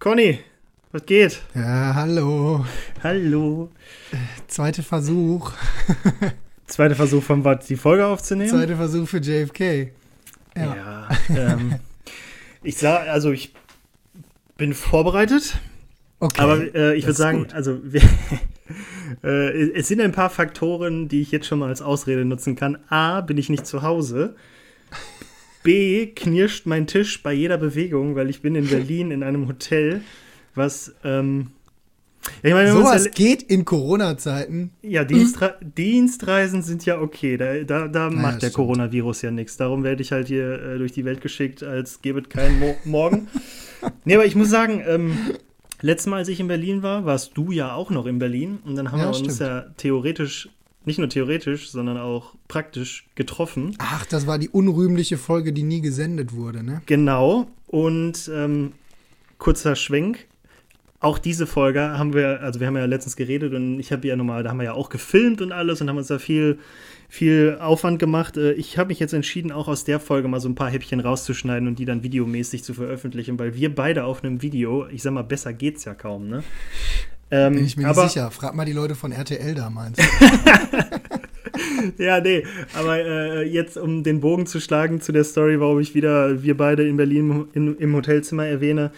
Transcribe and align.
Conny, 0.00 0.38
was 0.92 1.04
geht? 1.06 1.42
Ja, 1.56 1.92
hallo. 1.92 2.64
Hallo. 3.02 3.68
Zweiter 4.46 4.84
Versuch. 4.84 5.50
Zweiter 6.68 6.94
Versuch 6.94 7.20
von 7.20 7.42
was, 7.42 7.66
die 7.66 7.74
Folge 7.74 8.06
aufzunehmen? 8.06 8.48
Zweiter 8.48 8.76
Versuch 8.76 9.08
für 9.08 9.18
JFK. 9.18 9.90
Ja. 10.56 10.76
ja 10.76 11.08
ähm, 11.30 11.80
ich 12.62 12.76
sah, 12.76 12.98
also 12.98 13.32
ich 13.32 13.52
bin 14.56 14.72
vorbereitet. 14.72 15.58
Okay. 16.20 16.42
Aber 16.42 16.74
äh, 16.76 16.94
ich 16.94 17.04
würde 17.04 17.18
sagen, 17.18 17.38
gut. 17.38 17.54
also 17.54 17.80
wir, 17.82 18.02
äh, 19.24 19.70
es 19.72 19.88
sind 19.88 20.00
ein 20.00 20.12
paar 20.12 20.30
Faktoren, 20.30 21.08
die 21.08 21.22
ich 21.22 21.32
jetzt 21.32 21.48
schon 21.48 21.58
mal 21.58 21.70
als 21.70 21.82
Ausrede 21.82 22.24
nutzen 22.24 22.54
kann. 22.54 22.78
A, 22.88 23.20
bin 23.20 23.36
ich 23.36 23.48
nicht 23.48 23.66
zu 23.66 23.82
Hause. 23.82 24.36
B, 25.62 26.06
knirscht 26.06 26.66
mein 26.66 26.86
Tisch 26.86 27.22
bei 27.22 27.32
jeder 27.32 27.58
Bewegung, 27.58 28.14
weil 28.14 28.30
ich 28.30 28.42
bin 28.42 28.54
in 28.54 28.68
Berlin 28.68 29.10
in 29.10 29.22
einem 29.22 29.48
Hotel, 29.48 30.02
was 30.54 30.94
ähm, 31.04 31.48
ich 32.42 32.52
meine, 32.52 32.72
Sowas 32.72 33.06
ja, 33.06 33.10
geht 33.10 33.42
in 33.42 33.64
Corona-Zeiten. 33.64 34.70
Ja, 34.82 35.04
Dienstre 35.04 35.56
Dienstreisen 35.60 36.62
sind 36.62 36.84
ja 36.84 37.00
okay. 37.00 37.36
Da, 37.36 37.62
da, 37.64 37.88
da 37.88 38.10
macht 38.10 38.34
ja, 38.34 38.40
der 38.40 38.50
Coronavirus 38.50 39.22
ja 39.22 39.30
nichts. 39.30 39.56
Darum 39.56 39.82
werde 39.82 40.02
ich 40.02 40.12
halt 40.12 40.28
hier 40.28 40.60
äh, 40.60 40.78
durch 40.78 40.92
die 40.92 41.04
Welt 41.04 41.20
geschickt, 41.20 41.62
als 41.62 42.02
gäbe 42.02 42.20
es 42.20 42.28
keinen 42.28 42.58
Mo 42.58 42.76
Morgen. 42.84 43.28
nee, 44.04 44.14
aber 44.14 44.26
ich 44.26 44.34
muss 44.34 44.50
sagen, 44.50 44.82
ähm, 44.86 45.16
letztes 45.80 46.08
Mal, 46.08 46.18
als 46.18 46.28
ich 46.28 46.40
in 46.40 46.48
Berlin 46.48 46.82
war, 46.82 47.04
warst 47.04 47.36
du 47.36 47.50
ja 47.50 47.74
auch 47.74 47.90
noch 47.90 48.06
in 48.06 48.18
Berlin. 48.18 48.58
Und 48.64 48.76
dann 48.76 48.92
haben 48.92 49.00
ja, 49.00 49.10
wir 49.10 49.18
uns 49.18 49.38
ja 49.38 49.66
theoretisch, 49.76 50.48
nicht 50.88 50.98
nur 50.98 51.08
theoretisch, 51.08 51.70
sondern 51.70 51.96
auch 51.96 52.34
praktisch 52.48 53.06
getroffen. 53.14 53.76
Ach, 53.78 54.04
das 54.06 54.26
war 54.26 54.38
die 54.38 54.48
unrühmliche 54.48 55.18
Folge, 55.18 55.52
die 55.52 55.62
nie 55.62 55.80
gesendet 55.80 56.32
wurde, 56.32 56.64
ne? 56.64 56.82
Genau. 56.86 57.46
Und 57.68 58.28
ähm, 58.34 58.72
kurzer 59.38 59.76
Schwenk 59.76 60.26
auch 61.00 61.18
diese 61.18 61.46
Folge 61.46 61.80
haben 61.80 62.12
wir, 62.12 62.40
also 62.42 62.58
wir 62.58 62.66
haben 62.66 62.76
ja 62.76 62.84
letztens 62.84 63.14
geredet 63.14 63.54
und 63.54 63.78
ich 63.78 63.92
habe 63.92 64.06
ja 64.08 64.16
nochmal, 64.16 64.42
da 64.42 64.50
haben 64.50 64.58
wir 64.58 64.64
ja 64.64 64.72
auch 64.72 64.88
gefilmt 64.88 65.40
und 65.40 65.52
alles 65.52 65.80
und 65.80 65.88
haben 65.88 65.96
uns 65.96 66.08
da 66.08 66.18
viel, 66.18 66.58
viel 67.08 67.56
Aufwand 67.60 68.00
gemacht. 68.00 68.36
Äh, 68.36 68.54
ich 68.54 68.78
habe 68.78 68.88
mich 68.88 68.98
jetzt 68.98 69.12
entschieden, 69.12 69.52
auch 69.52 69.68
aus 69.68 69.84
der 69.84 70.00
Folge 70.00 70.26
mal 70.26 70.40
so 70.40 70.48
ein 70.48 70.56
paar 70.56 70.70
Häppchen 70.70 70.98
rauszuschneiden 70.98 71.68
und 71.68 71.78
die 71.78 71.84
dann 71.84 72.02
videomäßig 72.02 72.64
zu 72.64 72.74
veröffentlichen, 72.74 73.38
weil 73.38 73.54
wir 73.54 73.72
beide 73.72 74.04
auf 74.04 74.24
einem 74.24 74.42
Video, 74.42 74.88
ich 74.88 75.02
sag 75.02 75.12
mal, 75.12 75.22
besser 75.22 75.52
geht's 75.52 75.84
ja 75.84 75.94
kaum, 75.94 76.28
ne? 76.28 76.42
Ähm, 77.30 77.54
Bin 77.54 77.64
ich 77.66 77.76
mir 77.76 77.88
aber, 77.88 78.04
nicht 78.04 78.12
sicher. 78.12 78.30
Frag 78.30 78.54
mal 78.54 78.64
die 78.64 78.72
Leute 78.72 78.94
von 78.94 79.12
RTL 79.12 79.54
damals. 79.54 79.98
ja, 81.98 82.20
nee, 82.20 82.44
aber 82.74 82.98
äh, 82.98 83.42
jetzt, 83.48 83.76
um 83.76 84.02
den 84.02 84.20
Bogen 84.20 84.46
zu 84.46 84.60
schlagen 84.60 85.00
zu 85.00 85.12
der 85.12 85.24
Story, 85.24 85.60
warum 85.60 85.80
ich 85.80 85.94
wieder 85.94 86.42
wir 86.42 86.56
beide 86.56 86.86
in 86.86 86.96
Berlin 86.96 87.46
in, 87.52 87.76
im 87.78 87.94
Hotelzimmer 87.94 88.46
erwähne. 88.46 88.90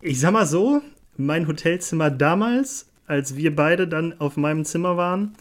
Ich 0.00 0.20
sag 0.20 0.32
mal 0.32 0.46
so, 0.46 0.82
mein 1.16 1.46
Hotelzimmer 1.48 2.10
damals, 2.10 2.86
als 3.06 3.36
wir 3.36 3.54
beide 3.54 3.88
dann 3.88 4.18
auf 4.20 4.36
meinem 4.36 4.64
Zimmer 4.64 4.96
waren, 4.96 5.34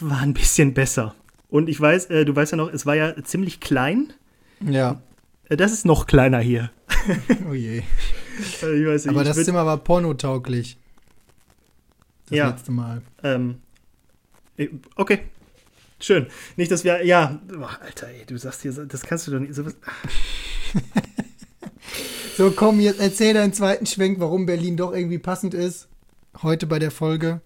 war 0.00 0.20
ein 0.20 0.34
bisschen 0.34 0.74
besser. 0.74 1.14
Und 1.48 1.68
ich 1.68 1.80
weiß, 1.80 2.06
äh, 2.06 2.24
du 2.24 2.34
weißt 2.34 2.52
ja 2.52 2.56
noch, 2.56 2.72
es 2.72 2.86
war 2.86 2.94
ja 2.94 3.14
ziemlich 3.24 3.60
klein. 3.60 4.12
Ja. 4.60 5.00
Äh, 5.48 5.56
das 5.56 5.72
ist 5.72 5.84
noch 5.84 6.06
kleiner 6.06 6.40
hier. 6.40 6.70
Oh 7.48 7.54
je. 7.54 7.82
Also 8.62 8.72
ich 8.74 8.86
weiß 8.86 9.06
nicht, 9.06 9.14
Aber 9.14 9.24
das 9.24 9.44
Zimmer 9.44 9.66
war 9.66 9.76
pornotauglich. 9.78 10.78
Das 12.26 12.38
ja. 12.38 12.48
letzte 12.48 12.72
Mal. 12.72 13.02
Ähm, 13.22 13.60
äh, 14.56 14.68
okay. 14.96 15.20
Schön. 16.00 16.26
Nicht, 16.56 16.70
dass 16.70 16.84
wir. 16.84 17.04
Ja. 17.04 17.40
Oh, 17.56 17.64
Alter, 17.80 18.08
ey, 18.08 18.24
du 18.26 18.36
sagst 18.36 18.62
hier, 18.62 18.72
das 18.72 19.02
kannst 19.02 19.26
du 19.26 19.32
doch 19.32 19.38
nicht. 19.38 19.54
Sowas. 19.54 19.76
So, 22.34 22.50
komm, 22.50 22.80
jetzt 22.80 22.98
erzähl 22.98 23.34
deinen 23.34 23.52
zweiten 23.52 23.84
Schwenk, 23.84 24.18
warum 24.18 24.46
Berlin 24.46 24.78
doch 24.78 24.94
irgendwie 24.94 25.18
passend 25.18 25.52
ist. 25.52 25.88
Heute 26.42 26.66
bei 26.66 26.78
der 26.78 26.90
Folge. 26.90 27.42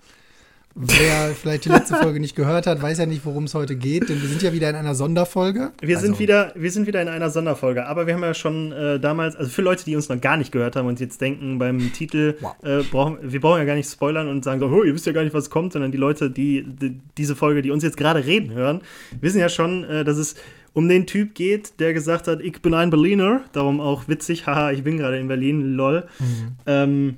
Wer 0.78 1.34
vielleicht 1.34 1.64
die 1.64 1.70
letzte 1.70 1.94
Folge 1.94 2.20
nicht 2.20 2.36
gehört 2.36 2.66
hat, 2.66 2.82
weiß 2.82 2.98
ja 2.98 3.06
nicht, 3.06 3.24
worum 3.24 3.44
es 3.44 3.54
heute 3.54 3.76
geht, 3.76 4.10
denn 4.10 4.20
wir 4.20 4.28
sind 4.28 4.42
ja 4.42 4.52
wieder 4.52 4.68
in 4.68 4.76
einer 4.76 4.94
Sonderfolge. 4.94 5.72
Wir, 5.80 5.96
also. 5.96 6.06
sind, 6.06 6.18
wieder, 6.18 6.52
wir 6.54 6.70
sind 6.70 6.86
wieder 6.86 7.00
in 7.00 7.08
einer 7.08 7.30
Sonderfolge, 7.30 7.86
aber 7.86 8.06
wir 8.06 8.12
haben 8.12 8.22
ja 8.22 8.34
schon 8.34 8.72
äh, 8.72 9.00
damals, 9.00 9.36
also 9.36 9.50
für 9.50 9.62
Leute, 9.62 9.86
die 9.86 9.96
uns 9.96 10.10
noch 10.10 10.20
gar 10.20 10.36
nicht 10.36 10.52
gehört 10.52 10.76
haben 10.76 10.86
und 10.86 11.00
jetzt 11.00 11.18
denken 11.22 11.58
beim 11.58 11.94
Titel, 11.94 12.36
wow. 12.40 12.54
äh, 12.62 12.82
brauchen, 12.82 13.16
wir 13.22 13.40
brauchen 13.40 13.58
ja 13.58 13.64
gar 13.64 13.74
nicht 13.74 13.90
spoilern 13.90 14.28
und 14.28 14.44
sagen 14.44 14.60
so, 14.60 14.66
oh, 14.66 14.82
ihr 14.82 14.92
wisst 14.92 15.06
ja 15.06 15.12
gar 15.12 15.24
nicht, 15.24 15.32
was 15.32 15.48
kommt, 15.48 15.72
sondern 15.72 15.92
die 15.92 15.98
Leute, 15.98 16.30
die, 16.30 16.66
die 16.66 17.00
diese 17.16 17.36
Folge, 17.36 17.62
die 17.62 17.70
uns 17.70 17.82
jetzt 17.82 17.96
gerade 17.96 18.26
reden 18.26 18.52
hören, 18.52 18.82
wissen 19.22 19.38
ja 19.38 19.48
schon, 19.48 19.82
äh, 19.84 20.04
dass 20.04 20.18
es 20.18 20.34
um 20.74 20.90
den 20.90 21.06
Typ 21.06 21.34
geht, 21.34 21.80
der 21.80 21.94
gesagt 21.94 22.28
hat, 22.28 22.42
ich 22.42 22.60
bin 22.60 22.74
ein 22.74 22.90
Berliner, 22.90 23.40
darum 23.52 23.80
auch 23.80 24.08
witzig, 24.08 24.46
haha, 24.46 24.72
ich 24.72 24.84
bin 24.84 24.98
gerade 24.98 25.18
in 25.18 25.26
Berlin, 25.26 25.72
lol. 25.72 26.04
Mhm. 26.18 26.56
Ähm, 26.66 27.16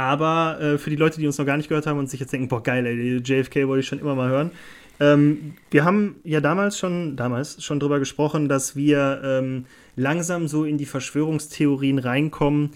aber 0.00 0.58
äh, 0.62 0.78
für 0.78 0.88
die 0.88 0.96
Leute, 0.96 1.20
die 1.20 1.26
uns 1.26 1.36
noch 1.36 1.44
gar 1.44 1.58
nicht 1.58 1.68
gehört 1.68 1.86
haben 1.86 1.98
und 1.98 2.08
sich 2.08 2.20
jetzt 2.20 2.32
denken, 2.32 2.48
boah, 2.48 2.62
geil, 2.62 2.86
ey, 2.86 3.18
JFK 3.18 3.68
wollte 3.68 3.80
ich 3.80 3.86
schon 3.86 3.98
immer 3.98 4.14
mal 4.14 4.30
hören. 4.30 4.50
Ähm, 4.98 5.52
wir 5.70 5.84
haben 5.84 6.16
ja 6.24 6.40
damals 6.40 6.78
schon, 6.78 7.16
damals 7.16 7.62
schon 7.62 7.80
drüber 7.80 7.98
gesprochen, 7.98 8.48
dass 8.48 8.74
wir 8.74 9.20
ähm, 9.22 9.66
langsam 9.96 10.48
so 10.48 10.64
in 10.64 10.78
die 10.78 10.86
Verschwörungstheorien 10.86 11.98
reinkommen, 11.98 12.70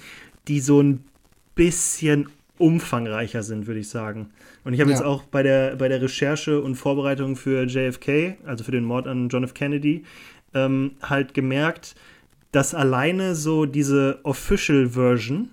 die 0.49 0.61
so 0.61 0.83
ein 0.83 1.03
bisschen 1.55 2.29
umfangreicher 2.59 3.43
sind, 3.43 3.67
würde 3.67 3.81
ich 3.81 3.89
sagen. 3.89 4.29
Und 4.65 4.75
ich 4.75 4.81
habe 4.81 4.91
ja. 4.91 4.97
jetzt 4.99 5.05
auch 5.07 5.23
bei 5.23 5.43
der, 5.43 5.77
bei 5.77 5.89
der 5.89 6.03
Recherche 6.03 6.61
und 6.61 6.75
Vorbereitung 6.75 7.37
für 7.37 7.65
JFK, 7.65 8.37
also 8.45 8.65
für 8.65 8.73
den 8.73 8.85
Mord 8.85 9.07
an 9.07 9.31
John 9.31 9.45
F. 9.45 9.55
Kennedy, 9.55 10.05
ähm, 10.53 10.91
halt 11.01 11.33
gemerkt, 11.33 11.95
dass 12.53 12.75
alleine 12.75 13.35
so 13.35 13.65
diese 13.65 14.21
Official 14.25 14.91
Version 14.91 15.49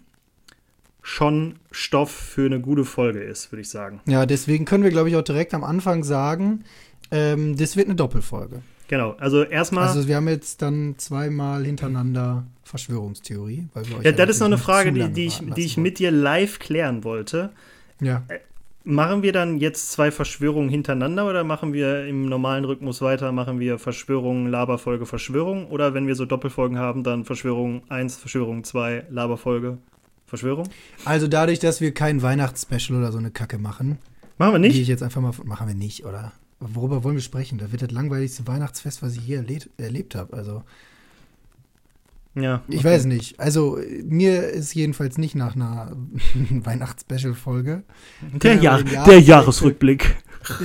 schon 1.02 1.56
Stoff 1.72 2.12
für 2.12 2.46
eine 2.46 2.60
gute 2.60 2.86
Folge 2.86 3.22
ist, 3.22 3.52
würde 3.52 3.62
ich 3.62 3.70
sagen. 3.70 4.02
Ja, 4.06 4.26
deswegen 4.26 4.66
können 4.66 4.84
wir, 4.84 4.92
glaube 4.92 5.10
ich, 5.10 5.16
auch 5.16 5.24
direkt 5.24 5.54
am 5.54 5.64
Anfang 5.64 6.04
sagen, 6.04 6.64
ähm, 7.12 7.58
das 7.58 7.76
wird 7.76 7.88
eine 7.88 7.96
Doppelfolge. 7.96 8.62
Genau, 8.88 9.16
also 9.20 9.44
erstmal. 9.44 9.88
Also 9.88 10.08
wir 10.08 10.18
haben 10.18 10.28
jetzt 10.28 10.62
dann 10.62 10.96
zweimal 10.98 11.64
hintereinander 11.66 12.46
Verschwörungstheorie. 12.64 13.68
ja, 14.04 14.12
das 14.12 14.30
ist 14.32 14.40
noch 14.40 14.48
eine 14.48 14.58
Frage, 14.58 14.92
die, 14.92 15.10
die 15.10 15.26
ich, 15.26 15.42
die 15.56 15.62
ich 15.62 15.78
mit 15.78 16.00
dir 16.00 16.12
live 16.12 16.60
klären 16.60 17.04
wollte. 17.04 17.52
Ja. 18.02 18.24
Äh, 18.28 18.40
Machen 18.84 19.22
wir 19.22 19.32
dann 19.32 19.60
jetzt 19.60 19.92
zwei 19.92 20.10
Verschwörungen 20.10 20.70
hintereinander 20.70 21.30
oder 21.30 21.44
machen 21.44 21.72
wir 21.72 22.08
im 22.08 22.26
normalen 22.26 22.66
Rhythmus 22.66 23.00
weiter? 23.04 23.32
Machen 23.32 23.60
wir 23.60 23.78
Verschwörung, 23.78 24.48
Laberfolge, 24.48 25.06
Verschwörung? 25.06 25.68
Oder 25.68 25.94
wenn 25.94 26.08
wir 26.08 26.16
so 26.16 26.26
Doppelfolgen 26.26 26.80
haben, 26.80 27.04
dann 27.04 27.24
Verschwörung 27.24 27.84
1, 27.90 28.18
Verschwörung 28.18 28.64
2, 28.64 29.06
Laberfolge, 29.12 29.78
Verschwörung? 30.32 30.70
Also 31.04 31.28
dadurch, 31.28 31.60
dass 31.60 31.82
wir 31.82 31.94
kein 31.94 32.22
Weihnachtsspecial 32.22 32.98
oder 32.98 33.12
so 33.12 33.18
eine 33.18 33.32
Kacke 33.32 33.58
machen. 33.58 33.98
Machen 34.38 34.54
wir 34.54 34.60
nicht? 34.60 34.72
Gehe 34.72 34.82
ich 34.82 34.88
jetzt 34.88 35.04
einfach 35.04 35.20
mal. 35.20 35.34
Machen 35.44 35.68
wir 35.68 35.76
nicht, 35.76 36.06
oder? 36.06 36.32
Worüber 36.62 37.04
wollen 37.04 37.16
wir 37.16 37.22
sprechen? 37.22 37.58
Da 37.58 37.74
wird 37.74 37.82
das 37.82 37.92
langweiligste 37.92 38.48
Weihnachtsfest, 38.48 39.02
was 39.02 39.18
ich 39.18 39.24
hier 39.24 39.40
erlebt, 39.40 39.70
erlebt 39.76 40.16
habe. 40.16 40.32
Also. 40.32 40.64
Ja. 42.34 42.64
Okay. 42.66 42.78
Ich 42.78 42.82
weiß 42.82 43.08
nicht. 43.08 43.42
Also, 43.42 43.78
mir 44.06 44.48
ist 44.48 44.74
jedenfalls 44.74 45.18
nicht 45.18 45.36
nach 45.36 45.58
einer 45.58 45.92
Weihnachtsspecial-Folge. 46.50 47.84
Der, 48.22 48.56
Jahr, 48.56 48.88
Jahr 48.88 49.04
der 49.04 49.20
Jahresrückblick. 49.20 50.16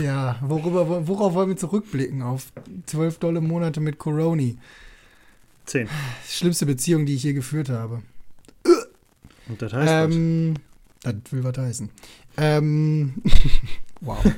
Ja, 0.01 0.39
worüber, 0.43 1.09
worauf 1.09 1.35
wollen 1.35 1.49
wir 1.49 1.57
zurückblicken? 1.57 2.23
Auf 2.23 2.53
zwölf 2.87 3.19
dolle 3.19 3.41
Monate 3.41 3.81
mit 3.81 3.99
Coroni. 3.99 4.59
Zehn. 5.65 5.89
Schlimmste 6.29 6.67
Beziehung, 6.67 7.05
die 7.05 7.17
ich 7.17 7.25
je 7.25 7.33
geführt 7.33 7.69
habe. 7.69 8.03
Und 9.49 9.63
das 9.63 9.73
heißt 9.73 10.15
ähm, 10.15 10.55
was? 11.03 11.15
Das 11.15 11.33
will 11.33 11.45
was 11.45 11.57
heißen. 11.57 11.91
Ähm, 12.37 13.15
wow. 14.01 14.19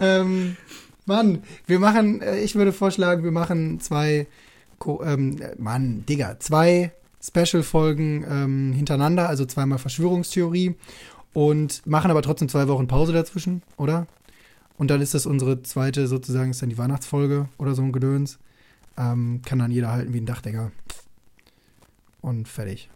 ähm, 0.00 0.56
Mann, 1.04 1.42
wir 1.66 1.78
machen, 1.78 2.22
äh, 2.22 2.40
ich 2.40 2.54
würde 2.54 2.72
vorschlagen, 2.72 3.24
wir 3.24 3.32
machen 3.32 3.80
zwei, 3.80 4.26
ähm, 5.04 5.40
Mann, 5.58 6.06
Digga, 6.06 6.38
zwei 6.38 6.92
Special-Folgen 7.22 8.24
ähm, 8.28 8.72
hintereinander, 8.72 9.28
also 9.28 9.44
zweimal 9.44 9.78
Verschwörungstheorie 9.78 10.74
und 11.32 11.86
machen 11.86 12.10
aber 12.10 12.22
trotzdem 12.22 12.48
zwei 12.48 12.68
Wochen 12.68 12.88
Pause 12.88 13.12
dazwischen, 13.12 13.62
oder? 13.76 14.06
Und 14.76 14.90
dann 14.90 15.00
ist 15.00 15.14
das 15.14 15.26
unsere 15.26 15.62
zweite, 15.62 16.06
sozusagen, 16.08 16.50
ist 16.50 16.62
dann 16.62 16.70
die 16.70 16.78
Weihnachtsfolge 16.78 17.48
oder 17.58 17.74
so 17.74 17.82
ein 17.82 17.92
Gedöns. 17.92 18.38
Ähm, 18.98 19.40
kann 19.44 19.58
dann 19.58 19.70
jeder 19.70 19.92
halten 19.92 20.12
wie 20.12 20.20
ein 20.20 20.26
Dachdecker. 20.26 20.72
Und 22.22 22.48
fertig. 22.48 22.88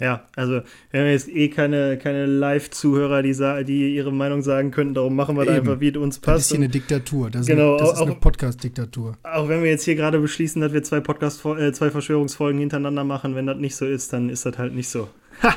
Ja, 0.00 0.26
also 0.34 0.62
wir 0.90 1.00
haben 1.00 1.08
jetzt 1.08 1.28
eh 1.28 1.48
keine, 1.48 1.96
keine 1.96 2.26
Live-Zuhörer, 2.26 3.22
die, 3.22 3.64
die 3.64 3.94
ihre 3.94 4.12
Meinung 4.12 4.42
sagen 4.42 4.72
könnten, 4.72 4.94
darum 4.94 5.14
machen 5.14 5.36
wir 5.36 5.44
da 5.44 5.54
einfach, 5.54 5.78
wie 5.78 5.90
es 5.90 5.96
uns 5.96 6.18
passt. 6.18 6.36
Das 6.36 6.42
ist 6.42 6.48
hier 6.48 6.58
eine 6.58 6.68
Diktatur, 6.68 7.30
das 7.30 7.42
ist 7.42 7.46
genau, 7.46 7.76
eine, 7.76 8.00
eine 8.00 8.14
Podcast-Diktatur. 8.16 9.16
Auch 9.22 9.48
wenn 9.48 9.62
wir 9.62 9.70
jetzt 9.70 9.84
hier 9.84 9.94
gerade 9.94 10.18
beschließen, 10.18 10.60
dass 10.60 10.72
wir 10.72 10.82
zwei 10.82 11.00
Podcast 11.00 11.44
äh, 11.44 11.72
zwei 11.72 11.90
Verschwörungsfolgen 11.90 12.58
hintereinander 12.58 13.04
machen, 13.04 13.36
wenn 13.36 13.46
das 13.46 13.58
nicht 13.58 13.76
so 13.76 13.86
ist, 13.86 14.12
dann 14.12 14.28
ist 14.28 14.44
das 14.44 14.58
halt 14.58 14.74
nicht 14.74 14.88
so. 14.88 15.08
Ha! 15.42 15.54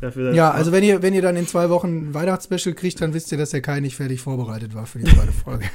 Dafür, 0.00 0.32
ja, 0.32 0.50
also 0.50 0.72
wenn 0.72 0.82
ihr, 0.82 1.02
wenn 1.02 1.12
ihr 1.12 1.20
dann 1.20 1.36
in 1.36 1.46
zwei 1.46 1.68
Wochen 1.68 2.10
ein 2.10 2.14
Weihnachtsspecial 2.14 2.74
kriegt, 2.74 3.00
dann 3.02 3.12
wisst 3.12 3.32
ihr, 3.32 3.38
dass 3.38 3.50
der 3.50 3.60
Kai 3.60 3.80
nicht 3.80 3.96
fertig 3.96 4.20
vorbereitet 4.20 4.74
war 4.74 4.86
für 4.86 4.98
die 4.98 5.04
zweite 5.04 5.32
Folge. 5.32 5.66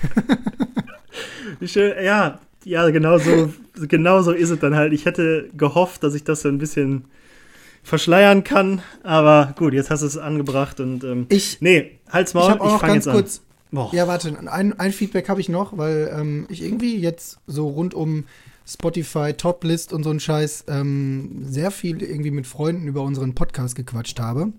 Wie 1.60 1.68
schön, 1.68 1.94
ja, 2.04 2.40
Ja, 2.66 2.90
genau 2.90 3.20
so, 3.20 3.54
genau 3.88 4.22
so 4.22 4.32
ist 4.32 4.50
es 4.50 4.60
dann 4.60 4.76
halt. 4.76 4.92
Ich 4.92 5.06
hätte 5.06 5.50
gehofft, 5.56 6.04
dass 6.04 6.16
ich 6.16 6.24
das 6.24 6.42
so 6.42 6.50
ein 6.50 6.58
bisschen 6.58 7.06
verschleiern 7.84 8.44
kann, 8.44 8.82
aber 9.04 9.54
gut, 9.56 9.74
jetzt 9.74 9.92
hast 9.92 10.02
du 10.02 10.08
es 10.08 10.18
angebracht 10.18 10.80
und 10.80 11.04
ähm, 11.04 11.28
ich, 11.30 11.62
nee, 11.62 12.00
halt's 12.10 12.34
Maul, 12.34 12.58
ich, 12.60 12.74
ich 12.74 12.80
fange 12.80 12.96
jetzt 12.96 13.08
kurz, 13.08 13.42
an. 13.72 13.90
Ja, 13.94 14.08
warte, 14.08 14.36
ein, 14.48 14.80
ein 14.80 14.92
Feedback 14.92 15.30
habe 15.30 15.40
ich 15.40 15.50
noch, 15.50 15.78
weil 15.78 16.12
ähm, 16.12 16.48
ich 16.50 16.64
irgendwie 16.64 16.98
jetzt 16.98 17.38
so 17.46 17.68
rund 17.68 17.94
um 17.94 18.24
Spotify 18.66 19.34
Toplist 19.34 19.94
und 19.94 20.04
so 20.04 20.10
ein 20.10 20.20
Scheiß 20.20 20.66
ähm, 20.68 21.44
sehr 21.46 21.70
viel 21.70 22.02
irgendwie 22.02 22.32
mit 22.32 22.48
Freunden 22.48 22.88
über 22.88 23.04
unseren 23.04 23.36
Podcast 23.36 23.76
gequatscht 23.76 24.20
habe. 24.20 24.52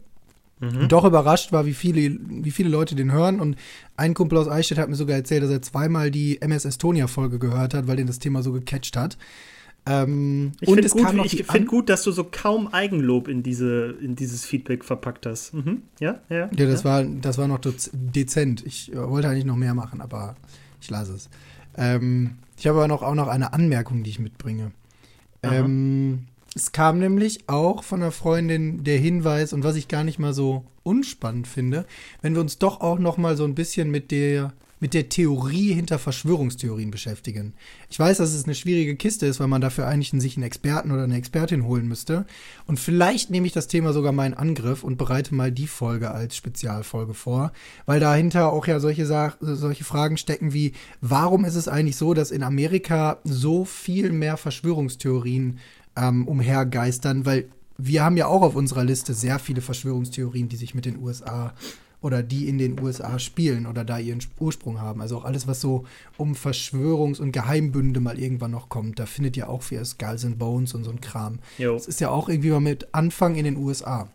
Mhm. 0.61 0.89
Doch 0.89 1.05
überrascht 1.05 1.53
war, 1.53 1.67
wie 1.67 1.75
viele, 1.75 2.19
wie 2.21 2.51
viele 2.51 2.71
Leute 2.71 2.95
den 2.95 3.13
hören. 3.13 3.41
Und 3.41 3.57
ein 3.97 4.15
Kumpel 4.15 4.39
aus 4.39 4.49
Eichstätt 4.49 4.79
hat 4.79 4.89
mir 4.89 4.97
sogar 4.97 5.17
erzählt, 5.17 5.43
dass 5.43 5.51
er 5.51 5.63
zweimal 5.63 6.11
die 6.11 6.41
MS 6.41 6.65
Estonia-Folge 6.65 7.39
gehört 7.39 7.75
hat, 7.75 7.87
weil 7.87 7.97
den 7.97 8.07
das 8.07 8.19
Thema 8.19 8.43
so 8.43 8.53
gecatcht 8.53 8.97
hat. 8.97 9.19
Ähm, 9.89 10.53
ich 10.61 10.69
finde 10.69 10.89
gut, 10.89 11.31
find 11.31 11.69
gut, 11.69 11.89
dass 11.89 12.03
du 12.03 12.11
so 12.11 12.25
kaum 12.25 12.69
Eigenlob 12.69 13.29
in, 13.29 13.43
diese, 13.43 13.97
in 14.01 14.17
dieses 14.17 14.45
Feedback 14.45 14.85
verpackt 14.85 15.27
hast. 15.27 15.55
Mhm. 15.55 15.83
Ja, 16.01 16.21
ja. 16.29 16.51
Ja, 16.57 16.67
das, 16.67 16.83
ja. 16.83 16.91
War, 16.91 17.05
das 17.05 17.39
war 17.39 17.47
noch 17.47 17.61
dezent. 17.93 18.65
Ich 18.67 18.93
äh, 18.93 18.97
wollte 18.97 19.29
eigentlich 19.29 19.45
noch 19.45 19.57
mehr 19.57 19.75
machen, 19.75 20.01
aber 20.01 20.37
ich 20.81 20.91
lasse 20.91 21.15
es. 21.15 21.29
Ähm, 21.77 22.39
ich 22.59 22.67
habe 22.67 22.79
aber 22.79 22.89
noch, 22.89 23.03
auch 23.03 23.15
noch 23.15 23.29
eine 23.29 23.53
Anmerkung, 23.53 24.03
die 24.03 24.11
ich 24.11 24.19
mitbringe. 24.19 24.73
Ähm, 25.43 26.27
es 26.57 26.73
kam 26.73 26.99
nämlich 26.99 27.49
auch 27.49 27.85
von 27.85 28.03
einer 28.03 28.13
Freundin 28.13 28.83
der 28.83 28.97
Hinweis, 28.97 29.53
und 29.53 29.63
was 29.63 29.77
ich 29.77 29.89
gar 29.89 30.05
nicht 30.05 30.19
mal 30.19 30.33
so 30.33 30.65
unspannend 30.83 31.47
finde, 31.47 31.85
wenn 32.23 32.35
wir 32.35 32.41
uns 32.41 32.59
doch 32.59 32.81
auch 32.81 32.99
noch 32.99 33.19
mal 33.19 33.37
so 33.37 33.45
ein 33.45 33.55
bisschen 33.55 33.91
mit 33.91 34.11
der 34.11 34.55
mit 34.79 34.93
der 34.93 35.09
Theorie 35.09 35.73
hinter 35.73 35.99
Verschwörungstheorien 35.99 36.91
beschäftigen. 36.91 37.55
Ich 37.89 37.99
weiß, 37.99 38.19
dass 38.19 38.35
es 38.35 38.45
eine 38.45 38.55
schwierige 38.55 38.95
Kiste 38.95 39.25
ist, 39.25 39.41
weil 39.41 39.49
man 39.49 39.63
dafür 39.63 39.87
eigentlich 39.87 40.11
sich 40.21 40.37
einen 40.37 40.45
Experten 40.45 40.91
oder 40.91 41.05
eine 41.05 41.17
Expertin 41.17 41.65
holen 41.65 41.89
müsste. 41.89 42.27
Und 42.67 42.79
vielleicht 42.79 43.31
nehme 43.31 43.47
ich 43.47 43.55
das 43.55 43.69
Thema 43.69 43.95
sogar 43.95 44.13
mal 44.13 44.27
in 44.27 44.35
Angriff 44.35 44.85
und 44.85 44.99
bereite 44.99 45.35
mal 45.35 45.51
die 45.51 45.67
Folge 45.67 46.11
als 46.11 46.37
Spezialfolge 46.37 47.15
vor, 47.15 47.53
weil 47.87 48.01
dahinter 48.01 48.53
auch 48.53 48.67
ja 48.67 48.79
solche, 48.79 49.07
Sa 49.07 49.35
solche 49.41 49.85
Fragen 49.85 50.19
stecken 50.19 50.53
wie, 50.53 50.73
warum 51.01 51.47
ist 51.47 51.57
es 51.57 51.69
eigentlich 51.69 51.97
so, 51.97 52.13
dass 52.13 52.31
in 52.31 52.43
Amerika 52.43 53.19
so 53.25 53.65
viel 53.65 54.13
mehr 54.13 54.37
Verschwörungstheorien 54.37 55.59
ähm, 55.97 56.27
umhergeistern? 56.27 57.27
Weil 57.27 57.49
wir 57.79 58.05
haben 58.05 58.17
ja 58.17 58.27
auch 58.27 58.43
auf 58.43 58.55
unserer 58.55 58.85
Liste 58.85 59.15
sehr 59.15 59.39
viele 59.39 59.61
Verschwörungstheorien, 59.61 60.49
die 60.49 60.57
sich 60.57 60.75
mit 60.75 60.85
den 60.85 60.99
USA 60.99 61.55
oder 62.01 62.23
die 62.23 62.49
in 62.49 62.59
den 62.59 62.81
USA 62.81 63.19
spielen 63.19 63.67
oder 63.67 63.85
da 63.85 63.99
ihren 63.99 64.21
Ursprung 64.39 64.81
haben. 64.81 65.01
Also 65.01 65.17
auch 65.19 65.25
alles, 65.25 65.47
was 65.47 65.61
so 65.61 65.85
um 66.17 66.35
Verschwörungs- 66.35 67.21
und 67.21 67.33
Geheimbünde 67.33 68.01
mal 68.01 68.19
irgendwann 68.19 68.53
noch 68.53 68.69
kommt, 68.69 68.99
da 68.99 69.07
findet 69.07 69.37
ihr 69.37 69.49
auch 69.49 69.63
wie 69.71 69.85
Skulls 69.85 70.25
and 70.25 70.39
Bones 70.39 70.75
und 70.75 70.85
so 70.85 70.91
ein 70.91 71.01
Kram. 71.01 71.39
Jo. 71.59 71.75
Das 71.75 71.89
ist 71.89 72.01
ja 72.01 72.11
auch 72.11 72.29
irgendwie 72.29 72.51
mal 72.51 72.61
mit 72.61 72.95
Anfang 72.95 73.35
in 73.35 73.45
den 73.45 73.57
USA. 73.57 74.09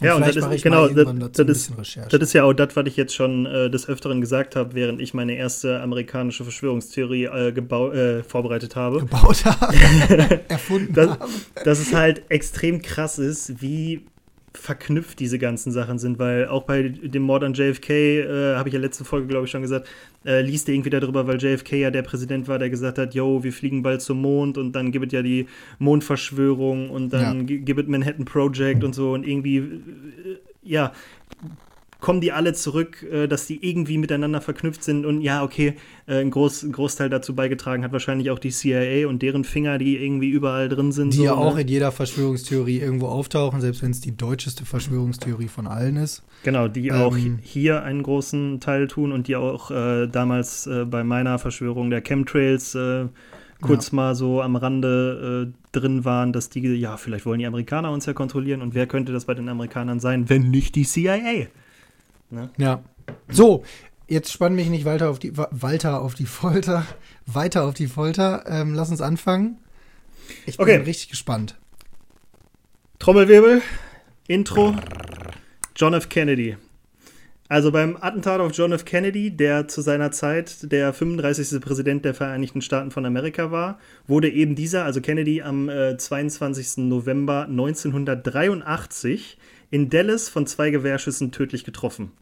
Und 0.00 0.06
ja, 0.06 0.14
und 0.14 0.20
das 0.20 0.36
ist, 0.36 0.62
genau, 0.62 0.86
das, 0.86 1.32
das, 1.32 1.48
ist, 1.48 1.72
das 2.08 2.20
ist 2.20 2.32
ja 2.32 2.44
auch 2.44 2.52
das, 2.52 2.76
was 2.76 2.86
ich 2.86 2.96
jetzt 2.96 3.14
schon 3.14 3.46
äh, 3.46 3.68
des 3.68 3.88
Öfteren 3.88 4.20
gesagt 4.20 4.54
habe, 4.54 4.74
während 4.74 5.00
ich 5.00 5.12
meine 5.12 5.34
erste 5.34 5.80
amerikanische 5.80 6.44
Verschwörungstheorie 6.44 7.24
äh, 7.24 7.48
äh, 7.48 8.22
vorbereitet 8.22 8.76
habe. 8.76 9.00
Gebaut 9.00 9.44
habe. 9.44 10.40
Erfunden 10.48 10.94
dass, 10.94 11.10
habe. 11.10 11.28
Dass 11.64 11.78
es 11.80 11.92
halt 11.92 12.22
extrem 12.28 12.80
krass 12.80 13.18
ist, 13.18 13.60
wie 13.60 14.06
verknüpft 14.54 15.20
diese 15.20 15.38
ganzen 15.38 15.72
Sachen 15.72 15.98
sind, 15.98 16.18
weil 16.18 16.48
auch 16.48 16.64
bei 16.64 16.88
dem 16.88 17.22
Mord 17.22 17.44
an 17.44 17.54
JFK, 17.54 17.90
äh, 17.90 18.54
habe 18.56 18.68
ich 18.68 18.74
ja 18.74 18.80
letzte 18.80 19.04
Folge, 19.04 19.26
glaube 19.26 19.44
ich, 19.44 19.50
schon 19.50 19.62
gesagt, 19.62 19.88
äh, 20.24 20.40
liest 20.40 20.68
ihr 20.68 20.74
irgendwie 20.74 20.90
darüber, 20.90 21.26
weil 21.26 21.42
JFK 21.42 21.76
ja 21.76 21.90
der 21.90 22.02
Präsident 22.02 22.48
war, 22.48 22.58
der 22.58 22.70
gesagt 22.70 22.98
hat, 22.98 23.14
yo, 23.14 23.44
wir 23.44 23.52
fliegen 23.52 23.82
bald 23.82 24.00
zum 24.00 24.20
Mond 24.20 24.58
und 24.58 24.72
dann 24.72 24.90
gibt 24.90 25.06
es 25.06 25.12
ja 25.12 25.22
die 25.22 25.46
Mondverschwörung 25.78 26.90
und 26.90 27.12
dann 27.12 27.46
ja. 27.46 27.56
gibt 27.58 27.80
es 27.80 27.86
Manhattan 27.86 28.24
Project 28.24 28.84
und 28.84 28.94
so 28.94 29.12
und 29.12 29.26
irgendwie, 29.26 29.58
äh, 29.58 30.38
ja, 30.62 30.92
kommen 32.00 32.20
die 32.20 32.30
alle 32.32 32.52
zurück, 32.52 33.02
äh, 33.02 33.26
dass 33.26 33.46
die 33.46 33.68
irgendwie 33.68 33.98
miteinander 33.98 34.40
verknüpft 34.40 34.84
sind. 34.84 35.04
Und 35.04 35.20
ja, 35.20 35.42
okay, 35.42 35.74
äh, 36.06 36.20
ein, 36.20 36.30
Groß, 36.30 36.62
ein 36.62 36.72
Großteil 36.72 37.10
dazu 37.10 37.34
beigetragen 37.34 37.82
hat 37.82 37.92
wahrscheinlich 37.92 38.30
auch 38.30 38.38
die 38.38 38.50
CIA 38.50 39.08
und 39.08 39.20
deren 39.22 39.44
Finger, 39.44 39.78
die 39.78 39.96
irgendwie 39.96 40.28
überall 40.28 40.68
drin 40.68 40.92
sind. 40.92 41.12
Die 41.12 41.18
so, 41.18 41.24
ja 41.24 41.34
ne? 41.34 41.40
auch 41.40 41.56
in 41.58 41.66
jeder 41.66 41.90
Verschwörungstheorie 41.90 42.78
irgendwo 42.78 43.06
auftauchen, 43.06 43.60
selbst 43.60 43.82
wenn 43.82 43.90
es 43.90 44.00
die 44.00 44.16
deutscheste 44.16 44.64
Verschwörungstheorie 44.64 45.48
von 45.48 45.66
allen 45.66 45.96
ist. 45.96 46.22
Genau, 46.44 46.68
die 46.68 46.88
ähm, 46.88 46.94
auch 46.94 47.16
hier 47.42 47.82
einen 47.82 48.04
großen 48.04 48.60
Teil 48.60 48.86
tun 48.86 49.10
und 49.10 49.26
die 49.26 49.34
auch 49.34 49.70
äh, 49.70 50.06
damals 50.06 50.66
äh, 50.66 50.84
bei 50.84 51.02
meiner 51.02 51.38
Verschwörung 51.38 51.90
der 51.90 52.00
Chemtrails 52.00 52.76
äh, 52.76 53.06
kurz 53.60 53.90
ja. 53.90 53.96
mal 53.96 54.14
so 54.14 54.40
am 54.40 54.54
Rande 54.54 55.48
äh, 55.48 55.68
drin 55.72 56.04
waren, 56.04 56.32
dass 56.32 56.48
die, 56.48 56.60
ja, 56.60 56.96
vielleicht 56.96 57.26
wollen 57.26 57.40
die 57.40 57.46
Amerikaner 57.46 57.90
uns 57.90 58.06
ja 58.06 58.12
kontrollieren 58.12 58.62
und 58.62 58.74
wer 58.74 58.86
könnte 58.86 59.12
das 59.12 59.24
bei 59.24 59.34
den 59.34 59.48
Amerikanern 59.48 59.98
sein, 59.98 60.28
wenn 60.28 60.50
nicht 60.50 60.76
die 60.76 60.84
CIA? 60.84 61.48
Ne? 62.30 62.50
Ja. 62.56 62.82
So, 63.28 63.64
jetzt 64.06 64.32
spann 64.32 64.54
mich 64.54 64.68
nicht 64.68 64.84
weiter 64.84 65.10
auf 65.10 65.18
die, 65.18 65.36
Walter 65.36 66.00
auf 66.00 66.14
die 66.14 66.26
Folter, 66.26 66.86
weiter 67.26 67.64
auf 67.64 67.74
die 67.74 67.86
Folter. 67.86 68.44
Ähm, 68.46 68.74
lass 68.74 68.90
uns 68.90 69.00
anfangen. 69.00 69.58
Ich 70.46 70.56
bin 70.56 70.64
okay. 70.64 70.76
richtig 70.76 71.08
gespannt. 71.08 71.56
Trommelwirbel, 72.98 73.62
Intro, 74.26 74.74
John 75.76 75.94
F. 75.94 76.08
Kennedy. 76.08 76.56
Also 77.50 77.72
beim 77.72 77.96
Attentat 77.98 78.40
auf 78.40 78.52
John 78.52 78.72
F. 78.72 78.84
Kennedy, 78.84 79.30
der 79.34 79.68
zu 79.68 79.80
seiner 79.80 80.10
Zeit 80.10 80.70
der 80.70 80.92
35. 80.92 81.60
Präsident 81.62 82.04
der 82.04 82.12
Vereinigten 82.12 82.60
Staaten 82.60 82.90
von 82.90 83.06
Amerika 83.06 83.50
war, 83.50 83.78
wurde 84.06 84.28
eben 84.28 84.54
dieser, 84.54 84.84
also 84.84 85.00
Kennedy, 85.00 85.40
am 85.40 85.70
äh, 85.70 85.96
22. 85.96 86.88
November 86.88 87.46
1983 87.48 89.38
in 89.70 89.90
Dallas 89.90 90.28
von 90.28 90.46
zwei 90.46 90.70
Gewehrschüssen 90.70 91.32
tödlich 91.32 91.64
getroffen. 91.64 92.12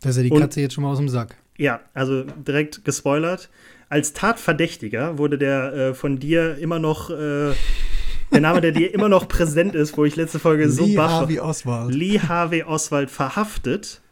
Da 0.00 0.10
ist 0.10 0.16
ja 0.16 0.22
die 0.22 0.30
Katze 0.30 0.42
Und, 0.44 0.56
jetzt 0.56 0.74
schon 0.74 0.84
mal 0.84 0.90
aus 0.90 0.98
dem 0.98 1.08
Sack. 1.08 1.36
Ja, 1.56 1.80
also 1.94 2.24
direkt 2.24 2.84
gespoilert. 2.84 3.48
Als 3.88 4.12
Tatverdächtiger 4.12 5.18
wurde 5.18 5.38
der 5.38 5.72
äh, 5.72 5.94
von 5.94 6.18
dir 6.18 6.58
immer 6.58 6.78
noch, 6.78 7.10
äh, 7.10 7.52
der 8.32 8.40
Name, 8.40 8.60
der 8.60 8.72
dir 8.72 8.92
immer 8.92 9.08
noch 9.08 9.28
präsent 9.28 9.74
ist, 9.74 9.96
wo 9.96 10.04
ich 10.04 10.16
letzte 10.16 10.38
Folge 10.38 10.68
so 10.68 10.84
Lee 10.84 10.98
Harvey 10.98 11.40
Oswald. 11.40 11.94
Lee 11.94 12.18
Harvey 12.18 12.62
Oswald 12.64 13.10
verhaftet 13.10 14.02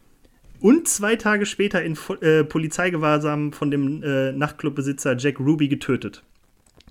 und 0.61 0.89
zwei 0.89 1.17
Tage 1.17 1.45
später 1.45 1.83
in 1.83 1.99
äh, 2.23 2.45
Polizeigewahrsam 2.45 3.53
von 3.53 3.71
dem 3.71 4.03
äh, 4.03 4.33
Nachtclubbesitzer 4.33 5.17
Jack 5.19 5.39
Ruby 5.41 5.69
getötet. 5.69 6.23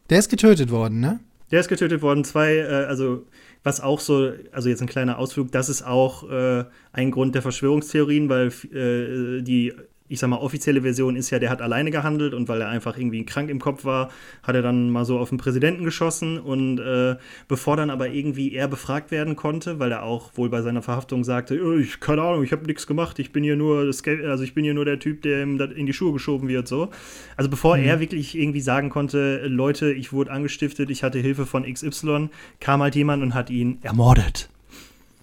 Der 0.10 0.20
ist 0.20 0.30
getötet 0.30 0.70
worden, 0.70 1.00
ne? 1.00 1.20
Der 1.50 1.60
ist 1.62 1.70
getötet 1.70 2.02
worden. 2.02 2.24
Zwei, 2.24 2.58
äh, 2.58 2.86
also 2.86 3.26
was 3.64 3.80
auch 3.82 4.00
so, 4.00 4.32
also 4.52 4.70
jetzt 4.70 4.82
ein 4.82 4.88
kleiner 4.88 5.18
Ausflug, 5.18 5.52
das 5.52 5.70
ist 5.70 5.84
auch 5.84 6.30
äh, 6.30 6.66
ein 6.92 7.12
Grund 7.12 7.34
der 7.34 7.42
Verschwörungstheorien, 7.42 8.30
weil 8.30 8.48
äh, 8.74 9.42
die 9.42 9.74
ich 10.10 10.20
sag 10.20 10.30
mal, 10.30 10.38
offizielle 10.38 10.82
Version 10.82 11.16
ist 11.16 11.30
ja, 11.30 11.40
der 11.40 11.50
hat 11.50 11.62
alleine 11.62 11.90
gehandelt 11.90 12.34
und 12.34 12.48
weil 12.48 12.62
er 12.62 12.70
einfach 12.70 12.98
irgendwie 12.98 13.26
krank 13.26 13.50
im 13.50 13.60
Kopf 13.60 13.86
war, 13.86 14.10
hat 14.44 14.56
er 14.56 14.62
dann 14.62 14.90
mal 14.90 15.06
so 15.06 15.18
auf 15.18 15.30
den 15.30 15.38
Präsidenten 15.38 15.84
geschossen 15.84 16.40
und 16.40 16.80
äh, 16.80 17.16
bevor 17.48 17.78
dann 17.78 17.90
aber 17.90 18.10
irgendwie 18.10 18.54
er 18.54 18.68
befragt 18.68 19.12
werden 19.12 19.36
konnte, 19.36 19.80
weil 19.80 19.92
er 19.92 20.04
auch 20.04 20.32
wohl 20.36 20.50
bei 20.50 20.62
seiner 20.62 20.82
Verhaftung 20.82 21.24
sagte, 21.24 21.60
oh, 21.64 21.78
ich 21.78 22.00
keine 22.00 22.22
Ahnung, 22.22 22.44
ich 22.44 22.52
habe 22.52 22.66
nichts 22.66 22.86
gemacht, 22.86 23.18
ich 23.20 23.32
bin 23.32 23.44
hier 23.44 23.56
nur 23.56 23.80
also 23.84 24.44
ich 24.44 24.54
bin 24.54 24.64
hier 24.64 24.74
nur 24.74 24.86
der 24.86 25.00
Typ, 25.00 25.22
der 25.22 25.44
ihm 25.44 25.60
in 25.60 25.86
die 25.86 25.94
Schuhe 25.94 26.14
geschoben 26.14 26.48
wird 26.48 26.68
so. 26.68 26.90
Also 27.38 27.50
bevor 27.50 27.78
mhm. 27.78 27.84
er 27.86 28.00
wirklich 28.00 28.38
irgendwie 28.38 28.62
sagen 28.62 28.90
konnte, 28.90 29.48
Leute, 29.48 29.94
ich 29.94 30.12
wurde 30.12 30.32
angestiftet, 30.32 30.90
ich 30.90 31.04
hatte 31.04 31.20
Hilfe 31.20 31.46
von 31.46 31.64
XY, 31.64 32.30
kam 32.60 32.82
halt 32.82 32.96
jemand 32.96 33.24
und 33.24 33.34
hat 33.34 33.50
ihn 33.50 33.80
ermordet. 33.82 34.50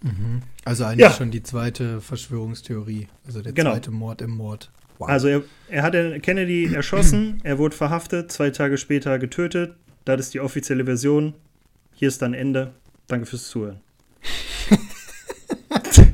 Mhm. 0.03 0.43
Also 0.65 0.85
eigentlich 0.85 1.01
ja. 1.01 1.13
schon 1.13 1.31
die 1.31 1.43
zweite 1.43 2.01
Verschwörungstheorie, 2.01 3.09
also 3.27 3.43
der 3.43 3.53
genau. 3.53 3.73
zweite 3.73 3.91
Mord 3.91 4.23
im 4.23 4.31
Mord. 4.31 4.71
Wow. 4.99 5.09
Also 5.09 5.29
er, 5.29 5.43
er 5.69 5.83
hat 5.83 5.95
Kennedy 6.23 6.75
erschossen, 6.75 7.41
er 7.43 7.59
wurde 7.59 7.77
verhaftet, 7.77 8.33
zwei 8.33 8.51
Tage 8.51 8.79
später 8.79 9.19
getötet. 9.19 9.75
Das 10.05 10.21
ist 10.21 10.35
die 10.35 10.41
offizielle 10.41 10.85
Version. 10.85 11.35
Hier 11.95 12.09
ist 12.09 12.23
dann 12.23 12.35
Ende. 12.35 12.73
Danke 13.07 13.27
fürs 13.27 13.49
Zuhören. 13.49 13.81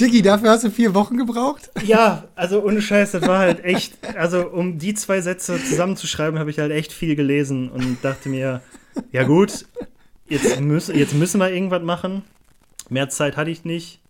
Diggi, 0.00 0.22
dafür 0.22 0.50
hast 0.50 0.64
du 0.64 0.70
vier 0.70 0.94
Wochen 0.94 1.18
gebraucht? 1.18 1.70
Ja, 1.84 2.24
also 2.34 2.64
ohne 2.64 2.80
Scheiß, 2.80 3.12
das 3.12 3.26
war 3.26 3.38
halt 3.38 3.62
echt, 3.62 3.98
also 4.16 4.48
um 4.48 4.78
die 4.78 4.94
zwei 4.94 5.20
Sätze 5.20 5.62
zusammenzuschreiben, 5.62 6.40
habe 6.40 6.50
ich 6.50 6.58
halt 6.58 6.72
echt 6.72 6.92
viel 6.92 7.16
gelesen 7.16 7.68
und 7.68 7.98
dachte 8.02 8.30
mir, 8.30 8.62
ja 9.12 9.24
gut, 9.24 9.66
jetzt, 10.30 10.60
müß, 10.60 10.88
jetzt 10.88 11.14
müssen 11.14 11.38
wir 11.38 11.50
irgendwas 11.50 11.82
machen. 11.82 12.22
Mehr 12.88 13.08
Zeit 13.08 13.36
hatte 13.36 13.50
ich 13.50 13.64
nicht. 13.64 14.00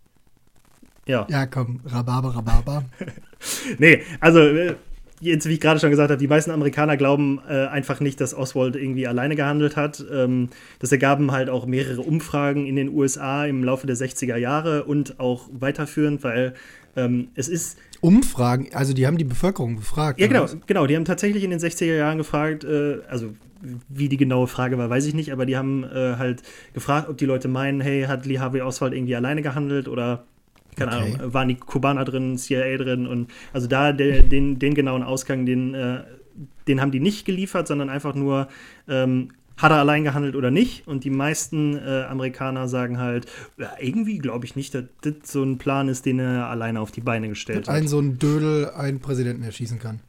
Ja. 1.05 1.27
Ja, 1.29 1.45
komm, 1.45 1.81
Rhabarber, 1.85 2.35
Rhabarber. 2.35 2.85
nee, 3.77 4.03
also 4.19 4.39
äh, 4.39 4.75
jetzt, 5.19 5.47
wie 5.47 5.53
ich 5.53 5.59
gerade 5.59 5.79
schon 5.79 5.89
gesagt 5.89 6.11
habe, 6.11 6.19
die 6.19 6.27
meisten 6.27 6.51
Amerikaner 6.51 6.97
glauben 6.97 7.39
äh, 7.47 7.67
einfach 7.67 7.99
nicht, 7.99 8.19
dass 8.21 8.33
Oswald 8.33 8.75
irgendwie 8.75 9.07
alleine 9.07 9.35
gehandelt 9.35 9.75
hat. 9.75 10.03
Ähm, 10.11 10.49
das 10.79 10.91
ergaben 10.91 11.31
halt 11.31 11.49
auch 11.49 11.65
mehrere 11.65 12.01
Umfragen 12.01 12.65
in 12.65 12.75
den 12.75 12.89
USA 12.89 13.45
im 13.45 13.63
Laufe 13.63 13.87
der 13.87 13.95
60er 13.95 14.35
Jahre 14.35 14.83
und 14.83 15.19
auch 15.19 15.47
weiterführend, 15.51 16.23
weil 16.23 16.53
ähm, 16.95 17.29
es 17.35 17.47
ist. 17.47 17.77
Umfragen, 18.01 18.69
also 18.73 18.93
die 18.93 19.05
haben 19.05 19.17
die 19.17 19.23
Bevölkerung 19.23 19.75
befragt. 19.75 20.19
Ja, 20.19 20.27
genau, 20.27 20.47
genau. 20.65 20.87
Die 20.87 20.95
haben 20.95 21.05
tatsächlich 21.05 21.43
in 21.43 21.51
den 21.51 21.59
60er 21.59 21.95
Jahren 21.95 22.17
gefragt, 22.17 22.63
äh, 22.63 22.99
also 23.07 23.33
wie 23.89 24.09
die 24.09 24.17
genaue 24.17 24.47
Frage 24.47 24.77
war, 24.77 24.89
weiß 24.89 25.05
ich 25.05 25.13
nicht, 25.13 25.31
aber 25.31 25.45
die 25.45 25.55
haben 25.55 25.83
äh, 25.83 26.15
halt 26.17 26.41
gefragt, 26.73 27.09
ob 27.09 27.17
die 27.17 27.25
Leute 27.25 27.47
meinen, 27.47 27.79
hey, 27.79 28.03
hat 28.03 28.25
Lee 28.25 28.39
Harvey 28.39 28.61
Oswald 28.61 28.93
irgendwie 28.93 29.15
alleine 29.15 29.41
gehandelt 29.41 29.87
oder 29.87 30.25
keine 30.75 30.97
okay. 30.97 31.15
Ahnung, 31.15 31.33
waren 31.33 31.47
die 31.47 31.55
Kubaner 31.55 32.05
drin, 32.05 32.37
CIA 32.37 32.77
drin 32.77 33.05
und 33.05 33.29
also 33.53 33.67
da 33.67 33.91
der, 33.91 34.23
den, 34.23 34.57
den 34.57 34.73
genauen 34.73 35.03
Ausgang, 35.03 35.45
den, 35.45 35.73
äh, 35.73 36.03
den 36.67 36.81
haben 36.81 36.91
die 36.91 36.99
nicht 36.99 37.25
geliefert, 37.25 37.67
sondern 37.67 37.89
einfach 37.89 38.15
nur, 38.15 38.47
ähm, 38.87 39.29
hat 39.57 39.71
er 39.71 39.77
allein 39.77 40.03
gehandelt 40.03 40.35
oder 40.35 40.51
nicht? 40.51 40.87
Und 40.87 41.03
die 41.03 41.09
meisten 41.09 41.77
äh, 41.77 42.03
Amerikaner 42.03 42.67
sagen 42.67 42.97
halt, 42.97 43.27
ja, 43.57 43.71
irgendwie 43.79 44.17
glaube 44.17 44.45
ich 44.45 44.55
nicht, 44.55 44.73
dass 44.73 44.85
das 45.01 45.13
so 45.23 45.43
ein 45.43 45.57
Plan 45.57 45.87
ist, 45.87 46.05
den 46.05 46.19
er 46.19 46.47
alleine 46.47 46.79
auf 46.79 46.91
die 46.91 47.01
Beine 47.01 47.29
gestellt 47.29 47.67
hat. 47.67 47.75
Ein 47.75 47.87
so 47.87 47.99
ein 47.99 48.17
Dödel 48.17 48.69
einen 48.71 48.99
Präsidenten 48.99 49.43
erschießen 49.43 49.79
kann. 49.79 49.99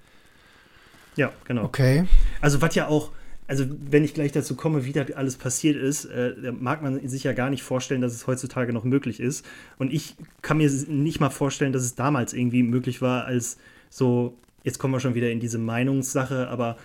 Ja, 1.17 1.33
genau. 1.45 1.65
Okay. 1.65 2.05
Also 2.41 2.63
was 2.63 2.75
ja 2.75 2.89
auch 2.89 3.11
also 3.53 3.67
wenn 3.69 4.03
ich 4.03 4.15
gleich 4.15 4.33
dazu 4.33 4.55
komme, 4.55 4.87
wie 4.87 4.95
das 4.95 5.11
alles 5.13 5.37
passiert 5.37 5.77
ist, 5.77 6.07
äh, 6.07 6.53
mag 6.59 6.81
man 6.81 7.07
sich 7.07 7.25
ja 7.25 7.35
gar 7.35 7.51
nicht 7.51 7.63
vorstellen, 7.63 8.01
dass 8.01 8.15
es 8.15 8.27
heutzutage 8.27 8.73
noch 8.73 8.85
möglich 8.85 9.21
ist. 9.21 9.45
Und 9.77 9.93
ich 9.93 10.15
kann 10.41 10.57
mir 10.57 10.71
nicht 10.89 11.21
mal 11.21 11.29
vorstellen, 11.29 11.75
dass 11.75 11.83
es 11.83 11.95
damals 11.95 12.33
irgendwie 12.33 12.63
möglich 12.63 13.03
war, 13.03 13.27
als 13.27 13.59
so, 13.91 14.39
jetzt 14.65 14.79
kommen 14.79 14.95
wir 14.95 15.01
schon 15.01 15.15
wieder 15.15 15.31
in 15.31 15.39
diese 15.39 15.59
Meinungssache, 15.59 16.49
aber 16.49 16.79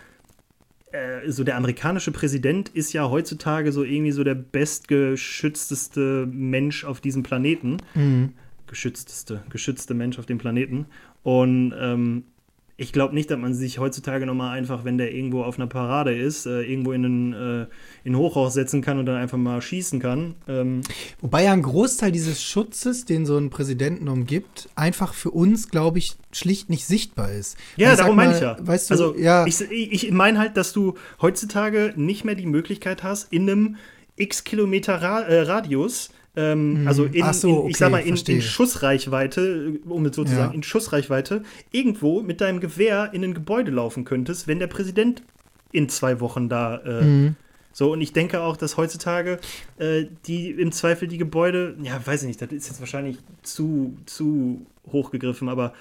äh, 0.92 1.30
so 1.30 1.44
der 1.44 1.58
amerikanische 1.58 2.12
Präsident 2.12 2.70
ist 2.70 2.94
ja 2.94 3.10
heutzutage 3.10 3.72
so 3.72 3.84
irgendwie 3.84 4.12
so 4.12 4.24
der 4.24 4.36
bestgeschützteste 4.36 6.28
Mensch 6.32 6.86
auf 6.86 7.02
diesem 7.02 7.24
Planeten. 7.24 7.78
Mhm. 7.94 8.34
Geschützteste, 8.68 9.44
geschützte 9.50 9.94
Mensch 9.94 10.20
auf 10.20 10.26
dem 10.26 10.38
Planeten. 10.38 10.88
Und 11.24 11.74
ähm, 11.80 12.24
ich 12.80 12.94
glaube 12.94 13.16
nicht, 13.16 13.32
dass 13.32 13.40
man 13.40 13.56
sich 13.56 13.80
heutzutage 13.80 14.28
nochmal 14.28 14.56
einfach, 14.56 14.86
wenn 14.86 15.00
der 15.00 15.12
irgendwo 15.14 15.42
auf 15.42 15.58
einer 15.58 15.66
Parade 15.66 16.16
ist, 16.16 16.46
äh, 16.46 16.62
irgendwo 16.62 16.92
in 16.92 17.06
einen, 17.06 17.34
äh, 17.34 17.66
in 18.04 18.16
Hochhaus 18.16 18.54
setzen 18.54 18.84
kann 18.84 19.00
und 19.00 19.08
dann 19.08 19.16
einfach 19.16 19.40
mal 19.40 19.60
schießen 19.60 20.00
kann. 20.00 20.36
Ähm 20.48 20.82
Wobei 21.20 21.44
ja 21.46 21.54
ein 21.54 21.64
Großteil 21.64 22.12
dieses 22.12 22.44
Schutzes, 22.44 23.06
den 23.06 23.26
so 23.26 23.36
ein 23.36 23.50
Präsidenten 23.50 24.08
umgibt, 24.08 24.70
einfach 24.76 25.16
für 25.16 25.32
uns, 25.32 25.70
glaube 25.70 25.98
ich, 25.98 26.18
schlicht 26.32 26.70
nicht 26.70 26.86
sichtbar 26.86 27.32
ist. 27.32 27.58
Ja, 27.78 27.96
darum 27.96 28.16
meine 28.16 28.36
ich 28.36 28.42
ja. 28.42 28.56
Weißt 28.60 28.92
du, 28.92 28.94
also, 28.94 29.16
ja. 29.18 29.48
Ich, 29.48 29.60
ich 29.72 30.12
meine 30.12 30.38
halt, 30.38 30.56
dass 30.56 30.72
du 30.72 30.94
heutzutage 31.20 31.94
nicht 31.96 32.26
mehr 32.26 32.36
die 32.36 32.46
Möglichkeit 32.46 33.02
hast, 33.02 33.34
in 33.34 33.50
einem 33.50 33.76
x 34.18 34.44
Kilometer 34.44 35.02
Ra 35.02 35.22
äh, 35.22 35.42
Radius 35.42 36.12
ähm, 36.38 36.82
mhm. 36.82 36.88
Also 36.88 37.06
in, 37.06 37.34
so, 37.34 37.50
okay, 37.50 37.64
in, 37.64 37.70
ich 37.72 37.78
sag 37.78 37.92
mal, 37.92 37.98
in, 38.00 38.16
in, 38.16 38.42
Schussreichweite, 38.42 39.80
um 39.86 40.06
es 40.06 40.16
so 40.16 40.24
zu 40.24 40.36
sagen, 40.36 40.54
in 40.54 40.64
Schussreichweite, 40.64 41.44
irgendwo 41.72 42.22
mit 42.22 42.40
deinem 42.42 42.60
Gewehr 42.60 43.10
in 43.12 43.24
ein 43.24 43.34
Gebäude 43.34 43.72
laufen 43.72 44.06
könntest, 44.06 44.48
wenn 44.48 44.60
der 44.60 44.68
Präsident 44.68 45.24
in 45.72 45.90
zwei 45.90 46.20
Wochen 46.20 46.48
da 46.48 46.78
äh, 46.78 47.04
mhm. 47.04 47.36
So, 47.74 47.94
und 47.94 48.02
ich 48.02 48.12
denke 48.12 48.42
auch, 48.42 48.58
dass 48.58 48.76
heutzutage 48.76 49.40
äh, 49.78 50.06
die 50.26 50.50
im 50.50 50.72
Zweifel 50.72 51.08
die 51.08 51.20
Gebäude, 51.20 51.78
ja, 51.84 52.02
weiß 52.04 52.24
ich 52.24 52.28
nicht, 52.28 52.42
das 52.42 52.52
ist 52.52 52.70
jetzt 52.70 52.80
wahrscheinlich 52.80 53.20
zu, 53.44 53.96
zu 54.08 54.66
hochgegriffen, 54.92 55.48
aber 55.48 55.74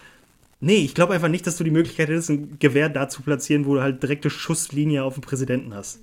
nee, 0.60 0.76
ich 0.76 0.94
glaube 0.94 1.14
einfach 1.14 1.28
nicht, 1.28 1.46
dass 1.46 1.56
du 1.56 1.64
die 1.64 1.70
Möglichkeit 1.70 2.10
hättest, 2.10 2.28
ein 2.28 2.58
Gewehr 2.58 2.90
da 2.90 3.08
zu 3.08 3.22
platzieren, 3.22 3.64
wo 3.64 3.76
du 3.76 3.80
halt 3.80 4.02
direkte 4.02 4.28
Schusslinie 4.28 5.04
auf 5.04 5.14
den 5.14 5.22
Präsidenten 5.22 5.72
hast. 5.72 6.00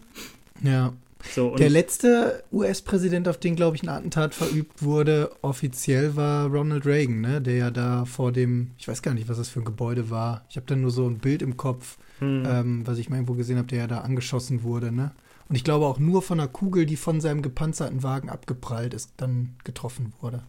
Ja. 0.63 0.93
So, 1.31 1.55
der 1.55 1.69
letzte 1.69 2.43
US-Präsident, 2.51 3.27
auf 3.27 3.37
den, 3.37 3.55
glaube 3.55 3.75
ich, 3.75 3.83
ein 3.83 3.89
Attentat 3.89 4.33
verübt 4.33 4.83
wurde, 4.83 5.31
offiziell 5.41 6.15
war 6.15 6.47
Ronald 6.47 6.85
Reagan, 6.85 7.21
ne? 7.21 7.41
der 7.41 7.55
ja 7.55 7.71
da 7.71 8.05
vor 8.05 8.31
dem, 8.31 8.71
ich 8.77 8.87
weiß 8.87 9.01
gar 9.01 9.13
nicht, 9.13 9.29
was 9.29 9.37
das 9.37 9.49
für 9.49 9.59
ein 9.59 9.65
Gebäude 9.65 10.09
war. 10.09 10.45
Ich 10.49 10.57
habe 10.57 10.65
da 10.67 10.75
nur 10.75 10.91
so 10.91 11.07
ein 11.07 11.19
Bild 11.19 11.41
im 11.41 11.57
Kopf, 11.57 11.97
hm. 12.19 12.43
ähm, 12.45 12.87
was 12.87 12.97
ich 12.97 13.09
mal 13.09 13.17
irgendwo 13.17 13.33
gesehen 13.33 13.57
habe, 13.57 13.67
der 13.67 13.79
ja 13.79 13.87
da 13.87 13.99
angeschossen 13.99 14.63
wurde. 14.63 14.91
Ne? 14.91 15.11
Und 15.49 15.55
ich 15.55 15.63
glaube 15.63 15.85
auch 15.85 15.99
nur 15.99 16.21
von 16.21 16.39
einer 16.39 16.49
Kugel, 16.49 16.85
die 16.85 16.97
von 16.97 17.21
seinem 17.21 17.41
gepanzerten 17.41 18.03
Wagen 18.03 18.29
abgeprallt 18.29 18.93
ist, 18.93 19.13
dann 19.17 19.55
getroffen 19.63 20.13
wurde. 20.21 20.43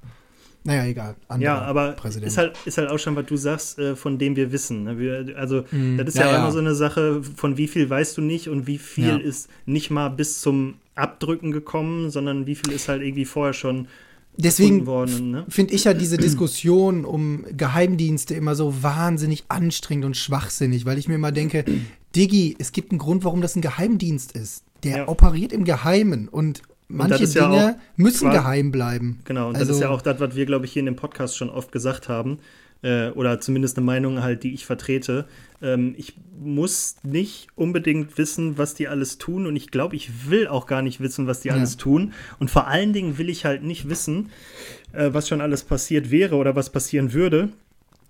Naja, 0.65 0.87
egal. 0.87 1.15
Ja, 1.39 1.61
aber 1.61 1.93
Präsident. 1.93 2.27
Ist, 2.27 2.39
halt, 2.39 2.57
ist 2.65 2.79
halt 2.79 2.89
auch 2.91 2.99
schon, 2.99 3.15
was 3.17 3.27
du 3.27 3.37
sagst, 3.37 3.79
äh, 3.79 3.95
von 3.97 4.19
dem 4.19 4.35
wir 4.35 4.51
wissen. 4.51 4.85
Ne? 4.85 4.99
Wir, 4.99 5.37
also, 5.37 5.65
mm, 5.71 5.99
das 5.99 6.09
ist 6.09 6.17
ja, 6.17 6.31
ja, 6.31 6.39
immer 6.39 6.53
so 6.53 6.59
eine 6.59 6.75
Sache, 6.75 7.23
von 7.23 7.59
wie 7.59 7.69
viel 7.69 7.89
weißt 7.89 8.17
du 8.17 8.23
nicht 8.23 8.49
und 8.49 8.67
wie 8.67 8.79
viel 8.79 9.09
ja. 9.09 9.17
ist 9.19 9.51
nicht 9.67 9.91
mal 9.91 10.09
bis 10.09 10.41
zum 10.41 10.75
Abdrücken 10.95 11.53
gekommen, 11.53 12.11
sondern 12.11 12.47
wie 12.47 12.55
viel 12.55 12.73
ist 12.73 12.89
halt 12.89 13.03
irgendwie 13.03 13.27
vorher 13.27 13.53
schon 13.53 13.89
Deswegen 14.37 14.85
ne? 15.31 15.45
finde 15.49 15.75
ich 15.75 15.85
ja 15.85 15.95
diese 15.95 16.17
Diskussion 16.19 17.05
um 17.05 17.45
Geheimdienste 17.57 18.35
immer 18.35 18.55
so 18.55 18.83
wahnsinnig 18.83 19.45
anstrengend 19.49 20.05
und 20.05 20.17
schwachsinnig, 20.17 20.85
weil 20.87 20.99
ich 20.99 21.09
mir 21.09 21.15
immer 21.15 21.33
denke, 21.33 21.65
Diggi, 22.17 22.57
es 22.59 22.73
gibt 22.73 22.91
einen 22.91 22.99
Grund, 22.99 23.25
warum 23.25 23.41
das 23.41 23.57
ein 23.57 23.63
Geheimdienst 23.63 24.33
ist. 24.33 24.65
Der 24.83 24.97
ja. 24.99 25.09
operiert 25.09 25.53
im 25.53 25.65
Geheimen 25.65 26.29
und 26.29 26.63
manche 26.95 27.27
Dinge 27.27 27.57
ja 27.57 27.77
müssen 27.97 28.31
geheim 28.31 28.71
bleiben. 28.71 29.21
Genau, 29.25 29.49
und 29.49 29.57
also, 29.57 29.67
das 29.67 29.77
ist 29.77 29.83
ja 29.83 29.89
also 29.89 29.99
auch 29.99 30.03
das, 30.03 30.21
was 30.21 30.35
wir, 30.35 30.47
glaube 30.47 30.67
ich, 30.67 30.73
hier 30.73 30.81
in 30.81 30.87
dem 30.87 30.97
Podcast 30.97 31.37
schon 31.37 31.51
oft 31.51 31.73
gesagt 31.73 32.09
haben. 32.09 32.39
Äh, 32.83 33.11
oder 33.13 33.41
zumindest 33.41 33.79
eine 33.79 33.87
Meinung 33.87 34.23
halt, 34.23 34.43
die 34.43 34.53
ich 34.53 34.67
vertrete. 34.67 35.25
Ähm, 35.63 35.95
ich 35.97 36.17
muss 36.39 36.97
nicht 37.03 37.49
unbedingt 37.55 38.19
wissen, 38.19 38.59
was 38.59 38.75
die 38.75 38.89
alles 38.89 39.17
tun. 39.17 39.47
Und 39.47 39.57
ich 39.57 39.71
glaube, 39.71 39.97
ich 39.97 40.29
will 40.29 40.47
auch 40.49 40.67
gar 40.67 40.83
nicht 40.83 41.01
wissen, 41.01 41.27
was 41.27 41.41
die 41.41 41.49
ja. 41.49 41.55
alles 41.55 41.79
tun. 41.79 42.13
Und 42.39 42.51
vor 42.51 42.67
allen 42.67 42.93
Dingen 42.93 43.17
will 43.17 43.31
ich 43.31 43.47
halt 43.47 43.63
nicht 43.63 43.89
wissen, 43.89 44.29
äh, 44.93 45.15
was 45.15 45.29
schon 45.29 45.41
alles 45.41 45.65
passiert 45.65 46.11
wäre 46.11 46.37
oder 46.37 46.57
was 46.57 46.71
passieren 46.71 47.15
würde, 47.15 47.49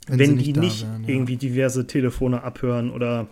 wenn, 0.09 0.19
wenn 0.19 0.39
die 0.39 0.53
nicht 0.53 0.83
wären, 0.83 1.05
ja. 1.05 1.09
irgendwie 1.09 1.37
diverse 1.37 1.87
Telefone 1.87 2.43
abhören 2.43 2.91
oder 2.91 3.29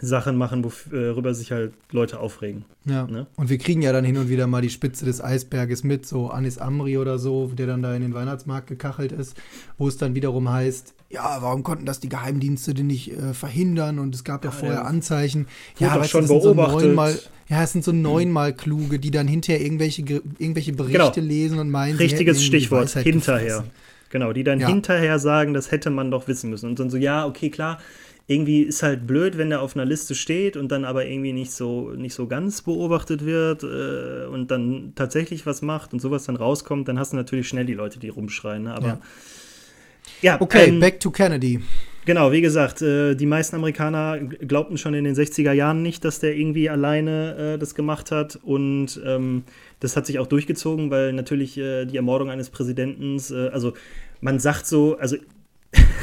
Sachen 0.00 0.36
machen, 0.36 0.64
worüber 0.64 1.34
sich 1.34 1.50
halt 1.50 1.72
Leute 1.90 2.20
aufregen. 2.20 2.64
Ja. 2.84 3.06
Ne? 3.06 3.26
Und 3.36 3.50
wir 3.50 3.58
kriegen 3.58 3.82
ja 3.82 3.92
dann 3.92 4.04
hin 4.04 4.16
und 4.16 4.28
wieder 4.28 4.46
mal 4.46 4.62
die 4.62 4.70
Spitze 4.70 5.04
des 5.04 5.22
Eisberges 5.22 5.82
mit, 5.82 6.06
so 6.06 6.30
Anis 6.30 6.58
Amri 6.58 6.98
oder 6.98 7.18
so, 7.18 7.48
der 7.48 7.66
dann 7.66 7.82
da 7.82 7.94
in 7.94 8.02
den 8.02 8.14
Weihnachtsmarkt 8.14 8.68
gekachelt 8.68 9.12
ist, 9.12 9.36
wo 9.76 9.88
es 9.88 9.96
dann 9.96 10.14
wiederum 10.14 10.48
heißt, 10.50 10.94
ja, 11.10 11.38
warum 11.40 11.62
konnten 11.62 11.86
das 11.86 12.00
die 12.00 12.08
Geheimdienste 12.08 12.74
denn 12.74 12.86
nicht 12.86 13.12
äh, 13.12 13.34
verhindern? 13.34 13.98
Und 13.98 14.14
es 14.14 14.24
gab 14.24 14.44
ja, 14.44 14.50
ja 14.50 14.56
vorher. 14.56 14.84
Anzeichen. 14.86 15.46
Ja, 15.78 15.90
aber 15.90 16.04
schon 16.04 16.26
beobachtet. 16.26 16.80
So 16.80 16.86
neunmal, 16.86 17.18
ja, 17.48 17.62
es 17.62 17.72
sind 17.72 17.82
so 17.82 17.92
neunmal 17.92 18.52
kluge, 18.52 18.98
die 18.98 19.10
dann 19.10 19.26
hinterher 19.26 19.64
irgendwelche, 19.64 20.02
irgendwelche 20.02 20.72
Berichte 20.72 21.20
genau. 21.20 21.26
lesen 21.26 21.58
und 21.58 21.70
meinen, 21.70 21.96
Richtiges 21.96 22.44
Stichwort, 22.44 22.90
hinterher. 22.90 23.44
Gefressen. 23.44 23.70
Genau, 24.10 24.32
die 24.32 24.44
dann 24.44 24.60
ja. 24.60 24.68
hinterher 24.68 25.18
sagen, 25.18 25.54
das 25.54 25.70
hätte 25.70 25.90
man 25.90 26.10
doch 26.10 26.28
wissen 26.28 26.50
müssen. 26.50 26.70
Und 26.70 26.78
dann 26.78 26.88
so, 26.88 26.96
ja, 26.96 27.26
okay, 27.26 27.50
klar, 27.50 27.78
irgendwie 28.28 28.60
ist 28.60 28.82
halt 28.82 29.06
blöd, 29.06 29.38
wenn 29.38 29.48
der 29.48 29.62
auf 29.62 29.74
einer 29.74 29.86
Liste 29.86 30.14
steht 30.14 30.58
und 30.58 30.70
dann 30.70 30.84
aber 30.84 31.06
irgendwie 31.06 31.32
nicht 31.32 31.50
so, 31.50 31.92
nicht 31.96 32.14
so 32.14 32.26
ganz 32.26 32.60
beobachtet 32.60 33.24
wird 33.24 33.62
äh, 33.62 34.26
und 34.26 34.50
dann 34.50 34.92
tatsächlich 34.94 35.46
was 35.46 35.62
macht 35.62 35.94
und 35.94 36.00
sowas 36.00 36.24
dann 36.24 36.36
rauskommt, 36.36 36.88
dann 36.88 36.98
hast 36.98 37.14
du 37.14 37.16
natürlich 37.16 37.48
schnell 37.48 37.64
die 37.64 37.72
Leute, 37.74 37.98
die 37.98 38.10
rumschreien. 38.10 38.64
Ne? 38.64 38.74
Aber 38.74 38.86
ja, 38.86 39.00
ja 40.20 40.40
okay, 40.42 40.68
ähm, 40.68 40.78
back 40.78 41.00
to 41.00 41.10
Kennedy. 41.10 41.60
Genau, 42.04 42.30
wie 42.30 42.42
gesagt, 42.42 42.82
äh, 42.82 43.14
die 43.14 43.24
meisten 43.24 43.56
Amerikaner 43.56 44.18
glaubten 44.18 44.76
schon 44.76 44.92
in 44.92 45.04
den 45.04 45.14
60er 45.14 45.52
Jahren 45.52 45.82
nicht, 45.82 46.04
dass 46.04 46.20
der 46.20 46.36
irgendwie 46.36 46.68
alleine 46.68 47.54
äh, 47.54 47.58
das 47.58 47.74
gemacht 47.74 48.10
hat. 48.10 48.36
Und 48.42 49.00
ähm, 49.06 49.44
das 49.80 49.96
hat 49.96 50.04
sich 50.04 50.18
auch 50.18 50.26
durchgezogen, 50.26 50.90
weil 50.90 51.14
natürlich 51.14 51.56
äh, 51.56 51.86
die 51.86 51.96
Ermordung 51.96 52.28
eines 52.28 52.50
Präsidenten, 52.50 53.18
äh, 53.30 53.48
also 53.48 53.72
man 54.20 54.38
sagt 54.38 54.66
so, 54.66 54.98
also 54.98 55.16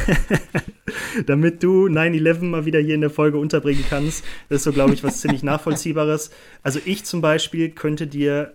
damit 1.25 1.63
du 1.63 1.87
9-11 1.87 2.43
mal 2.43 2.65
wieder 2.65 2.79
hier 2.79 2.95
in 2.95 3.01
der 3.01 3.09
Folge 3.09 3.37
unterbringen 3.37 3.85
kannst. 3.89 4.23
Das 4.49 4.57
ist 4.57 4.63
so, 4.63 4.71
glaube 4.71 4.93
ich, 4.93 5.03
was 5.03 5.21
ziemlich 5.21 5.43
Nachvollziehbares. 5.43 6.31
Also 6.63 6.79
ich 6.85 7.05
zum 7.05 7.21
Beispiel 7.21 7.69
könnte 7.69 8.07
dir 8.07 8.53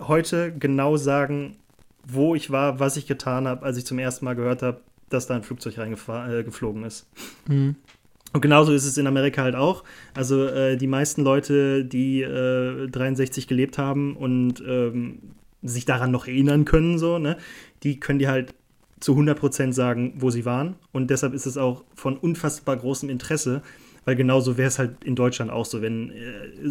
heute 0.00 0.52
genau 0.56 0.96
sagen, 0.96 1.56
wo 2.06 2.34
ich 2.34 2.50
war, 2.50 2.78
was 2.80 2.96
ich 2.96 3.06
getan 3.06 3.48
habe, 3.48 3.64
als 3.64 3.76
ich 3.76 3.86
zum 3.86 3.98
ersten 3.98 4.24
Mal 4.24 4.36
gehört 4.36 4.62
habe, 4.62 4.80
dass 5.08 5.26
da 5.26 5.34
ein 5.34 5.42
Flugzeug 5.42 5.78
reingeflogen 5.78 6.84
äh, 6.84 6.86
ist. 6.86 7.06
Mhm. 7.48 7.76
Und 8.32 8.40
genauso 8.40 8.72
ist 8.72 8.84
es 8.84 8.98
in 8.98 9.06
Amerika 9.06 9.42
halt 9.42 9.54
auch. 9.54 9.84
Also 10.14 10.46
äh, 10.46 10.76
die 10.76 10.86
meisten 10.86 11.22
Leute, 11.22 11.84
die 11.84 12.22
äh, 12.22 12.88
63 12.88 13.48
gelebt 13.48 13.78
haben 13.78 14.16
und 14.16 14.62
ähm, 14.66 15.20
sich 15.62 15.84
daran 15.84 16.10
noch 16.10 16.26
erinnern 16.26 16.64
können, 16.64 16.98
so, 16.98 17.18
ne, 17.18 17.38
die 17.82 17.98
können 17.98 18.18
dir 18.18 18.28
halt 18.28 18.54
zu 19.00 19.14
100% 19.14 19.72
sagen, 19.72 20.14
wo 20.18 20.30
sie 20.30 20.44
waren. 20.44 20.76
Und 20.92 21.10
deshalb 21.10 21.34
ist 21.34 21.46
es 21.46 21.56
auch 21.56 21.84
von 21.94 22.16
unfassbar 22.16 22.76
großem 22.76 23.10
Interesse, 23.10 23.62
weil 24.04 24.16
genauso 24.16 24.56
wäre 24.56 24.68
es 24.68 24.78
halt 24.78 25.04
in 25.04 25.16
Deutschland 25.16 25.50
auch 25.50 25.66
so, 25.66 25.82
wenn 25.82 26.10
äh, 26.10 26.14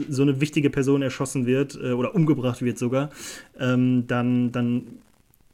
so 0.10 0.24
eine 0.24 0.42
wichtige 0.42 0.70
Person 0.70 1.02
erschossen 1.02 1.46
wird 1.46 1.78
äh, 1.82 1.92
oder 1.92 2.16
umgebracht 2.16 2.62
wird 2.62 2.80
sogar, 2.80 3.10
ähm, 3.60 4.08
dann, 4.08 4.52
dann 4.52 4.84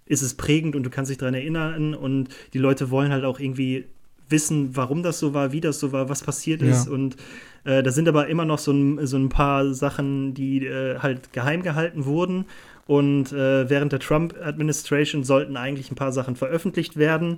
ist 0.05 0.21
es 0.21 0.35
prägend 0.35 0.75
und 0.75 0.83
du 0.83 0.89
kannst 0.89 1.09
dich 1.09 1.17
daran 1.17 1.33
erinnern 1.33 1.95
und 1.95 2.29
die 2.53 2.59
Leute 2.59 2.91
wollen 2.91 3.11
halt 3.11 3.25
auch 3.25 3.39
irgendwie 3.39 3.85
wissen, 4.29 4.75
warum 4.75 5.03
das 5.03 5.19
so 5.19 5.33
war, 5.33 5.51
wie 5.51 5.59
das 5.59 5.79
so 5.79 5.91
war, 5.91 6.07
was 6.07 6.23
passiert 6.23 6.61
ist 6.61 6.85
ja. 6.87 6.93
und 6.93 7.17
äh, 7.63 7.83
da 7.83 7.91
sind 7.91 8.07
aber 8.07 8.27
immer 8.27 8.45
noch 8.45 8.59
so 8.59 8.71
ein, 8.71 9.05
so 9.05 9.17
ein 9.17 9.29
paar 9.29 9.73
Sachen, 9.73 10.33
die 10.33 10.65
äh, 10.65 10.99
halt 10.99 11.33
geheim 11.33 11.63
gehalten 11.63 12.05
wurden 12.05 12.45
und 12.91 13.31
äh, 13.31 13.69
während 13.69 13.93
der 13.93 14.01
Trump-Administration 14.01 15.24
sollten 15.24 15.55
eigentlich 15.55 15.89
ein 15.91 15.95
paar 15.95 16.12
Sachen 16.12 16.36
veröffentlicht 16.36 16.98
werden. 16.98 17.38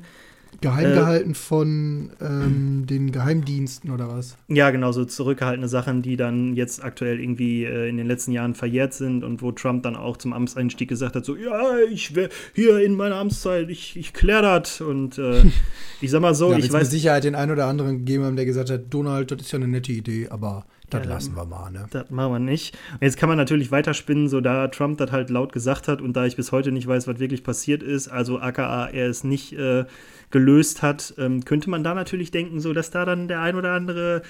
Geheim 0.61 0.91
äh, 0.91 0.95
gehalten 0.95 1.35
von 1.35 2.09
ähm, 2.19 2.87
den 2.87 3.11
Geheimdiensten 3.11 3.91
oder 3.91 4.07
was? 4.07 4.35
Ja, 4.47 4.71
genau, 4.71 4.91
so 4.91 5.05
zurückgehaltene 5.05 5.67
Sachen, 5.67 6.01
die 6.01 6.17
dann 6.17 6.55
jetzt 6.55 6.83
aktuell 6.83 7.19
irgendwie 7.19 7.65
äh, 7.65 7.87
in 7.87 7.97
den 7.97 8.07
letzten 8.07 8.31
Jahren 8.31 8.55
verjährt 8.55 8.95
sind 8.95 9.23
und 9.23 9.43
wo 9.43 9.51
Trump 9.51 9.83
dann 9.83 9.95
auch 9.95 10.17
zum 10.17 10.33
Amtseinstieg 10.33 10.89
gesagt 10.89 11.15
hat: 11.15 11.23
so, 11.23 11.35
ja, 11.35 11.77
ich 11.87 12.15
wäre 12.15 12.29
hier 12.55 12.79
in 12.79 12.95
meiner 12.95 13.17
Amtszeit, 13.17 13.69
ich, 13.69 13.95
ich 13.95 14.11
kläre 14.11 14.41
das. 14.41 14.81
Und 14.81 15.19
äh, 15.19 15.43
ich 16.01 16.09
sag 16.09 16.21
mal 16.21 16.33
so, 16.33 16.51
ja, 16.51 16.57
ich 16.57 16.73
weiß. 16.73 16.81
mit 16.81 16.91
Sicherheit 16.91 17.25
den 17.25 17.35
einen 17.35 17.51
oder 17.51 17.67
anderen 17.67 17.99
gegeben 17.99 18.23
haben, 18.23 18.37
der 18.37 18.45
gesagt 18.45 18.71
hat: 18.71 18.85
Donald, 18.89 19.29
das 19.29 19.41
ist 19.41 19.51
ja 19.51 19.57
eine 19.57 19.67
nette 19.67 19.91
Idee, 19.91 20.29
aber 20.29 20.65
das 20.93 21.05
ja, 21.05 21.09
lassen 21.13 21.35
wir 21.35 21.45
mal, 21.45 21.71
ne? 21.71 21.85
Das 21.91 22.09
machen 22.09 22.33
wir 22.33 22.39
nicht. 22.39 22.77
Und 22.93 23.01
jetzt 23.01 23.17
kann 23.17 23.29
man 23.29 23.37
natürlich 23.37 23.71
weiterspinnen, 23.71 24.29
so 24.29 24.41
da 24.41 24.67
Trump 24.67 24.97
das 24.97 25.11
halt 25.11 25.29
laut 25.29 25.53
gesagt 25.53 25.87
hat 25.87 26.01
und 26.01 26.13
da 26.13 26.25
ich 26.25 26.35
bis 26.35 26.51
heute 26.51 26.71
nicht 26.71 26.87
weiß, 26.87 27.07
was 27.07 27.19
wirklich 27.19 27.43
passiert 27.43 27.83
ist, 27.83 28.07
also 28.07 28.39
aka 28.39 28.87
er 28.87 29.07
ist 29.07 29.23
nicht 29.23 29.53
äh, 29.53 29.85
gelöst 30.31 30.81
hat, 30.81 31.13
ähm, 31.17 31.45
könnte 31.45 31.69
man 31.69 31.83
da 31.83 31.93
natürlich 31.93 32.31
denken, 32.31 32.59
so 32.59 32.73
dass 32.73 32.91
da 32.91 33.05
dann 33.05 33.27
der 33.27 33.41
ein 33.41 33.55
oder 33.55 33.73
andere 33.73 34.21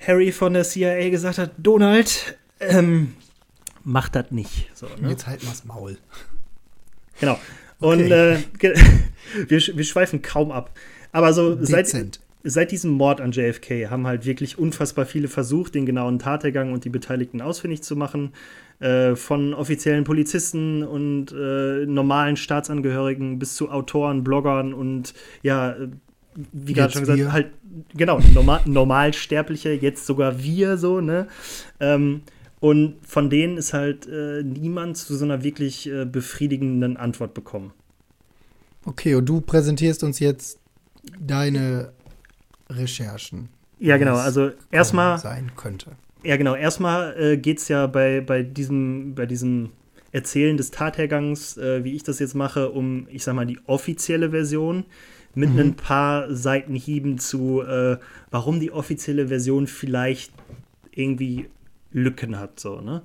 Harry 0.00 0.32
von 0.32 0.52
der 0.52 0.64
CIA 0.64 1.10
gesagt 1.10 1.38
hat, 1.38 1.52
Donald, 1.58 2.38
ähm, 2.60 3.14
mach 3.84 4.08
das 4.08 4.30
nicht. 4.30 4.70
So, 4.74 4.86
ne? 5.00 5.10
Jetzt 5.10 5.26
halt 5.26 5.44
mal's 5.44 5.64
Maul. 5.64 5.98
Genau. 7.20 7.38
Und 7.78 8.12
okay. 8.12 8.36
äh, 8.68 8.74
wir, 9.48 9.60
wir 9.60 9.84
schweifen 9.84 10.22
kaum 10.22 10.50
ab. 10.50 10.70
Aber 11.12 11.32
so 11.32 11.54
Dezent. 11.54 11.88
seit, 11.88 12.20
seit 12.44 12.72
diesem 12.72 12.92
Mord 12.92 13.20
an 13.20 13.32
JFK 13.32 13.88
haben 13.90 14.06
halt 14.06 14.26
wirklich 14.26 14.58
unfassbar 14.58 15.06
viele 15.06 15.28
versucht, 15.28 15.74
den 15.74 15.86
genauen 15.86 16.18
Tathergang 16.18 16.72
und 16.72 16.84
die 16.84 16.90
Beteiligten 16.90 17.40
ausfindig 17.40 17.82
zu 17.82 17.96
machen. 17.96 18.32
Äh, 18.80 19.14
von 19.14 19.54
offiziellen 19.54 20.02
Polizisten 20.02 20.82
und 20.82 21.30
äh, 21.30 21.86
normalen 21.86 22.36
Staatsangehörigen 22.36 23.38
bis 23.38 23.54
zu 23.54 23.70
Autoren, 23.70 24.24
Bloggern 24.24 24.74
und 24.74 25.14
ja, 25.42 25.70
äh, 25.70 25.88
wie 26.52 26.72
gerade 26.72 26.92
schon 26.92 27.02
gesagt, 27.02 27.18
wir. 27.20 27.32
halt, 27.32 27.52
genau, 27.94 28.18
normal, 28.34 28.62
Normalsterbliche, 28.64 29.70
jetzt 29.70 30.04
sogar 30.04 30.42
wir 30.42 30.78
so, 30.78 31.00
ne? 31.00 31.28
Ähm, 31.78 32.22
und 32.58 32.96
von 33.06 33.30
denen 33.30 33.56
ist 33.56 33.72
halt 33.72 34.08
äh, 34.08 34.42
niemand 34.42 34.96
zu 34.96 35.14
so 35.14 35.24
einer 35.24 35.44
wirklich 35.44 35.88
äh, 35.88 36.04
befriedigenden 36.04 36.96
Antwort 36.96 37.34
bekommen. 37.34 37.72
Okay, 38.84 39.14
und 39.14 39.26
du 39.26 39.40
präsentierst 39.40 40.02
uns 40.02 40.18
jetzt 40.18 40.58
deine 41.20 41.92
Recherchen. 42.76 43.48
Ja, 43.78 43.96
genau. 43.96 44.16
Also 44.16 44.50
erstmal 44.70 45.18
sein 45.18 45.52
könnte. 45.56 45.92
Ja, 46.22 46.36
genau. 46.36 46.54
Erstmal 46.54 47.16
äh, 47.20 47.36
geht 47.36 47.58
es 47.58 47.68
ja 47.68 47.86
bei, 47.86 48.20
bei, 48.20 48.42
diesem, 48.42 49.14
bei 49.14 49.26
diesem 49.26 49.70
Erzählen 50.12 50.56
des 50.56 50.70
Tathergangs, 50.70 51.56
äh, 51.56 51.84
wie 51.84 51.94
ich 51.94 52.02
das 52.02 52.18
jetzt 52.18 52.34
mache, 52.34 52.70
um, 52.70 53.06
ich 53.10 53.24
sag 53.24 53.34
mal, 53.34 53.46
die 53.46 53.58
offizielle 53.66 54.30
Version 54.30 54.84
mit 55.34 55.50
mhm. 55.50 55.58
ein 55.58 55.74
paar 55.74 56.32
Seitenhieben 56.34 57.18
zu, 57.18 57.62
äh, 57.62 57.96
warum 58.30 58.60
die 58.60 58.70
offizielle 58.70 59.28
Version 59.28 59.66
vielleicht 59.66 60.32
irgendwie 60.92 61.48
Lücken 61.90 62.38
hat, 62.38 62.60
so, 62.60 62.80
ne? 62.80 63.02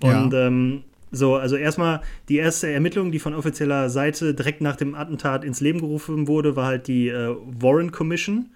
Und 0.00 0.32
ja. 0.32 0.46
ähm, 0.46 0.84
so, 1.10 1.36
also 1.36 1.56
erstmal 1.56 2.02
die 2.28 2.36
erste 2.36 2.70
Ermittlung, 2.70 3.10
die 3.12 3.18
von 3.18 3.34
offizieller 3.34 3.88
Seite 3.90 4.34
direkt 4.34 4.60
nach 4.60 4.76
dem 4.76 4.94
Attentat 4.94 5.44
ins 5.44 5.60
Leben 5.60 5.80
gerufen 5.80 6.28
wurde, 6.28 6.54
war 6.54 6.66
halt 6.66 6.86
die 6.86 7.08
äh, 7.08 7.34
Warren 7.60 7.92
Commission. 7.92 8.50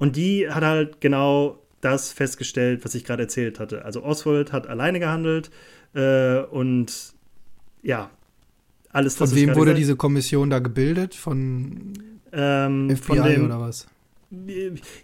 Und 0.00 0.16
die 0.16 0.50
hat 0.50 0.64
halt 0.64 1.00
genau 1.00 1.58
das 1.80 2.10
festgestellt, 2.10 2.84
was 2.84 2.94
ich 2.94 3.04
gerade 3.04 3.22
erzählt 3.22 3.60
hatte. 3.60 3.84
Also 3.84 4.02
Oswald 4.02 4.52
hat 4.52 4.66
alleine 4.66 4.98
gehandelt 4.98 5.50
äh, 5.94 6.38
und 6.40 7.12
ja, 7.82 8.10
alles. 8.90 9.16
Von 9.16 9.34
wem 9.34 9.54
wurde 9.54 9.74
diese 9.74 9.96
Kommission 9.96 10.50
da 10.50 10.58
gebildet? 10.58 11.14
Von 11.14 11.92
ähm, 12.32 12.96
FBI 12.96 13.16
von 13.16 13.22
dem, 13.24 13.44
oder 13.44 13.60
was? 13.60 13.86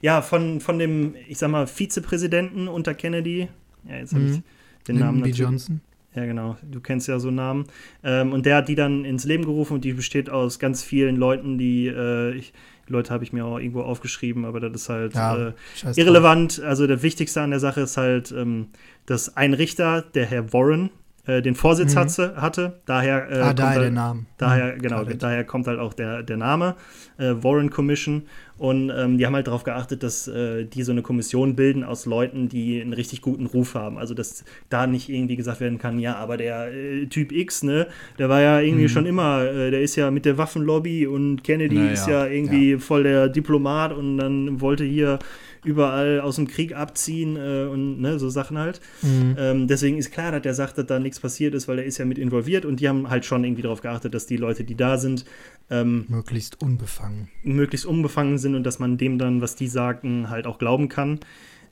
Ja, 0.00 0.22
von, 0.22 0.60
von 0.60 0.78
dem, 0.78 1.14
ich 1.28 1.38
sag 1.38 1.50
mal, 1.50 1.66
Vizepräsidenten 1.66 2.66
unter 2.66 2.94
Kennedy. 2.94 3.48
Ja, 3.88 3.96
jetzt 3.96 4.14
habe 4.14 4.24
mhm. 4.24 4.32
ich 4.32 4.42
den 4.88 4.98
Namen 4.98 5.22
B. 5.22 5.30
Johnson. 5.30 5.80
Ja, 6.14 6.24
genau. 6.24 6.56
Du 6.62 6.80
kennst 6.80 7.08
ja 7.08 7.18
so 7.18 7.30
Namen. 7.30 7.66
Ähm, 8.02 8.32
und 8.32 8.46
der 8.46 8.56
hat 8.56 8.68
die 8.68 8.74
dann 8.74 9.04
ins 9.04 9.24
Leben 9.24 9.44
gerufen 9.44 9.74
und 9.74 9.84
die 9.84 9.92
besteht 9.92 10.30
aus 10.30 10.58
ganz 10.58 10.82
vielen 10.82 11.16
Leuten, 11.16 11.58
die 11.58 11.88
äh, 11.88 12.34
ich, 12.34 12.54
Leute 12.88 13.12
habe 13.12 13.24
ich 13.24 13.32
mir 13.32 13.44
auch 13.44 13.58
irgendwo 13.58 13.82
aufgeschrieben, 13.82 14.44
aber 14.44 14.60
das 14.60 14.82
ist 14.82 14.88
halt 14.88 15.14
ja, 15.14 15.48
äh, 15.48 15.52
irrelevant. 15.96 16.58
Drauf. 16.58 16.66
Also 16.66 16.86
der 16.86 17.02
Wichtigste 17.02 17.40
an 17.42 17.50
der 17.50 17.60
Sache 17.60 17.80
ist 17.82 17.96
halt, 17.96 18.32
ähm, 18.32 18.68
dass 19.06 19.36
ein 19.36 19.54
Richter, 19.54 20.02
der 20.02 20.26
Herr 20.26 20.52
Warren, 20.52 20.90
äh, 21.26 21.42
den 21.42 21.54
Vorsitz 21.54 21.94
mhm. 21.94 21.98
hatte, 21.98 22.34
hatte. 22.36 22.80
Daher, 22.86 23.30
äh, 23.30 23.40
ah, 23.40 23.52
daher 23.52 23.70
halt, 23.70 23.82
der 23.82 23.90
Name. 23.90 24.26
Daher, 24.38 24.74
mhm, 24.74 24.78
genau, 24.80 25.04
daher 25.04 25.44
kommt 25.44 25.66
halt 25.66 25.78
auch 25.78 25.94
der, 25.94 26.22
der 26.22 26.36
Name, 26.36 26.76
äh, 27.18 27.34
Warren 27.42 27.70
Commission. 27.70 28.22
Und 28.58 28.90
ähm, 28.96 29.18
die 29.18 29.26
haben 29.26 29.34
halt 29.34 29.48
darauf 29.48 29.64
geachtet, 29.64 30.02
dass 30.02 30.28
äh, 30.28 30.64
die 30.64 30.82
so 30.82 30.92
eine 30.92 31.02
Kommission 31.02 31.56
bilden 31.56 31.84
aus 31.84 32.06
Leuten, 32.06 32.48
die 32.48 32.80
einen 32.80 32.94
richtig 32.94 33.20
guten 33.20 33.44
Ruf 33.44 33.74
haben. 33.74 33.98
Also, 33.98 34.14
dass 34.14 34.44
da 34.70 34.86
nicht 34.86 35.10
irgendwie 35.10 35.36
gesagt 35.36 35.60
werden 35.60 35.78
kann, 35.78 35.98
ja, 35.98 36.16
aber 36.16 36.38
der 36.38 36.72
äh, 36.72 37.06
Typ 37.06 37.32
X, 37.32 37.62
ne, 37.64 37.86
der 38.18 38.30
war 38.30 38.40
ja 38.40 38.60
irgendwie 38.60 38.84
mhm. 38.84 38.88
schon 38.88 39.06
immer, 39.06 39.44
äh, 39.44 39.70
der 39.70 39.82
ist 39.82 39.96
ja 39.96 40.10
mit 40.10 40.24
der 40.24 40.38
Waffenlobby 40.38 41.06
und 41.06 41.44
Kennedy 41.44 41.76
naja, 41.76 41.90
ist 41.90 42.06
ja 42.06 42.26
irgendwie 42.26 42.72
ja. 42.72 42.78
voll 42.78 43.02
der 43.02 43.28
Diplomat 43.28 43.92
und 43.92 44.16
dann 44.16 44.60
wollte 44.60 44.84
hier 44.84 45.18
überall 45.66 46.20
aus 46.20 46.36
dem 46.36 46.46
Krieg 46.46 46.74
abziehen 46.74 47.36
äh, 47.36 47.66
und 47.70 48.00
ne, 48.00 48.18
so 48.18 48.30
Sachen 48.30 48.56
halt. 48.58 48.80
Mhm. 49.02 49.36
Ähm, 49.38 49.66
deswegen 49.66 49.98
ist 49.98 50.12
klar, 50.12 50.32
dass 50.32 50.42
der 50.42 50.54
sagt, 50.54 50.78
dass 50.78 50.86
da 50.86 50.98
nichts 50.98 51.20
passiert 51.20 51.54
ist, 51.54 51.68
weil 51.68 51.80
er 51.80 51.84
ist 51.84 51.98
ja 51.98 52.04
mit 52.04 52.18
involviert 52.18 52.64
und 52.64 52.80
die 52.80 52.88
haben 52.88 53.10
halt 53.10 53.24
schon 53.24 53.44
irgendwie 53.44 53.62
darauf 53.62 53.80
geachtet, 53.80 54.14
dass 54.14 54.26
die 54.26 54.36
Leute, 54.36 54.64
die 54.64 54.76
da 54.76 54.96
sind, 54.96 55.24
ähm, 55.68 56.06
möglichst 56.08 56.62
unbefangen. 56.62 57.28
Möglichst 57.42 57.86
unbefangen 57.86 58.38
sind 58.38 58.54
und 58.54 58.64
dass 58.64 58.78
man 58.78 58.96
dem 58.96 59.18
dann, 59.18 59.40
was 59.40 59.56
die 59.56 59.68
sagen, 59.68 60.30
halt 60.30 60.46
auch 60.46 60.58
glauben 60.58 60.88
kann. 60.88 61.20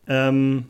Ähm, 0.07 0.67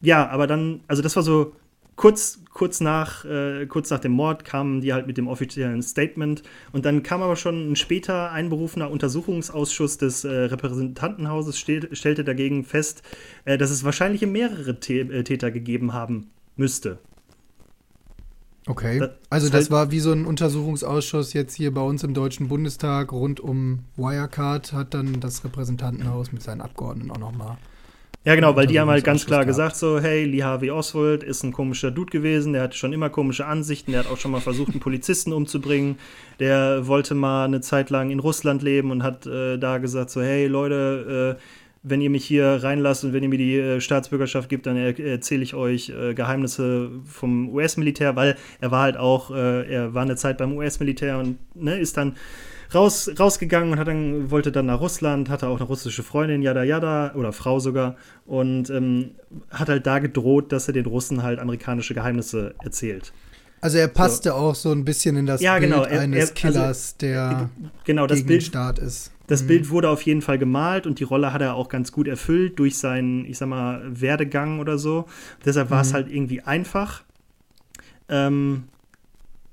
ja, 0.00 0.28
aber 0.28 0.46
dann, 0.46 0.80
also 0.88 1.02
das 1.02 1.14
war 1.16 1.22
so 1.22 1.52
kurz, 1.96 2.40
kurz, 2.56 2.80
nach, 2.80 3.26
äh, 3.26 3.66
kurz 3.66 3.90
nach 3.90 3.98
dem 3.98 4.12
Mord 4.12 4.46
kamen 4.46 4.80
die 4.80 4.94
halt 4.94 5.06
mit 5.06 5.18
dem 5.18 5.28
offiziellen 5.28 5.82
Statement 5.82 6.42
und 6.72 6.86
dann 6.86 7.02
kam 7.02 7.20
aber 7.20 7.36
schon 7.36 7.72
ein 7.72 7.76
später 7.76 8.32
einberufener 8.32 8.90
Untersuchungsausschuss 8.90 9.98
des 9.98 10.24
äh, 10.24 10.30
Repräsentantenhauses, 10.30 11.58
stell, 11.58 11.94
stellte 11.94 12.24
dagegen 12.24 12.64
fest, 12.64 13.02
äh, 13.44 13.58
dass 13.58 13.70
es 13.70 13.84
wahrscheinlich 13.84 14.22
mehrere 14.22 14.70
äh, 14.70 15.22
Täter 15.22 15.50
gegeben 15.50 15.92
haben 15.92 16.30
müsste. 16.56 16.98
Okay. 18.66 19.00
Das 19.00 19.10
also 19.28 19.46
das 19.48 19.64
halt 19.64 19.70
war 19.70 19.90
wie 19.90 20.00
so 20.00 20.12
ein 20.12 20.24
Untersuchungsausschuss 20.24 21.34
jetzt 21.34 21.54
hier 21.54 21.74
bei 21.74 21.82
uns 21.82 22.04
im 22.04 22.14
Deutschen 22.14 22.48
Bundestag 22.48 23.12
rund 23.12 23.38
um 23.38 23.80
Wirecard 23.96 24.72
hat 24.72 24.94
dann 24.94 25.20
das 25.20 25.44
Repräsentantenhaus 25.44 26.32
mit 26.32 26.42
seinen 26.42 26.62
Abgeordneten 26.62 27.10
auch 27.10 27.18
nochmal 27.18 27.58
ja, 28.26 28.34
genau, 28.34 28.56
weil 28.56 28.66
die 28.66 28.80
haben 28.80 28.90
halt 28.90 29.04
ganz 29.04 29.24
klar 29.24 29.44
gehabt. 29.44 29.56
gesagt 29.56 29.76
so, 29.76 30.00
hey, 30.00 30.24
Lee 30.24 30.42
Harvey 30.42 30.70
Oswald 30.70 31.22
ist 31.22 31.44
ein 31.44 31.52
komischer 31.52 31.92
Dude 31.92 32.10
gewesen, 32.10 32.52
der 32.52 32.62
hatte 32.62 32.76
schon 32.76 32.92
immer 32.92 33.08
komische 33.08 33.46
Ansichten, 33.46 33.92
der 33.92 34.00
hat 34.00 34.10
auch 34.10 34.18
schon 34.18 34.32
mal 34.32 34.40
versucht, 34.40 34.72
einen 34.72 34.80
Polizisten 34.86 35.32
umzubringen, 35.32 35.96
der 36.40 36.88
wollte 36.88 37.14
mal 37.14 37.44
eine 37.44 37.60
Zeit 37.60 37.88
lang 37.88 38.10
in 38.10 38.18
Russland 38.18 38.62
leben 38.62 38.90
und 38.90 39.04
hat 39.04 39.26
äh, 39.26 39.58
da 39.58 39.78
gesagt 39.78 40.10
so, 40.10 40.20
hey 40.20 40.48
Leute, 40.48 41.38
äh, 41.38 41.42
wenn 41.88 42.00
ihr 42.00 42.10
mich 42.10 42.24
hier 42.24 42.64
reinlasst 42.64 43.04
und 43.04 43.12
wenn 43.12 43.22
ihr 43.22 43.28
mir 43.28 43.38
die 43.38 43.58
äh, 43.58 43.80
Staatsbürgerschaft 43.80 44.48
gibt, 44.48 44.66
dann 44.66 44.76
er 44.76 44.98
erzähle 44.98 45.44
ich 45.44 45.54
euch 45.54 45.90
äh, 45.90 46.14
Geheimnisse 46.14 46.90
vom 47.04 47.48
US-Militär, 47.50 48.16
weil 48.16 48.36
er 48.60 48.72
war 48.72 48.82
halt 48.82 48.96
auch, 48.96 49.30
äh, 49.30 49.72
er 49.72 49.94
war 49.94 50.02
eine 50.02 50.16
Zeit 50.16 50.38
beim 50.38 50.56
US-Militär 50.56 51.18
und 51.18 51.38
ne, 51.54 51.78
ist 51.78 51.96
dann 51.96 52.16
raus, 52.74 53.10
rausgegangen 53.18 53.72
und 53.72 53.78
hat 53.78 53.88
dann, 53.88 54.30
wollte 54.30 54.52
dann 54.52 54.66
nach 54.66 54.80
Russland, 54.80 55.28
hatte 55.28 55.48
auch 55.48 55.56
eine 55.56 55.64
russische 55.64 56.02
Freundin, 56.02 56.42
yada 56.42 56.62
yada, 56.62 57.14
oder 57.14 57.32
Frau 57.32 57.60
sogar, 57.60 57.96
und 58.26 58.70
ähm, 58.70 59.12
hat 59.50 59.68
halt 59.68 59.86
da 59.86 59.98
gedroht, 59.98 60.52
dass 60.52 60.68
er 60.68 60.74
den 60.74 60.86
Russen 60.86 61.22
halt 61.22 61.38
amerikanische 61.38 61.94
Geheimnisse 61.94 62.54
erzählt. 62.62 63.12
Also 63.60 63.78
er 63.78 63.88
passte 63.88 64.30
so. 64.30 64.34
auch 64.34 64.54
so 64.54 64.70
ein 64.70 64.84
bisschen 64.84 65.16
in 65.16 65.26
das 65.26 65.40
ja, 65.40 65.58
Bild 65.58 65.72
genau. 65.72 65.84
er, 65.84 66.00
eines 66.00 66.20
also, 66.20 66.34
Killers, 66.34 66.66
also, 66.66 66.94
der 67.00 67.50
genau, 67.84 68.06
das 68.06 68.18
gegen 68.18 68.28
Bild, 68.28 68.42
Staat 68.42 68.78
ist. 68.78 69.12
Das 69.26 69.42
mhm. 69.42 69.48
Bild 69.48 69.70
wurde 69.70 69.88
auf 69.90 70.02
jeden 70.02 70.22
Fall 70.22 70.38
gemalt 70.38 70.86
und 70.86 71.00
die 71.00 71.04
Rolle 71.04 71.32
hat 71.32 71.42
er 71.42 71.54
auch 71.54 71.68
ganz 71.68 71.90
gut 71.90 72.06
erfüllt 72.06 72.58
durch 72.58 72.78
seinen, 72.78 73.24
ich 73.24 73.38
sag 73.38 73.48
mal, 73.48 73.82
Werdegang 73.88 74.60
oder 74.60 74.78
so. 74.78 75.06
Deshalb 75.44 75.70
war 75.70 75.80
es 75.80 75.90
mhm. 75.90 75.94
halt 75.94 76.10
irgendwie 76.10 76.42
einfach. 76.42 77.02
Ähm, 78.08 78.64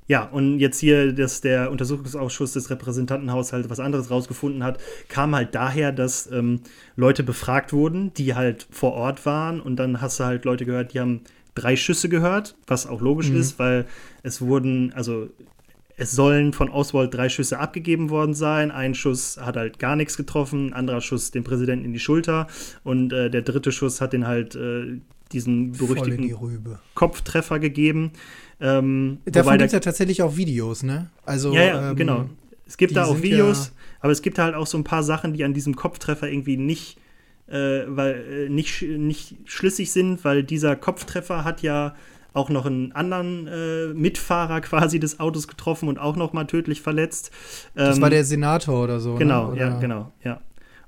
ja, 0.07 0.23
und 0.25 0.59
jetzt 0.59 0.79
hier, 0.79 1.13
dass 1.13 1.41
der 1.41 1.71
Untersuchungsausschuss 1.71 2.53
des 2.53 2.69
Repräsentantenhaushalts 2.69 3.69
was 3.69 3.79
anderes 3.79 4.11
rausgefunden 4.11 4.63
hat, 4.63 4.79
kam 5.07 5.35
halt 5.35 5.55
daher, 5.55 5.91
dass 5.91 6.29
ähm, 6.31 6.61
Leute 6.95 7.23
befragt 7.23 7.73
wurden, 7.73 8.13
die 8.13 8.35
halt 8.35 8.67
vor 8.69 8.93
Ort 8.93 9.25
waren. 9.25 9.61
Und 9.61 9.77
dann 9.77 10.01
hast 10.01 10.19
du 10.19 10.25
halt 10.25 10.45
Leute 10.45 10.65
gehört, 10.65 10.93
die 10.93 10.99
haben 10.99 11.21
drei 11.55 11.75
Schüsse 11.75 12.09
gehört, 12.09 12.55
was 12.67 12.87
auch 12.87 13.01
logisch 13.01 13.29
mhm. 13.29 13.37
ist, 13.37 13.59
weil 13.59 13.85
es 14.23 14.41
wurden, 14.41 14.91
also 14.93 15.29
es 15.95 16.11
sollen 16.11 16.53
von 16.53 16.69
Oswald 16.69 17.13
drei 17.13 17.29
Schüsse 17.29 17.59
abgegeben 17.59 18.09
worden 18.09 18.33
sein. 18.33 18.71
Ein 18.71 18.95
Schuss 18.95 19.37
hat 19.39 19.55
halt 19.55 19.79
gar 19.79 19.95
nichts 19.95 20.17
getroffen, 20.17 20.67
ein 20.67 20.73
anderer 20.73 21.01
Schuss 21.01 21.31
den 21.31 21.43
Präsidenten 21.43 21.85
in 21.85 21.93
die 21.93 21.99
Schulter 21.99 22.47
und 22.83 23.13
äh, 23.13 23.29
der 23.29 23.43
dritte 23.43 23.71
Schuss 23.71 24.01
hat 24.01 24.13
den 24.13 24.25
halt 24.25 24.55
äh, 24.55 24.99
diesen 25.31 25.71
berüchtigten 25.73 26.23
die 26.23 26.35
Kopftreffer 26.95 27.59
gegeben. 27.59 28.11
Ähm, 28.59 29.19
Davon 29.25 29.57
gibt 29.57 29.67
es 29.67 29.73
ja 29.73 29.79
tatsächlich 29.79 30.21
auch 30.21 30.37
Videos, 30.37 30.83
ne? 30.83 31.09
Also, 31.25 31.53
ja, 31.53 31.63
ja 31.63 31.89
ähm, 31.91 31.95
genau. 31.95 32.29
Es 32.65 32.77
gibt 32.77 32.95
da 32.95 33.05
auch 33.05 33.21
Videos, 33.21 33.67
ja 33.67 33.71
aber 34.03 34.11
es 34.11 34.21
gibt 34.21 34.37
halt 34.37 34.53
auch 34.53 34.67
so 34.67 34.77
ein 34.77 34.83
paar 34.83 35.01
Sachen, 35.01 35.33
die 35.33 35.45
an 35.45 35.53
diesem 35.53 35.77
Kopftreffer 35.77 36.29
irgendwie 36.29 36.57
nicht, 36.57 36.97
äh, 37.47 37.83
weil, 37.87 38.47
äh, 38.47 38.49
nicht, 38.49 38.81
nicht 38.81 39.37
schlüssig 39.45 39.93
sind, 39.93 40.25
weil 40.25 40.43
dieser 40.43 40.75
Kopftreffer 40.75 41.45
hat 41.45 41.61
ja 41.61 41.95
auch 42.33 42.49
noch 42.49 42.65
einen 42.65 42.91
anderen 42.91 43.47
äh, 43.47 43.93
Mitfahrer 43.93 44.59
quasi 44.59 44.99
des 44.99 45.21
Autos 45.21 45.47
getroffen 45.47 45.87
und 45.87 45.99
auch 45.99 46.17
noch 46.17 46.33
mal 46.33 46.43
tödlich 46.43 46.81
verletzt. 46.81 47.31
Ähm, 47.77 47.85
das 47.85 48.01
war 48.01 48.09
ähm, 48.09 48.15
der 48.15 48.25
Senator 48.25 48.83
oder 48.83 48.99
so. 48.99 49.13
Ne? 49.13 49.19
Genau, 49.19 49.45
ne? 49.45 49.51
oder? 49.53 49.61
ja, 49.61 49.79
genau, 49.79 50.11
ja. 50.21 50.41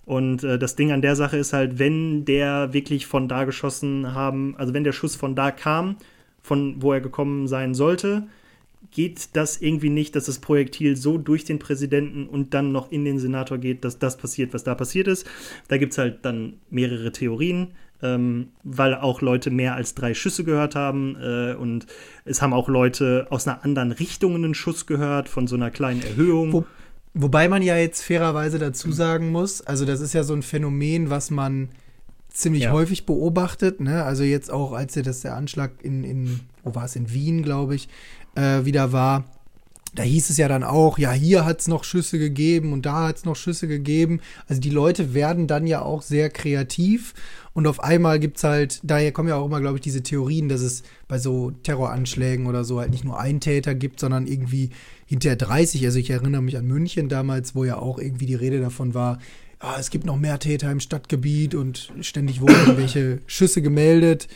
Und 0.04 0.44
äh, 0.44 0.60
das 0.60 0.76
Ding 0.76 0.92
an 0.92 1.02
der 1.02 1.16
Sache 1.16 1.38
ist 1.38 1.54
halt, 1.54 1.80
wenn 1.80 2.26
der 2.26 2.74
wirklich 2.74 3.08
von 3.08 3.30
da 3.30 3.46
geschossen 3.46 4.14
haben, 4.14 4.56
also 4.58 4.74
wenn 4.74 4.84
der 4.84 4.92
Schuss 4.92 5.16
von 5.16 5.36
da 5.36 5.52
kam, 5.52 5.96
von 6.46 6.82
wo 6.82 6.94
er 6.94 7.02
gekommen 7.02 7.48
sein 7.48 7.74
sollte, 7.74 8.28
geht 8.92 9.30
das 9.34 9.62
irgendwie 9.62 9.90
nicht, 9.90 10.16
dass 10.16 10.26
das 10.26 10.40
Projektil 10.40 10.96
so 10.96 11.18
durch 11.18 11.44
den 11.44 11.60
Präsidenten 11.60 12.28
und 12.28 12.54
dann 12.54 12.72
noch 12.72 12.92
in 12.92 13.04
den 13.04 13.20
Senator 13.20 13.58
geht, 13.58 13.84
dass 13.84 14.00
das 14.00 14.16
passiert, 14.18 14.54
was 14.54 14.64
da 14.64 14.76
passiert 14.76 15.08
ist. 15.08 15.28
Da 15.68 15.78
gibt 15.78 15.94
es 15.94 15.98
halt 15.98 16.20
dann 16.24 16.54
mehrere 16.70 17.12
Theorien, 17.12 17.72
ähm, 18.04 18.50
weil 18.64 18.94
auch 18.94 19.22
Leute 19.22 19.50
mehr 19.50 19.76
als 19.76 19.96
drei 19.96 20.14
Schüsse 20.14 20.44
gehört 20.44 20.76
haben 20.76 21.18
äh, 21.20 21.56
und 21.56 21.88
es 22.26 22.42
haben 22.42 22.54
auch 22.54 22.70
Leute 22.70 23.26
aus 23.32 23.48
einer 23.48 23.64
anderen 23.64 23.92
Richtung 23.92 24.36
einen 24.36 24.54
Schuss 24.54 24.86
gehört, 24.86 25.30
von 25.30 25.48
so 25.48 25.56
einer 25.56 25.72
kleinen 25.72 26.04
Erhöhung. 26.04 26.54
Wo 26.54 26.66
Wobei 27.18 27.48
man 27.48 27.62
ja 27.62 27.78
jetzt 27.78 28.02
fairerweise 28.02 28.60
dazu 28.60 28.92
sagen 28.92 29.32
muss, 29.32 29.62
also 29.62 29.86
das 29.86 30.02
ist 30.02 30.14
ja 30.14 30.24
so 30.24 30.34
ein 30.34 30.44
Phänomen, 30.44 31.10
was 31.10 31.32
man 31.32 31.70
ziemlich 32.36 32.64
ja. 32.64 32.72
häufig 32.72 33.06
beobachtet. 33.06 33.80
Ne? 33.80 34.04
Also 34.04 34.24
jetzt 34.24 34.52
auch, 34.52 34.74
als 34.74 34.96
ja 34.96 35.02
das 35.02 35.22
der 35.22 35.36
Anschlag 35.36 35.72
in, 35.82 36.04
in 36.04 36.40
wo 36.64 36.76
war 36.76 36.86
es, 36.86 36.96
in 36.96 37.12
Wien, 37.12 37.44
glaube 37.44 37.76
ich, 37.76 37.88
äh, 38.36 38.66
wieder 38.66 38.92
war, 38.92 39.26
da 39.96 40.04
hieß 40.04 40.30
es 40.30 40.38
ja 40.38 40.50
dann 40.50 40.64
auch, 40.64 40.98
ja, 40.98 41.12
hier 41.14 41.46
hat 41.46 41.62
es 41.62 41.68
noch 41.70 41.86
Schüsse 41.86 42.20
gegeben 42.20 42.74
und 42.74 42.86
da 42.86 43.08
hat 43.08 43.18
es 43.18 43.26
noch 43.26 43.38
Schüsse 43.38 43.68
gegeben. 43.68 44.20
Also 44.48 44.62
die 44.62 44.70
Leute 44.70 45.14
werden 45.14 45.48
dann 45.48 45.68
ja 45.68 45.82
auch 45.82 46.02
sehr 46.02 46.30
kreativ 46.30 47.14
und 47.54 47.66
auf 47.66 47.82
einmal 47.82 48.20
gibt 48.20 48.38
es 48.38 48.44
halt, 48.44 48.82
daher 48.84 49.14
kommen 49.14 49.30
ja 49.30 49.38
auch 49.38 49.46
immer, 49.46 49.62
glaube 49.62 49.78
ich, 49.78 49.82
diese 49.82 50.04
Theorien, 50.04 50.50
dass 50.50 50.60
es 50.60 50.84
bei 51.08 51.18
so 51.18 51.52
Terroranschlägen 51.52 52.46
oder 52.48 52.66
so 52.66 52.82
halt 52.82 52.92
nicht 52.92 53.06
nur 53.06 53.18
einen 53.18 53.40
Täter 53.40 53.74
gibt, 53.74 54.02
sondern 54.02 54.28
irgendwie 54.28 54.72
hinter 55.06 55.38
30. 55.38 55.86
Also 55.86 55.98
ich 56.00 56.10
erinnere 56.10 56.42
mich 56.42 56.58
an 56.58 56.66
München 56.66 57.08
damals, 57.08 57.56
wo 57.56 57.64
ja 57.64 57.78
auch 57.78 57.98
irgendwie 57.98 58.26
die 58.26 58.36
Rede 58.36 58.60
davon 58.60 58.94
war, 58.94 59.20
ah, 59.60 59.78
es 59.80 59.90
gibt 59.90 60.06
noch 60.06 60.18
mehr 60.18 60.40
Täter 60.40 60.72
im 60.72 60.80
Stadtgebiet 60.80 61.56
und 61.56 61.92
ständig 62.02 62.42
wurden 62.42 62.56
irgendwelche 62.56 63.20
Schüsse 63.28 63.62
gemeldet. 63.62 64.28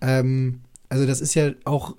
Ähm, 0.00 0.60
also 0.88 1.06
das 1.06 1.20
ist 1.20 1.34
ja 1.34 1.52
auch 1.64 1.96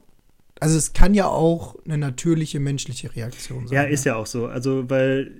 also 0.59 0.77
es 0.77 0.93
kann 0.93 1.13
ja 1.13 1.27
auch 1.27 1.75
eine 1.83 1.97
natürliche 1.97 2.61
menschliche 2.61 3.13
Reaktion 3.13 3.67
sein. 3.67 3.75
Ja, 3.75 3.83
ist 3.83 4.05
ne? 4.05 4.11
ja 4.11 4.15
auch 4.15 4.25
so. 4.25 4.47
Also, 4.47 4.89
weil 4.89 5.33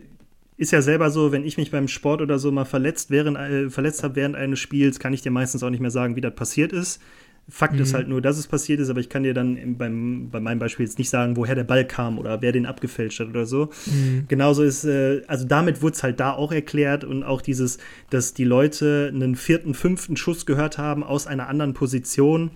ist 0.58 0.72
ja 0.72 0.82
selber 0.82 1.10
so, 1.12 1.32
wenn 1.32 1.46
ich 1.46 1.58
mich 1.58 1.72
beim 1.72 1.88
Sport 1.88 2.22
oder 2.22 2.40
so 2.40 2.52
mal 2.52 2.66
verletzt, 2.66 3.10
während, 3.10 3.38
äh, 3.38 3.70
verletzt 3.70 4.04
habe 4.04 4.16
während 4.16 4.36
eines 4.36 4.60
Spiels, 4.60 5.00
kann 5.00 5.14
ich 5.14 5.22
dir 5.22 5.32
meistens 5.32 5.64
auch 5.64 5.70
nicht 5.70 5.80
mehr 5.80 5.92
sagen, 5.92 6.16
wie 6.16 6.22
das 6.22 6.36
passiert 6.36 6.74
ist. 6.74 7.02
Fakt 7.50 7.76
mhm. 7.76 7.82
ist 7.82 7.94
halt 7.94 8.08
nur, 8.08 8.22
dass 8.22 8.38
es 8.38 8.48
passiert 8.48 8.80
ist, 8.80 8.90
aber 8.90 9.02
ich 9.02 9.10
kann 9.10 9.24
dir 9.24 9.34
dann 9.34 9.76
beim, 9.78 10.30
bei 10.32 10.40
meinem 10.40 10.60
Beispiel 10.60 10.86
jetzt 10.86 10.98
nicht 10.98 11.10
sagen, 11.10 11.36
woher 11.36 11.56
der 11.56 11.66
Ball 11.66 11.86
kam 11.86 12.18
oder 12.18 12.42
wer 12.42 12.54
den 12.54 12.66
abgefälscht 12.66 13.20
hat 13.20 13.28
oder 13.28 13.46
so. 13.46 13.70
Mhm. 13.86 14.26
Genauso 14.30 14.64
ist, 14.64 14.86
äh, 14.86 15.24
also 15.28 15.46
damit 15.46 15.82
wurde 15.82 15.96
es 15.96 16.04
halt 16.04 16.20
da 16.22 16.32
auch 16.32 16.54
erklärt 16.54 17.04
und 17.04 17.24
auch 17.24 17.42
dieses, 17.42 17.80
dass 18.10 18.34
die 18.34 18.46
Leute 18.46 19.12
einen 19.14 19.36
vierten, 19.36 19.74
fünften 19.74 20.16
Schuss 20.16 20.46
gehört 20.46 20.78
haben 20.78 21.04
aus 21.04 21.28
einer 21.28 21.50
anderen 21.50 21.74
Position 21.74 22.52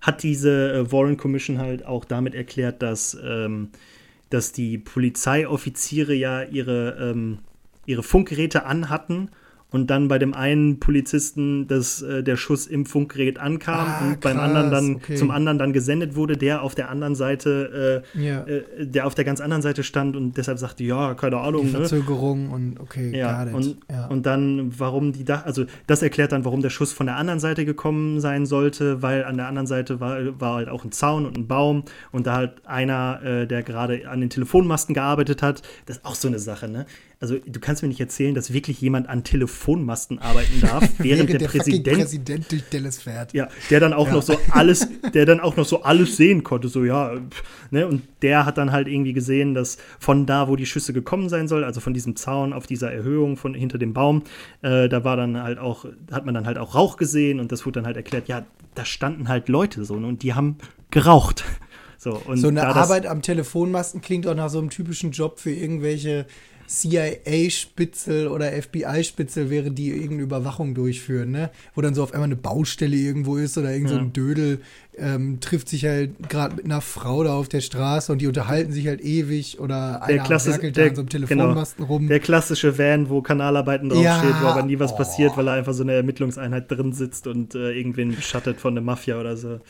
hat 0.00 0.22
diese 0.22 0.72
äh, 0.72 0.92
Warren 0.92 1.16
Commission 1.16 1.58
halt 1.58 1.84
auch 1.84 2.04
damit 2.04 2.34
erklärt, 2.34 2.82
dass, 2.82 3.16
ähm, 3.22 3.70
dass 4.30 4.52
die 4.52 4.78
Polizeioffiziere 4.78 6.14
ja 6.14 6.42
ihre, 6.42 6.96
ähm, 7.00 7.38
ihre 7.86 8.02
Funkgeräte 8.02 8.66
anhatten 8.66 9.30
und 9.74 9.88
dann 9.88 10.06
bei 10.06 10.20
dem 10.20 10.34
einen 10.34 10.78
Polizisten, 10.78 11.66
dass 11.66 12.00
äh, 12.00 12.22
der 12.22 12.36
Schuss 12.36 12.68
im 12.68 12.86
Funkgerät 12.86 13.40
ankam 13.40 13.88
ah, 13.88 14.06
und 14.06 14.20
beim 14.20 14.36
krass, 14.36 14.46
anderen 14.46 14.70
dann 14.70 14.94
okay. 14.94 15.16
zum 15.16 15.32
anderen 15.32 15.58
dann 15.58 15.72
gesendet 15.72 16.14
wurde, 16.14 16.36
der 16.36 16.62
auf 16.62 16.76
der 16.76 16.90
anderen 16.90 17.16
Seite, 17.16 18.04
äh, 18.14 18.24
ja. 18.24 18.44
äh, 18.44 18.62
der 18.78 19.04
auf 19.04 19.16
der 19.16 19.24
ganz 19.24 19.40
anderen 19.40 19.62
Seite 19.62 19.82
stand 19.82 20.14
und 20.14 20.36
deshalb 20.36 20.60
sagte, 20.60 20.84
ja, 20.84 21.14
keine 21.14 21.38
Ahnung. 21.38 21.66
Die 21.66 21.72
ne? 21.72 21.78
Verzögerung 21.78 22.50
ne? 22.50 22.54
und 22.54 22.80
okay, 22.80 23.18
ja, 23.18 23.42
und, 23.52 23.78
ja. 23.90 24.06
und 24.06 24.24
dann, 24.26 24.78
warum 24.78 25.10
die 25.10 25.24
da, 25.24 25.40
also 25.40 25.64
das 25.88 26.02
erklärt 26.02 26.30
dann, 26.30 26.44
warum 26.44 26.62
der 26.62 26.70
Schuss 26.70 26.92
von 26.92 27.06
der 27.06 27.16
anderen 27.16 27.40
Seite 27.40 27.64
gekommen 27.64 28.20
sein 28.20 28.46
sollte, 28.46 29.02
weil 29.02 29.24
an 29.24 29.36
der 29.38 29.48
anderen 29.48 29.66
Seite 29.66 29.98
war, 29.98 30.40
war 30.40 30.54
halt 30.54 30.68
auch 30.68 30.84
ein 30.84 30.92
Zaun 30.92 31.26
und 31.26 31.36
ein 31.36 31.48
Baum 31.48 31.82
und 32.12 32.28
da 32.28 32.34
halt 32.36 32.64
einer, 32.64 33.20
äh, 33.24 33.46
der 33.48 33.64
gerade 33.64 34.08
an 34.08 34.20
den 34.20 34.30
Telefonmasten 34.30 34.94
gearbeitet 34.94 35.42
hat, 35.42 35.62
das 35.86 35.96
ist 35.96 36.04
auch 36.04 36.14
so 36.14 36.28
eine 36.28 36.38
Sache, 36.38 36.68
ne? 36.68 36.86
Also 37.24 37.38
du 37.38 37.58
kannst 37.58 37.80
mir 37.80 37.88
nicht 37.88 38.00
erzählen, 38.00 38.34
dass 38.34 38.52
wirklich 38.52 38.82
jemand 38.82 39.08
an 39.08 39.24
Telefonmasten 39.24 40.18
arbeiten 40.18 40.60
darf, 40.60 40.86
während 40.98 41.30
der, 41.30 41.38
der 41.38 41.46
Präsident, 41.46 41.96
Präsident 41.96 42.52
durch 42.52 42.64
Dallas 42.68 43.00
fährt. 43.00 43.32
Ja, 43.32 43.48
der 43.70 43.80
dann 43.80 43.94
auch 43.94 44.08
ja. 44.08 44.12
noch 44.12 44.22
so 44.22 44.36
alles, 44.50 44.86
der 45.14 45.24
dann 45.24 45.40
auch 45.40 45.56
noch 45.56 45.64
so 45.64 45.82
alles 45.84 46.18
sehen 46.18 46.44
konnte, 46.44 46.68
so 46.68 46.84
ja, 46.84 47.14
ne, 47.70 47.86
und 47.86 48.02
der 48.20 48.44
hat 48.44 48.58
dann 48.58 48.72
halt 48.72 48.88
irgendwie 48.88 49.14
gesehen, 49.14 49.54
dass 49.54 49.78
von 49.98 50.26
da, 50.26 50.48
wo 50.48 50.56
die 50.56 50.66
Schüsse 50.66 50.92
gekommen 50.92 51.30
sein 51.30 51.48
soll, 51.48 51.64
also 51.64 51.80
von 51.80 51.94
diesem 51.94 52.14
Zaun 52.14 52.52
auf 52.52 52.66
dieser 52.66 52.92
Erhöhung 52.92 53.38
von 53.38 53.54
hinter 53.54 53.78
dem 53.78 53.94
Baum, 53.94 54.24
äh, 54.60 54.90
da 54.90 55.02
war 55.02 55.16
dann 55.16 55.42
halt 55.42 55.58
auch, 55.58 55.86
hat 56.12 56.26
man 56.26 56.34
dann 56.34 56.44
halt 56.44 56.58
auch 56.58 56.74
Rauch 56.74 56.98
gesehen 56.98 57.40
und 57.40 57.52
das 57.52 57.64
wurde 57.64 57.80
dann 57.80 57.86
halt 57.86 57.96
erklärt, 57.96 58.28
ja, 58.28 58.44
da 58.74 58.84
standen 58.84 59.28
halt 59.28 59.48
Leute 59.48 59.86
so 59.86 59.96
ne, 59.96 60.06
und 60.06 60.22
die 60.22 60.34
haben 60.34 60.58
geraucht. 60.90 61.42
So, 61.96 62.20
so 62.34 62.48
eine 62.48 62.66
Arbeit 62.66 63.06
am 63.06 63.22
Telefonmasten 63.22 64.02
klingt 64.02 64.26
auch 64.26 64.34
nach 64.34 64.50
so 64.50 64.58
einem 64.58 64.68
typischen 64.68 65.12
Job 65.12 65.40
für 65.40 65.52
irgendwelche 65.52 66.26
CIA-Spitzel 66.66 68.28
oder 68.28 68.50
FBI-Spitzel 68.50 69.50
wäre, 69.50 69.70
die 69.70 69.90
irgendeine 69.90 70.22
Überwachung 70.22 70.74
durchführen, 70.74 71.30
ne? 71.30 71.50
Wo 71.74 71.80
dann 71.80 71.94
so 71.94 72.02
auf 72.02 72.12
einmal 72.12 72.28
eine 72.28 72.36
Baustelle 72.36 72.96
irgendwo 72.96 73.36
ist 73.36 73.58
oder 73.58 73.72
irgend 73.72 73.90
so 73.90 73.96
ein 73.96 74.12
Dödel 74.12 74.60
ähm, 74.96 75.40
trifft 75.40 75.68
sich 75.68 75.84
halt 75.84 76.28
gerade 76.28 76.56
mit 76.56 76.64
einer 76.64 76.80
Frau 76.80 77.24
da 77.24 77.34
auf 77.34 77.48
der 77.48 77.60
Straße 77.60 78.12
und 78.12 78.20
die 78.20 78.26
unterhalten 78.26 78.72
sich 78.72 78.86
halt 78.86 79.00
ewig 79.00 79.58
oder 79.58 80.02
der 80.06 80.24
einer 80.24 80.44
werkelt 80.44 80.76
da 80.76 80.86
an 80.86 80.94
so 80.94 81.00
einem 81.00 81.08
genau. 81.08 81.26
Telefonmasten 81.26 81.84
genau, 81.84 81.94
rum. 81.94 82.08
Der 82.08 82.20
klassische 82.20 82.78
Van, 82.78 83.08
wo 83.08 83.20
Kanalarbeiten 83.20 83.88
draufsteht, 83.88 84.30
ja, 84.30 84.42
wo 84.42 84.46
aber 84.46 84.62
nie 84.62 84.78
was 84.78 84.92
oh. 84.92 84.96
passiert, 84.96 85.36
weil 85.36 85.48
er 85.48 85.54
einfach 85.54 85.74
so 85.74 85.82
eine 85.82 85.94
Ermittlungseinheit 85.94 86.70
drin 86.70 86.92
sitzt 86.92 87.26
und 87.26 87.54
äh, 87.54 87.72
irgendwen 87.72 88.14
beschattet 88.14 88.60
von 88.60 88.74
der 88.74 88.84
Mafia 88.84 89.18
oder 89.18 89.36
so. 89.36 89.60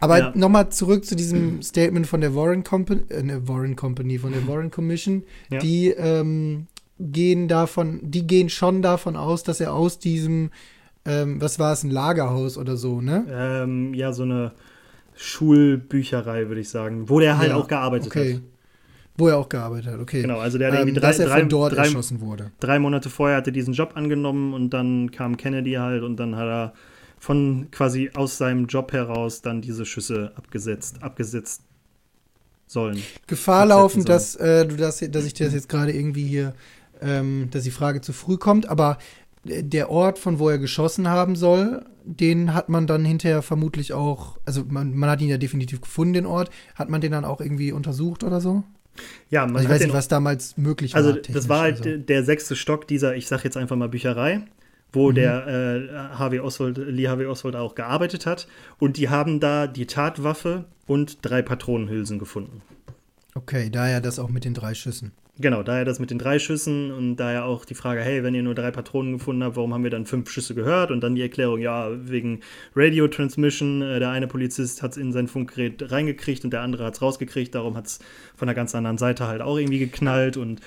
Aber 0.00 0.18
ja. 0.18 0.32
nochmal 0.34 0.70
zurück 0.70 1.04
zu 1.04 1.16
diesem 1.16 1.62
Statement 1.62 2.06
von 2.06 2.20
der 2.20 2.34
Warren 2.34 2.64
Company, 2.64 3.02
äh, 3.08 3.22
ne, 3.22 3.48
Warren 3.48 3.76
Company, 3.76 4.18
von 4.18 4.32
der 4.32 4.46
Warren 4.46 4.70
Commission. 4.70 5.24
Ja. 5.50 5.58
Die 5.58 5.88
ähm, 5.88 6.66
gehen 6.98 7.48
davon, 7.48 8.00
die 8.02 8.26
gehen 8.26 8.48
schon 8.48 8.82
davon 8.82 9.16
aus, 9.16 9.42
dass 9.42 9.60
er 9.60 9.74
aus 9.74 9.98
diesem, 9.98 10.50
ähm, 11.04 11.40
was 11.40 11.58
war 11.58 11.72
es, 11.72 11.82
ein 11.84 11.90
Lagerhaus 11.90 12.58
oder 12.58 12.76
so, 12.76 13.00
ne? 13.00 13.26
Ähm, 13.30 13.94
ja, 13.94 14.12
so 14.12 14.22
eine 14.22 14.52
Schulbücherei, 15.14 16.48
würde 16.48 16.60
ich 16.60 16.68
sagen, 16.68 17.08
wo 17.08 17.20
der 17.20 17.38
halt 17.38 17.50
ja, 17.50 17.56
auch 17.56 17.68
gearbeitet 17.68 18.08
okay. 18.08 18.34
hat. 18.34 18.42
Wo 19.18 19.28
er 19.28 19.38
auch 19.38 19.48
gearbeitet 19.48 19.92
hat, 19.92 20.00
okay. 20.00 20.20
Genau, 20.20 20.38
also 20.38 20.58
der 20.58 20.68
hat 20.68 20.74
ähm, 20.74 20.80
irgendwie 20.80 21.00
drei, 21.00 21.08
dass 21.08 21.18
er 21.18 21.28
drei, 21.28 21.42
dort 21.42 21.74
drei, 21.74 21.84
erschossen 21.84 22.20
wurde. 22.20 22.50
Drei 22.60 22.78
Monate 22.78 23.08
vorher 23.08 23.38
hat 23.38 23.46
er 23.46 23.52
diesen 23.52 23.72
Job 23.72 23.92
angenommen 23.94 24.52
und 24.52 24.70
dann 24.70 25.10
kam 25.10 25.38
Kennedy 25.38 25.72
halt 25.72 26.02
und 26.02 26.16
dann 26.16 26.36
hat 26.36 26.46
er 26.46 26.72
von 27.18 27.68
quasi 27.70 28.10
aus 28.14 28.38
seinem 28.38 28.66
Job 28.66 28.92
heraus 28.92 29.42
dann 29.42 29.62
diese 29.62 29.86
Schüsse 29.86 30.32
abgesetzt, 30.36 31.02
abgesetzt 31.02 31.62
sollen. 32.66 33.02
Gefahr 33.26 33.66
laufen, 33.66 34.04
dass 34.04 34.36
äh, 34.36 34.66
du 34.66 34.76
das, 34.76 34.98
dass 34.98 35.24
ich 35.24 35.34
das 35.34 35.54
jetzt 35.54 35.68
gerade 35.68 35.92
irgendwie 35.92 36.26
hier, 36.26 36.54
ähm, 37.00 37.48
dass 37.50 37.64
die 37.64 37.70
Frage 37.70 38.00
zu 38.00 38.12
früh 38.12 38.36
kommt, 38.36 38.68
aber 38.68 38.98
der 39.44 39.90
Ort, 39.90 40.18
von 40.18 40.38
wo 40.38 40.48
er 40.48 40.58
geschossen 40.58 41.08
haben 41.08 41.36
soll, 41.36 41.84
den 42.04 42.54
hat 42.54 42.68
man 42.68 42.86
dann 42.86 43.04
hinterher 43.04 43.42
vermutlich 43.42 43.92
auch, 43.92 44.38
also 44.44 44.64
man, 44.68 44.94
man 44.94 45.10
hat 45.10 45.20
ihn 45.20 45.28
ja 45.28 45.38
definitiv 45.38 45.80
gefunden, 45.80 46.14
den 46.14 46.26
Ort. 46.26 46.50
Hat 46.74 46.88
man 46.88 47.00
den 47.00 47.12
dann 47.12 47.24
auch 47.24 47.40
irgendwie 47.40 47.72
untersucht 47.72 48.24
oder 48.24 48.40
so? 48.40 48.64
Ja, 49.30 49.44
man 49.46 49.56
also 49.56 49.68
ich 49.68 49.74
weiß 49.74 49.82
nicht, 49.82 49.94
was 49.94 50.08
damals 50.08 50.56
möglich 50.56 50.94
also 50.94 51.10
war. 51.10 51.16
Also 51.16 51.32
das 51.32 51.48
war 51.48 51.60
halt 51.60 51.86
also. 51.86 51.98
der 51.98 52.24
sechste 52.24 52.56
Stock 52.56 52.88
dieser, 52.88 53.14
ich 53.14 53.28
sag 53.28 53.44
jetzt 53.44 53.56
einfach 53.56 53.76
mal 53.76 53.88
Bücherei 53.88 54.42
wo 54.96 55.10
mhm. 55.10 55.14
der 55.14 55.46
äh, 55.46 55.88
Harvey 56.18 56.40
Oswald, 56.40 56.78
Lee 56.78 57.06
Harvey 57.06 57.26
Oswald 57.26 57.54
auch 57.54 57.76
gearbeitet 57.76 58.26
hat. 58.26 58.48
Und 58.78 58.96
die 58.96 59.08
haben 59.08 59.38
da 59.38 59.68
die 59.68 59.86
Tatwaffe 59.86 60.64
und 60.86 61.18
drei 61.22 61.42
Patronenhülsen 61.42 62.18
gefunden. 62.18 62.62
Okay, 63.34 63.70
daher 63.70 64.00
das 64.00 64.18
auch 64.18 64.30
mit 64.30 64.44
den 64.44 64.54
drei 64.54 64.74
Schüssen. 64.74 65.12
Genau, 65.38 65.62
daher 65.62 65.84
das 65.84 65.98
mit 65.98 66.10
den 66.10 66.18
drei 66.18 66.38
Schüssen 66.38 66.90
und 66.90 67.16
daher 67.16 67.44
auch 67.44 67.66
die 67.66 67.74
Frage, 67.74 68.00
hey, 68.00 68.22
wenn 68.22 68.34
ihr 68.34 68.42
nur 68.42 68.54
drei 68.54 68.70
Patronen 68.70 69.12
gefunden 69.18 69.44
habt, 69.44 69.56
warum 69.56 69.74
haben 69.74 69.84
wir 69.84 69.90
dann 69.90 70.06
fünf 70.06 70.30
Schüsse 70.30 70.54
gehört? 70.54 70.90
Und 70.90 71.02
dann 71.02 71.14
die 71.14 71.20
Erklärung, 71.20 71.60
ja, 71.60 71.90
wegen 72.08 72.40
Radio 72.74 73.06
Transmission, 73.06 73.82
äh, 73.82 73.98
der 73.98 74.08
eine 74.08 74.28
Polizist 74.28 74.82
hat 74.82 74.92
es 74.92 74.96
in 74.96 75.12
sein 75.12 75.28
Funkgerät 75.28 75.92
reingekriegt 75.92 76.44
und 76.44 76.52
der 76.52 76.62
andere 76.62 76.86
hat 76.86 76.94
es 76.94 77.02
rausgekriegt, 77.02 77.54
darum 77.54 77.76
hat 77.76 77.84
es 77.84 77.98
von 78.34 78.46
der 78.46 78.54
ganz 78.54 78.74
anderen 78.74 78.96
Seite 78.96 79.26
halt 79.26 79.42
auch 79.42 79.58
irgendwie 79.58 79.78
geknallt 79.78 80.38
und 80.38 80.62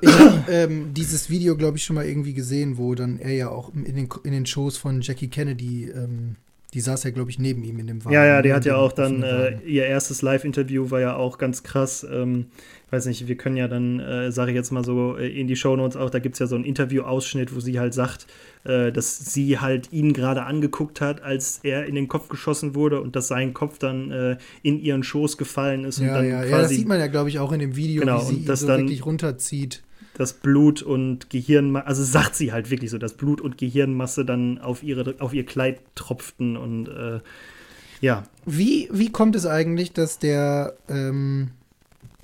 ich 0.00 0.10
habe 0.18 0.44
ähm, 0.50 0.94
dieses 0.94 1.30
Video, 1.30 1.56
glaube 1.56 1.76
ich, 1.78 1.84
schon 1.84 1.94
mal 1.96 2.06
irgendwie 2.06 2.34
gesehen, 2.34 2.78
wo 2.78 2.94
dann 2.94 3.18
er 3.18 3.32
ja 3.34 3.48
auch 3.50 3.72
in 3.74 3.84
den, 3.94 4.08
in 4.24 4.32
den 4.32 4.46
Shows 4.46 4.76
von 4.76 5.00
Jackie 5.00 5.28
Kennedy 5.28 5.90
ähm, 5.94 6.36
Die 6.74 6.80
saß 6.80 7.04
ja, 7.04 7.10
glaube 7.10 7.30
ich, 7.30 7.38
neben 7.38 7.64
ihm 7.64 7.78
in 7.78 7.86
dem 7.86 8.04
Wagen. 8.04 8.14
Ja, 8.14 8.24
ja, 8.26 8.42
die 8.42 8.52
hat 8.52 8.64
ja 8.66 8.76
auch 8.76 8.92
dann, 8.92 9.22
äh, 9.22 9.58
ihr 9.66 9.86
erstes 9.86 10.20
Live-Interview 10.22 10.90
war 10.90 11.00
ja 11.00 11.16
auch 11.16 11.38
ganz 11.38 11.62
krass. 11.62 12.06
Ähm, 12.10 12.46
ich 12.86 12.92
weiß 12.92 13.06
nicht, 13.06 13.26
wir 13.28 13.36
können 13.36 13.56
ja 13.56 13.68
dann, 13.68 14.00
äh, 14.00 14.32
sage 14.32 14.50
ich 14.52 14.54
jetzt 14.54 14.70
mal 14.70 14.84
so, 14.84 15.16
äh, 15.16 15.28
in 15.28 15.46
die 15.46 15.56
Shownotes 15.56 15.96
auch, 15.96 16.08
da 16.10 16.18
gibt 16.20 16.34
es 16.34 16.38
ja 16.40 16.46
so 16.46 16.54
einen 16.56 16.64
Interview-Ausschnitt, 16.64 17.54
wo 17.54 17.60
sie 17.60 17.78
halt 17.78 17.92
sagt, 17.94 18.26
äh, 18.64 18.92
dass 18.92 19.18
sie 19.32 19.58
halt 19.58 19.92
ihn 19.92 20.12
gerade 20.14 20.42
angeguckt 20.44 21.00
hat, 21.02 21.22
als 21.22 21.60
er 21.62 21.86
in 21.86 21.94
den 21.94 22.08
Kopf 22.08 22.28
geschossen 22.28 22.74
wurde 22.74 23.00
und 23.02 23.14
dass 23.16 23.28
sein 23.28 23.52
Kopf 23.54 23.78
dann 23.78 24.10
äh, 24.10 24.36
in 24.62 24.78
ihren 24.80 25.02
Schoß 25.02 25.36
gefallen 25.38 25.84
ist. 25.84 25.98
Ja, 26.00 26.08
und 26.08 26.14
dann 26.14 26.28
ja, 26.28 26.38
quasi, 26.40 26.50
ja, 26.50 26.58
das 26.62 26.68
sieht 26.70 26.88
man 26.88 26.98
ja, 26.98 27.06
glaube 27.08 27.28
ich, 27.30 27.38
auch 27.38 27.52
in 27.52 27.60
dem 27.60 27.76
Video, 27.76 28.00
Genau, 28.00 28.20
wie 28.20 28.24
sie 28.26 28.32
und 28.34 28.40
ihn 28.40 28.46
das 28.46 28.60
so 28.60 28.66
dann- 28.68 28.80
wirklich 28.82 29.04
runterzieht. 29.06 29.82
Das 30.18 30.34
Blut 30.34 30.82
und 30.82 31.30
Gehirnmasse, 31.30 31.86
also 31.86 32.02
sagt 32.02 32.34
sie 32.34 32.52
halt 32.52 32.70
wirklich 32.70 32.90
so, 32.90 32.98
dass 32.98 33.14
Blut 33.14 33.40
und 33.40 33.56
Gehirnmasse 33.56 34.24
dann 34.24 34.58
auf, 34.58 34.82
ihre, 34.82 35.14
auf 35.20 35.32
ihr 35.32 35.46
Kleid 35.46 35.80
tropften 35.94 36.56
und 36.56 36.88
äh, 36.88 37.20
ja. 38.00 38.24
Wie, 38.44 38.88
wie 38.92 39.10
kommt 39.10 39.36
es 39.36 39.46
eigentlich, 39.46 39.92
dass 39.92 40.18
der, 40.18 40.74
ähm, 40.88 41.50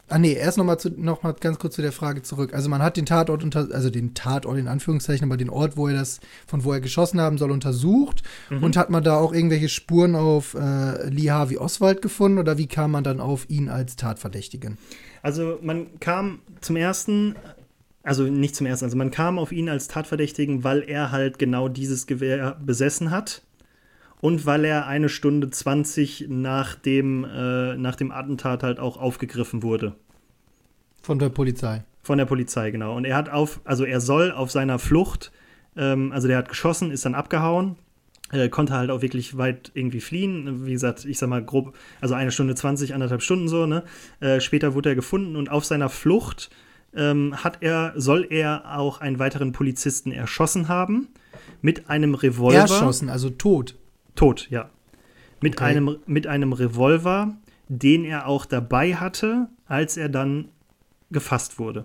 ah 0.09 0.19
nee, 0.19 0.33
erst 0.33 0.59
noch 0.59 0.65
mal, 0.65 0.79
zu, 0.79 0.91
noch 0.91 1.23
mal 1.23 1.35
ganz 1.35 1.59
kurz 1.59 1.77
zu 1.77 1.83
der 1.83 1.93
Frage 1.93 2.23
zurück. 2.23 2.53
Also 2.53 2.69
man 2.69 2.83
hat 2.83 2.97
den 2.97 3.07
Tatort 3.07 3.43
unter, 3.45 3.69
also 3.73 3.91
den 3.91 4.15
Tatort 4.15 4.59
in 4.59 4.69
Anführungszeichen, 4.69 5.27
aber 5.29 5.37
den 5.37 5.51
Ort, 5.51 5.77
wo 5.77 5.89
er 5.89 5.95
das, 5.95 6.21
von 6.47 6.65
wo 6.65 6.73
er 6.73 6.81
geschossen 6.81 7.21
haben 7.21 7.39
soll, 7.39 7.51
untersucht. 7.51 8.23
Mhm. 8.51 8.63
Und 8.63 8.77
hat 8.77 8.91
man 8.91 9.05
da 9.05 9.17
auch 9.17 9.33
irgendwelche 9.33 9.69
Spuren 9.69 10.15
auf 10.15 10.55
äh, 10.55 11.09
Lee 11.09 11.31
Harvey 11.31 11.59
Oswald 11.59 12.03
gefunden 12.03 12.39
oder 12.39 12.59
wie 12.59 12.67
kam 12.67 12.91
man 12.91 13.05
dann 13.05 13.21
auf 13.21 13.49
ihn 13.49 13.69
als 13.69 13.97
Tatverdächtigen? 13.97 14.79
Also 15.23 15.59
man 15.63 15.99
kam 16.01 16.41
zum 16.61 16.77
ersten, 16.77 17.35
also 18.05 18.25
nicht 18.25 18.55
zum 18.55 18.67
ersten, 18.67 18.85
also 18.85 18.97
man 18.97 19.11
kam 19.11 19.39
auf 19.39 19.51
ihn 19.51 19.69
als 19.69 19.89
Tatverdächtigen, 19.89 20.63
weil 20.63 20.83
er 20.87 21.11
halt 21.11 21.39
genau 21.39 21.69
dieses 21.69 22.07
Gewehr 22.07 22.57
besessen 22.65 23.11
hat 23.11 23.43
und 24.21 24.47
weil 24.47 24.65
er 24.65 24.87
eine 24.87 25.09
Stunde 25.09 25.51
20 25.51 26.27
nach 26.29 26.75
dem, 26.75 27.25
äh, 27.25 27.77
nach 27.77 27.97
dem 27.97 28.13
Attentat 28.13 28.63
halt 28.63 28.79
auch 28.79 28.99
aufgegriffen 28.99 29.63
wurde. 29.63 29.95
Von 31.03 31.19
der 31.19 31.31
Polizei. 31.31 31.85
Von 32.03 32.19
der 32.19 32.27
Polizei, 32.27 32.71
genau. 32.71 32.95
Und 32.95 33.07
er 33.07 33.17
hat 33.17 33.31
auf, 33.31 33.61
also 33.65 33.85
er 33.85 34.01
soll 34.01 34.31
auf 34.31 34.51
seiner 34.51 34.79
Flucht, 34.79 35.33
ähm, 35.77 36.13
also 36.13 36.29
der 36.29 36.37
hat 36.39 36.49
geschossen, 36.51 36.91
ist 36.91 37.07
dann 37.07 37.15
abgehauen, 37.15 37.77
äh, 38.33 38.51
konnte 38.51 38.75
halt 38.75 38.91
auch 38.91 39.01
wirklich 39.01 39.39
weit 39.39 39.71
irgendwie 39.75 40.01
fliehen. 40.01 40.67
Wie 40.67 40.73
gesagt, 40.73 41.07
ich 41.07 41.19
sag 41.19 41.31
mal 41.31 41.43
grob, 41.43 41.75
also 42.03 42.15
eine 42.15 42.31
Stunde 42.31 42.55
20, 42.55 42.93
anderthalb 42.93 43.23
Stunden 43.23 43.49
so, 43.49 43.65
ne? 43.65 43.85
Äh, 44.21 44.41
später 44.41 44.75
wurde 44.75 44.91
er 44.91 44.95
gefunden 44.95 45.37
und 45.37 45.51
auf 45.51 45.65
seiner 45.65 45.89
Flucht 45.89 46.51
ähm, 46.97 47.35
hat 47.43 47.59
er, 47.63 47.93
soll 47.97 48.27
er 48.31 48.79
auch 48.79 49.01
einen 49.01 49.19
weiteren 49.19 49.53
Polizisten 49.53 50.13
erschossen 50.13 50.69
haben 50.69 51.09
mit 51.63 51.89
einem 51.91 52.15
Revolver. 52.15 52.59
Erschossen, 52.59 53.09
also 53.09 53.31
tot. 53.31 53.77
Tot, 54.15 54.49
ja. 54.51 54.71
Mit, 55.41 55.55
Okay. 55.55 55.65
einem, 55.65 55.97
mit 56.07 56.27
einem 56.27 56.53
Revolver, 56.53 57.35
den 57.69 58.05
er 58.05 58.27
auch 58.27 58.47
dabei 58.47 58.95
hatte, 58.95 59.49
als 59.67 59.97
er 59.97 60.09
dann 60.09 60.49
gefasst 61.11 61.59
wurde. 61.59 61.85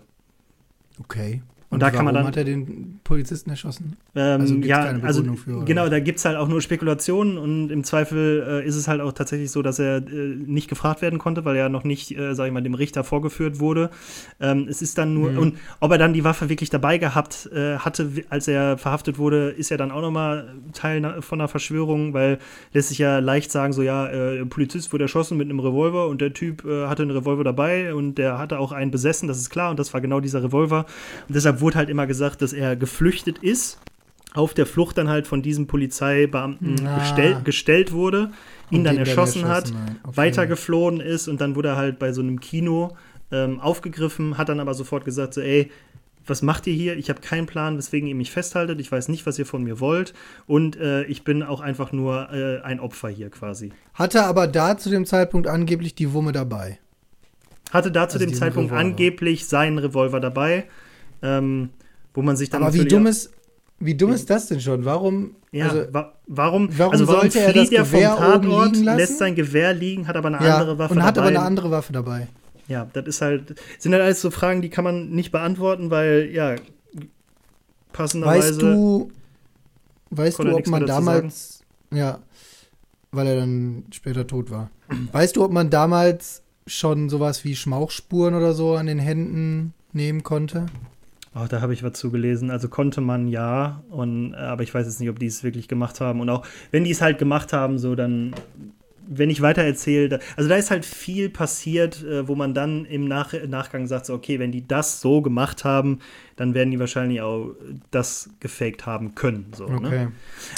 Okay. 0.99 1.41
Und 1.71 1.83
da 1.83 1.91
kann 1.91 2.03
man 2.03 2.15
dann- 2.15 2.25
hat 2.25 2.35
er 2.35 2.45
den 2.45 2.99
Polizisten 3.03 3.51
erschossen? 3.51 3.95
Ähm, 4.15 4.41
Also 4.41 4.55
ja, 4.55 4.85
keine 4.85 5.03
also 5.03 5.23
für, 5.35 5.63
genau, 5.65 5.87
da 5.87 5.99
gibt 5.99 6.17
es 6.17 6.25
halt 6.25 6.35
auch 6.35 6.47
nur 6.47 6.61
Spekulationen 6.61 7.37
und 7.37 7.69
im 7.69 7.83
Zweifel 7.83 8.61
äh, 8.63 8.67
ist 8.67 8.75
es 8.75 8.87
halt 8.87 9.01
auch 9.01 9.11
tatsächlich 9.13 9.51
so, 9.51 9.61
dass 9.61 9.77
er 9.77 9.97
äh, 9.97 10.01
nicht 10.35 10.67
gefragt 10.67 11.03
werden 11.03 11.19
konnte, 11.19 11.45
weil 11.45 11.55
er 11.55 11.69
noch 11.69 11.83
nicht, 11.83 12.17
äh, 12.17 12.33
sag 12.33 12.47
ich 12.47 12.51
mal, 12.53 12.63
dem 12.63 12.73
Richter 12.73 13.03
vorgeführt 13.03 13.59
wurde. 13.59 13.91
Ähm, 14.39 14.65
es 14.67 14.81
ist 14.81 14.97
dann 14.97 15.13
nur, 15.13 15.31
Mhm. 15.31 15.37
und 15.37 15.57
ob 15.79 15.91
er 15.91 15.99
dann 15.99 16.13
die 16.13 16.23
Waffe 16.23 16.49
wirklich 16.49 16.71
dabei 16.71 16.97
gehabt 16.97 17.47
äh, 17.53 17.77
hatte, 17.77 18.09
als 18.29 18.47
er 18.47 18.79
verhaftet 18.79 19.19
wurde, 19.19 19.49
ist 19.51 19.69
ja 19.69 19.77
dann 19.77 19.91
auch 19.91 20.01
nochmal 20.01 20.47
Teil 20.73 21.21
von 21.21 21.39
einer 21.39 21.47
Verschwörung, 21.47 22.13
weil 22.15 22.39
lässt 22.73 22.89
sich 22.89 22.97
ja 22.97 23.19
leicht 23.19 23.51
sagen, 23.51 23.73
so 23.73 23.83
ja, 23.83 24.07
äh, 24.07 24.39
ein 24.41 24.49
Polizist 24.49 24.91
wurde 24.91 25.03
erschossen 25.03 25.37
mit 25.37 25.47
einem 25.47 25.59
Revolver 25.59 26.07
und 26.07 26.19
der 26.19 26.33
Typ 26.33 26.65
äh, 26.65 26.87
hatte 26.87 27.03
einen 27.03 27.11
Revolver 27.11 27.43
dabei 27.43 27.93
und 27.93 28.15
der 28.15 28.39
hatte 28.39 28.57
auch 28.57 28.71
einen 28.71 28.89
besessen, 28.89 29.27
das 29.27 29.37
ist 29.37 29.51
klar, 29.51 29.69
und 29.69 29.77
das 29.77 29.93
war 29.93 30.01
genau 30.01 30.19
dieser 30.19 30.43
Revolver. 30.43 30.87
Und 31.27 31.35
deshalb 31.35 31.58
wurde 31.61 31.77
halt 31.77 31.89
immer 31.89 32.07
gesagt, 32.07 32.41
dass 32.41 32.53
er 32.53 32.75
geflüchtet 32.75 33.37
ist, 33.39 33.79
auf 34.33 34.53
der 34.53 34.65
Flucht 34.65 34.97
dann 34.97 35.09
halt 35.09 35.25
von 35.27 35.41
diesem 35.41 35.65
Polizeibeamten 35.67 36.85
Ah. 36.85 36.99
gestell, 36.99 37.41
gestellt 37.43 37.91
wurde, 37.91 38.31
ihn 38.69 38.79
Und 38.79 38.83
dann 38.85 38.97
erschossen 38.97 39.47
hat, 39.47 39.65
hat. 39.65 39.73
Okay. 40.03 40.17
weitergeflohen 40.17 40.99
ist 40.99 41.27
und 41.27 41.41
dann 41.41 41.55
wurde 41.55 41.69
er 41.69 41.75
halt 41.77 41.97
bei 41.99 42.11
so 42.13 42.21
einem 42.21 42.39
Kino 42.39 42.95
ähm, 43.31 43.59
aufgegriffen, 43.59 44.37
hat 44.37 44.49
dann 44.49 44.59
aber 44.59 44.73
sofort 44.73 45.05
gesagt, 45.05 45.33
so 45.33 45.41
ey, 45.41 45.71
was 46.27 46.41
macht 46.43 46.67
ihr 46.67 46.73
hier? 46.73 46.95
Ich 46.97 47.09
habe 47.09 47.21
keinen 47.21 47.47
Plan, 47.47 47.75
weswegen 47.77 48.07
ihr 48.07 48.13
mich 48.13 48.29
festhaltet. 48.29 48.79
Ich 48.79 48.91
weiß 48.91 49.07
nicht, 49.07 49.25
was 49.25 49.39
ihr 49.39 49.47
von 49.47 49.63
mir 49.63 49.79
wollt. 49.79 50.13
Und 50.45 50.75
äh, 50.75 51.03
ich 51.05 51.23
bin 51.23 51.41
auch 51.41 51.59
einfach 51.59 51.91
nur 51.91 52.29
äh, 52.31 52.61
ein 52.61 52.79
Opfer 52.79 53.09
hier 53.09 53.31
quasi. 53.31 53.71
Hatte 53.95 54.23
aber 54.25 54.45
da 54.45 54.77
zu 54.77 54.91
dem 54.91 55.07
Zeitpunkt 55.07 55.47
angeblich 55.47 55.95
die 55.95 56.13
Wumme 56.13 56.31
dabei. 56.31 56.77
Hatte 57.71 57.91
da 57.91 58.09
zu 58.09 58.17
Also 58.17 58.27
dem 58.27 58.35
Zeitpunkt 58.35 58.71
Revolver. 58.71 58.87
angeblich 58.89 59.47
seinen 59.47 59.79
Revolver 59.79 60.19
dabei, 60.19 60.65
ähm, 61.21 61.69
wo 62.13 62.21
man 62.21 62.35
sich 62.35 62.49
dann 62.49 62.63
Aber 62.63 62.73
wie 62.73 62.85
dumm 62.85 63.07
ist, 63.07 63.31
wie 63.79 63.95
dumm 63.95 64.11
ist 64.11 64.29
das 64.29 64.47
denn 64.47 64.59
schon? 64.59 64.83
Warum? 64.85 65.35
Ja, 65.51 65.69
also, 65.69 65.93
wa 65.93 66.13
warum, 66.27 66.69
warum 66.77 66.91
also 66.91 67.07
warum 67.07 67.21
sollte 67.21 67.39
er 67.39 67.53
das 67.53 67.69
vom 67.69 67.77
Gewehr 67.77 68.13
oben 68.13 68.49
Tatort, 68.49 68.73
liegen 68.73 68.85
lassen? 68.85 68.97
lässt 68.97 69.17
sein 69.17 69.35
Gewehr 69.35 69.73
liegen, 69.73 70.07
hat 70.07 70.15
aber 70.15 70.27
eine 70.27 70.45
ja, 70.45 70.57
andere 70.57 70.77
Waffe 70.77 70.93
und 70.93 71.03
hat 71.03 71.17
dabei? 71.17 71.29
aber 71.29 71.37
eine 71.37 71.45
andere 71.45 71.71
Waffe 71.71 71.93
dabei. 71.93 72.27
ja, 72.67 72.85
das 72.93 73.05
ist 73.07 73.21
halt, 73.21 73.55
sind 73.79 73.93
halt 73.93 74.03
alles 74.03 74.21
so 74.21 74.31
Fragen, 74.31 74.61
die 74.61 74.69
kann 74.69 74.83
man 74.83 75.09
nicht 75.09 75.31
beantworten, 75.31 75.89
weil, 75.89 76.29
ja, 76.31 76.55
passenderweise. 77.93 78.49
Weißt 78.49 78.61
du, 78.61 79.11
weißt 80.11 80.39
du, 80.39 80.55
ob 80.55 80.67
man 80.67 80.85
damals, 80.85 81.63
ja, 81.91 82.19
weil 83.11 83.27
er 83.27 83.37
dann 83.37 83.85
später 83.91 84.27
tot 84.27 84.51
war. 84.51 84.69
Weißt 85.11 85.35
du, 85.35 85.43
ob 85.43 85.51
man 85.51 85.69
damals 85.69 86.43
schon 86.67 87.09
sowas 87.09 87.43
wie 87.43 87.55
Schmauchspuren 87.55 88.35
oder 88.35 88.53
so 88.53 88.75
an 88.75 88.85
den 88.85 88.99
Händen 88.99 89.73
nehmen 89.93 90.23
konnte? 90.23 90.67
Oh, 91.35 91.45
da 91.47 91.61
habe 91.61 91.73
ich 91.73 91.83
was 91.83 91.93
zugelesen. 91.93 92.49
Also 92.49 92.69
konnte 92.69 93.01
man 93.01 93.27
ja, 93.27 93.83
und, 93.89 94.33
aber 94.33 94.63
ich 94.63 94.73
weiß 94.73 94.85
jetzt 94.87 94.99
nicht, 94.99 95.09
ob 95.09 95.19
die 95.19 95.27
es 95.27 95.43
wirklich 95.43 95.67
gemacht 95.67 96.01
haben. 96.01 96.21
Und 96.21 96.29
auch 96.29 96.45
wenn 96.71 96.83
die 96.83 96.91
es 96.91 97.01
halt 97.01 97.19
gemacht 97.19 97.53
haben, 97.53 97.77
so 97.77 97.95
dann, 97.95 98.33
wenn 99.07 99.29
ich 99.29 99.41
weiter 99.41 99.61
erzähle, 99.63 100.19
also 100.35 100.49
da 100.49 100.55
ist 100.55 100.71
halt 100.71 100.85
viel 100.85 101.29
passiert, 101.29 102.03
äh, 102.03 102.27
wo 102.27 102.35
man 102.35 102.53
dann 102.53 102.85
im 102.85 103.07
Nach 103.07 103.33
Nachgang 103.47 103.85
sagt, 103.87 104.07
so, 104.07 104.13
okay, 104.15 104.39
wenn 104.39 104.51
die 104.51 104.67
das 104.67 105.01
so 105.01 105.21
gemacht 105.21 105.63
haben, 105.63 105.99
dann 106.35 106.53
werden 106.55 106.71
die 106.71 106.79
wahrscheinlich 106.79 107.21
auch 107.21 107.51
das 107.91 108.31
gefaked 108.39 108.85
haben 108.85 109.13
können. 109.15 109.51
So, 109.55 109.65
Okay. 109.65 109.81
ne? 110.05 110.11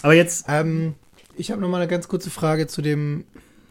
Aber 0.03 0.13
jetzt, 0.13 0.45
Ähm, 0.47 0.93
ich 1.37 1.51
habe 1.51 1.61
noch 1.61 1.69
mal 1.69 1.77
eine 1.81 1.87
ganz 1.89 2.07
kurze 2.07 2.29
Frage 2.29 2.67
zu 2.67 2.81
dem, 2.81 3.25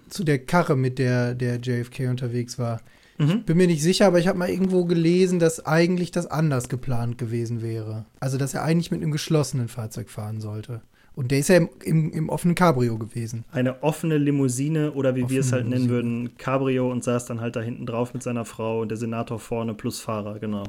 zu 0.09 0.25
der 0.25 0.39
Karre, 0.39 0.77
mit 0.77 0.99
der 0.99 1.35
der 1.35 1.57
JFK 1.61 2.09
unterwegs 2.09 2.59
war. 2.59 2.81
Mhm. 3.21 3.43
Bin 3.45 3.57
mir 3.57 3.67
nicht 3.69 3.83
sicher, 3.83 4.07
aber 4.07 4.19
ich 4.19 4.27
habe 4.27 4.39
mal 4.39 4.49
irgendwo 4.51 4.85
gelesen, 4.85 5.39
dass 5.39 5.65
eigentlich 5.67 6.11
das 6.11 6.27
anders 6.27 6.69
geplant 6.69 7.19
gewesen 7.19 7.63
wäre. 7.63 8.05
Also, 8.19 8.37
dass 8.39 8.55
er 8.55 8.65
eigentlich 8.65 8.91
mit 8.91 9.01
einem 9.03 9.13
geschlossenen 9.13 9.69
Fahrzeug 9.69 10.11
fahren 10.11 10.41
sollte. 10.41 10.81
Und 11.15 11.31
der 11.33 11.41
ist 11.41 11.49
ja 11.49 11.57
im, 11.57 11.69
im, 11.85 12.13
im 12.13 12.29
offenen 12.29 12.55
Cabrio 12.55 12.97
gewesen. 12.97 13.45
eine 13.53 13.83
offene 13.83 14.17
Limousine 14.17 14.93
oder 14.93 15.15
wie 15.17 15.29
wir 15.29 15.41
es 15.41 15.47
Offene 15.49 15.61
halt 15.63 15.69
nennen 15.71 15.83
Limousine. 15.89 15.91
würden, 16.25 16.37
Cabrio 16.39 16.91
und 16.91 17.05
saß 17.05 17.27
dann 17.27 17.41
halt 17.41 17.57
da 17.57 17.61
hinten 17.61 17.85
drauf 17.85 18.15
mit 18.15 18.23
seiner 18.23 18.45
Frau 18.45 18.81
und 18.81 18.89
der 18.91 18.97
Senator 18.97 19.39
vorne 19.39 19.75
plus 19.75 20.01
Fahrer, 20.01 20.39
genau. 20.39 20.65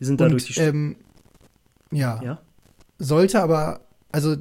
Die 0.00 0.04
sind 0.04 0.20
da 0.20 0.28
durch 0.28 0.44
die 0.44 0.52
Und, 0.60 0.66
St 0.66 0.68
ähm, 0.74 0.96
ja, 1.90 2.20
Ja? 2.22 2.40
sollte 2.98 3.42
aber, 3.42 3.80
also 4.12 4.36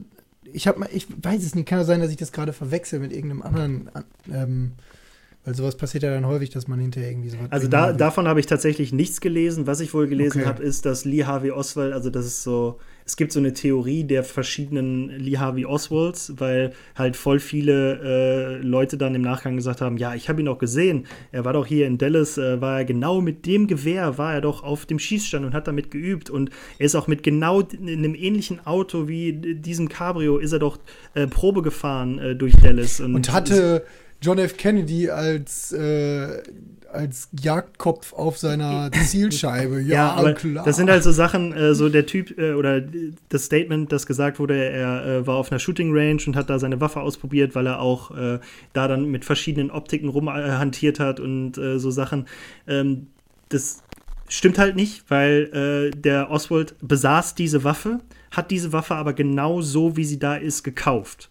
ich 0.54 0.68
habe 0.68 0.80
mal, 0.80 0.90
ich 0.94 1.08
weiß 1.22 1.44
es 1.44 1.56
nicht, 1.56 1.68
kann 1.68 1.80
ja 1.80 1.84
sein, 1.86 2.00
dass 2.00 2.12
ich 2.12 2.18
das 2.18 2.32
gerade 2.32 2.54
verwechsel 2.54 3.00
mit 3.00 3.12
irgendeinem 3.12 3.42
anderen, 3.42 3.90
an- 3.94 4.04
ähm, 4.32 4.72
weil 5.46 5.56
sowas 5.56 5.76
passiert 5.76 6.04
ja 6.04 6.14
dann 6.14 6.26
häufig, 6.26 6.52
dass 6.52 6.68
man 6.70 6.80
hinterher 6.80 7.12
irgendwie 7.12 7.30
sowas. 7.30 7.48
Also 7.50 7.68
da, 7.68 7.92
davon 7.92 8.28
habe 8.30 8.40
ich 8.40 8.46
tatsächlich 8.46 8.94
nichts 8.94 9.20
gelesen. 9.20 9.68
Was 9.68 9.82
ich 9.82 9.94
wohl 9.94 10.08
gelesen 10.08 10.42
Okay. 10.42 10.48
habe, 10.48 10.64
ist, 10.64 10.86
dass 10.86 11.04
Lee 11.04 11.26
Harvey 11.26 11.52
Oswald, 11.52 11.92
also 11.92 12.10
das 12.10 12.26
ist 12.26 12.44
so, 12.44 12.80
es 13.06 13.18
gibt 13.18 13.34
so 13.34 13.40
eine 13.40 13.52
Theorie 13.52 14.06
der 14.06 14.24
verschiedenen 14.24 15.10
Lee 15.10 15.38
Harvey 15.38 15.66
Oswalds, 15.66 16.34
weil 16.38 16.72
halt 16.96 17.18
voll 17.18 17.42
viele 17.42 18.00
äh, 18.02 18.58
Leute 18.62 18.98
dann 18.98 19.16
im 19.16 19.22
Nachgang 19.22 19.58
gesagt 19.58 19.82
haben, 19.82 19.98
ja, 19.98 20.16
ich 20.16 20.30
habe 20.30 20.42
ihn 20.42 20.46
doch 20.46 20.60
gesehen, 20.60 21.08
er 21.34 21.44
war 21.44 21.52
doch 21.52 21.66
hier 21.66 21.88
in 21.88 21.98
Dallas, 21.98 22.38
äh, 22.38 22.62
war 22.62 22.78
er 22.80 22.86
genau 22.86 23.20
mit 23.20 23.46
dem 23.46 23.68
Gewehr, 23.68 24.18
war 24.18 24.34
er 24.34 24.40
doch 24.42 24.64
auf 24.64 24.86
dem 24.86 24.98
Schießstand 25.00 25.46
und 25.46 25.54
hat 25.54 25.68
damit 25.68 25.92
geübt 25.92 26.30
und 26.30 26.52
er 26.80 26.86
ist 26.86 26.96
auch 26.96 27.08
mit 27.08 27.22
genau 27.22 27.60
in 27.60 27.90
einem 27.90 28.16
ähnlichen 28.16 28.66
Auto 28.66 29.10
wie 29.10 29.34
diesem 29.34 29.90
Cabrio, 29.90 30.38
ist 30.38 30.54
er 30.54 30.60
doch 30.60 30.80
äh, 31.16 31.28
Probe 31.28 31.62
gefahren 31.62 32.18
äh, 32.20 32.36
durch 32.36 32.54
Dallas. 32.56 33.02
Und 33.02 33.34
hatte 33.34 33.84
John 34.24 34.38
F. 34.38 34.56
Kennedy 34.56 35.10
als, 35.10 35.74
äh, 35.74 36.42
als 36.92 37.28
Jagdkopf 37.38 38.14
auf 38.14 38.38
seiner 38.38 38.90
Zielscheibe. 39.06 39.82
Ja, 39.82 39.96
Ja, 39.96 40.12
aber 40.14 40.34
klar. 40.34 40.64
das 40.64 40.78
sind 40.78 40.90
halt 40.90 41.04
so 41.04 41.12
Sachen, 41.12 41.52
äh, 41.52 41.76
so 41.76 41.90
der 41.90 42.06
Typ 42.06 42.38
äh, 42.38 42.54
oder 42.54 42.82
das 43.30 43.46
Statement, 43.46 43.92
das 43.92 44.06
gesagt 44.06 44.40
wurde, 44.40 44.56
er 44.56 45.06
äh, 45.06 45.28
war 45.28 45.36
auf 45.36 45.52
einer 45.52 45.60
Shooting 45.60 45.92
Range 45.94 46.22
und 46.26 46.38
hat 46.38 46.50
da 46.50 46.58
seine 46.58 46.80
Waffe 46.80 47.02
ausprobiert, 47.02 47.54
weil 47.54 47.68
er 47.68 47.82
auch 47.82 48.12
äh, 48.16 48.40
da 48.72 48.88
dann 48.88 49.06
mit 49.12 49.26
verschiedenen 49.26 49.72
Optiken 49.72 50.08
rumhantiert 50.08 51.00
hat 51.00 51.20
und 51.20 51.58
äh, 51.58 51.78
so 51.78 51.92
Sachen. 51.92 52.28
Ähm, 52.66 53.08
das 53.50 53.84
stimmt 54.30 54.58
halt 54.58 54.76
nicht, 54.76 55.04
weil 55.10 55.92
der 55.96 56.32
Oswald 56.32 56.76
besaß 56.82 57.36
diese 57.36 57.64
Waffe, 57.64 58.00
hat 58.32 58.50
diese 58.50 58.74
Waffe 58.74 58.96
aber 58.96 59.14
genau 59.14 59.62
so, 59.62 59.96
wie 59.96 60.06
sie 60.06 60.18
da 60.18 60.36
ist, 60.36 60.64
gekauft. 60.64 61.30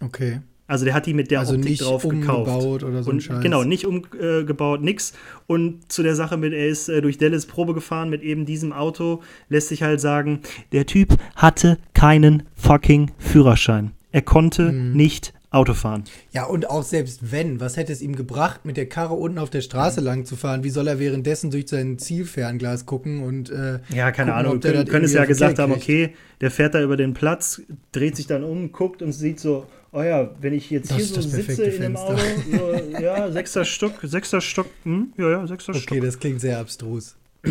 Okay. 0.00 0.40
Also 0.66 0.84
der 0.86 0.94
hat 0.94 1.04
die 1.06 1.12
mit 1.14 1.30
der 1.30 1.40
also 1.40 1.54
Optik 1.54 1.70
nicht 1.70 1.82
drauf 1.82 2.02
gekauft. 2.08 2.48
umgebaut 2.48 2.82
oder 2.84 3.02
so 3.02 3.10
Und 3.10 3.22
Scheiß. 3.22 3.42
genau, 3.42 3.64
nicht 3.64 3.84
umgebaut, 3.86 4.80
nix. 4.82 5.12
Und 5.46 5.92
zu 5.92 6.02
der 6.02 6.14
Sache 6.14 6.36
mit, 6.38 6.52
er 6.54 6.66
ist 6.68 6.88
äh, 6.88 7.02
durch 7.02 7.18
Dallas 7.18 7.44
Probe 7.46 7.74
gefahren 7.74 8.08
mit 8.08 8.22
eben 8.22 8.46
diesem 8.46 8.72
Auto, 8.72 9.22
lässt 9.50 9.68
sich 9.68 9.82
halt 9.82 10.00
sagen, 10.00 10.40
der 10.72 10.86
Typ 10.86 11.16
hatte 11.36 11.78
keinen 11.92 12.44
fucking 12.54 13.10
Führerschein. 13.18 13.90
Er 14.10 14.22
konnte 14.22 14.72
Mhm. 14.72 14.92
nicht 14.96 15.34
Auto 15.50 15.74
fahren. 15.74 16.02
Ja, 16.32 16.46
und 16.46 16.68
auch 16.68 16.82
selbst 16.82 17.30
wenn, 17.30 17.60
was 17.60 17.76
hätte 17.76 17.92
es 17.92 18.02
ihm 18.02 18.16
gebracht, 18.16 18.64
mit 18.64 18.76
der 18.76 18.88
Karre 18.88 19.14
unten 19.14 19.38
auf 19.38 19.50
der 19.50 19.60
Straße 19.60 20.00
lang 20.00 20.24
zu 20.24 20.34
fahren? 20.34 20.64
Wie 20.64 20.70
soll 20.70 20.88
er 20.88 20.98
währenddessen 20.98 21.50
durch 21.52 21.68
sein 21.68 21.96
Zielfernglas 21.98 22.86
gucken 22.86 23.22
und 23.22 23.50
äh, 23.50 23.78
Ja, 23.94 24.10
keine 24.10 24.32
Gucken, 24.32 24.46
Ahnung. 24.46 24.62
Wir 24.64 24.72
können 24.84 25.04
es 25.04 25.12
irgendwie 25.12 25.16
ja 25.16 25.24
gesagt 25.26 25.58
haben, 25.60 25.72
okay, 25.72 26.14
der 26.40 26.50
fährt 26.50 26.74
da 26.74 26.82
über 26.82 26.96
den 26.96 27.14
Platz, 27.14 27.62
dreht 27.92 28.16
sich 28.16 28.26
dann 28.26 28.42
um, 28.42 28.72
guckt 28.72 29.00
und 29.02 29.12
sieht 29.12 29.38
so, 29.38 29.66
oh 29.94 30.02
ja, 30.02 30.30
wenn 30.40 30.52
ich 30.52 30.70
jetzt 30.70 30.90
Das 30.90 30.96
hier 30.98 31.06
so 31.06 31.20
sitze 31.22 31.64
in 31.64 31.80
dem 31.82 31.96
Auto, 31.96 32.16
Fenster. 32.18 32.58
so, 32.58 33.00
ja, 33.00 33.30
sechster 33.32 33.64
Stock, 33.64 33.92
sechster 34.02 34.40
Stock, 34.40 34.66
hm, 34.82 35.12
ja, 35.16 35.30
ja, 35.30 35.46
sechster 35.46 35.70
okay, 35.72 35.80
Stock. 35.80 36.00
das 36.02 36.18
klingt 36.18 36.40
sehr 36.40 36.58
abstrus. 36.58 37.16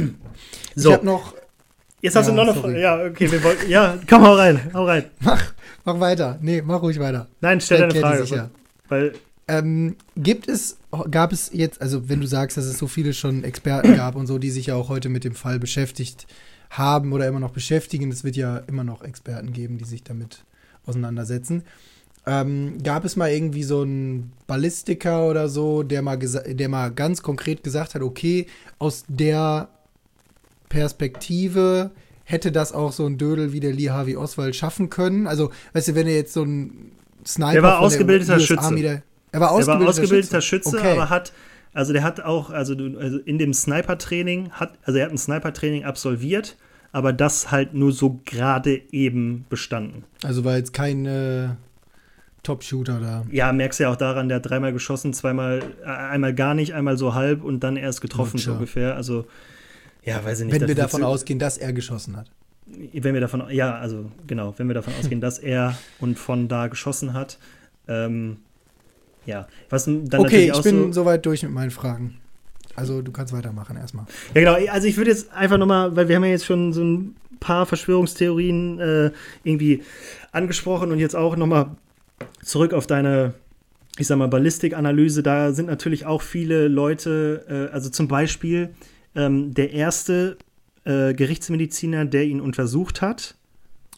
So, 0.75 0.89
Ich 0.89 0.95
habe 0.95 1.05
noch, 1.05 1.35
jetzt 2.01 2.15
hast 2.15 2.27
du 2.29 2.31
Ja, 2.33 2.43
noch 2.43 2.53
eine. 2.53 2.61
Frage. 2.61 2.79
Ja, 2.81 3.05
okay, 3.05 3.31
wir 3.31 3.43
wollten, 3.43 3.69
ja, 3.69 3.97
komm, 4.09 4.23
hau 4.23 4.33
rein, 4.35 4.59
hau 4.73 4.85
rein. 4.85 5.05
mach, 5.19 5.53
mach 5.85 5.99
weiter. 5.99 6.37
Nee, 6.41 6.61
mach 6.63 6.81
ruhig 6.81 6.99
weiter. 6.99 7.27
Nein, 7.41 7.61
stell 7.61 7.79
deine 7.87 7.93
Frage. 7.99 8.21
sich 8.21 8.31
ja. 8.31 8.49
Weil, 8.89 9.13
Ähm, 9.47 9.95
gibt 10.15 10.47
es, 10.49 10.77
gab 11.11 11.31
es 11.33 11.49
jetzt, 11.53 11.81
also 11.81 12.07
wenn 12.09 12.21
du 12.21 12.27
sagst, 12.27 12.57
dass 12.57 12.65
es 12.65 12.77
so 12.77 12.87
viele 12.87 13.13
schon 13.13 13.43
Experten 13.43 13.95
gab 13.97 14.15
und 14.15 14.25
so, 14.27 14.37
die 14.39 14.49
sich 14.51 14.67
ja 14.67 14.75
auch 14.75 14.89
heute 14.89 15.09
mit 15.09 15.23
dem 15.23 15.35
Fall 15.35 15.59
beschäftigt 15.59 16.25
haben 16.69 17.13
oder 17.13 17.27
immer 17.27 17.39
noch 17.39 17.51
beschäftigen, 17.51 18.11
es 18.11 18.23
wird 18.23 18.35
ja 18.35 18.57
immer 18.67 18.83
noch 18.83 19.03
Experten 19.03 19.53
geben, 19.53 19.77
die 19.77 19.85
sich 19.85 20.03
damit 20.03 20.43
auseinandersetzen. 20.85 21.63
Ähm, 22.25 22.77
gab 22.81 23.03
es 23.03 23.15
mal 23.15 23.29
irgendwie 23.31 23.63
so 23.63 23.81
einen 23.81 24.31
Ballistiker 24.47 25.27
oder 25.27 25.49
so, 25.49 25.83
der 25.83 26.01
mal, 26.01 26.17
der 26.17 26.69
mal 26.69 26.89
ganz 26.91 27.21
konkret 27.21 27.63
gesagt 27.63 27.95
hat, 27.95 28.01
okay, 28.01 28.47
aus 28.79 29.03
der 29.09 29.67
Perspektive 30.69 31.91
hätte 32.23 32.51
das 32.51 32.71
auch 32.71 32.93
so 32.93 33.05
ein 33.05 33.17
Dödel 33.17 33.51
wie 33.51 33.59
der 33.59 33.73
Lee 33.73 33.89
Harvey 33.89 34.15
Oswald 34.15 34.55
schaffen 34.55 34.89
können? 34.89 35.27
Also, 35.27 35.51
weißt 35.73 35.89
du, 35.89 35.95
wenn 35.95 36.07
er 36.07 36.15
jetzt 36.15 36.33
so 36.33 36.43
ein 36.43 36.91
Sniper 37.25 37.51
Der 37.51 37.63
war 37.63 37.71
der 37.71 37.79
ausgebildeter 37.81 38.35
US 38.35 38.43
Schütze. 38.43 38.75
Der, 38.75 39.03
er 39.31 39.39
war 39.39 39.49
war 39.49 39.51
ausgebildeter, 39.51 39.89
ausgebildeter 39.89 40.41
Schütze, 40.41 40.77
Okay. 40.77 40.91
aber 40.91 41.09
hat, 41.09 41.33
also 41.73 41.93
der 41.93 42.03
hat 42.03 42.21
auch, 42.21 42.49
also, 42.49 42.75
also 42.97 43.19
in 43.19 43.37
dem 43.37 43.53
Sniper-Training, 43.53 44.51
hat, 44.51 44.73
also 44.83 44.99
er 44.99 45.05
hat 45.05 45.11
ein 45.11 45.17
Sniper-Training 45.17 45.83
absolviert, 45.83 46.55
aber 46.91 47.11
das 47.11 47.51
halt 47.51 47.73
nur 47.73 47.91
so 47.91 48.19
gerade 48.25 48.81
eben 48.91 49.45
bestanden. 49.49 50.03
Also 50.23 50.45
war 50.45 50.57
jetzt 50.57 50.73
kein 50.73 51.05
äh, 51.05 51.49
Top-Shooter 52.43 52.99
da. 52.99 53.25
Ja, 53.31 53.51
merkst 53.51 53.79
du 53.79 53.85
ja 53.85 53.91
auch 53.91 53.95
daran, 53.95 54.27
der 54.27 54.37
hat 54.37 54.49
dreimal 54.49 54.73
geschossen, 54.73 55.13
zweimal, 55.13 55.63
äh, 55.83 55.87
einmal 55.87 56.33
gar 56.35 56.53
nicht, 56.53 56.73
einmal 56.73 56.97
so 56.97 57.13
halb 57.13 57.43
und 57.43 57.61
dann 57.61 57.77
erst 57.77 58.01
getroffen, 58.01 58.37
so 58.37 58.53
ungefähr. 58.53 58.95
Also, 58.95 59.25
ja, 60.03 60.23
weiß 60.23 60.41
ich 60.41 60.47
nicht. 60.47 60.59
Wenn 60.59 60.67
wir 60.67 60.75
davon 60.75 61.03
ausgehen, 61.03 61.39
dass 61.39 61.57
er 61.57 61.73
geschossen 61.73 62.17
hat. 62.17 62.29
Wenn 62.65 63.13
wir 63.13 63.21
davon, 63.21 63.43
ja, 63.49 63.75
also 63.75 64.11
genau, 64.27 64.53
wenn 64.57 64.67
wir 64.67 64.73
davon 64.73 64.93
ausgehen, 64.99 65.21
dass 65.21 65.39
er 65.39 65.77
und 65.99 66.19
von 66.19 66.47
da 66.47 66.67
geschossen 66.67 67.13
hat, 67.13 67.37
ähm, 67.87 68.37
ja, 69.25 69.47
was 69.69 69.85
dann 69.85 70.07
okay, 70.17 70.51
ich 70.53 70.61
bin 70.61 70.93
so, 70.93 71.01
soweit 71.01 71.25
durch 71.25 71.43
mit 71.43 71.51
meinen 71.51 71.71
Fragen. 71.71 72.19
Also 72.75 73.01
du 73.01 73.11
kannst 73.11 73.33
weitermachen 73.33 73.77
erstmal. 73.77 74.05
Ja, 74.33 74.41
genau. 74.41 74.71
Also 74.71 74.87
ich 74.87 74.97
würde 74.97 75.11
jetzt 75.11 75.31
einfach 75.31 75.57
nochmal, 75.57 75.95
weil 75.95 76.07
wir 76.07 76.15
haben 76.15 76.23
ja 76.23 76.31
jetzt 76.31 76.45
schon 76.45 76.73
so 76.73 76.83
ein 76.83 77.15
paar 77.39 77.65
Verschwörungstheorien 77.65 78.79
äh, 78.79 79.11
irgendwie 79.43 79.83
angesprochen 80.31 80.91
und 80.91 80.99
jetzt 80.99 81.15
auch 81.15 81.35
nochmal 81.35 81.71
zurück 82.41 82.73
auf 82.73 82.87
deine, 82.87 83.33
ich 83.97 84.07
sag 84.07 84.17
mal, 84.17 84.27
Ballistikanalyse. 84.27 85.23
Da 85.23 85.53
sind 85.53 85.67
natürlich 85.67 86.05
auch 86.05 86.21
viele 86.21 86.67
Leute, 86.67 87.69
äh, 87.69 87.73
also 87.73 87.89
zum 87.89 88.07
Beispiel 88.07 88.69
ähm, 89.15 89.53
der 89.53 89.71
erste 89.71 90.37
äh, 90.85 91.13
Gerichtsmediziner, 91.13 92.05
der 92.05 92.25
ihn 92.25 92.41
untersucht 92.41 93.01
hat, 93.01 93.35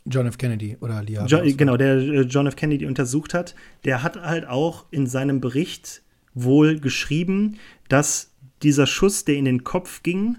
John 0.08 0.28
F. 0.28 0.38
Kennedy 0.38 0.78
oder 0.82 0.96
Harvey 0.96 1.14
John, 1.14 1.26
Oswald. 1.26 1.58
genau, 1.58 1.78
der 1.78 1.98
äh, 1.98 2.22
John 2.22 2.46
F. 2.46 2.56
Kennedy 2.56 2.86
untersucht 2.86 3.34
hat, 3.34 3.56
der 3.86 4.04
hat 4.04 4.22
halt 4.22 4.46
auch 4.48 4.86
in 4.92 5.08
seinem 5.08 5.42
Bericht 5.42 6.04
wohl 6.36 6.80
geschrieben, 6.80 7.58
dass 7.90 8.32
dieser 8.62 8.86
Schuss, 8.86 9.26
der 9.26 9.36
in 9.36 9.46
den 9.46 9.64
Kopf 9.64 10.04
ging, 10.04 10.38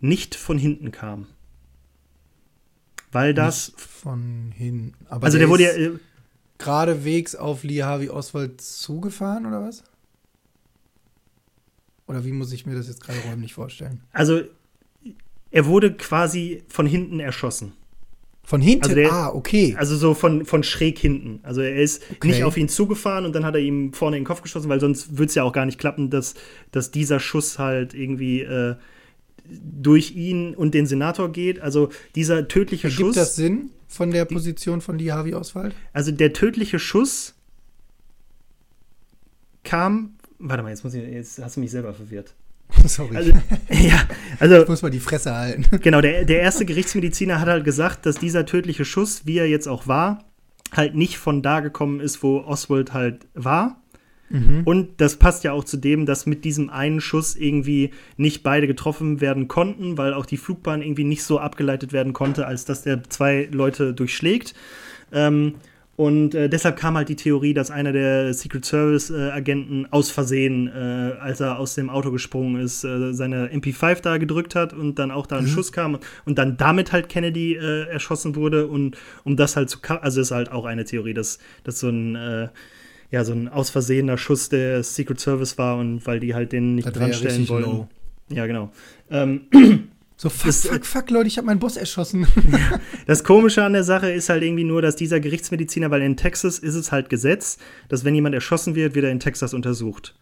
nicht 0.00 0.34
von 0.34 0.56
hinten 0.56 0.92
kam. 0.92 1.26
Weil 3.12 3.34
das, 3.34 3.72
Nicht 3.72 3.80
von 3.80 4.52
hinten. 4.56 4.94
Aber 5.08 5.26
also 5.26 5.36
der 5.36 5.50
wurde 5.50 5.64
ja, 5.64 5.70
äh, 5.70 5.90
geradewegs 6.64 7.34
auf 7.34 7.62
Lee 7.64 7.82
Harvey 7.82 8.08
Oswald 8.10 8.60
zugefahren 8.60 9.46
oder 9.46 9.62
was? 9.62 9.82
Oder 12.06 12.24
wie 12.24 12.32
muss 12.32 12.52
ich 12.52 12.66
mir 12.66 12.74
das 12.74 12.88
jetzt 12.88 13.02
gerade 13.02 13.18
räumlich 13.28 13.54
vorstellen? 13.54 14.00
also 14.12 14.40
er 15.54 15.66
wurde 15.66 15.92
quasi 15.92 16.62
von 16.68 16.86
hinten 16.86 17.20
erschossen. 17.20 17.72
Von 18.42 18.62
hinten? 18.62 18.84
Also 18.84 18.94
der- 18.94 19.12
ah, 19.12 19.28
okay. 19.34 19.76
Also 19.78 19.96
so 19.96 20.14
von, 20.14 20.46
von 20.46 20.62
schräg 20.62 20.98
hinten. 20.98 21.40
Also 21.42 21.60
er 21.60 21.76
ist 21.76 22.02
Okay. 22.10 22.28
nicht 22.28 22.42
auf 22.44 22.56
ihn 22.56 22.70
zugefahren 22.70 23.26
und 23.26 23.34
dann 23.34 23.44
hat 23.44 23.54
er 23.54 23.60
ihm 23.60 23.92
vorne 23.92 24.16
in 24.16 24.22
den 24.22 24.26
Kopf 24.26 24.40
geschossen, 24.40 24.70
weil 24.70 24.80
sonst 24.80 25.18
würde 25.18 25.26
es 25.28 25.34
ja 25.34 25.42
auch 25.42 25.52
gar 25.52 25.66
nicht 25.66 25.78
klappen, 25.78 26.08
dass, 26.08 26.34
dass 26.70 26.90
dieser 26.90 27.20
Schuss 27.20 27.58
halt 27.58 27.92
irgendwie 27.92 28.40
äh, 28.40 28.76
durch 29.46 30.12
ihn 30.16 30.54
und 30.54 30.72
den 30.72 30.86
Senator 30.86 31.30
geht. 31.30 31.60
Also 31.60 31.90
dieser 32.14 32.48
tödliche 32.48 32.88
Ergibt 32.88 33.00
Schuss. 33.08 33.14
das 33.14 33.36
Sinn 33.36 33.70
von 33.92 34.10
der 34.10 34.24
Position 34.24 34.80
von 34.80 34.98
Lee 34.98 35.12
Harvey 35.12 35.34
Oswald? 35.34 35.74
Also 35.92 36.12
der 36.12 36.32
tödliche 36.32 36.78
Schuss 36.78 37.34
kam. 39.64 40.16
Warte 40.38 40.62
mal, 40.62 40.70
jetzt, 40.70 40.84
muss 40.84 40.94
ich, 40.94 41.02
jetzt 41.02 41.42
hast 41.42 41.56
du 41.56 41.60
mich 41.60 41.70
selber 41.70 41.94
verwirrt. 41.94 42.34
Sorry. 42.86 43.14
Also, 43.16 43.32
ja, 43.70 44.08
also 44.38 44.62
ich 44.62 44.68
muss 44.68 44.82
mal 44.82 44.90
die 44.90 45.00
Fresse 45.00 45.34
halten. 45.34 45.66
genau, 45.82 46.00
der, 46.00 46.24
der 46.24 46.40
erste 46.40 46.64
Gerichtsmediziner 46.64 47.40
hat 47.40 47.48
halt 47.48 47.64
gesagt, 47.64 48.06
dass 48.06 48.16
dieser 48.16 48.46
tödliche 48.46 48.84
Schuss, 48.84 49.26
wie 49.26 49.38
er 49.38 49.48
jetzt 49.48 49.68
auch 49.68 49.86
war, 49.86 50.24
halt 50.72 50.94
nicht 50.94 51.18
von 51.18 51.42
da 51.42 51.60
gekommen 51.60 52.00
ist, 52.00 52.22
wo 52.22 52.38
Oswald 52.40 52.94
halt 52.94 53.26
war. 53.34 53.81
Mhm. 54.32 54.62
Und 54.64 55.00
das 55.00 55.16
passt 55.16 55.44
ja 55.44 55.52
auch 55.52 55.64
zu 55.64 55.76
dem, 55.76 56.06
dass 56.06 56.26
mit 56.26 56.44
diesem 56.44 56.70
einen 56.70 57.00
Schuss 57.00 57.36
irgendwie 57.36 57.90
nicht 58.16 58.42
beide 58.42 58.66
getroffen 58.66 59.20
werden 59.20 59.46
konnten, 59.46 59.98
weil 59.98 60.14
auch 60.14 60.26
die 60.26 60.38
Flugbahn 60.38 60.82
irgendwie 60.82 61.04
nicht 61.04 61.22
so 61.22 61.38
abgeleitet 61.38 61.92
werden 61.92 62.12
konnte, 62.12 62.46
als 62.46 62.64
dass 62.64 62.82
der 62.82 63.04
zwei 63.10 63.48
Leute 63.52 63.94
durchschlägt. 63.94 64.54
Ähm, 65.12 65.54
und 65.94 66.34
äh, 66.34 66.48
deshalb 66.48 66.78
kam 66.78 66.96
halt 66.96 67.10
die 67.10 67.16
Theorie, 67.16 67.52
dass 67.52 67.70
einer 67.70 67.92
der 67.92 68.32
Secret 68.32 68.64
Service-Agenten 68.64 69.86
aus 69.90 70.10
Versehen, 70.10 70.68
äh, 70.68 71.12
als 71.20 71.40
er 71.40 71.58
aus 71.58 71.74
dem 71.74 71.90
Auto 71.90 72.10
gesprungen 72.10 72.60
ist, 72.62 72.82
äh, 72.82 73.12
seine 73.12 73.48
MP5 73.52 74.00
da 74.00 74.16
gedrückt 74.16 74.54
hat 74.54 74.72
und 74.72 74.98
dann 74.98 75.10
auch 75.10 75.26
da 75.26 75.36
ein 75.36 75.44
Mhm. 75.44 75.48
Schuss 75.48 75.70
kam 75.70 75.98
und 76.24 76.38
dann 76.38 76.56
damit 76.56 76.92
halt 76.92 77.10
Kennedy 77.10 77.56
äh, 77.56 77.88
erschossen 77.88 78.34
wurde. 78.36 78.68
Und 78.68 78.96
um 79.24 79.36
das 79.36 79.54
halt 79.54 79.68
zu 79.68 79.78
also 80.00 80.22
ist 80.22 80.30
halt 80.30 80.50
auch 80.50 80.64
eine 80.64 80.86
Theorie, 80.86 81.12
dass, 81.12 81.38
dass 81.62 81.80
so 81.80 81.90
ein 81.90 82.16
äh, 82.16 82.48
ja, 83.12 83.24
so 83.24 83.32
ein 83.32 83.48
aus 83.48 83.70
Versehener 83.70 84.18
Schuss 84.18 84.48
der 84.48 84.82
Secret 84.82 85.20
Service 85.20 85.56
war 85.58 85.76
und 85.78 86.04
weil 86.06 86.18
die 86.18 86.34
halt 86.34 86.50
den 86.50 86.74
nicht 86.74 86.88
Das 86.88 86.94
ja 86.94 87.00
dranstellen 87.00 87.36
richtig 87.36 87.50
wollten. 87.50 87.70
low. 87.70 87.88
Ja, 88.30 88.46
genau. 88.46 88.72
Ähm, 89.10 89.42
So, 90.16 90.28
fuck, 90.28 90.46
Das- 90.46 90.66
fuck, 90.68 90.86
fuck, 90.86 91.10
Leute, 91.10 91.26
ich 91.26 91.36
habe 91.36 91.46
meinen 91.46 91.58
Boss 91.58 91.76
erschossen. 91.76 92.26
Das 93.06 93.24
Komische 93.24 93.64
an 93.64 93.72
der 93.72 93.82
Sache 93.82 94.08
ist 94.12 94.28
halt 94.28 94.44
irgendwie 94.44 94.62
nur, 94.62 94.80
dass 94.80 94.94
dieser 94.94 95.18
Gerichtsmediziner, 95.18 95.90
weil 95.90 96.02
in 96.02 96.16
Texas 96.16 96.60
ist 96.60 96.76
es 96.76 96.92
halt 96.92 97.08
Gesetz, 97.10 97.58
dass 97.88 98.04
wenn 98.04 98.14
jemand 98.14 98.34
erschossen 98.34 98.76
wird, 98.76 98.94
wird 98.94 99.04
er 99.06 99.10
in 99.10 99.18
Texas 99.18 99.52
untersucht. 99.52 100.14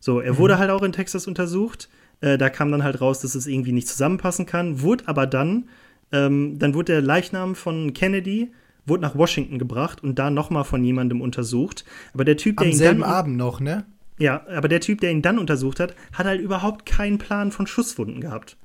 So, 0.00 0.20
er 0.20 0.38
wurde 0.38 0.56
halt 0.58 0.70
auch 0.70 0.82
in 0.82 0.92
Texas 0.92 1.26
untersucht. 1.26 1.90
Äh, 2.22 2.38
da 2.38 2.48
kam 2.48 2.70
dann 2.72 2.84
halt 2.84 3.02
raus, 3.02 3.20
dass 3.20 3.34
es 3.34 3.46
irgendwie 3.46 3.72
nicht 3.72 3.86
zusammenpassen 3.88 4.46
kann. 4.46 4.80
Wurde 4.80 5.06
aber 5.08 5.26
dann, 5.26 5.68
ähm, 6.10 6.58
dann 6.58 6.72
wurde 6.72 6.92
der 6.94 7.02
Leichnam 7.02 7.54
von 7.54 7.92
Kennedy 7.92 8.50
wurde 8.86 9.02
nach 9.02 9.16
Washington 9.16 9.58
gebracht 9.58 10.02
und 10.02 10.18
da 10.18 10.30
nochmal 10.30 10.64
von 10.64 10.84
jemandem 10.84 11.20
untersucht. 11.20 11.84
Aber 12.12 12.24
der 12.24 12.36
Typ, 12.36 12.58
der 12.58 12.66
Am 12.66 12.72
ihn 12.72 12.76
selben 12.76 13.00
dann, 13.00 13.10
Abend 13.10 13.36
noch, 13.36 13.60
ne? 13.60 13.84
ja, 14.18 14.46
aber 14.48 14.68
der 14.68 14.80
Typ, 14.80 15.00
der 15.00 15.10
ihn 15.10 15.22
dann 15.22 15.38
untersucht 15.38 15.80
hat, 15.80 15.94
hat 16.12 16.26
halt 16.26 16.40
überhaupt 16.40 16.86
keinen 16.86 17.18
Plan 17.18 17.50
von 17.50 17.66
Schusswunden 17.66 18.20
gehabt. 18.20 18.56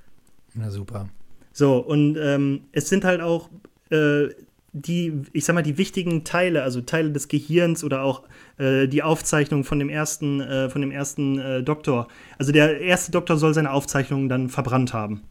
Na 0.54 0.69
super. 0.69 1.10
So, 1.54 1.77
und 1.77 2.17
ähm, 2.17 2.62
es 2.71 2.89
sind 2.89 3.04
halt 3.04 3.21
auch 3.21 3.50
äh, 3.89 4.27
die, 4.71 5.23
ich 5.33 5.46
sag 5.46 5.56
mal, 5.56 5.63
die 5.63 5.77
wichtigen 5.77 6.23
Teile, 6.23 6.63
also 6.63 6.81
Teile 6.81 7.12
des 7.12 7.27
Gehirns 7.27 7.83
oder 7.83 8.04
auch 8.04 8.23
äh, 8.58 8.87
die 8.87 9.02
Aufzeichnung 9.02 9.63
von 9.63 9.79
dem 9.79 9.89
ersten, 9.89 10.41
äh, 10.41 10.69
von 10.69 10.81
dem 10.81 10.91
ersten 10.91 11.39
äh, 11.39 11.63
Doktor. 11.63 12.08
Also 12.37 12.52
der 12.52 12.79
erste 12.81 13.12
Doktor 13.12 13.37
soll 13.37 13.54
seine 13.54 13.71
Aufzeichnungen 13.71 14.29
dann 14.29 14.50
verbrannt 14.50 14.94
haben. 14.94 15.21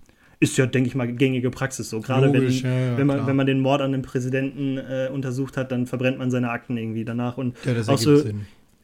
Ist 0.40 0.56
ja, 0.56 0.66
denke 0.66 0.88
ich 0.88 0.94
mal, 0.94 1.12
gängige 1.12 1.50
Praxis 1.50 1.90
so. 1.90 2.00
Gerade 2.00 2.32
wenn, 2.32 2.48
ja, 2.48 2.68
ja, 2.68 2.96
wenn, 2.96 3.06
man, 3.06 3.16
klar. 3.16 3.26
wenn 3.26 3.36
man 3.36 3.46
den 3.46 3.60
Mord 3.60 3.80
an 3.80 3.92
dem 3.92 4.02
Präsidenten 4.02 4.78
äh, 4.78 5.10
untersucht 5.12 5.56
hat, 5.56 5.72
dann 5.72 5.86
verbrennt 5.86 6.18
man 6.18 6.30
seine 6.30 6.50
Akten 6.50 6.76
irgendwie 6.76 7.04
danach. 7.04 7.38
Und 7.38 7.56
Ja, 7.64 7.72
auch 7.92 7.98
so 7.98 8.18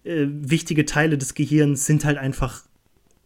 äh, 0.05 0.27
wichtige 0.29 0.85
Teile 0.85 1.17
des 1.17 1.35
Gehirns 1.35 1.87
sind 1.87 2.05
halt 2.05 2.19
einfach 2.19 2.63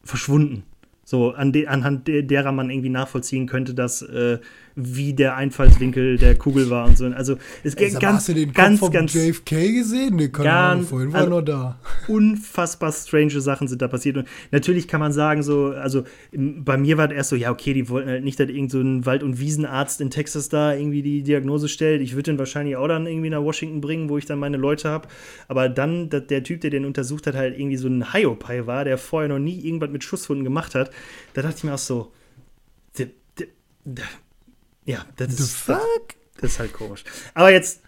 verschwunden. 0.04 0.64
So, 1.04 1.30
an 1.30 1.52
de 1.52 1.68
anhand 1.68 2.06
de 2.06 2.22
derer 2.22 2.52
man 2.52 2.68
irgendwie 2.68 2.90
nachvollziehen 2.90 3.46
könnte, 3.46 3.72
dass 3.72 4.02
äh, 4.02 4.40
wie 4.80 5.12
der 5.12 5.34
Einfallswinkel 5.36 6.18
der 6.18 6.36
Kugel 6.36 6.70
war 6.70 6.86
und 6.86 6.96
so. 6.96 7.04
Also 7.06 7.36
es 7.64 7.74
geht 7.74 7.90
ganz, 7.90 8.00
ganz, 8.00 8.16
hast 8.18 8.28
du 8.28 8.34
den 8.34 8.52
ganz, 8.52 8.78
Kopf 8.78 8.92
ganz 8.92 9.10
von 9.12 9.20
JFK 9.20 9.72
gesehen? 9.72 10.14
Nee, 10.16 10.28
keine 10.28 10.44
ganz- 10.48 10.72
Ahnung, 10.72 10.84
vorhin 10.86 11.12
war 11.12 11.20
also- 11.20 11.30
noch 11.30 11.42
da. 11.42 11.80
unfassbar 12.06 12.92
strange 12.92 13.40
Sachen 13.40 13.66
sind 13.66 13.82
da 13.82 13.88
passiert. 13.88 14.16
Und 14.18 14.28
natürlich 14.52 14.86
kann 14.86 15.00
man 15.00 15.12
sagen, 15.12 15.42
so, 15.42 15.68
also 15.70 16.04
bei 16.32 16.76
mir 16.76 16.96
war 16.96 17.08
das 17.08 17.16
erst 17.16 17.30
so, 17.30 17.36
ja, 17.36 17.50
okay, 17.50 17.74
die 17.74 17.88
wollten 17.88 18.08
halt 18.08 18.22
nicht, 18.22 18.38
dass 18.38 18.48
irgend 18.48 18.70
so 18.70 18.80
ein 18.80 19.04
Wald- 19.04 19.24
und 19.24 19.40
Wiesenarzt 19.40 20.00
in 20.00 20.10
Texas 20.10 20.48
da 20.48 20.72
irgendwie 20.74 21.02
die 21.02 21.22
Diagnose 21.22 21.68
stellt. 21.68 22.00
Ich 22.00 22.12
würde 22.14 22.30
den 22.30 22.38
wahrscheinlich 22.38 22.76
auch 22.76 22.86
dann 22.86 23.06
irgendwie 23.06 23.30
nach 23.30 23.42
Washington 23.42 23.80
bringen, 23.80 24.08
wo 24.08 24.16
ich 24.16 24.26
dann 24.26 24.38
meine 24.38 24.58
Leute 24.58 24.88
habe. 24.88 25.08
Aber 25.48 25.68
dann, 25.68 26.08
dass 26.08 26.26
der 26.28 26.44
Typ, 26.44 26.60
der 26.60 26.70
den 26.70 26.84
untersucht 26.84 27.26
hat, 27.26 27.34
halt 27.34 27.58
irgendwie 27.58 27.76
so 27.76 27.88
ein 27.88 28.12
Hiopai 28.12 28.66
war, 28.66 28.84
der 28.84 28.96
vorher 28.96 29.28
noch 29.28 29.40
nie 29.40 29.58
irgendwas 29.58 29.90
mit 29.90 30.04
Schusswunden 30.04 30.44
gemacht 30.44 30.74
hat. 30.76 30.90
Da 31.34 31.42
dachte 31.42 31.56
ich 31.58 31.64
mir 31.64 31.74
auch 31.74 31.78
so, 31.78 32.12
ja, 34.88 35.04
das 35.16 35.36
The 35.36 35.42
ist, 35.42 35.56
fuck? 35.56 36.14
das 36.40 36.52
ist 36.52 36.58
halt 36.58 36.72
komisch. 36.72 37.04
Aber 37.34 37.52
jetzt 37.52 37.82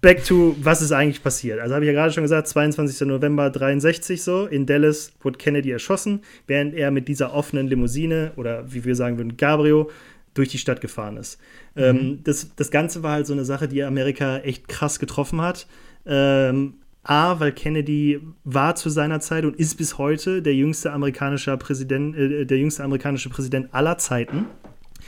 back 0.00 0.24
to, 0.24 0.56
was 0.60 0.80
ist 0.80 0.92
eigentlich 0.92 1.22
passiert? 1.22 1.60
Also 1.60 1.74
habe 1.74 1.84
ich 1.84 1.88
ja 1.88 1.92
gerade 1.92 2.12
schon 2.12 2.24
gesagt, 2.24 2.48
22. 2.48 3.06
November 3.06 3.50
63 3.50 4.22
so, 4.22 4.46
in 4.46 4.64
Dallas 4.64 5.12
wurde 5.20 5.36
Kennedy 5.36 5.70
erschossen, 5.70 6.22
während 6.46 6.74
er 6.74 6.90
mit 6.90 7.08
dieser 7.08 7.34
offenen 7.34 7.68
Limousine 7.68 8.32
oder 8.36 8.72
wie 8.72 8.84
wir 8.84 8.96
sagen 8.96 9.18
würden, 9.18 9.36
Cabrio, 9.36 9.90
durch 10.32 10.48
die 10.48 10.58
Stadt 10.58 10.80
gefahren 10.80 11.16
ist. 11.16 11.38
Ähm, 11.76 12.20
das, 12.24 12.54
das 12.56 12.70
Ganze 12.70 13.02
war 13.02 13.12
halt 13.12 13.26
so 13.26 13.32
eine 13.32 13.44
Sache, 13.44 13.68
die 13.68 13.82
Amerika 13.82 14.38
echt 14.38 14.68
krass 14.68 14.98
getroffen 14.98 15.42
hat. 15.42 15.66
Ähm, 16.06 16.74
A, 17.02 17.40
weil 17.40 17.52
Kennedy 17.52 18.20
war 18.44 18.76
zu 18.76 18.90
seiner 18.90 19.20
Zeit 19.20 19.44
und 19.44 19.56
ist 19.56 19.76
bis 19.76 19.98
heute 19.98 20.40
der 20.40 20.54
jüngste 20.54 20.92
amerikanische 20.92 21.54
Präsident, 21.56 22.16
äh, 22.16 22.46
der 22.46 22.58
jüngste 22.58 22.84
amerikanische 22.84 23.28
Präsident 23.28 23.74
aller 23.74 23.98
Zeiten. 23.98 24.46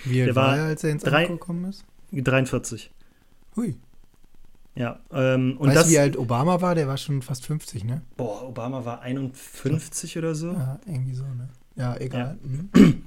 Wie 0.05 0.21
alt 0.21 0.29
Der 0.29 0.37
war 0.37 0.49
war 0.49 0.57
er, 0.59 0.65
als 0.65 0.85
er 0.85 0.91
ins 0.91 1.03
drei- 1.03 1.27
Amt 1.27 1.41
gekommen 1.41 1.65
ist? 1.67 1.85
43. 2.13 2.91
Hui. 3.57 3.77
Ja, 4.75 5.01
ähm, 5.13 5.57
und 5.59 5.69
weißt 5.69 5.81
das. 5.81 5.91
wie 5.91 5.99
alt 5.99 6.17
Obama 6.17 6.61
war? 6.63 6.75
Der 6.75 6.87
war 6.89 6.97
schon 6.97 7.21
fast 7.23 7.45
50, 7.47 7.85
ne? 7.85 8.01
Boah, 8.17 8.43
Obama 8.49 8.85
war 8.87 9.03
51 9.03 10.17
oder 10.17 10.35
so. 10.35 10.53
Ja, 10.53 10.81
irgendwie 10.87 11.15
so, 11.15 11.25
ne? 11.25 11.49
Ja, 11.77 11.97
egal. 11.99 12.39
Mhm. 12.43 13.03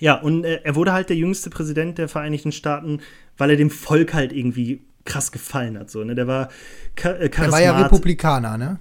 Ja, 0.00 0.14
und 0.20 0.44
äh, 0.44 0.60
er 0.64 0.74
wurde 0.74 0.92
halt 0.92 1.08
der 1.10 1.16
jüngste 1.16 1.50
Präsident 1.50 1.98
der 1.98 2.08
Vereinigten 2.08 2.52
Staaten, 2.52 3.00
weil 3.36 3.50
er 3.50 3.56
dem 3.56 3.70
Volk 3.70 4.12
halt 4.14 4.32
irgendwie 4.32 4.82
krass 5.04 5.30
gefallen 5.30 5.78
hat. 5.78 5.90
So, 5.90 6.02
ne? 6.04 6.14
Der 6.14 6.26
war 6.26 6.48
cha 6.96 7.10
äh, 7.12 7.28
Der 7.28 7.52
war 7.52 7.60
ja. 7.62 7.78
Republikaner, 7.82 8.56
ne? 8.56 8.78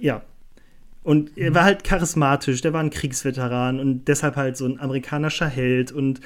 Ja. 0.00 0.22
Und 1.02 1.36
er 1.36 1.54
war 1.54 1.64
halt 1.64 1.82
charismatisch, 1.84 2.60
der 2.62 2.72
war 2.72 2.80
ein 2.80 2.90
Kriegsveteran 2.90 3.78
und 3.80 4.06
deshalb 4.06 4.36
halt 4.36 4.56
so 4.56 4.64
ein 4.66 4.78
amerikanischer 4.80 5.48
Held. 5.48 5.92
Und 5.92 6.20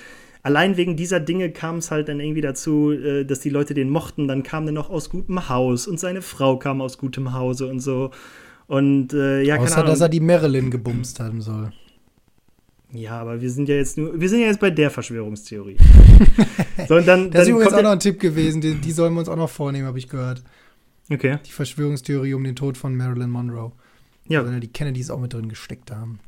allein 0.48 0.78
wegen 0.78 0.96
dieser 0.96 1.20
Dinge 1.20 1.50
kam 1.50 1.76
es 1.76 1.90
halt 1.90 2.08
dann 2.08 2.20
irgendwie 2.20 2.40
dazu, 2.40 2.90
äh, 2.90 3.24
dass 3.24 3.40
die 3.40 3.50
Leute 3.50 3.74
den 3.74 3.90
mochten. 3.90 4.26
Dann 4.28 4.42
kam 4.42 4.64
der 4.64 4.72
noch 4.72 4.88
aus 4.88 5.10
gutem 5.10 5.50
Haus 5.50 5.86
und 5.86 6.00
seine 6.00 6.22
Frau 6.22 6.58
kam 6.58 6.80
aus 6.80 6.96
gutem 6.96 7.34
Hause 7.34 7.66
und 7.66 7.80
so. 7.80 8.10
Und 8.66 9.12
äh, 9.12 9.42
ja, 9.42 9.58
Außer, 9.58 9.84
dass 9.84 10.00
er 10.00 10.08
die 10.08 10.20
Marilyn 10.20 10.70
gebumst 10.70 11.20
haben 11.20 11.42
soll. 11.42 11.70
Ja, 12.92 13.20
aber 13.20 13.42
wir 13.42 13.50
sind 13.50 13.68
ja 13.68 13.74
jetzt 13.74 13.98
nur, 13.98 14.18
wir 14.18 14.28
sind 14.30 14.40
ja 14.40 14.46
jetzt 14.46 14.60
bei 14.60 14.70
der 14.70 14.90
Verschwörungstheorie. 14.90 15.76
so, 16.88 16.96
und 16.96 17.06
dann, 17.06 17.30
Das 17.30 17.42
ist 17.42 17.48
übrigens 17.48 17.74
auch 17.74 17.82
noch 17.82 17.90
ein 17.90 18.00
Tipp 18.00 18.18
gewesen, 18.18 18.62
die, 18.62 18.74
die 18.76 18.92
sollen 18.92 19.12
wir 19.12 19.20
uns 19.20 19.28
auch 19.28 19.36
noch 19.36 19.50
vornehmen, 19.50 19.86
habe 19.86 19.98
ich 19.98 20.08
gehört. 20.08 20.42
Okay, 21.10 21.38
Die 21.46 21.52
Verschwörungstheorie 21.52 22.32
um 22.32 22.44
den 22.44 22.56
Tod 22.56 22.78
von 22.78 22.96
Marilyn 22.96 23.28
Monroe. 23.28 23.72
ja, 24.26 24.44
Weil 24.44 24.54
ja 24.54 24.60
die 24.60 24.72
Kennedys 24.72 25.10
auch 25.10 25.20
mit 25.20 25.34
drin 25.34 25.50
gesteckt 25.50 25.90
haben. 25.90 26.20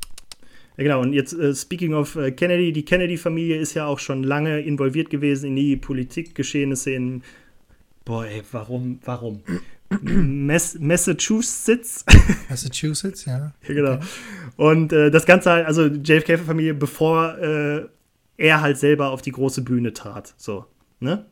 Ja, 0.77 0.85
genau. 0.85 1.01
Und 1.01 1.13
jetzt, 1.13 1.33
äh, 1.33 1.55
speaking 1.55 1.95
of 1.95 2.17
äh, 2.17 2.31
Kennedy, 2.33 2.73
die 2.73 2.85
Kennedy-Familie 2.85 3.59
ist 3.59 3.75
ja 3.75 3.87
auch 3.87 3.99
schon 3.99 4.23
lange 4.23 4.61
involviert 4.61 5.11
gewesen 5.11 5.49
in 5.49 5.57
die 5.57 5.77
Politikgeschehnisse 5.77 6.93
in, 6.93 7.23
boah, 8.05 8.27
ey, 8.27 8.43
warum, 8.53 8.99
warum? 9.05 9.43
Mass 10.03 10.79
Massachusetts? 10.79 12.05
Massachusetts, 12.49 13.25
ja. 13.25 13.53
Ja, 13.67 13.75
genau. 13.75 13.99
Und 14.57 14.93
äh, 14.93 15.11
das 15.11 15.27
Ganze 15.27 15.51
halt, 15.51 15.67
also 15.67 15.87
JFK-Familie, 15.87 16.75
bevor 16.75 17.39
äh, 17.39 17.87
er 18.37 18.61
halt 18.61 18.79
selber 18.79 19.11
auf 19.11 19.23
die 19.23 19.33
große 19.33 19.63
Bühne 19.63 19.93
trat. 19.93 20.35
So, 20.37 20.65
ne? 21.01 21.27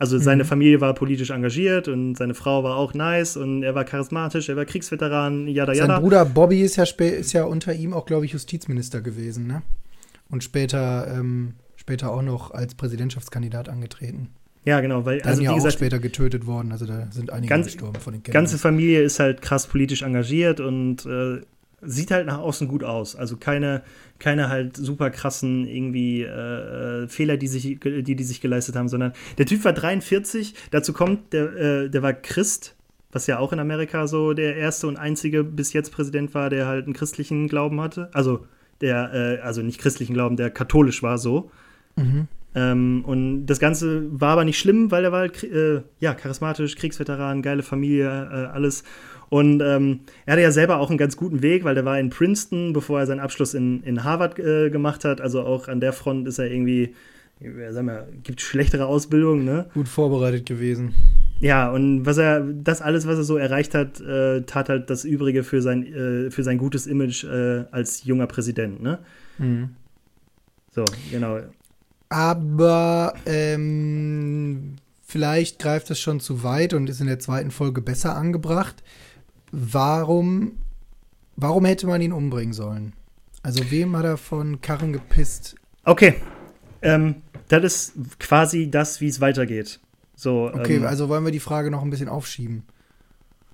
Also 0.00 0.18
seine 0.18 0.44
Familie 0.44 0.80
war 0.80 0.94
politisch 0.94 1.30
engagiert 1.30 1.88
und 1.88 2.14
seine 2.16 2.34
Frau 2.34 2.62
war 2.62 2.76
auch 2.76 2.94
nice 2.94 3.36
und 3.36 3.64
er 3.64 3.74
war 3.74 3.84
charismatisch, 3.84 4.48
er 4.48 4.54
war 4.56 4.64
Kriegsveteran, 4.64 5.48
yada 5.48 5.74
Sein 5.74 5.88
yada. 5.88 5.98
Bruder 6.00 6.24
Bobby 6.24 6.60
ist 6.62 6.76
ja, 6.76 6.84
spä- 6.84 7.10
ist 7.10 7.32
ja 7.32 7.42
unter 7.44 7.74
ihm 7.74 7.92
auch, 7.92 8.06
glaube 8.06 8.24
ich, 8.24 8.32
Justizminister 8.32 9.00
gewesen, 9.00 9.48
ne? 9.48 9.62
Und 10.30 10.44
später, 10.44 11.08
ähm, 11.12 11.54
später 11.74 12.12
auch 12.12 12.22
noch 12.22 12.52
als 12.52 12.74
Präsidentschaftskandidat 12.76 13.68
angetreten. 13.68 14.28
Ja, 14.64 14.80
genau, 14.80 15.04
weil, 15.04 15.18
Da 15.18 15.24
also 15.30 15.36
sind 15.38 15.44
ja 15.46 15.50
auch 15.52 15.56
gesagt, 15.56 15.74
später 15.74 15.98
getötet 15.98 16.46
worden, 16.46 16.70
also 16.70 16.86
da 16.86 17.08
sind 17.10 17.32
einige 17.32 17.48
Ganz- 17.48 17.66
gestorben 17.66 17.98
von 17.98 18.12
den 18.12 18.22
die 18.22 18.30
Kennedys. 18.30 18.50
ganze 18.52 18.58
Familie 18.62 19.02
ist 19.02 19.18
halt 19.18 19.42
krass 19.42 19.66
politisch 19.66 20.02
engagiert 20.02 20.60
und 20.60 21.06
äh, 21.06 21.40
sieht 21.80 22.10
halt 22.10 22.26
nach 22.26 22.38
außen 22.38 22.68
gut 22.68 22.84
aus. 22.84 23.14
Also 23.16 23.36
keine, 23.36 23.82
keine 24.18 24.48
halt 24.48 24.76
super 24.76 25.10
krassen 25.10 25.66
irgendwie 25.66 26.22
äh, 26.22 27.04
äh, 27.04 27.08
Fehler, 27.08 27.36
die, 27.36 27.48
sich, 27.48 27.78
die 27.80 28.16
die 28.16 28.24
sich 28.24 28.40
geleistet 28.40 28.76
haben, 28.76 28.88
sondern 28.88 29.12
der 29.38 29.46
Typ 29.46 29.64
war 29.64 29.72
43, 29.72 30.54
dazu 30.70 30.92
kommt, 30.92 31.32
der, 31.32 31.56
äh, 31.56 31.88
der 31.90 32.02
war 32.02 32.12
Christ, 32.12 32.74
was 33.12 33.26
ja 33.26 33.38
auch 33.38 33.52
in 33.52 33.60
Amerika 33.60 34.06
so 34.06 34.34
der 34.34 34.56
erste 34.56 34.86
und 34.86 34.96
einzige 34.96 35.44
bis 35.44 35.72
jetzt 35.72 35.92
Präsident 35.92 36.34
war, 36.34 36.50
der 36.50 36.66
halt 36.66 36.84
einen 36.84 36.94
christlichen 36.94 37.48
Glauben 37.48 37.80
hatte. 37.80 38.10
Also 38.12 38.46
der, 38.80 39.12
äh, 39.14 39.38
also 39.40 39.62
nicht 39.62 39.80
christlichen 39.80 40.14
Glauben, 40.14 40.36
der 40.36 40.50
katholisch 40.50 41.02
war 41.02 41.18
so. 41.18 41.50
Mhm. 41.96 42.28
Ähm, 42.54 43.04
und 43.06 43.46
das 43.46 43.60
Ganze 43.60 44.06
war 44.20 44.30
aber 44.30 44.44
nicht 44.44 44.58
schlimm, 44.58 44.90
weil 44.90 45.04
er 45.04 45.12
war 45.12 45.20
halt, 45.20 45.42
äh, 45.44 45.82
ja, 46.00 46.14
charismatisch, 46.14 46.76
Kriegsveteran, 46.76 47.42
geile 47.42 47.62
Familie, 47.62 48.06
äh, 48.06 48.46
alles. 48.46 48.84
Und 49.30 49.60
ähm, 49.60 50.00
er 50.24 50.32
hatte 50.32 50.42
ja 50.42 50.50
selber 50.50 50.78
auch 50.78 50.88
einen 50.88 50.98
ganz 50.98 51.16
guten 51.16 51.42
Weg, 51.42 51.64
weil 51.64 51.74
der 51.74 51.84
war 51.84 51.98
in 51.98 52.10
Princeton, 52.10 52.72
bevor 52.72 53.00
er 53.00 53.06
seinen 53.06 53.20
Abschluss 53.20 53.54
in, 53.54 53.82
in 53.82 54.04
Harvard 54.04 54.38
äh, 54.38 54.70
gemacht 54.70 55.04
hat. 55.04 55.20
Also 55.20 55.42
auch 55.42 55.68
an 55.68 55.80
der 55.80 55.92
Front 55.92 56.26
ist 56.26 56.38
er 56.38 56.50
irgendwie, 56.50 56.94
ja, 57.40 57.72
sag 57.72 57.84
mal, 57.84 58.08
gibt 58.22 58.40
schlechtere 58.40 58.86
Ausbildung, 58.86 59.44
ne? 59.44 59.66
Gut 59.74 59.88
vorbereitet 59.88 60.46
gewesen. 60.46 60.94
Ja, 61.40 61.70
und 61.70 62.04
was 62.04 62.18
er, 62.18 62.40
das 62.40 62.80
alles, 62.82 63.06
was 63.06 63.18
er 63.18 63.24
so 63.24 63.36
erreicht 63.36 63.74
hat, 63.74 64.00
äh, 64.00 64.42
tat 64.42 64.68
halt 64.68 64.90
das 64.90 65.04
Übrige 65.04 65.44
für 65.44 65.62
sein, 65.62 65.86
äh, 65.86 66.30
für 66.30 66.42
sein 66.42 66.58
gutes 66.58 66.86
Image 66.86 67.24
äh, 67.24 67.64
als 67.70 68.04
junger 68.04 68.26
Präsident, 68.26 68.82
ne? 68.82 68.98
Mhm. 69.38 69.70
So, 70.74 70.84
genau. 71.10 71.40
Aber 72.08 73.14
ähm, 73.26 74.76
vielleicht 75.02 75.58
greift 75.58 75.90
das 75.90 76.00
schon 76.00 76.20
zu 76.20 76.42
weit 76.42 76.74
und 76.74 76.88
ist 76.88 77.00
in 77.00 77.06
der 77.06 77.18
zweiten 77.18 77.50
Folge 77.50 77.82
besser 77.82 78.16
angebracht. 78.16 78.82
Warum, 79.52 80.58
warum 81.36 81.64
hätte 81.64 81.86
man 81.86 82.00
ihn 82.00 82.12
umbringen 82.12 82.52
sollen? 82.52 82.92
Also 83.42 83.70
wem 83.70 83.96
hat 83.96 84.04
er 84.04 84.16
von 84.16 84.60
Karren 84.60 84.92
gepisst? 84.92 85.54
Okay. 85.84 86.16
Ähm, 86.82 87.22
das 87.48 87.64
ist 87.64 88.18
quasi 88.18 88.70
das, 88.70 89.00
wie 89.00 89.08
es 89.08 89.20
weitergeht. 89.20 89.80
So, 90.14 90.50
Okay, 90.52 90.76
ähm, 90.76 90.86
also 90.86 91.08
wollen 91.08 91.24
wir 91.24 91.32
die 91.32 91.40
Frage 91.40 91.70
noch 91.70 91.82
ein 91.82 91.90
bisschen 91.90 92.08
aufschieben. 92.08 92.64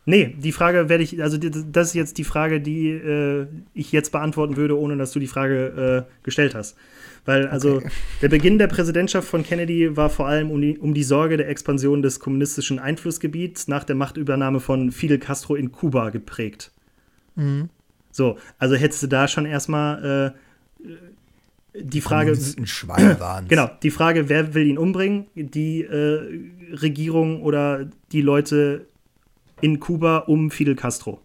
Nee, 0.06 0.36
die 0.38 0.52
Frage 0.52 0.88
werde 0.88 1.02
ich, 1.02 1.22
also 1.22 1.38
das 1.38 1.88
ist 1.88 1.94
jetzt 1.94 2.18
die 2.18 2.24
Frage, 2.24 2.60
die 2.60 2.90
äh, 2.90 3.46
ich 3.72 3.90
jetzt 3.90 4.12
beantworten 4.12 4.56
würde, 4.56 4.78
ohne 4.78 4.96
dass 4.96 5.12
du 5.12 5.18
die 5.18 5.26
Frage 5.26 6.06
äh, 6.06 6.24
gestellt 6.24 6.54
hast. 6.54 6.76
Weil, 7.24 7.46
also, 7.48 7.76
Okay. 7.76 7.88
der 8.20 8.28
Beginn 8.28 8.58
der 8.58 8.66
Präsidentschaft 8.66 9.26
von 9.26 9.42
Kennedy 9.42 9.96
war 9.96 10.10
vor 10.10 10.26
allem 10.28 10.50
um 10.50 10.60
die, 10.60 10.76
um 10.76 10.92
die 10.92 11.02
Sorge 11.02 11.38
der 11.38 11.48
Expansion 11.48 12.02
des 12.02 12.20
kommunistischen 12.20 12.78
Einflussgebiets 12.78 13.66
nach 13.66 13.84
der 13.84 13.96
Machtübernahme 13.96 14.60
von 14.60 14.92
Fidel 14.92 15.18
Castro 15.18 15.54
in 15.54 15.72
Kuba 15.72 16.10
geprägt. 16.10 16.70
Mhm. 17.36 17.70
So, 18.10 18.36
also 18.58 18.76
hättest 18.76 19.02
du 19.02 19.06
da 19.06 19.26
schon 19.26 19.46
erstmal 19.46 20.34
äh, 20.86 20.90
die 21.80 22.02
Frage. 22.02 22.36
Schweine 22.64 23.18
waren. 23.20 23.48
Genau, 23.48 23.70
die 23.82 23.90
Frage, 23.90 24.28
wer 24.28 24.52
will 24.54 24.66
ihn 24.66 24.78
umbringen? 24.78 25.26
Die 25.34 25.82
äh, 25.82 26.20
Regierung 26.72 27.42
oder 27.42 27.88
die 28.12 28.20
Leute 28.20 28.86
in 29.64 29.80
Kuba 29.80 30.18
um 30.18 30.50
Fidel 30.50 30.76
Castro? 30.76 31.20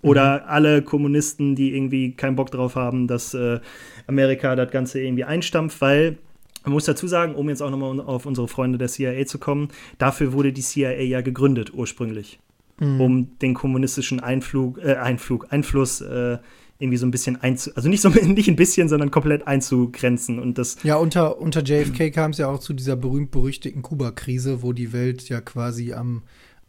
Oder 0.00 0.48
alle 0.48 0.82
Kommunisten, 0.82 1.54
die 1.54 1.76
irgendwie 1.76 2.12
keinen 2.12 2.34
Bock 2.34 2.50
drauf 2.50 2.74
haben, 2.74 3.06
dass 3.06 3.34
äh, 3.34 3.60
Amerika 4.08 4.56
das 4.56 4.70
Ganze 4.72 5.00
irgendwie 5.00 5.22
einstampft, 5.24 5.80
weil 5.80 6.18
man 6.64 6.72
muss 6.72 6.86
dazu 6.86 7.06
sagen, 7.06 7.34
um 7.36 7.48
jetzt 7.48 7.62
auch 7.62 7.70
nochmal 7.70 8.00
auf 8.00 8.26
unsere 8.26 8.48
Freunde 8.48 8.78
der 8.78 8.88
CIA 8.88 9.26
zu 9.26 9.38
kommen, 9.38 9.68
dafür 9.98 10.32
wurde 10.32 10.52
die 10.52 10.60
CIA 10.62 11.02
ja 11.02 11.20
gegründet 11.20 11.72
ursprünglich, 11.74 12.40
Mhm. 12.80 13.00
um 13.00 13.38
den 13.40 13.54
kommunistischen 13.54 14.18
Einflug, 14.18 14.78
äh, 14.82 14.94
Einflug, 14.94 15.46
Einfluss 15.50 16.00
äh, 16.00 16.38
irgendwie 16.80 16.96
so 16.98 17.06
ein 17.06 17.12
bisschen 17.12 17.40
einzu, 17.40 17.70
also 17.76 17.88
nicht 17.88 18.00
so 18.00 18.08
nicht 18.26 18.48
ein 18.48 18.56
bisschen, 18.56 18.88
sondern 18.88 19.12
komplett 19.12 19.46
einzugrenzen 19.46 20.40
und 20.40 20.58
das 20.58 20.78
Ja, 20.82 20.96
unter, 20.96 21.40
unter 21.40 21.62
JFK 21.62 22.10
kam 22.10 22.32
es 22.32 22.38
ja 22.38 22.48
auch 22.48 22.58
zu 22.58 22.72
dieser 22.72 22.96
berühmt-berüchtigten 22.96 23.82
Kuba-Krise, 23.82 24.62
wo 24.62 24.72
die 24.72 24.92
Welt 24.92 25.28
ja 25.28 25.40
quasi 25.40 25.92
am 25.92 26.22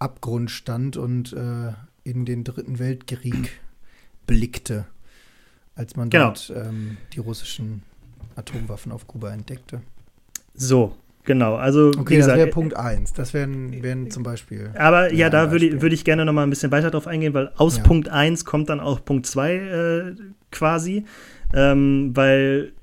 Abgrund 0.03 0.51
stand 0.51 0.97
und 0.97 1.33
äh, 1.33 1.71
in 2.03 2.25
den 2.25 2.43
Dritten 2.43 2.79
Weltkrieg 2.79 3.59
blickte, 4.27 4.85
als 5.75 5.95
man 5.95 6.09
Genau. 6.09 6.25
dort 6.25 6.53
ähm, 6.55 6.97
die 7.13 7.19
russischen 7.19 7.83
Atomwaffen 8.35 8.91
auf 8.91 9.07
Kuba 9.07 9.31
entdeckte. 9.31 9.81
So, 10.53 10.95
Genau, 11.25 11.55
also 11.55 11.91
okay, 11.97 12.17
gesagt, 12.17 12.31
das 12.33 12.37
wäre 12.37 12.49
Punkt 12.49 12.75
1. 12.75 13.13
Das 13.13 13.33
wären, 13.33 13.81
wären 13.81 14.11
zum 14.11 14.23
Beispiel. 14.23 14.71
Aber 14.75 15.13
ja, 15.13 15.29
da 15.29 15.51
würde, 15.51 15.81
würde 15.81 15.95
ich 15.95 16.03
gerne 16.03 16.25
noch 16.25 16.33
mal 16.33 16.43
ein 16.43 16.49
bisschen 16.49 16.71
weiter 16.71 16.91
drauf 16.91 17.07
eingehen, 17.07 17.33
weil 17.33 17.49
aus 17.55 17.77
ja. 17.77 17.83
Punkt 17.83 18.09
1 18.09 18.43
kommt 18.43 18.69
dann 18.69 18.81
auch 18.81 19.05
Punkt 19.05 19.25
2 19.25 19.53
äh, 19.55 20.15
quasi. 20.51 21.05
Ähm, 21.53 22.11
weil 22.13 22.73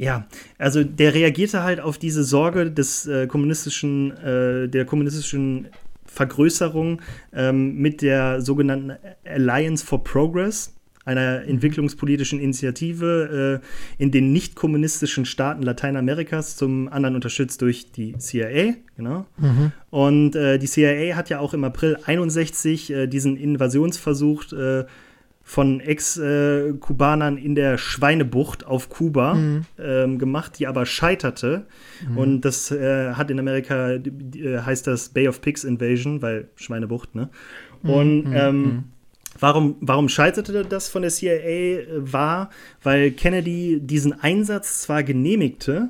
ja, 0.00 0.26
also 0.56 0.82
der 0.82 1.12
reagierte 1.12 1.62
halt 1.62 1.78
auf 1.78 1.98
diese 1.98 2.24
Sorge 2.24 2.70
des 2.70 3.06
äh, 3.06 3.26
kommunistischen, 3.26 4.16
äh, 4.16 4.66
der 4.66 4.86
kommunistischen 4.86 5.68
Vergrößerung 6.06 7.02
ähm, 7.34 7.76
mit 7.76 8.00
der 8.00 8.40
sogenannten 8.40 8.92
Alliance 9.26 9.84
for 9.84 10.02
Progress, 10.02 10.74
einer 11.04 11.44
entwicklungspolitischen 11.44 12.40
Initiative 12.40 13.60
äh, 13.62 14.02
in 14.02 14.10
den 14.10 14.32
nicht-kommunistischen 14.32 15.26
Staaten 15.26 15.62
Lateinamerikas, 15.62 16.56
zum 16.56 16.88
anderen 16.88 17.14
unterstützt 17.14 17.60
durch 17.60 17.92
die 17.92 18.16
CIA. 18.16 18.76
Genau. 18.96 19.26
Mhm. 19.36 19.72
Und 19.90 20.34
äh, 20.34 20.58
die 20.58 20.66
CIA 20.66 21.14
hat 21.14 21.28
ja 21.28 21.40
auch 21.40 21.52
im 21.52 21.64
April 21.64 21.98
61 22.02 22.90
äh, 22.90 23.06
diesen 23.06 23.36
Invasionsversuch 23.36 24.50
äh, 24.52 24.84
von 25.50 25.80
Ex-Kubanern 25.80 27.36
in 27.36 27.56
der 27.56 27.76
Schweinebucht 27.76 28.64
auf 28.64 28.88
Kuba 28.88 29.34
mhm. 29.34 29.62
ähm, 29.80 30.18
gemacht, 30.20 30.60
die 30.60 30.68
aber 30.68 30.86
scheiterte. 30.86 31.66
Mhm. 32.08 32.16
Und 32.16 32.40
das 32.42 32.70
äh, 32.70 33.14
hat 33.14 33.32
in 33.32 33.38
Amerika, 33.40 33.94
äh, 33.94 34.00
heißt 34.64 34.86
das 34.86 35.08
Bay 35.08 35.26
of 35.26 35.40
Pigs 35.40 35.64
Invasion, 35.64 36.22
weil 36.22 36.46
Schweinebucht, 36.54 37.16
ne? 37.16 37.30
Mhm. 37.82 37.90
Und 37.90 38.22
mhm. 38.26 38.32
ähm, 38.36 38.62
mhm. 38.62 38.84
Warum, 39.40 39.76
warum 39.80 40.08
scheiterte 40.08 40.64
das 40.64 40.88
von 40.88 41.02
der 41.02 41.10
CIA? 41.10 41.32
Äh, 41.32 41.86
war, 41.96 42.50
weil 42.82 43.10
Kennedy 43.10 43.80
diesen 43.80 44.20
Einsatz 44.20 44.82
zwar 44.82 45.02
genehmigte, 45.02 45.88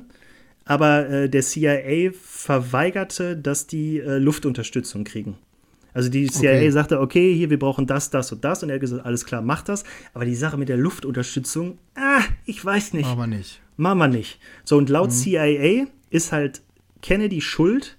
aber 0.65 1.07
äh, 1.07 1.29
der 1.29 1.41
CIA 1.41 2.11
verweigerte, 2.13 3.37
dass 3.37 3.67
die 3.67 3.99
äh, 3.99 4.17
Luftunterstützung 4.17 5.03
kriegen. 5.03 5.37
Also 5.93 6.09
die 6.09 6.27
CIA 6.27 6.51
okay. 6.51 6.71
sagte, 6.71 6.99
okay, 6.99 7.33
hier, 7.33 7.49
wir 7.49 7.59
brauchen 7.59 7.85
das, 7.85 8.09
das 8.09 8.31
und 8.31 8.43
das. 8.43 8.63
Und 8.63 8.69
er 8.69 8.75
hat 8.75 8.81
gesagt, 8.81 9.05
alles 9.05 9.25
klar, 9.25 9.41
mach 9.41 9.61
das. 9.61 9.83
Aber 10.13 10.25
die 10.25 10.35
Sache 10.35 10.57
mit 10.57 10.69
der 10.69 10.77
Luftunterstützung, 10.77 11.77
ah, 11.95 12.21
ich 12.45 12.63
weiß 12.63 12.93
nicht. 12.93 13.05
Machen 13.05 13.19
wir 13.19 13.27
nicht. 13.27 13.61
Machen 13.77 13.99
wir 13.99 14.07
nicht. 14.07 14.39
So, 14.63 14.77
und 14.77 14.89
laut 14.89 15.09
mhm. 15.09 15.15
CIA 15.15 15.87
ist 16.09 16.31
halt 16.31 16.61
Kennedy 17.01 17.41
schuld, 17.41 17.97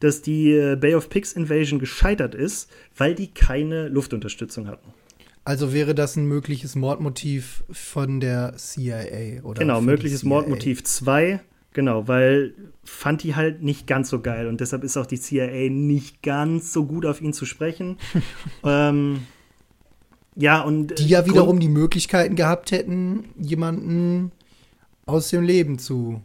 dass 0.00 0.22
die 0.22 0.52
äh, 0.52 0.76
Bay 0.76 0.94
of 0.94 1.08
Pigs 1.08 1.32
Invasion 1.32 1.78
gescheitert 1.78 2.34
ist, 2.34 2.70
weil 2.96 3.14
die 3.14 3.28
keine 3.28 3.88
Luftunterstützung 3.88 4.66
hatten. 4.66 4.92
Also 5.44 5.72
wäre 5.72 5.94
das 5.94 6.16
ein 6.16 6.26
mögliches 6.26 6.76
Mordmotiv 6.76 7.64
von 7.70 8.20
der 8.20 8.54
CIA, 8.56 9.42
oder? 9.42 9.60
Genau, 9.60 9.80
mögliches 9.80 10.22
Mordmotiv 10.22 10.84
2 10.84 11.40
Genau, 11.72 12.06
weil 12.06 12.54
fand 12.84 13.22
die 13.22 13.34
halt 13.34 13.62
nicht 13.62 13.86
ganz 13.86 14.10
so 14.10 14.20
geil 14.20 14.46
und 14.46 14.60
deshalb 14.60 14.84
ist 14.84 14.96
auch 14.96 15.06
die 15.06 15.20
CIA 15.20 15.70
nicht 15.70 16.22
ganz 16.22 16.72
so 16.72 16.84
gut 16.84 17.06
auf 17.06 17.20
ihn 17.20 17.32
zu 17.32 17.46
sprechen. 17.46 17.96
ähm, 18.64 19.20
ja, 20.34 20.60
und. 20.60 20.98
Die 20.98 21.08
ja 21.08 21.26
wiederum 21.26 21.60
die 21.60 21.68
Möglichkeiten 21.68 22.36
gehabt 22.36 22.72
hätten, 22.72 23.24
jemanden 23.38 24.32
aus 25.06 25.30
dem 25.30 25.42
Leben 25.42 25.78
zu 25.78 26.22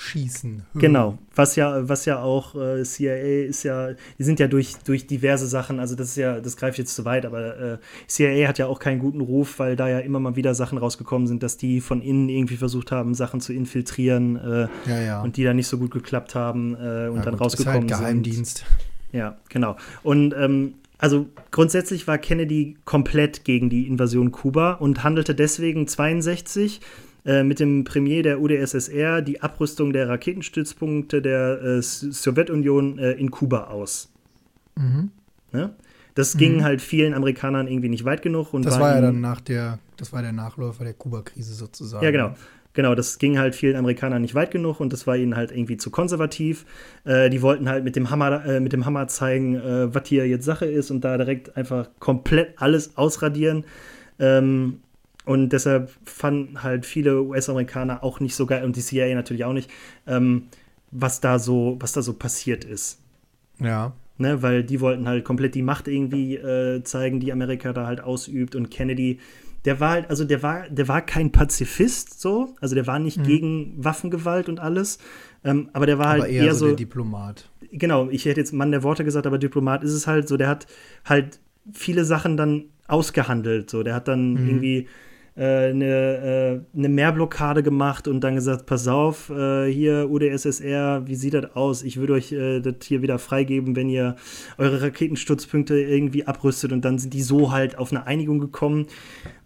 schießen. 0.00 0.62
Hm. 0.72 0.80
Genau, 0.80 1.18
was 1.34 1.56
ja, 1.56 1.88
was 1.88 2.06
ja 2.06 2.20
auch 2.22 2.54
äh, 2.54 2.82
CIA 2.84 3.44
ist 3.44 3.64
ja, 3.64 3.90
die 4.18 4.24
sind 4.24 4.40
ja 4.40 4.48
durch, 4.48 4.76
durch 4.84 5.06
diverse 5.06 5.46
Sachen, 5.46 5.78
also 5.78 5.94
das 5.94 6.08
ist 6.08 6.16
ja, 6.16 6.40
das 6.40 6.56
greift 6.56 6.78
jetzt 6.78 6.94
zu 6.94 7.04
weit, 7.04 7.26
aber 7.26 7.74
äh, 7.74 7.78
CIA 8.06 8.48
hat 8.48 8.58
ja 8.58 8.66
auch 8.66 8.78
keinen 8.78 8.98
guten 8.98 9.20
Ruf, 9.20 9.58
weil 9.58 9.76
da 9.76 9.88
ja 9.88 9.98
immer 9.98 10.18
mal 10.18 10.36
wieder 10.36 10.54
Sachen 10.54 10.78
rausgekommen 10.78 11.28
sind, 11.28 11.42
dass 11.42 11.58
die 11.58 11.82
von 11.82 12.00
innen 12.00 12.30
irgendwie 12.30 12.56
versucht 12.56 12.92
haben, 12.92 13.14
Sachen 13.14 13.40
zu 13.40 13.52
infiltrieren 13.52 14.36
äh, 14.36 14.68
ja, 14.88 15.00
ja. 15.00 15.22
und 15.22 15.36
die 15.36 15.44
dann 15.44 15.56
nicht 15.56 15.68
so 15.68 15.76
gut 15.76 15.90
geklappt 15.90 16.34
haben 16.34 16.74
äh, 16.74 17.08
und 17.08 17.16
ja, 17.16 17.22
dann 17.22 17.32
gut, 17.32 17.42
rausgekommen 17.42 17.86
ist 17.86 17.92
halt 17.92 18.00
Geheimdienst. 18.00 18.58
sind. 18.58 18.66
Ja, 19.12 19.36
genau. 19.48 19.76
Und 20.02 20.34
ähm, 20.34 20.74
also 20.96 21.26
grundsätzlich 21.50 22.06
war 22.06 22.16
Kennedy 22.16 22.76
komplett 22.84 23.44
gegen 23.44 23.68
die 23.68 23.86
Invasion 23.86 24.32
Kuba 24.32 24.72
und 24.72 25.02
handelte 25.02 25.34
deswegen 25.34 25.86
62 25.86 26.80
äh, 27.24 27.42
mit 27.42 27.60
dem 27.60 27.84
Premier 27.84 28.22
der 28.22 28.40
UdSSR 28.40 29.22
die 29.22 29.42
Abrüstung 29.42 29.92
der 29.92 30.08
Raketenstützpunkte 30.08 31.22
der 31.22 31.62
äh, 31.62 31.82
Sowjetunion 31.82 32.98
äh, 32.98 33.12
in 33.12 33.30
Kuba 33.30 33.64
aus. 33.64 34.12
Mhm. 34.76 35.10
Ne? 35.52 35.74
Das 36.14 36.34
mhm. 36.34 36.38
ging 36.38 36.64
halt 36.64 36.80
vielen 36.80 37.14
Amerikanern 37.14 37.66
irgendwie 37.66 37.88
nicht 37.88 38.04
weit 38.04 38.22
genug. 38.22 38.54
Und 38.54 38.64
das 38.64 38.78
war, 38.78 38.94
ja 38.94 39.00
dann 39.00 39.20
nach 39.20 39.40
der, 39.40 39.78
das 39.96 40.12
war 40.12 40.22
der 40.22 40.32
Nachläufer 40.32 40.84
der 40.84 40.94
Kuba-Krise 40.94 41.54
sozusagen. 41.54 42.04
Ja, 42.04 42.10
genau. 42.10 42.34
Genau, 42.72 42.94
das 42.94 43.18
ging 43.18 43.36
halt 43.36 43.56
vielen 43.56 43.74
Amerikanern 43.74 44.22
nicht 44.22 44.36
weit 44.36 44.52
genug 44.52 44.78
und 44.78 44.92
das 44.92 45.04
war 45.04 45.16
ihnen 45.16 45.34
halt 45.34 45.50
irgendwie 45.50 45.76
zu 45.76 45.90
konservativ. 45.90 46.64
Äh, 47.04 47.28
die 47.28 47.42
wollten 47.42 47.68
halt 47.68 47.82
mit 47.82 47.96
dem 47.96 48.10
Hammer, 48.10 48.44
äh, 48.44 48.60
mit 48.60 48.72
dem 48.72 48.86
Hammer 48.86 49.08
zeigen, 49.08 49.56
äh, 49.56 49.92
was 49.92 50.06
hier 50.06 50.28
jetzt 50.28 50.44
Sache 50.44 50.66
ist 50.66 50.92
und 50.92 51.00
da 51.00 51.16
direkt 51.16 51.56
einfach 51.56 51.88
komplett 51.98 52.54
alles 52.56 52.96
ausradieren. 52.96 53.64
Ähm, 54.20 54.78
und 55.30 55.50
deshalb 55.50 55.92
fanden 56.04 56.64
halt 56.64 56.84
viele 56.84 57.22
US-Amerikaner 57.22 58.02
auch 58.02 58.18
nicht 58.18 58.34
so 58.34 58.46
geil 58.46 58.64
und 58.64 58.74
die 58.74 58.80
CIA 58.80 59.14
natürlich 59.14 59.44
auch 59.44 59.52
nicht, 59.52 59.70
ähm, 60.08 60.48
was 60.90 61.20
da 61.20 61.38
so, 61.38 61.76
was 61.78 61.92
da 61.92 62.02
so 62.02 62.14
passiert 62.14 62.64
ist. 62.64 62.98
Ja. 63.60 63.92
Ne, 64.18 64.42
weil 64.42 64.64
die 64.64 64.80
wollten 64.80 65.06
halt 65.06 65.24
komplett 65.24 65.54
die 65.54 65.62
Macht 65.62 65.86
irgendwie 65.86 66.34
äh, 66.34 66.82
zeigen, 66.82 67.20
die 67.20 67.30
Amerika 67.32 67.72
da 67.72 67.86
halt 67.86 68.00
ausübt. 68.00 68.56
Und 68.56 68.72
Kennedy, 68.72 69.20
der 69.64 69.78
war 69.78 69.90
halt, 69.90 70.10
also 70.10 70.24
der 70.24 70.42
war, 70.42 70.68
der 70.68 70.88
war 70.88 71.00
kein 71.00 71.30
Pazifist 71.30 72.20
so, 72.20 72.56
also 72.60 72.74
der 72.74 72.88
war 72.88 72.98
nicht 72.98 73.18
mhm. 73.18 73.22
gegen 73.22 73.74
Waffengewalt 73.76 74.48
und 74.48 74.58
alles, 74.58 74.98
ähm, 75.44 75.70
aber 75.72 75.86
der 75.86 75.98
war 75.98 76.06
aber 76.06 76.22
halt 76.22 76.32
eher, 76.32 76.46
eher 76.46 76.54
so, 76.56 76.66
der 76.66 76.74
Diplomat. 76.74 77.48
Genau, 77.70 78.08
ich 78.10 78.24
hätte 78.24 78.40
jetzt 78.40 78.52
Mann 78.52 78.72
der 78.72 78.82
Worte 78.82 79.04
gesagt, 79.04 79.28
aber 79.28 79.38
Diplomat 79.38 79.84
ist 79.84 79.92
es 79.92 80.08
halt 80.08 80.26
so, 80.26 80.36
der 80.36 80.48
hat 80.48 80.66
halt 81.04 81.38
viele 81.72 82.04
Sachen 82.04 82.36
dann 82.36 82.64
ausgehandelt, 82.88 83.70
so, 83.70 83.84
der 83.84 83.94
hat 83.94 84.08
dann 84.08 84.32
mhm. 84.32 84.48
irgendwie 84.48 84.88
eine, 85.44 86.64
äh, 86.74 86.76
eine 86.76 86.88
Mehrblockade 86.88 87.62
gemacht 87.62 88.08
und 88.08 88.20
dann 88.20 88.34
gesagt, 88.34 88.66
pass 88.66 88.86
auf, 88.88 89.30
äh, 89.30 89.72
hier 89.72 90.10
UdSSR, 90.10 91.06
wie 91.06 91.14
sieht 91.14 91.34
das 91.34 91.56
aus? 91.56 91.82
Ich 91.82 91.96
würde 91.96 92.12
euch 92.12 92.32
äh, 92.32 92.60
das 92.60 92.74
hier 92.84 93.00
wieder 93.00 93.18
freigeben, 93.18 93.74
wenn 93.74 93.88
ihr 93.88 94.16
eure 94.58 94.82
Raketenstützpunkte 94.82 95.80
irgendwie 95.80 96.26
abrüstet 96.26 96.72
und 96.72 96.84
dann 96.84 96.98
sind 96.98 97.14
die 97.14 97.22
so 97.22 97.52
halt 97.52 97.78
auf 97.78 97.90
eine 97.90 98.06
Einigung 98.06 98.38
gekommen, 98.38 98.86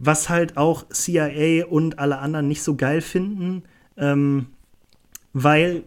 was 0.00 0.28
halt 0.28 0.56
auch 0.56 0.88
CIA 0.88 1.66
und 1.66 1.98
alle 1.98 2.18
anderen 2.18 2.48
nicht 2.48 2.62
so 2.62 2.74
geil 2.74 3.00
finden, 3.00 3.62
ähm, 3.96 4.46
weil 5.32 5.84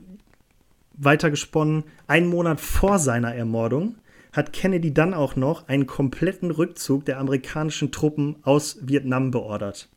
weitergesponnen, 0.93 1.83
einen 2.07 2.27
Monat 2.27 2.61
vor 2.61 2.97
seiner 2.99 3.35
Ermordung 3.35 3.95
hat 4.31 4.53
Kennedy 4.53 4.93
dann 4.93 5.13
auch 5.13 5.35
noch 5.35 5.67
einen 5.67 5.87
kompletten 5.87 6.51
Rückzug 6.51 7.05
der 7.05 7.19
amerikanischen 7.19 7.91
Truppen 7.91 8.37
aus 8.43 8.77
Vietnam 8.81 9.31
beordert. 9.31 9.89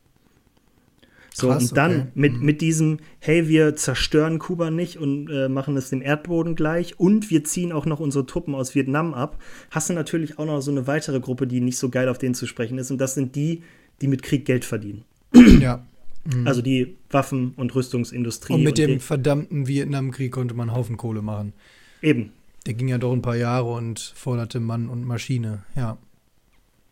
So, 1.33 1.49
Krass, 1.49 1.71
und 1.71 1.77
dann 1.77 1.93
okay. 1.93 2.07
mit, 2.15 2.33
mhm. 2.35 2.45
mit 2.45 2.61
diesem, 2.61 2.99
hey, 3.21 3.49
wir 3.49 3.77
zerstören 3.77 4.39
Kuba 4.39 4.71
nicht 4.71 4.99
und 4.99 5.31
äh, 5.31 5.49
machen 5.49 5.77
es 5.77 5.91
dem 5.91 6.03
Erdboden 6.03 6.57
gleich 6.57 6.99
und 6.99 7.31
wir 7.31 7.45
ziehen 7.45 7.73
auch 7.73 7.87
noch 7.87 8.01
unsere 8.01 8.27
Truppen 8.27 8.55
aus 8.55 8.75
Vietnam 8.75 9.15
ab, 9.15 9.41
hast 9.71 9.91
du 9.91 9.95
natürlich 9.95 10.39
auch 10.39 10.47
noch 10.47 10.61
so 10.61 10.71
eine 10.71 10.87
weitere 10.87 11.21
Gruppe, 11.21 11.47
die 11.47 11.61
nicht 11.61 11.79
so 11.79 11.89
geil 11.89 12.09
auf 12.09 12.19
denen 12.19 12.35
zu 12.35 12.47
sprechen 12.47 12.79
ist. 12.79 12.91
Und 12.91 12.99
das 12.99 13.15
sind 13.15 13.37
die, 13.37 13.63
die 14.01 14.09
mit 14.09 14.23
Krieg 14.23 14.45
Geld 14.45 14.65
verdienen. 14.65 15.05
Ja. 15.61 15.85
Mhm. 16.25 16.47
Also 16.47 16.61
die 16.61 16.97
Waffen- 17.11 17.55
und 17.57 17.75
Rüstungsindustrie. 17.75 18.53
Und 18.53 18.63
mit 18.63 18.79
und 18.79 18.89
dem 18.89 19.01
verdammten 19.01 19.67
Vietnamkrieg 19.67 20.33
konnte 20.33 20.55
man 20.55 20.75
Haufen 20.75 20.99
Kohle 20.99 21.23
machen. 21.23 21.55
Eben. 22.03 22.33
Der 22.67 22.75
ging 22.75 22.89
ja 22.89 22.99
doch 22.99 23.13
ein 23.13 23.23
paar 23.23 23.37
Jahre 23.37 23.73
und 23.73 23.99
forderte 23.99 24.61
Mann 24.61 24.89
und 24.89 25.05
Maschine, 25.05 25.65
ja. 25.77 25.97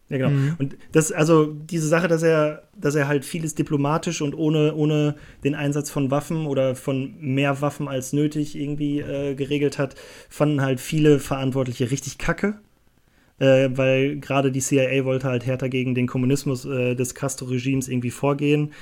Ja, 0.09 0.17
genau. 0.17 0.31
Mhm. 0.31 0.57
Und 0.59 0.77
das, 0.93 1.13
also 1.13 1.47
diese 1.47 1.87
Sache, 1.87 2.09
dass 2.09 2.23
er, 2.23 2.63
dass 2.77 2.95
er 2.95 3.09
halt 3.09 3.25
vieles 3.25 3.55
diplomatisch 3.55 4.23
und 4.23 4.35
ohne, 4.35 4.75
ohne 4.75 5.17
den 5.45 5.55
Einsatz 5.55 5.91
von 5.91 6.11
Waffen 6.11 6.47
oder 6.47 6.75
von 6.75 7.15
mehr 7.21 7.61
Waffen 7.61 7.89
als 7.89 8.13
nötig 8.13 8.57
irgendwie 8.57 9.01
äh, 9.01 9.35
geregelt 9.35 9.79
hat, 9.79 9.97
fanden 10.29 10.63
halt 10.63 10.81
viele 10.81 11.19
Verantwortliche 11.19 11.91
richtig 11.91 12.19
kacke. 12.19 12.59
Äh, 13.39 13.71
weil 13.75 14.17
gerade 14.17 14.51
die 14.51 14.61
CIA 14.61 15.05
wollte 15.05 15.29
halt 15.29 15.47
härter 15.47 15.69
gegen 15.69 15.95
den 15.95 16.09
Kommunismus 16.09 16.65
äh, 16.65 16.97
des 16.97 17.15
Castro-Regimes 17.15 17.87
irgendwie 17.87 18.11
vorgehen. 18.11 18.73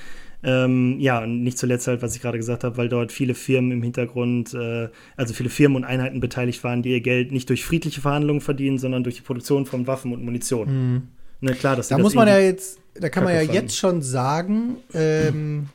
Ähm, 0.42 0.96
ja, 1.00 1.26
nicht 1.26 1.58
zuletzt 1.58 1.88
halt, 1.88 2.02
was 2.02 2.14
ich 2.14 2.22
gerade 2.22 2.38
gesagt 2.38 2.64
habe, 2.64 2.76
weil 2.76 2.88
dort 2.88 3.10
viele 3.10 3.34
Firmen 3.34 3.72
im 3.72 3.82
Hintergrund, 3.82 4.54
äh, 4.54 4.88
also 5.16 5.34
viele 5.34 5.50
Firmen 5.50 5.76
und 5.76 5.84
Einheiten 5.84 6.20
beteiligt 6.20 6.62
waren, 6.62 6.82
die 6.82 6.90
ihr 6.90 7.00
Geld 7.00 7.32
nicht 7.32 7.48
durch 7.48 7.64
friedliche 7.64 8.00
Verhandlungen 8.00 8.40
verdienen, 8.40 8.78
sondern 8.78 9.02
durch 9.02 9.16
die 9.16 9.22
Produktion 9.22 9.66
von 9.66 9.86
Waffen 9.86 10.12
und 10.12 10.24
Munition. 10.24 10.68
Mhm. 10.68 11.02
Na 11.40 11.52
klar, 11.52 11.76
dass 11.76 11.88
Da 11.88 11.98
muss 11.98 12.14
man 12.14 12.28
ja 12.28 12.38
jetzt, 12.38 12.78
da 12.94 13.08
kann 13.08 13.24
man 13.24 13.32
ja 13.34 13.40
fanden. 13.40 13.54
jetzt 13.54 13.76
schon 13.76 14.02
sagen, 14.02 14.76
ähm, 14.94 15.68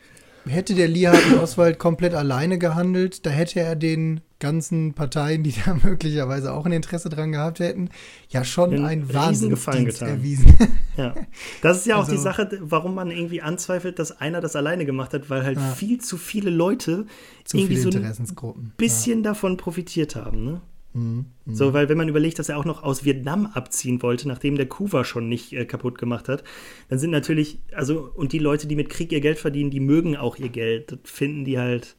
hätte 0.47 0.73
der 0.73 0.87
Lee 0.87 1.07
Harvey 1.07 1.35
Oswald 1.37 1.77
komplett 1.79 2.13
alleine 2.15 2.57
gehandelt, 2.57 3.25
da 3.25 3.29
hätte 3.29 3.59
er 3.59 3.75
den 3.75 4.21
ganzen 4.39 4.93
Parteien, 4.95 5.43
die 5.43 5.53
da 5.65 5.75
möglicherweise 5.83 6.51
auch 6.51 6.65
ein 6.65 6.71
Interesse 6.71 7.09
dran 7.09 7.31
gehabt 7.31 7.59
hätten, 7.59 7.89
ja 8.29 8.43
schon 8.43 8.71
Den 8.71 8.85
ein 8.85 9.01
Riesengefallen 9.03 9.85
Wahnsinnsdienst 9.85 9.99
getan. 9.99 10.09
erwiesen. 10.09 10.55
Ja. 10.97 11.15
Das 11.61 11.77
ist 11.77 11.85
ja 11.85 11.95
auch 11.95 11.99
Also- 12.01 12.11
die 12.11 12.17
Sache, 12.17 12.49
warum 12.59 12.93
man 12.95 13.11
irgendwie 13.11 13.41
anzweifelt, 13.41 13.97
dass 13.97 14.11
einer 14.19 14.41
das 14.41 14.57
alleine 14.57 14.85
gemacht 14.85 15.13
hat, 15.13 15.29
weil 15.29 15.43
halt 15.43 15.57
Ja. 15.57 15.71
viel 15.73 16.01
zu 16.01 16.17
viele 16.17 16.49
Leute 16.49 17.05
Zu 17.45 17.57
irgendwie 17.57 17.77
viele 17.77 17.91
so 18.25 18.53
ein 18.57 18.73
bisschen 18.75 19.23
davon 19.23 19.55
profitiert 19.55 20.17
haben. 20.17 20.43
Ne? 20.43 20.61
Mhm. 20.93 21.25
So, 21.45 21.73
weil 21.73 21.89
wenn 21.89 21.97
man 21.97 22.09
überlegt, 22.09 22.39
dass 22.39 22.49
er 22.49 22.57
auch 22.57 22.65
noch 22.65 22.83
aus 22.83 23.05
Vietnam 23.05 23.45
abziehen 23.45 24.01
wollte, 24.01 24.27
nachdem 24.27 24.55
der 24.55 24.67
Kuwa 24.67 25.03
schon 25.03 25.29
nicht 25.29 25.53
äh, 25.53 25.65
kaputt 25.65 25.97
gemacht 25.97 26.27
hat, 26.27 26.43
dann 26.89 26.99
sind 26.99 27.11
natürlich, 27.11 27.59
also, 27.73 28.11
und 28.13 28.33
die 28.33 28.39
Leute, 28.39 28.67
die 28.67 28.75
mit 28.75 28.89
Krieg 28.89 29.11
ihr 29.11 29.21
Geld 29.21 29.39
verdienen, 29.39 29.71
die 29.71 29.79
mögen 29.79 30.17
auch 30.17 30.37
ihr 30.37 30.49
Geld. 30.49 30.91
Das 30.91 30.99
finden 31.05 31.45
die 31.45 31.57
halt. 31.57 31.95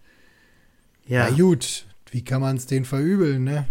Ja. 1.07 1.29
Na 1.31 1.37
gut, 1.37 1.87
wie 2.11 2.23
kann 2.23 2.41
man 2.41 2.57
es 2.57 2.67
denen 2.67 2.85
verübeln, 2.85 3.45
ne? 3.45 3.67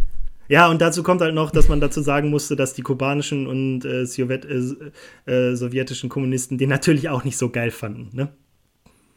Ja, 0.47 0.69
und 0.69 0.81
dazu 0.81 1.01
kommt 1.01 1.21
halt 1.21 1.33
noch, 1.33 1.51
dass 1.51 1.69
man 1.69 1.79
dazu 1.79 2.01
sagen 2.01 2.29
musste, 2.29 2.57
dass 2.57 2.73
die 2.73 2.81
kubanischen 2.81 3.47
und 3.47 3.85
äh, 3.85 4.05
Sowjet, 4.05 4.45
äh, 4.45 5.31
äh, 5.31 5.55
sowjetischen 5.55 6.09
Kommunisten 6.09 6.57
den 6.57 6.67
natürlich 6.67 7.07
auch 7.07 7.23
nicht 7.23 7.37
so 7.37 7.49
geil 7.49 7.71
fanden. 7.71 8.09
Ne? 8.11 8.33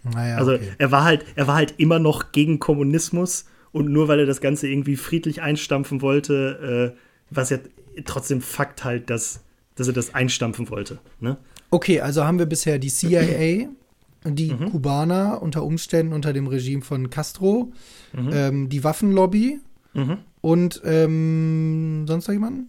Naja, 0.05 0.37
Also 0.37 0.53
okay. 0.53 0.69
er 0.79 0.93
war 0.93 1.03
halt, 1.03 1.25
er 1.35 1.49
war 1.49 1.57
halt 1.57 1.75
immer 1.79 1.99
noch 1.99 2.31
gegen 2.31 2.61
Kommunismus 2.61 3.47
und 3.75 3.91
nur 3.93 4.09
weil 4.09 4.20
er 4.20 4.27
das 4.27 4.41
Ganze 4.41 4.68
irgendwie 4.68 4.97
friedlich 4.97 5.43
einstampfen 5.43 6.01
wollte, 6.01 6.95
äh, 6.95 6.99
was 7.31 7.51
ja 7.51 7.59
trotzdem 8.05 8.41
Fakt 8.41 8.85
halt, 8.85 9.11
dass, 9.11 9.43
dass 9.75 9.89
er 9.89 9.93
das 9.93 10.14
einstampfen 10.14 10.70
wollte. 10.70 10.99
Ne? 11.20 11.37
Okay, 11.70 12.01
also 12.01 12.25
haben 12.25 12.39
wir 12.39 12.47
bisher 12.47 12.79
die 12.79 12.89
CIA, 12.89 13.68
die 14.27 14.53
Mhm. 14.53 14.70
Kubaner 14.70 15.43
unter 15.43 15.64
Umständen 15.64 16.12
unter 16.12 16.33
dem 16.33 16.47
Regime 16.47 16.83
von 16.83 17.11
Castro, 17.11 17.72
Mhm. 18.14 18.31
ähm, 18.33 18.68
die 18.68 18.85
Waffenlobby 18.85 19.59
Mhm. 19.93 20.18
und 20.41 20.81
ähm, 20.85 22.05
sonst 22.07 22.29
noch 22.29 22.33
jemanden? 22.33 22.68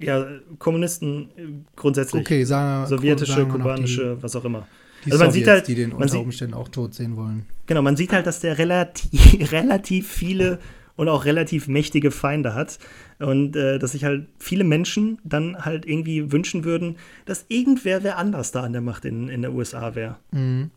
Ja, 0.00 0.26
Kommunisten 0.58 1.30
äh, 1.36 1.42
grundsätzlich. 1.76 2.20
Okay, 2.22 2.44
sagen 2.44 2.86
Sowjetische, 2.86 3.32
sagen 3.32 3.50
kubanische, 3.50 4.18
was 4.22 4.36
auch 4.36 4.44
immer. 4.44 4.66
Die, 5.04 5.12
Also 5.12 5.24
man 5.24 5.32
Sowjets, 5.32 5.34
sieht 5.34 5.46
halt- 5.48 5.68
die 5.68 5.74
den 5.74 5.92
unter 5.92 6.20
Umständen 6.20 6.54
auch 6.54 6.68
tot 6.68 6.94
sehen 6.94 7.16
wollen. 7.16 7.46
Genau, 7.66 7.82
man 7.82 7.96
sieht 7.96 8.12
halt, 8.12 8.26
dass 8.26 8.40
der 8.40 8.58
relativ, 8.58 9.10
relativ 9.52 10.08
viele 10.08 10.58
und 10.96 11.08
auch 11.08 11.24
relativ 11.24 11.68
mächtige 11.68 12.10
Feinde 12.10 12.54
hat. 12.54 12.78
Und 13.18 13.56
äh, 13.56 13.78
dass 13.78 13.92
sich 13.92 14.04
halt 14.04 14.26
viele 14.38 14.64
Menschen 14.64 15.18
dann 15.24 15.56
halt 15.64 15.86
irgendwie 15.86 16.30
wünschen 16.32 16.64
würden, 16.64 16.96
dass 17.24 17.44
irgendwer 17.48 18.02
wer 18.04 18.18
anders 18.18 18.52
da 18.52 18.62
an 18.62 18.72
der 18.72 18.82
Macht 18.82 19.04
in, 19.04 19.28
in 19.28 19.42
der 19.42 19.52
USA 19.52 19.94
wäre. 19.94 20.16
Mhm. 20.32 20.70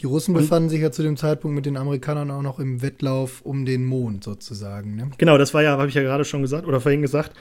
Die 0.00 0.06
Russen 0.06 0.34
Und- 0.34 0.42
befanden 0.42 0.68
sich 0.68 0.80
ja 0.80 0.90
zu 0.92 1.02
dem 1.02 1.16
Zeitpunkt 1.16 1.54
mit 1.54 1.66
den 1.66 1.76
Amerikanern 1.76 2.30
auch 2.30 2.42
noch 2.42 2.58
im 2.58 2.82
Wettlauf 2.82 3.40
um 3.42 3.64
den 3.64 3.84
Mond 3.84 4.24
sozusagen. 4.24 4.94
Ne? 4.96 5.10
Genau, 5.18 5.38
das 5.38 5.54
war 5.54 5.62
ja, 5.62 5.72
habe 5.78 5.88
ich 5.88 5.94
ja 5.94 6.02
gerade 6.02 6.24
schon 6.24 6.42
gesagt 6.42 6.66
oder 6.66 6.80
vorhin 6.80 7.02
gesagt, 7.02 7.32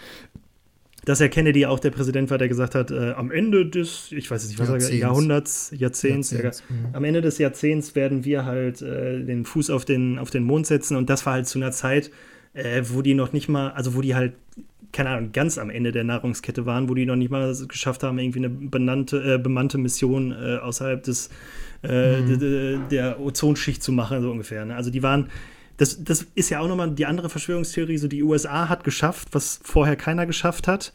dass 1.07 1.21
Herr 1.21 1.29
Kennedy 1.29 1.65
auch 1.65 1.79
der 1.79 1.91
Präsident 1.91 2.29
war, 2.31 2.37
der 2.37 2.49
gesagt 2.49 2.75
hat, 2.75 2.91
äh, 2.91 3.11
am 3.11 3.31
Ende 3.31 3.65
des, 3.65 4.11
ich 4.11 4.29
weiß 4.29 4.45
nicht, 4.45 4.59
was 4.59 4.67
Jahrzehnts. 4.67 4.99
Jahrhunderts, 4.99 5.73
Jahrzehnts, 5.73 6.31
Jahrzehnts, 6.31 6.63
mhm. 6.67 6.87
am 6.91 7.03
Ende 7.05 7.21
des 7.21 7.37
Jahrzehnts 7.37 7.95
werden 7.95 8.25
wir 8.25 8.43
halt 8.43 8.81
äh, 8.81 9.23
den 9.23 9.45
Fuß 9.45 9.69
auf 9.69 9.85
den, 9.85 10.19
auf 10.19 10.31
den 10.31 10.43
Mond 10.43 10.67
setzen 10.67 10.97
und 10.97 11.09
das 11.09 11.25
war 11.25 11.31
halt 11.33 11.47
zu 11.47 11.59
einer 11.59 11.71
Zeit, 11.71 12.11
äh, 12.53 12.81
wo 12.89 13.01
die 13.01 13.13
noch 13.13 13.31
nicht 13.31 13.47
mal, 13.47 13.69
also 13.71 13.95
wo 13.95 14.01
die 14.01 14.15
halt, 14.15 14.33
keine 14.91 15.11
Ahnung, 15.11 15.31
ganz 15.31 15.57
am 15.57 15.69
Ende 15.69 15.93
der 15.93 16.03
Nahrungskette 16.03 16.65
waren, 16.65 16.89
wo 16.89 16.93
die 16.93 17.05
noch 17.05 17.15
nicht 17.15 17.31
mal 17.31 17.49
es 17.49 17.65
geschafft 17.69 18.03
haben, 18.03 18.19
irgendwie 18.19 18.39
eine 18.39 18.49
benannte, 18.49 19.35
äh, 19.35 19.37
bemannte 19.37 19.77
Mission 19.77 20.33
äh, 20.33 20.57
außerhalb 20.57 21.01
des, 21.03 21.29
äh, 21.83 22.19
Mhm. 22.19 22.89
der 22.91 23.21
Ozonschicht 23.21 23.81
zu 23.81 23.93
machen, 23.93 24.21
so 24.21 24.29
ungefähr. 24.29 24.65
Ne? 24.65 24.75
Also 24.75 24.89
die 24.89 25.03
waren, 25.03 25.29
das, 25.77 26.03
das 26.03 26.25
ist 26.35 26.49
ja 26.49 26.59
auch 26.59 26.67
nochmal 26.67 26.91
die 26.91 27.05
andere 27.05 27.29
Verschwörungstheorie, 27.29 27.97
so 27.97 28.07
die 28.07 28.23
USA 28.23 28.69
hat 28.69 28.83
geschafft, 28.83 29.29
was 29.31 29.59
vorher 29.63 29.95
keiner 29.95 30.25
geschafft 30.25 30.67
hat 30.67 30.93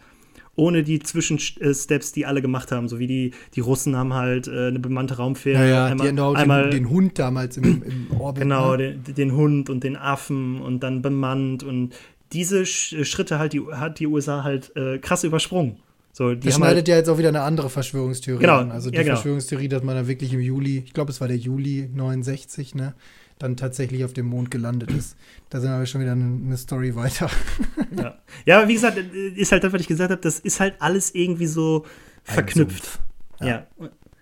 ohne 0.54 0.82
die 0.82 1.00
Zwischensteps, 1.00 2.12
die 2.12 2.26
alle 2.26 2.42
gemacht 2.42 2.72
haben. 2.72 2.88
So 2.88 2.98
wie 2.98 3.06
die, 3.06 3.32
die 3.54 3.60
Russen 3.60 3.96
haben 3.96 4.12
halt 4.12 4.48
äh, 4.48 4.68
eine 4.68 4.78
bemannte 4.78 5.16
Raumfähre. 5.16 5.58
Naja, 5.58 5.86
einmal, 5.86 6.12
die 6.12 6.20
auch 6.20 6.34
einmal 6.34 6.64
den, 6.64 6.84
den 6.84 6.90
Hund 6.90 7.18
damals 7.18 7.56
im, 7.56 7.82
im 7.82 8.20
Orbit. 8.20 8.42
genau, 8.42 8.76
ne? 8.76 8.96
den, 8.98 9.14
den 9.14 9.32
Hund 9.32 9.70
und 9.70 9.82
den 9.82 9.96
Affen 9.96 10.60
und 10.60 10.80
dann 10.80 11.00
bemannt. 11.00 11.62
Und 11.62 11.94
diese 12.32 12.66
Sch 12.66 12.94
Schritte 13.04 13.38
halt 13.38 13.54
die, 13.54 13.62
hat 13.72 13.98
die 13.98 14.06
USA 14.06 14.44
halt 14.44 14.76
äh, 14.76 14.98
krass 14.98 15.24
übersprungen. 15.24 15.78
So, 16.12 16.34
die 16.34 16.40
Das 16.40 16.54
halt, 16.54 16.56
schneidet 16.56 16.88
ja 16.88 16.96
jetzt 16.96 17.08
auch 17.08 17.16
wieder 17.16 17.28
eine 17.28 17.40
andere 17.40 17.70
Verschwörungstheorie 17.70 18.40
Genau, 18.40 18.58
an. 18.58 18.70
Also 18.70 18.90
die 18.90 18.96
ja, 18.96 19.02
genau. 19.02 19.14
Verschwörungstheorie, 19.14 19.68
dass 19.68 19.82
man 19.82 19.96
da 19.96 20.06
wirklich 20.06 20.34
im 20.34 20.40
Juli, 20.40 20.82
ich 20.84 20.92
glaube, 20.92 21.10
es 21.10 21.22
war 21.22 21.28
der 21.28 21.38
Juli 21.38 21.88
69, 21.94 22.74
ne, 22.74 22.94
dann 23.38 23.56
tatsächlich 23.56 24.04
auf 24.04 24.12
dem 24.12 24.26
Mond 24.26 24.50
gelandet 24.50 24.90
ist. 24.92 25.16
Da 25.50 25.60
sind 25.60 25.70
wir 25.70 25.86
schon 25.86 26.00
wieder 26.00 26.12
eine, 26.12 26.56
Story 26.56 26.94
weiter. 26.94 27.30
ja. 27.96 28.18
ja, 28.44 28.58
aber 28.58 28.68
wie 28.68 28.74
gesagt, 28.74 28.98
ist 28.98 29.52
halt 29.52 29.64
das, 29.64 29.72
was 29.72 29.80
ich 29.80 29.88
gesagt 29.88 30.10
habe, 30.10 30.20
das 30.20 30.38
ist 30.38 30.60
halt 30.60 30.76
alles 30.78 31.14
irgendwie 31.14 31.46
so 31.46 31.84
verknüpft. 32.24 32.84
Sumpf. 32.84 33.00
Ja. 33.40 33.66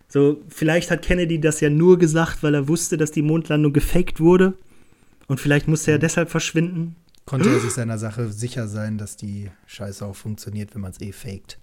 So, 0.09 0.43
vielleicht 0.49 0.91
hat 0.91 1.03
Kennedy 1.03 1.41
das 1.41 1.61
ja 1.61 1.71
nur 1.71 1.99
gesagt, 1.99 2.43
weil 2.43 2.55
er 2.55 2.67
wusste, 2.67 2.97
dass 2.97 3.13
die 3.13 3.23
Mondlandung 3.23 3.73
gefaked 3.73 4.19
wurde. 4.19 4.55
Und 5.29 5.39
vielleicht 5.39 5.69
musste 5.69 5.93
er 5.93 5.99
Mhm. 5.99 6.01
deshalb 6.01 6.31
verschwinden. 6.31 6.97
Konnte 7.27 7.49
er 7.49 7.61
sich 7.61 7.71
seiner 7.75 7.99
Sache 7.99 8.33
sicher 8.33 8.67
sein, 8.67 8.99
dass 8.99 9.17
die 9.17 9.51
Scheiße 9.67 10.05
auch 10.05 10.17
funktioniert, 10.17 10.75
wenn 10.75 10.81
man 10.81 10.91
es 10.91 11.01
eh 11.01 11.13
faked. 11.13 11.60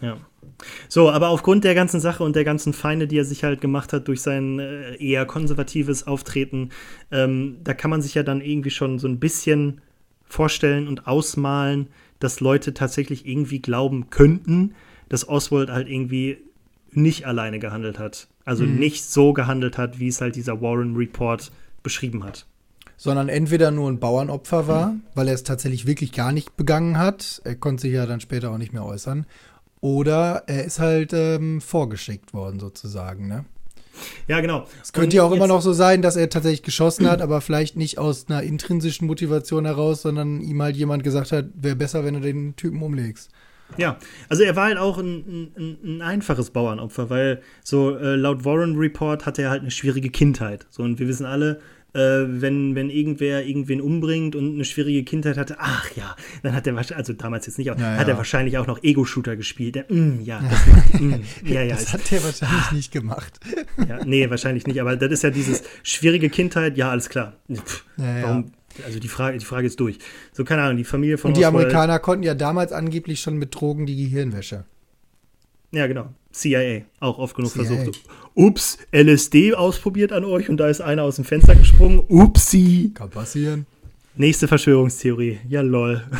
Ja. 0.00 0.16
So, 0.88 1.10
aber 1.10 1.28
aufgrund 1.28 1.64
der 1.64 1.74
ganzen 1.74 2.00
Sache 2.00 2.22
und 2.24 2.34
der 2.36 2.44
ganzen 2.44 2.72
Feinde, 2.72 3.06
die 3.06 3.18
er 3.18 3.24
sich 3.24 3.44
halt 3.44 3.60
gemacht 3.60 3.92
hat 3.92 4.08
durch 4.08 4.22
sein 4.22 4.58
äh, 4.58 4.96
eher 4.96 5.24
konservatives 5.26 6.06
Auftreten, 6.06 6.70
ähm, 7.10 7.58
da 7.64 7.74
kann 7.74 7.90
man 7.90 8.02
sich 8.02 8.14
ja 8.14 8.22
dann 8.22 8.40
irgendwie 8.40 8.70
schon 8.70 8.98
so 8.98 9.06
ein 9.08 9.18
bisschen 9.18 9.80
vorstellen 10.24 10.88
und 10.88 11.06
ausmalen, 11.06 11.88
dass 12.18 12.40
Leute 12.40 12.74
tatsächlich 12.74 13.26
irgendwie 13.26 13.60
glauben 13.60 14.10
könnten, 14.10 14.74
dass 15.08 15.28
Oswald 15.28 15.70
halt 15.70 15.88
irgendwie 15.88 16.38
nicht 16.90 17.26
alleine 17.26 17.58
gehandelt 17.58 17.98
hat. 17.98 18.28
Also 18.44 18.64
Mhm. 18.64 18.78
nicht 18.78 19.04
so 19.04 19.32
gehandelt 19.32 19.78
hat, 19.78 19.98
wie 20.00 20.08
es 20.08 20.20
halt 20.20 20.36
dieser 20.36 20.60
Warren 20.60 20.96
Report 20.96 21.52
beschrieben 21.82 22.24
hat. 22.24 22.46
Sondern 22.96 23.28
entweder 23.28 23.70
nur 23.70 23.88
ein 23.88 24.00
Bauernopfer 24.00 24.66
war, 24.66 24.96
weil 25.14 25.28
er 25.28 25.34
es 25.34 25.44
tatsächlich 25.44 25.86
wirklich 25.86 26.10
gar 26.12 26.32
nicht 26.32 26.56
begangen 26.56 26.98
hat. 26.98 27.40
Er 27.44 27.54
konnte 27.54 27.82
sich 27.82 27.92
ja 27.92 28.06
dann 28.06 28.20
später 28.20 28.50
auch 28.50 28.58
nicht 28.58 28.72
mehr 28.72 28.84
äußern. 28.84 29.26
Oder 29.80 30.44
er 30.46 30.64
ist 30.64 30.78
halt 30.80 31.12
ähm, 31.12 31.60
vorgeschickt 31.60 32.34
worden, 32.34 32.58
sozusagen. 32.58 33.28
Ne? 33.28 33.44
Ja, 34.26 34.40
genau. 34.40 34.66
Es 34.82 34.92
könnte 34.92 35.16
ja 35.16 35.22
auch 35.22 35.32
immer 35.32 35.46
noch 35.46 35.62
so 35.62 35.72
sein, 35.72 36.02
dass 36.02 36.16
er 36.16 36.28
tatsächlich 36.28 36.62
geschossen 36.62 37.08
hat, 37.08 37.20
aber 37.20 37.40
vielleicht 37.40 37.76
nicht 37.76 37.98
aus 37.98 38.26
einer 38.28 38.42
intrinsischen 38.42 39.06
Motivation 39.06 39.64
heraus, 39.64 40.02
sondern 40.02 40.40
ihm 40.40 40.62
halt 40.62 40.76
jemand 40.76 41.04
gesagt 41.04 41.32
hat, 41.32 41.46
wäre 41.54 41.76
besser, 41.76 42.04
wenn 42.04 42.14
du 42.14 42.20
den 42.20 42.56
Typen 42.56 42.82
umlegst. 42.82 43.30
Ja, 43.76 43.98
also 44.28 44.44
er 44.44 44.56
war 44.56 44.64
halt 44.66 44.78
auch 44.78 44.98
ein, 44.98 45.52
ein, 45.56 45.78
ein 45.84 46.02
einfaches 46.02 46.50
Bauernopfer, 46.50 47.10
weil 47.10 47.42
so 47.62 47.96
äh, 47.96 48.14
laut 48.14 48.44
Warren 48.44 48.76
Report 48.76 49.26
hatte 49.26 49.42
er 49.42 49.50
halt 49.50 49.60
eine 49.60 49.70
schwierige 49.70 50.08
Kindheit. 50.08 50.66
So, 50.70 50.82
und 50.82 50.98
wir 50.98 51.06
wissen 51.06 51.26
alle, 51.26 51.60
äh, 51.98 52.40
wenn, 52.40 52.74
wenn 52.74 52.90
irgendwer 52.90 53.44
irgendwen 53.44 53.80
umbringt 53.80 54.36
und 54.36 54.54
eine 54.54 54.64
schwierige 54.64 55.02
Kindheit 55.04 55.36
hatte, 55.36 55.56
ach 55.58 55.90
ja, 55.96 56.14
dann 56.42 56.54
hat 56.54 56.66
er 56.66 56.74
wahrscheinlich, 56.74 56.96
also 56.98 57.12
damals 57.12 57.46
jetzt 57.46 57.58
nicht, 57.58 57.70
aber 57.70 57.80
Ja, 57.80 57.96
hat 57.96 58.06
ja. 58.08 58.14
er 58.14 58.16
wahrscheinlich 58.18 58.56
auch 58.58 58.66
noch 58.66 58.82
Ego-Shooter 58.82 59.36
gespielt. 59.36 59.74
Der, 59.74 59.84
mm, 59.88 60.20
ja, 60.22 60.40
das 60.92 61.00
mm, 61.00 61.14
ja, 61.44 61.62
ja, 61.62 61.74
das 61.74 61.92
hat 61.92 62.10
er 62.12 62.22
wahrscheinlich 62.24 62.72
nicht 62.72 62.92
gemacht. 62.92 63.40
ja, 63.88 64.04
nee, 64.04 64.30
wahrscheinlich 64.30 64.66
nicht, 64.66 64.80
aber 64.80 64.96
das 64.96 65.10
ist 65.12 65.22
ja 65.24 65.30
dieses 65.30 65.62
schwierige 65.82 66.30
Kindheit, 66.30 66.76
ja, 66.76 66.90
alles 66.90 67.08
klar. 67.08 67.34
Pff. 67.52 67.84
Warum, 67.96 68.52
also 68.86 69.00
die 69.00 69.08
Frage, 69.08 69.38
die 69.38 69.44
Frage 69.44 69.66
ist 69.66 69.80
durch. 69.80 69.98
So, 70.32 70.44
keine 70.44 70.62
Ahnung, 70.62 70.76
die 70.76 70.84
Familie 70.84 71.18
von 71.18 71.30
Und 71.32 71.36
die 71.36 71.40
Oswald- 71.44 71.54
Amerikaner 71.66 71.98
konnten 71.98 72.22
ja 72.22 72.34
damals 72.34 72.72
angeblich 72.72 73.20
schon 73.20 73.36
mit 73.38 73.54
Drogen 73.54 73.86
die 73.86 73.96
Gehirnwäsche. 73.96 74.64
Ja, 75.70 75.86
genau. 75.86 76.08
CIA, 76.32 76.82
auch 77.00 77.18
oft 77.18 77.36
genug 77.36 77.52
CIA. 77.52 77.64
versucht. 77.64 78.00
Ups, 78.34 78.78
LSD 78.92 79.54
ausprobiert 79.54 80.12
an 80.12 80.24
euch 80.24 80.48
und 80.48 80.56
da 80.58 80.68
ist 80.68 80.80
einer 80.80 81.02
aus 81.02 81.16
dem 81.16 81.24
Fenster 81.24 81.54
gesprungen. 81.54 82.00
Upsi. 82.08 82.92
Kann 82.94 83.10
passieren. 83.10 83.66
Nächste 84.16 84.48
Verschwörungstheorie. 84.48 85.38
Ja, 85.48 85.60
lol. 85.62 86.02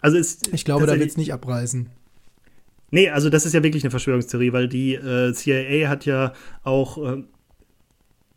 Also 0.00 0.16
ist 0.18 0.48
Ich 0.54 0.64
glaube, 0.64 0.86
da 0.86 0.98
wird 0.98 1.10
es 1.10 1.16
nicht 1.16 1.32
abreißen. 1.32 1.90
Nee, 2.90 3.10
also 3.10 3.28
das 3.28 3.44
ist 3.44 3.52
ja 3.52 3.62
wirklich 3.62 3.82
eine 3.82 3.90
Verschwörungstheorie, 3.90 4.52
weil 4.52 4.68
die 4.68 4.94
äh, 4.94 5.32
CIA 5.32 5.88
hat 5.88 6.06
ja 6.06 6.32
auch, 6.62 6.98
äh, 6.98 7.24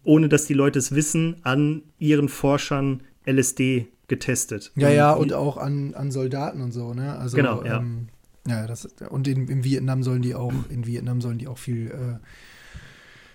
ohne 0.03 0.27
dass 0.27 0.45
die 0.45 0.53
Leute 0.53 0.79
es 0.79 0.93
wissen, 0.95 1.37
an 1.43 1.83
ihren 1.99 2.27
Forschern 2.27 3.03
LSD 3.25 3.87
getestet. 4.07 4.71
Ja, 4.75 4.89
ja, 4.89 5.11
Und 5.13 5.31
und 5.31 5.33
auch 5.33 5.57
an, 5.57 5.93
an 5.93 6.11
Soldaten 6.11 6.61
und 6.61 6.71
so, 6.71 6.93
ne? 6.93 7.17
Also, 7.17 7.37
Genau, 7.37 7.63
ja. 7.63 7.77
Ähm, 7.77 8.07
ja, 8.49 8.67
das, 8.67 8.87
und 9.09 9.27
in, 9.27 9.47
in 9.47 9.63
Vietnam 9.63 10.03
sollen 10.03 10.21
die 10.21 10.35
auch, 10.35 10.53
in 10.69 10.85
Vietnam 10.85 11.21
sollen 11.21 11.37
die 11.37 11.47
auch 11.47 11.57
viel, 11.57 11.87
äh, 11.87 12.25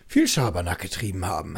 viel 0.07 0.27
Schabernack 0.27 0.81
getrieben 0.81 1.25
haben. 1.25 1.57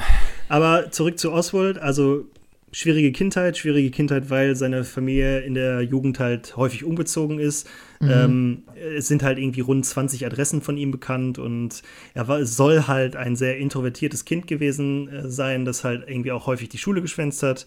Aber 0.48 0.90
zurück 0.90 1.18
zu 1.18 1.32
Oswald, 1.32 1.78
also 1.78 2.26
schwierige 2.72 3.12
Kindheit, 3.12 3.56
schwierige 3.56 3.90
Kindheit, 3.90 4.28
weil 4.28 4.54
seine 4.56 4.84
Familie 4.84 5.40
in 5.40 5.54
der 5.54 5.80
Jugend 5.80 6.18
halt 6.18 6.56
häufig 6.56 6.84
umgezogen 6.84 7.38
ist. 7.38 7.66
Mhm. 8.00 8.10
Ähm, 8.10 8.62
es 8.96 9.08
sind 9.08 9.22
halt 9.22 9.38
irgendwie 9.38 9.60
rund 9.60 9.86
20 9.86 10.26
Adressen 10.26 10.60
von 10.60 10.76
ihm 10.76 10.90
bekannt 10.90 11.38
und 11.38 11.82
er 12.12 12.28
war, 12.28 12.44
soll 12.44 12.86
halt 12.86 13.16
ein 13.16 13.36
sehr 13.36 13.56
introvertiertes 13.56 14.26
Kind 14.26 14.46
gewesen 14.46 15.08
äh, 15.08 15.30
sein, 15.30 15.64
das 15.64 15.84
halt 15.84 16.06
irgendwie 16.06 16.32
auch 16.32 16.46
häufig 16.46 16.68
die 16.68 16.78
Schule 16.78 17.00
geschwänzt 17.00 17.42
hat. 17.42 17.64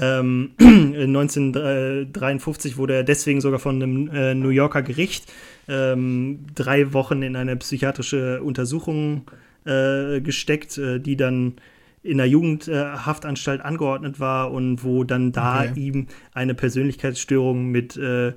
Ähm, 0.00 0.52
1953 0.60 2.76
wurde 2.76 2.94
er 2.94 3.02
deswegen 3.04 3.40
sogar 3.40 3.58
von 3.58 3.82
einem 3.82 4.08
äh, 4.08 4.34
New 4.34 4.50
Yorker 4.50 4.82
Gericht 4.82 5.32
ähm, 5.68 6.46
drei 6.54 6.92
Wochen 6.92 7.22
in 7.22 7.34
eine 7.36 7.56
psychiatrische 7.56 8.42
Untersuchung 8.42 9.30
äh, 9.64 10.20
gesteckt, 10.20 10.76
äh, 10.78 11.00
die 11.00 11.16
dann 11.16 11.54
in 12.02 12.18
der 12.18 12.28
Jugendhaftanstalt 12.28 13.62
angeordnet 13.62 14.20
war 14.20 14.52
und 14.52 14.84
wo 14.84 15.02
dann 15.02 15.32
da 15.32 15.62
okay. 15.62 15.80
ihm 15.80 16.06
eine 16.32 16.54
Persönlichkeitsstörung 16.54 17.66
mit 17.66 17.96
äh, 17.96 18.34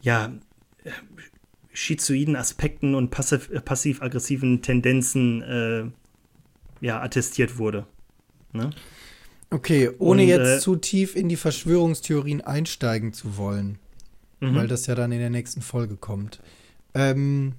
ja, 0.00 0.30
schizoiden 1.72 2.36
Aspekten 2.36 2.94
und 2.94 3.10
passiv-aggressiven 3.10 4.62
Tendenzen 4.62 5.42
äh, 5.42 5.82
ja, 6.80 7.02
attestiert 7.02 7.58
wurde. 7.58 7.86
Ne? 8.52 8.70
Okay, 9.52 9.90
ohne 9.98 10.22
und, 10.22 10.28
jetzt 10.28 10.48
äh, 10.48 10.60
zu 10.60 10.76
tief 10.76 11.14
in 11.14 11.28
die 11.28 11.36
Verschwörungstheorien 11.36 12.40
einsteigen 12.40 13.12
zu 13.12 13.36
wollen, 13.36 13.78
mhm. 14.40 14.54
weil 14.54 14.66
das 14.66 14.86
ja 14.86 14.94
dann 14.94 15.12
in 15.12 15.18
der 15.18 15.30
nächsten 15.30 15.60
Folge 15.60 15.96
kommt. 15.96 16.40
Ähm, 16.94 17.52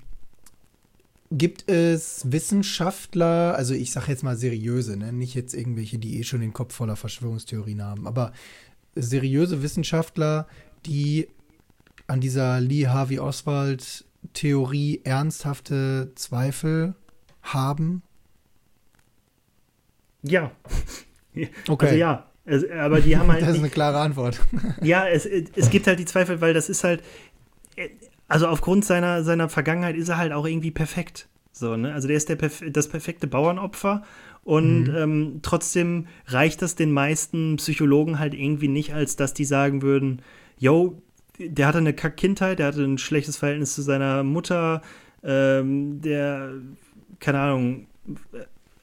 Gibt 1.31 1.69
es 1.69 2.31
Wissenschaftler, 2.31 3.55
also 3.55 3.73
ich 3.73 3.91
sage 3.91 4.07
jetzt 4.11 4.23
mal 4.23 4.37
seriöse, 4.37 4.97
ne? 4.97 5.13
nicht 5.13 5.33
jetzt 5.33 5.53
irgendwelche, 5.53 5.97
die 5.97 6.19
eh 6.19 6.23
schon 6.23 6.41
den 6.41 6.53
Kopf 6.53 6.75
voller 6.75 6.95
Verschwörungstheorien 6.95 7.83
haben, 7.83 8.07
aber 8.07 8.33
seriöse 8.95 9.63
Wissenschaftler, 9.63 10.47
die 10.85 11.27
an 12.07 12.21
dieser 12.21 12.59
Lee 12.59 12.87
Harvey 12.87 13.19
Oswald 13.19 14.05
Theorie 14.33 15.01
ernsthafte 15.03 16.11
Zweifel 16.15 16.95
haben? 17.41 18.03
Ja. 20.21 20.51
Okay. 21.67 21.85
Also 21.85 21.97
ja. 21.97 22.25
Es, 22.45 22.69
aber 22.69 22.99
die 22.99 23.17
haben 23.17 23.31
halt. 23.31 23.41
Das 23.41 23.51
ist 23.51 23.59
eine 23.59 23.69
klare 23.69 23.99
Antwort. 23.99 24.39
ja, 24.81 25.07
es, 25.07 25.25
es 25.25 25.69
gibt 25.69 25.87
halt 25.87 25.99
die 25.99 26.05
Zweifel, 26.05 26.41
weil 26.41 26.53
das 26.53 26.69
ist 26.69 26.83
halt 26.83 27.01
also 28.27 28.47
aufgrund 28.47 28.83
seiner, 28.83 29.23
seiner 29.23 29.49
Vergangenheit 29.49 29.95
ist 29.95 30.09
er 30.09 30.17
halt 30.17 30.31
auch 30.33 30.47
irgendwie 30.47 30.71
perfekt. 30.71 31.27
So, 31.51 31.77
ne? 31.77 31.93
Also 31.93 32.07
der 32.07 32.17
ist 32.17 32.29
der 32.29 32.35
perf 32.35 32.63
das 32.67 32.87
perfekte 32.87 33.27
Bauernopfer 33.27 34.01
und 34.43 34.85
mhm. 34.85 34.95
ähm, 34.95 35.39
trotzdem 35.43 36.07
reicht 36.27 36.61
das 36.61 36.75
den 36.75 36.91
meisten 36.91 37.57
Psychologen 37.57 38.17
halt 38.17 38.33
irgendwie 38.33 38.67
nicht, 38.67 38.93
als 38.93 39.15
dass 39.15 39.33
die 39.33 39.45
sagen 39.45 39.81
würden, 39.81 40.21
yo, 40.57 41.01
der 41.37 41.67
hatte 41.67 41.77
eine 41.77 41.93
Kack-Kindheit, 41.93 42.59
der 42.59 42.67
hatte 42.67 42.83
ein 42.83 42.97
schlechtes 42.97 43.37
Verhältnis 43.37 43.75
zu 43.75 43.81
seiner 43.81 44.23
Mutter, 44.23 44.81
ähm, 45.23 46.01
der, 46.01 46.53
keine 47.19 47.39
Ahnung, 47.39 47.87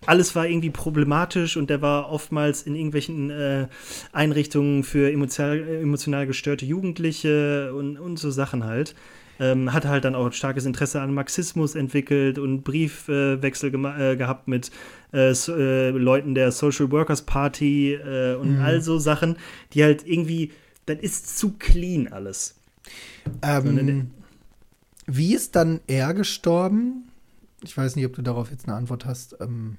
alles 0.07 0.35
war 0.35 0.47
irgendwie 0.47 0.71
problematisch 0.71 1.57
und 1.57 1.69
der 1.69 1.83
war 1.83 2.11
oftmals 2.11 2.63
in 2.63 2.75
irgendwelchen 2.75 3.31
äh, 3.31 3.69
Einrichtungen 4.13 4.83
für 4.83 5.13
emotional, 5.13 5.59
emotional 5.83 6.27
gestörte 6.27 6.65
Jugendliche 6.65 7.75
und, 7.75 7.99
und 7.99 8.19
so 8.19 8.31
Sachen 8.31 8.65
halt. 8.65 8.95
Ähm, 9.39 9.73
hatte 9.73 9.89
halt 9.89 10.05
dann 10.05 10.15
auch 10.15 10.27
ein 10.27 10.33
starkes 10.33 10.67
Interesse 10.67 11.01
an 11.01 11.15
Marxismus 11.15 11.75
entwickelt 11.75 12.39
und 12.39 12.63
Briefwechsel 12.63 13.75
äh, 13.75 14.17
gehabt 14.17 14.49
mit 14.49 14.71
äh, 15.13 15.33
so, 15.33 15.55
äh, 15.57 15.91
Leuten 15.91 16.35
der 16.35 16.53
Social 16.53 16.91
Workers 16.91 17.23
Party 17.23 17.95
äh, 17.95 18.35
und 18.35 18.57
mhm. 18.57 18.63
all 18.63 18.83
so 18.83 18.99
Sachen, 18.99 19.37
die 19.73 19.83
halt 19.83 20.07
irgendwie, 20.07 20.53
das 20.85 20.99
ist 21.01 21.39
zu 21.39 21.55
clean 21.59 22.09
alles. 22.09 22.59
Ähm, 23.41 24.11
wie 25.07 25.35
ist 25.35 25.57
dann 25.57 25.81
er 25.87 26.13
gestorben? 26.13 27.09
Ich 27.63 27.77
weiß 27.77 27.97
nicht, 27.97 28.07
ob 28.07 28.15
du 28.15 28.23
darauf 28.23 28.51
jetzt 28.51 28.67
eine 28.69 28.77
Antwort 28.77 29.07
hast. 29.07 29.37
Ähm 29.41 29.79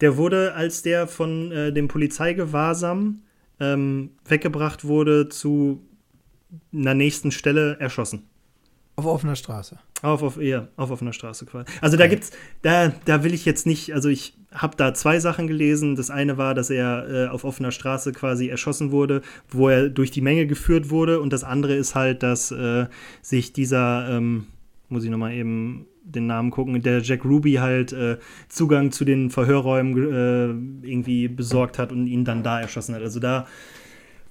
der 0.00 0.16
wurde, 0.16 0.54
als 0.54 0.82
der 0.82 1.06
von 1.06 1.52
äh, 1.52 1.72
dem 1.72 1.88
Polizeigewahrsam 1.88 3.22
ähm, 3.58 4.10
weggebracht 4.26 4.84
wurde, 4.84 5.28
zu 5.28 5.82
einer 6.72 6.94
nächsten 6.94 7.30
Stelle 7.30 7.78
erschossen. 7.78 8.24
Auf 8.96 9.06
offener 9.06 9.36
Straße. 9.36 9.78
Auf, 10.02 10.22
auf, 10.22 10.36
ja, 10.40 10.68
auf 10.76 10.90
offener 10.90 11.12
Straße 11.12 11.46
quasi. 11.46 11.66
Also 11.80 11.96
okay. 11.96 12.02
da 12.02 12.08
gibt's, 12.08 12.30
da, 12.62 12.92
da 13.04 13.24
will 13.24 13.34
ich 13.34 13.44
jetzt 13.44 13.66
nicht, 13.66 13.94
also 13.94 14.08
ich 14.08 14.36
habe 14.52 14.76
da 14.76 14.94
zwei 14.94 15.20
Sachen 15.20 15.46
gelesen. 15.46 15.94
Das 15.94 16.10
eine 16.10 16.36
war, 16.38 16.54
dass 16.54 16.70
er 16.70 17.08
äh, 17.08 17.28
auf 17.28 17.44
offener 17.44 17.70
Straße 17.70 18.12
quasi 18.12 18.48
erschossen 18.48 18.90
wurde, 18.90 19.22
wo 19.48 19.68
er 19.68 19.88
durch 19.88 20.10
die 20.10 20.20
Menge 20.20 20.46
geführt 20.46 20.90
wurde. 20.90 21.20
Und 21.20 21.32
das 21.32 21.44
andere 21.44 21.74
ist 21.74 21.94
halt, 21.94 22.22
dass 22.22 22.50
äh, 22.50 22.86
sich 23.22 23.52
dieser, 23.52 24.08
ähm, 24.10 24.46
muss 24.88 25.04
ich 25.04 25.10
nochmal 25.10 25.32
eben 25.32 25.86
den 26.14 26.26
Namen 26.26 26.50
gucken, 26.50 26.80
der 26.82 27.00
Jack 27.00 27.24
Ruby 27.24 27.54
halt 27.54 27.92
äh, 27.92 28.18
Zugang 28.48 28.92
zu 28.92 29.04
den 29.04 29.30
Verhörräumen 29.30 30.82
äh, 30.82 30.88
irgendwie 30.88 31.28
besorgt 31.28 31.78
hat 31.78 31.92
und 31.92 32.06
ihn 32.06 32.24
dann 32.24 32.42
da 32.42 32.60
erschossen 32.60 32.94
hat. 32.94 33.02
Also 33.02 33.20
da 33.20 33.46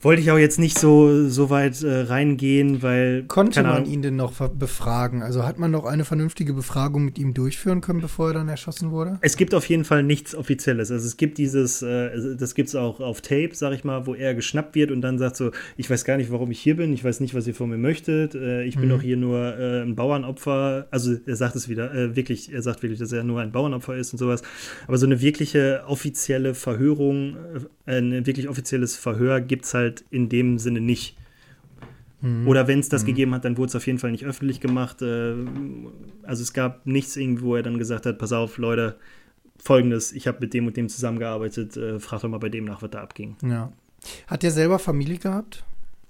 wollte 0.02 0.22
ich 0.22 0.32
auch 0.32 0.38
jetzt 0.38 0.60
nicht 0.60 0.80
so, 0.80 1.28
so 1.28 1.50
weit 1.50 1.84
äh, 1.84 2.02
reingehen, 2.02 2.82
weil. 2.82 3.24
Konnte 3.24 3.64
man 3.64 3.86
ihn 3.86 4.02
denn 4.02 4.16
noch 4.16 4.34
befragen? 4.50 5.22
Also 5.22 5.46
hat 5.46 5.60
man 5.60 5.72
noch 5.72 5.86
eine 5.86 6.06
vernünftige 6.06 6.54
Befragung 6.54 7.04
mit 7.04 7.20
ihm 7.20 7.34
durchführen 7.34 7.82
können, 7.82 8.00
bevor 8.00 8.30
er 8.30 8.36
dann 8.36 8.48
erschossen 8.48 8.92
wurde? 8.92 9.20
Es 9.22 9.36
gibt 9.36 9.54
auf 9.54 9.68
jeden 9.68 9.84
Fall 9.84 10.04
nichts 10.04 10.36
Offizielles. 10.36 10.90
Also 10.92 11.06
es 11.06 11.18
gibt 11.18 11.38
dieses, 11.38 11.82
äh, 11.82 12.36
das 12.38 12.56
gibt 12.56 12.70
es 12.70 12.76
auch 12.76 13.02
auf 13.02 13.22
Tape, 13.22 13.50
sag 13.54 13.74
ich 13.74 13.84
mal, 13.84 14.08
wo 14.08 14.16
er 14.16 14.34
geschnappt 14.36 14.76
wird 14.76 14.92
und 14.92 15.02
dann 15.02 15.18
sagt 15.18 15.36
so: 15.36 15.52
Ich 15.76 15.90
weiß 15.90 16.06
gar 16.06 16.16
nicht, 16.16 16.32
warum 16.32 16.50
ich 16.52 16.60
hier 16.60 16.78
bin, 16.78 16.94
ich 16.94 17.04
weiß 17.04 17.20
nicht, 17.20 17.34
was 17.34 17.46
ihr 17.46 17.56
von 17.56 17.70
mir 17.70 17.78
möchtet, 17.78 18.36
äh, 18.36 18.64
ich 18.64 18.76
bin 18.76 18.86
mhm. 18.86 18.92
doch 18.92 19.02
hier 19.02 19.18
nur 19.18 19.58
äh, 19.58 19.82
ein 19.82 19.96
Bauernopfer. 19.96 20.88
Also 20.92 21.16
er 21.26 21.36
sagt 21.36 21.56
es 21.58 21.68
wieder, 21.68 21.94
äh, 21.94 22.16
wirklich, 22.16 22.54
er 22.54 22.62
sagt 22.62 22.84
wirklich, 22.84 23.00
dass 23.00 23.12
er 23.12 23.24
nur 23.24 23.42
ein 23.42 23.52
Bauernopfer 23.52 23.98
ist 23.98 24.14
und 24.14 24.20
sowas. 24.20 24.44
Aber 24.88 24.98
so 24.98 25.06
eine 25.06 25.20
wirkliche 25.20 25.84
offizielle 25.88 26.54
Verhörung, 26.54 27.36
äh, 27.36 27.60
ein 27.98 28.26
wirklich 28.26 28.48
offizielles 28.48 28.96
Verhör 28.96 29.42
gibt 29.42 29.66
es 29.66 29.74
halt 29.74 30.06
in 30.12 30.30
dem 30.30 30.60
Sinne 30.60 30.82
nicht. 30.82 31.18
Mhm. 32.22 32.48
Oder 32.48 32.68
wenn 32.68 32.80
es 32.80 32.90
das 32.90 33.04
mhm. 33.04 33.08
gegeben 33.08 33.34
hat, 33.34 33.46
dann 33.46 33.58
wurde 33.58 33.70
es 33.70 33.76
auf 33.76 33.88
jeden 33.88 34.00
Fall 34.00 34.12
nicht 34.12 34.26
öffentlich 34.26 34.60
gemacht. 34.60 35.02
Äh, 35.02 35.34
also 36.24 36.44
es 36.44 36.54
gab 36.54 36.86
nichts 36.86 37.16
irgendwie, 37.16 37.44
wo 37.44 37.56
er 37.56 37.64
dann 37.64 37.78
gesagt 37.78 38.06
hat, 38.06 38.18
pass 38.18 38.32
auf, 38.32 38.58
Leute, 38.58 38.98
folgendes, 39.58 40.12
ich 40.12 40.28
habe 40.28 40.40
mit 40.42 40.54
dem 40.54 40.68
und 40.68 40.78
dem 40.78 40.90
zusammengearbeitet, 40.90 41.78
äh, 41.78 42.00
frag 42.00 42.22
doch 42.22 42.30
mal 42.30 42.38
bei 42.38 42.50
dem 42.50 42.66
nach, 42.66 42.82
was 42.82 42.92
da 42.92 43.02
abging. 43.02 43.36
Ja. 43.44 43.72
Hat 44.28 44.44
der 44.44 44.52
selber 44.52 44.80
Familie 44.80 45.18
gehabt? 45.18 45.64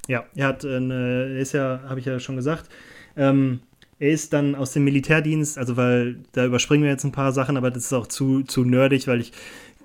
Ja, 0.08 0.26
er 0.36 0.48
hat 0.48 0.66
eine, 0.66 1.34
er 1.34 1.40
ist 1.40 1.54
ja, 1.54 1.82
habe 1.88 2.00
ich 2.00 2.06
ja 2.06 2.20
schon 2.20 2.36
gesagt, 2.36 2.70
ähm, 3.16 3.60
er 4.00 4.12
ist 4.12 4.34
dann 4.34 4.56
aus 4.56 4.72
dem 4.72 4.86
Militärdienst, 4.86 5.58
also 5.58 5.76
weil 5.78 6.18
da 6.32 6.46
überspringen 6.46 6.84
wir 6.84 6.92
jetzt 6.92 7.04
ein 7.04 7.12
paar 7.12 7.34
Sachen, 7.34 7.58
aber 7.58 7.70
das 7.70 7.86
ist 7.86 7.94
auch 7.94 8.08
zu, 8.08 8.44
zu 8.44 8.64
nerdig, 8.64 9.08
weil 9.08 9.20
ich 9.20 9.34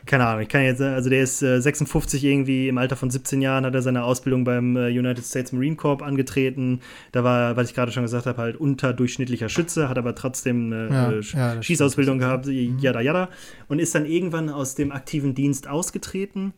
keine 0.07 0.27
Ahnung, 0.27 0.43
ich 0.43 0.49
kann 0.49 0.63
jetzt, 0.63 0.81
also 0.81 1.09
der 1.09 1.23
ist 1.23 1.43
äh, 1.43 1.61
56 1.61 2.25
irgendwie, 2.25 2.69
im 2.69 2.79
Alter 2.79 2.97
von 2.97 3.11
17 3.11 3.41
Jahren 3.41 3.65
hat 3.65 3.75
er 3.75 3.83
seine 3.83 4.05
Ausbildung 4.05 4.45
beim 4.45 4.77
äh, 4.77 4.89
United 4.89 5.25
States 5.25 5.53
Marine 5.53 5.77
Corps 5.77 6.03
angetreten. 6.03 6.81
Da 7.13 7.25
war, 7.25 7.57
was 7.57 7.69
ich 7.69 7.75
gerade 7.75 7.93
schon 7.93 8.03
gesagt 8.03 8.27
habe, 8.27 8.41
halt 8.41 8.57
unterdurchschnittlicher 8.57 9.49
Schütze, 9.49 9.89
hat 9.89 9.99
aber 9.99 10.15
trotzdem 10.15 10.73
eine 10.73 10.89
ja, 10.89 11.11
äh, 11.11 11.21
ja, 11.21 11.63
Schießausbildung 11.63 12.19
gehabt, 12.19 12.47
yada 12.47 13.01
yada. 13.01 13.29
Und 13.69 13.79
ist 13.79 13.95
dann 13.95 14.07
irgendwann 14.07 14.51
aus 14.51 14.75
dem 14.75 14.93
aktiven 14.93 15.35
Dienst 15.35 15.69
ausgetreten 15.69 16.53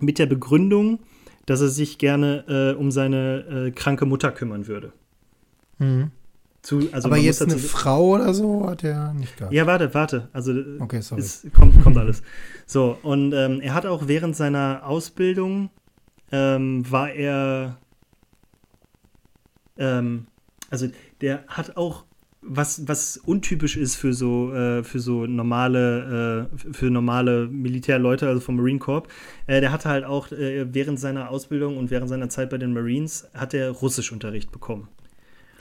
mit 0.00 0.18
der 0.18 0.26
Begründung, 0.26 0.98
dass 1.46 1.60
er 1.60 1.68
sich 1.68 1.98
gerne 1.98 2.72
äh, 2.74 2.78
um 2.78 2.90
seine 2.90 3.66
äh, 3.68 3.70
kranke 3.70 4.06
Mutter 4.06 4.32
kümmern 4.32 4.66
würde. 4.66 4.92
Mhm. 5.78 6.10
Zu, 6.62 6.88
also 6.92 7.08
Aber 7.08 7.16
jetzt 7.16 7.42
eine 7.42 7.58
Frau 7.58 8.14
oder 8.14 8.32
so 8.32 8.68
hat 8.68 8.84
er 8.84 9.12
nicht 9.14 9.36
gehabt. 9.36 9.52
Ja, 9.52 9.66
warte, 9.66 9.92
warte. 9.94 10.28
Also 10.32 10.54
okay, 10.78 11.00
sorry. 11.00 11.20
Es 11.20 11.44
kommt, 11.52 11.82
kommt 11.82 11.98
alles. 11.98 12.22
So, 12.66 12.96
und 13.02 13.32
ähm, 13.32 13.60
er 13.60 13.74
hat 13.74 13.84
auch 13.84 14.06
während 14.06 14.36
seiner 14.36 14.86
Ausbildung 14.86 15.70
ähm, 16.30 16.88
war 16.90 17.10
er 17.10 17.78
ähm, 19.76 20.26
also 20.70 20.88
der 21.20 21.44
hat 21.48 21.76
auch 21.76 22.04
was, 22.44 22.88
was 22.88 23.18
untypisch 23.18 23.76
ist 23.76 23.94
für 23.94 24.14
so, 24.14 24.52
äh, 24.52 24.82
für 24.82 24.98
so 24.98 25.26
normale, 25.26 26.48
äh, 26.50 26.72
für 26.72 26.90
normale 26.90 27.46
Militärleute, 27.46 28.26
also 28.26 28.40
vom 28.40 28.56
Marine 28.56 28.80
Corps, 28.80 29.06
äh, 29.46 29.60
der 29.60 29.70
hatte 29.70 29.88
halt 29.88 30.04
auch 30.04 30.32
äh, 30.32 30.66
während 30.74 30.98
seiner 30.98 31.30
Ausbildung 31.30 31.76
und 31.76 31.90
während 31.90 32.08
seiner 32.08 32.28
Zeit 32.30 32.50
bei 32.50 32.58
den 32.58 32.72
Marines 32.72 33.28
hat 33.32 33.54
er 33.54 33.70
Russischunterricht 33.70 34.50
bekommen. 34.50 34.88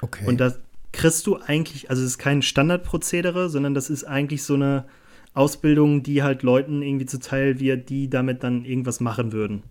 Okay. 0.02 0.26
Und 0.26 0.40
das, 0.40 0.60
kriegst 0.92 1.28
du 1.28 1.38
eigentlich, 1.38 1.90
also 1.90 2.02
es 2.02 2.12
ist 2.12 2.18
kein 2.18 2.42
Standardprozedere, 2.42 3.50
sondern 3.50 3.74
das 3.74 3.90
ist 3.90 4.04
eigentlich 4.04 4.44
so 4.44 4.56
eine 4.56 4.86
Ausbildung, 5.34 6.04
die 6.04 6.24
halt 6.24 6.44
Leuten 6.44 6.82
irgendwie 6.82 7.06
zuteil 7.06 7.60
wird, 7.60 7.90
die 7.90 8.10
damit 8.10 8.44
dann 8.44 8.66
irgendwas 8.66 9.00
machen 9.00 9.32
würden. 9.32 9.64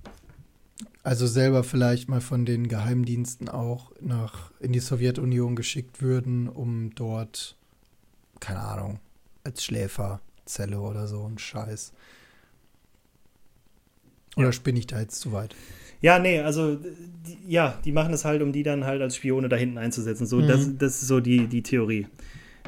Also 1.02 1.26
selber 1.26 1.64
vielleicht 1.64 2.08
mal 2.08 2.20
von 2.20 2.44
den 2.44 2.68
Geheimdiensten 2.68 3.48
auch 3.48 3.92
nach 4.00 4.50
in 4.60 4.72
die 4.72 4.80
Sowjetunion 4.80 5.56
geschickt 5.56 6.02
würden, 6.02 6.48
um 6.48 6.94
dort, 6.94 7.56
keine 8.38 8.60
Ahnung, 8.60 9.00
als 9.44 9.64
Schläferzelle 9.64 10.80
oder 10.80 11.06
so 11.08 11.26
ein 11.26 11.38
Scheiß. 11.38 11.92
Oder 14.36 14.46
ja. 14.46 14.52
spinne 14.52 14.78
ich 14.78 14.86
da 14.86 15.00
jetzt 15.00 15.20
zu 15.20 15.32
weit? 15.32 15.54
Ja, 16.00 16.18
nee, 16.18 16.40
also 16.40 16.76
die, 16.76 17.38
ja, 17.46 17.78
die 17.84 17.92
machen 17.92 18.14
es 18.14 18.24
halt, 18.24 18.42
um 18.42 18.52
die 18.52 18.62
dann 18.62 18.84
halt 18.84 19.02
als 19.02 19.16
Spione 19.16 19.48
da 19.48 19.56
hinten 19.56 19.78
einzusetzen. 19.78 20.26
So, 20.26 20.38
mhm. 20.38 20.46
das, 20.46 20.78
das 20.78 21.02
ist 21.02 21.08
so 21.08 21.20
die, 21.20 21.46
die 21.46 21.62
Theorie. 21.62 22.06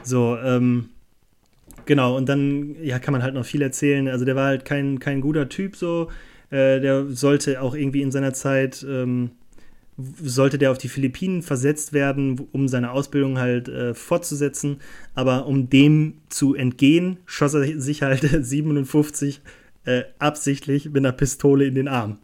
So, 0.02 0.36
ähm, 0.36 0.90
genau, 1.86 2.16
und 2.16 2.28
dann 2.28 2.76
ja, 2.82 2.98
kann 2.98 3.12
man 3.12 3.22
halt 3.22 3.34
noch 3.34 3.46
viel 3.46 3.62
erzählen. 3.62 4.08
Also 4.08 4.24
der 4.24 4.36
war 4.36 4.46
halt 4.46 4.64
kein, 4.64 4.98
kein 4.98 5.20
guter 5.20 5.48
Typ 5.48 5.76
so. 5.76 6.08
Äh, 6.50 6.80
der 6.80 7.06
sollte 7.06 7.62
auch 7.62 7.74
irgendwie 7.74 8.02
in 8.02 8.10
seiner 8.10 8.34
Zeit, 8.34 8.84
ähm, 8.88 9.30
sollte 9.96 10.58
der 10.58 10.70
auf 10.70 10.78
die 10.78 10.88
Philippinen 10.88 11.42
versetzt 11.42 11.92
werden, 11.92 12.48
um 12.52 12.68
seine 12.68 12.90
Ausbildung 12.90 13.38
halt 13.38 13.68
äh, 13.68 13.94
fortzusetzen. 13.94 14.78
Aber 15.14 15.46
um 15.46 15.70
dem 15.70 16.14
zu 16.28 16.54
entgehen, 16.54 17.18
schoss 17.24 17.54
er 17.54 17.80
sich 17.80 18.02
halt 18.02 18.22
57 18.44 19.40
äh, 19.84 20.02
absichtlich 20.18 20.86
mit 20.86 20.98
einer 20.98 21.12
Pistole 21.12 21.66
in 21.66 21.74
den 21.74 21.88
Arm. 21.88 22.18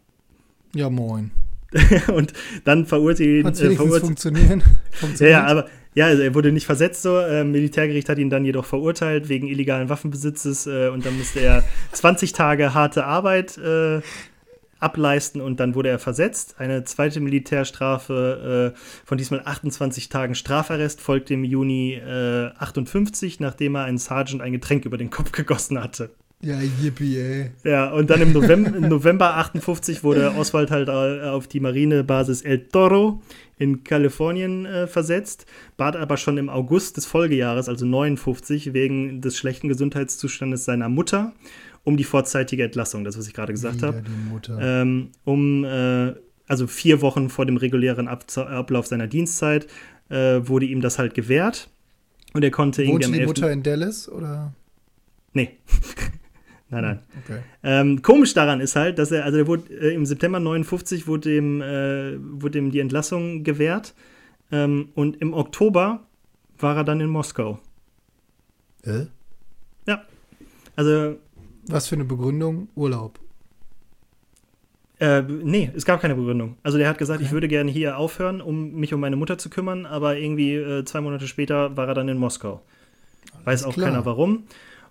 Ja, 0.73 0.89
moin. 0.89 1.31
und 2.15 2.33
dann 2.63 2.85
verurteilt 2.85 3.45
Hat 3.45 3.59
äh, 3.59 3.75
verurteilt, 3.75 4.01
funktionieren. 4.01 4.63
ja, 5.19 5.27
ja, 5.27 5.45
aber 5.45 5.67
ja, 5.95 6.05
also 6.05 6.21
er 6.21 6.33
wurde 6.33 6.51
nicht 6.51 6.65
versetzt 6.65 7.01
so. 7.01 7.19
Äh, 7.19 7.43
Militärgericht 7.43 8.09
hat 8.09 8.17
ihn 8.17 8.29
dann 8.29 8.45
jedoch 8.45 8.65
verurteilt 8.65 9.29
wegen 9.29 9.47
illegalen 9.47 9.89
Waffenbesitzes 9.89 10.67
äh, 10.67 10.89
und 10.89 11.05
dann 11.05 11.17
musste 11.17 11.39
er 11.39 11.63
20 11.91 12.33
Tage 12.33 12.73
harte 12.73 13.05
Arbeit 13.05 13.57
äh, 13.57 14.01
ableisten 14.79 15.41
und 15.41 15.59
dann 15.59 15.75
wurde 15.75 15.89
er 15.89 15.99
versetzt. 15.99 16.55
Eine 16.57 16.85
zweite 16.85 17.19
Militärstrafe 17.19 18.73
äh, 18.75 18.79
von 19.05 19.17
diesmal 19.17 19.41
28 19.43 20.09
Tagen 20.09 20.35
Strafarrest 20.35 21.01
folgte 21.01 21.33
im 21.33 21.43
Juni 21.43 22.01
58, 22.01 23.41
nachdem 23.41 23.75
er 23.75 23.83
einen 23.83 23.97
Sergeant 23.97 24.41
ein 24.41 24.53
Getränk 24.53 24.85
über 24.85 24.97
den 24.97 25.09
Kopf 25.09 25.33
gegossen 25.33 25.83
hatte. 25.83 26.11
Ja, 26.41 26.57
yippie, 26.61 27.17
ey. 27.17 27.51
Ja, 27.65 27.91
und 27.91 28.09
dann 28.09 28.21
im 28.21 28.31
November, 28.31 28.73
im 28.73 28.87
November 28.87 29.35
58 29.35 30.05
wurde 30.05 30.33
Oswald 30.35 30.71
halt 30.71 30.87
äh, 30.87 31.27
auf 31.27 31.47
die 31.47 31.59
Marinebasis 31.59 32.43
El 32.43 32.59
Toro 32.69 33.21
in 33.57 33.83
Kalifornien 33.83 34.65
äh, 34.65 34.87
versetzt, 34.87 35.45
bat 35.75 35.97
aber 35.97 36.15
schon 36.15 36.37
im 36.37 36.47
August 36.47 36.95
des 36.95 37.05
Folgejahres, 37.05 37.67
also 37.67 37.85
59, 37.85 38.73
wegen 38.73 39.19
des 39.19 39.37
schlechten 39.37 39.67
Gesundheitszustandes 39.67 40.63
seiner 40.63 40.87
Mutter 40.87 41.33
um 41.83 41.97
die 41.97 42.05
vorzeitige 42.05 42.63
Entlassung, 42.63 43.03
das, 43.03 43.17
was 43.17 43.27
ich 43.27 43.33
gerade 43.33 43.51
gesagt 43.51 43.83
habe. 43.83 44.03
Ähm, 44.59 45.09
um, 45.25 45.65
äh, 45.65 46.13
also 46.47 46.67
vier 46.67 47.01
Wochen 47.01 47.29
vor 47.29 47.45
dem 47.45 47.57
regulären 47.57 48.07
Ab 48.07 48.25
Ablauf 48.37 48.87
seiner 48.87 49.07
Dienstzeit 49.07 49.67
äh, 50.09 50.39
wurde 50.41 50.65
ihm 50.65 50.81
das 50.81 50.99
halt 50.99 51.13
gewährt. 51.13 51.69
Und 52.33 52.43
er 52.43 52.51
konnte 52.51 52.81
Wohnte 52.87 52.91
irgendwie 52.91 53.05
am 53.05 53.13
die 53.13 53.25
Mutter 53.25 53.51
in 53.51 53.63
Dallas, 53.63 54.09
oder? 54.09 54.53
Nee. 55.33 55.57
Nein, 56.69 56.83
nein. 56.83 56.99
Okay. 57.23 57.39
Ähm, 57.63 58.01
komisch 58.01 58.33
daran 58.33 58.61
ist 58.61 58.75
halt, 58.75 58.99
dass 58.99 59.11
er, 59.11 59.25
also 59.25 59.37
er 59.39 59.47
wurde 59.47 59.73
äh, 59.73 59.93
im 59.93 60.05
September 60.05 60.39
59 60.39 61.07
wurde 61.07 61.35
ihm, 61.35 61.61
äh, 61.61 62.17
wurde 62.19 62.59
ihm 62.59 62.71
die 62.71 62.79
Entlassung 62.79 63.43
gewährt 63.43 63.95
ähm, 64.51 64.89
und 64.93 65.19
im 65.21 65.33
Oktober 65.33 66.01
war 66.59 66.77
er 66.77 66.83
dann 66.83 67.01
in 67.01 67.09
Moskau. 67.09 67.59
Äh? 68.83 69.05
Ja. 69.87 70.03
Also. 70.75 71.17
Was 71.67 71.87
für 71.87 71.95
eine 71.95 72.05
Begründung? 72.05 72.69
Urlaub. 72.75 73.19
Äh, 74.99 75.21
nee, 75.21 75.71
es 75.75 75.85
gab 75.85 76.01
keine 76.01 76.15
Begründung. 76.15 76.57
Also 76.61 76.77
der 76.77 76.89
hat 76.89 76.97
gesagt, 76.97 77.19
okay. 77.19 77.27
ich 77.27 77.31
würde 77.31 77.47
gerne 77.47 77.71
hier 77.71 77.97
aufhören, 77.97 78.41
um 78.41 78.73
mich 78.73 78.93
um 78.93 78.99
meine 78.99 79.15
Mutter 79.15 79.37
zu 79.37 79.49
kümmern, 79.49 79.85
aber 79.85 80.17
irgendwie 80.17 80.55
äh, 80.55 80.83
zwei 80.83 80.99
Monate 81.01 81.27
später 81.27 81.77
war 81.77 81.87
er 81.87 81.93
dann 81.93 82.09
in 82.09 82.17
Moskau. 82.17 82.61
Alles 83.33 83.45
Weiß 83.45 83.63
auch 83.63 83.73
klar. 83.73 83.89
keiner 83.89 84.05
warum. 84.05 84.43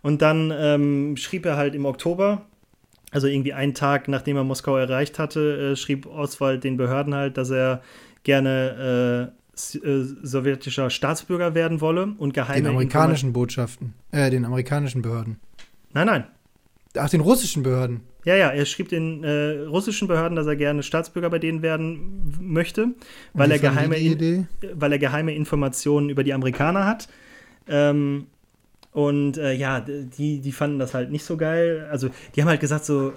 Und 0.03 0.23
dann 0.23 0.53
ähm, 0.57 1.17
schrieb 1.17 1.47
er 1.47 1.57
halt 1.57 1.75
im 1.75 1.85
Oktober, 1.85 2.43
also 3.11 3.27
irgendwie 3.27 3.53
einen 3.53 3.75
Tag 3.75 4.09
nachdem 4.09 4.37
er 4.37 4.45
Moskau 4.45 4.77
erreicht 4.77 5.19
hatte, 5.19 5.73
äh, 5.73 5.77
schrieb 5.77 6.07
Oswald 6.07 6.65
den 6.65 6.77
Behörden 6.77 7.15
halt, 7.15 7.37
dass 7.37 7.51
er 7.51 7.83
gerne 8.23 9.33
äh, 9.33 9.79
äh 9.79 10.05
sowjetischer 10.23 10.91
Staatsbürger 10.91 11.55
werden 11.55 11.81
wolle 11.81 12.15
und 12.19 12.33
geheime. 12.33 12.63
Den 12.63 12.71
amerikanischen 12.71 13.33
Botschaften, 13.33 13.95
äh, 14.13 14.31
den 14.31 14.45
amerikanischen 14.45 15.03
Behörden. 15.03 15.39
Nein, 15.93 16.07
nein. 16.07 16.25
Ach, 16.97 17.11
den 17.11 17.21
russischen 17.21 17.63
Behörden. 17.63 18.01
Ja, 18.25 18.37
ja, 18.37 18.49
er 18.51 18.67
schrieb 18.67 18.89
den 18.89 19.25
äh, 19.25 19.61
russischen 19.61 20.09
Behörden, 20.09 20.37
dass 20.37 20.47
er 20.47 20.57
gerne 20.57 20.83
Staatsbürger 20.83 21.31
bei 21.31 21.39
denen 21.39 21.63
werden 21.63 22.37
möchte, 22.41 22.89
weil 23.33 23.51
er, 23.51 23.59
geheime, 23.59 23.97
weil 24.75 24.93
er 24.93 24.99
geheime 24.99 25.35
Informationen 25.35 26.11
über 26.11 26.25
die 26.25 26.35
Amerikaner 26.35 26.85
hat. 26.85 27.09
Ähm, 27.69 28.27
und 28.93 29.39
äh, 29.39 29.53
ja, 29.53 29.81
die, 29.81 30.41
die 30.41 30.53
fanden 30.53 30.79
das 30.79 30.95
halt 30.95 31.11
nicht 31.11 31.25
so 31.25 31.37
geil. 31.37 31.87
Also, 31.91 32.09
die 32.35 32.43
haben 32.43 32.49
halt 32.49 32.61
gesagt, 32.61 32.85
so, 32.85 33.13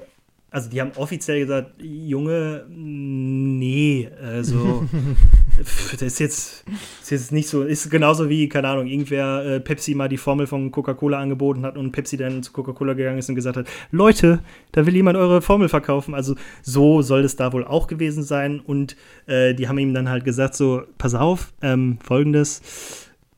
also 0.54 0.70
die 0.70 0.82
haben 0.82 0.92
offiziell 0.98 1.40
gesagt, 1.40 1.82
Junge, 1.82 2.66
nee, 2.68 4.10
also 4.22 4.86
das 5.58 6.02
ist 6.02 6.20
jetzt, 6.20 6.66
ist 7.02 7.10
jetzt 7.10 7.32
nicht 7.32 7.48
so, 7.48 7.64
ist 7.64 7.90
genauso 7.90 8.28
wie, 8.28 8.50
keine 8.50 8.68
Ahnung, 8.68 8.86
irgendwer 8.86 9.46
äh, 9.46 9.60
Pepsi 9.62 9.96
mal 9.96 10.10
die 10.10 10.18
Formel 10.18 10.48
von 10.48 10.70
Coca-Cola 10.70 11.20
angeboten 11.20 11.66
hat 11.66 11.78
und 11.78 11.94
Pepsi 11.94 12.18
dann 12.18 12.44
zu 12.44 12.52
Coca-Cola 12.52 12.94
gegangen 12.94 13.18
ist 13.18 13.30
und 13.30 13.36
gesagt 13.36 13.56
hat, 13.56 13.68
Leute, 13.92 14.44
da 14.74 14.86
will 14.86 14.94
jemand 14.94 15.18
eure 15.18 15.42
Formel 15.42 15.70
verkaufen. 15.70 16.14
Also 16.14 16.36
so 16.62 17.02
soll 17.02 17.24
es 17.24 17.38
da 17.38 17.54
wohl 17.54 17.64
auch 17.64 17.88
gewesen 17.88 18.24
sein. 18.24 18.60
Und 18.60 18.98
äh, 19.28 19.54
die 19.54 19.70
haben 19.70 19.78
ihm 19.78 19.94
dann 19.94 20.10
halt 20.10 20.26
gesagt, 20.26 20.56
so, 20.56 20.84
pass 20.98 21.16
auf, 21.16 21.54
ähm, 21.62 21.98
folgendes, 22.04 22.62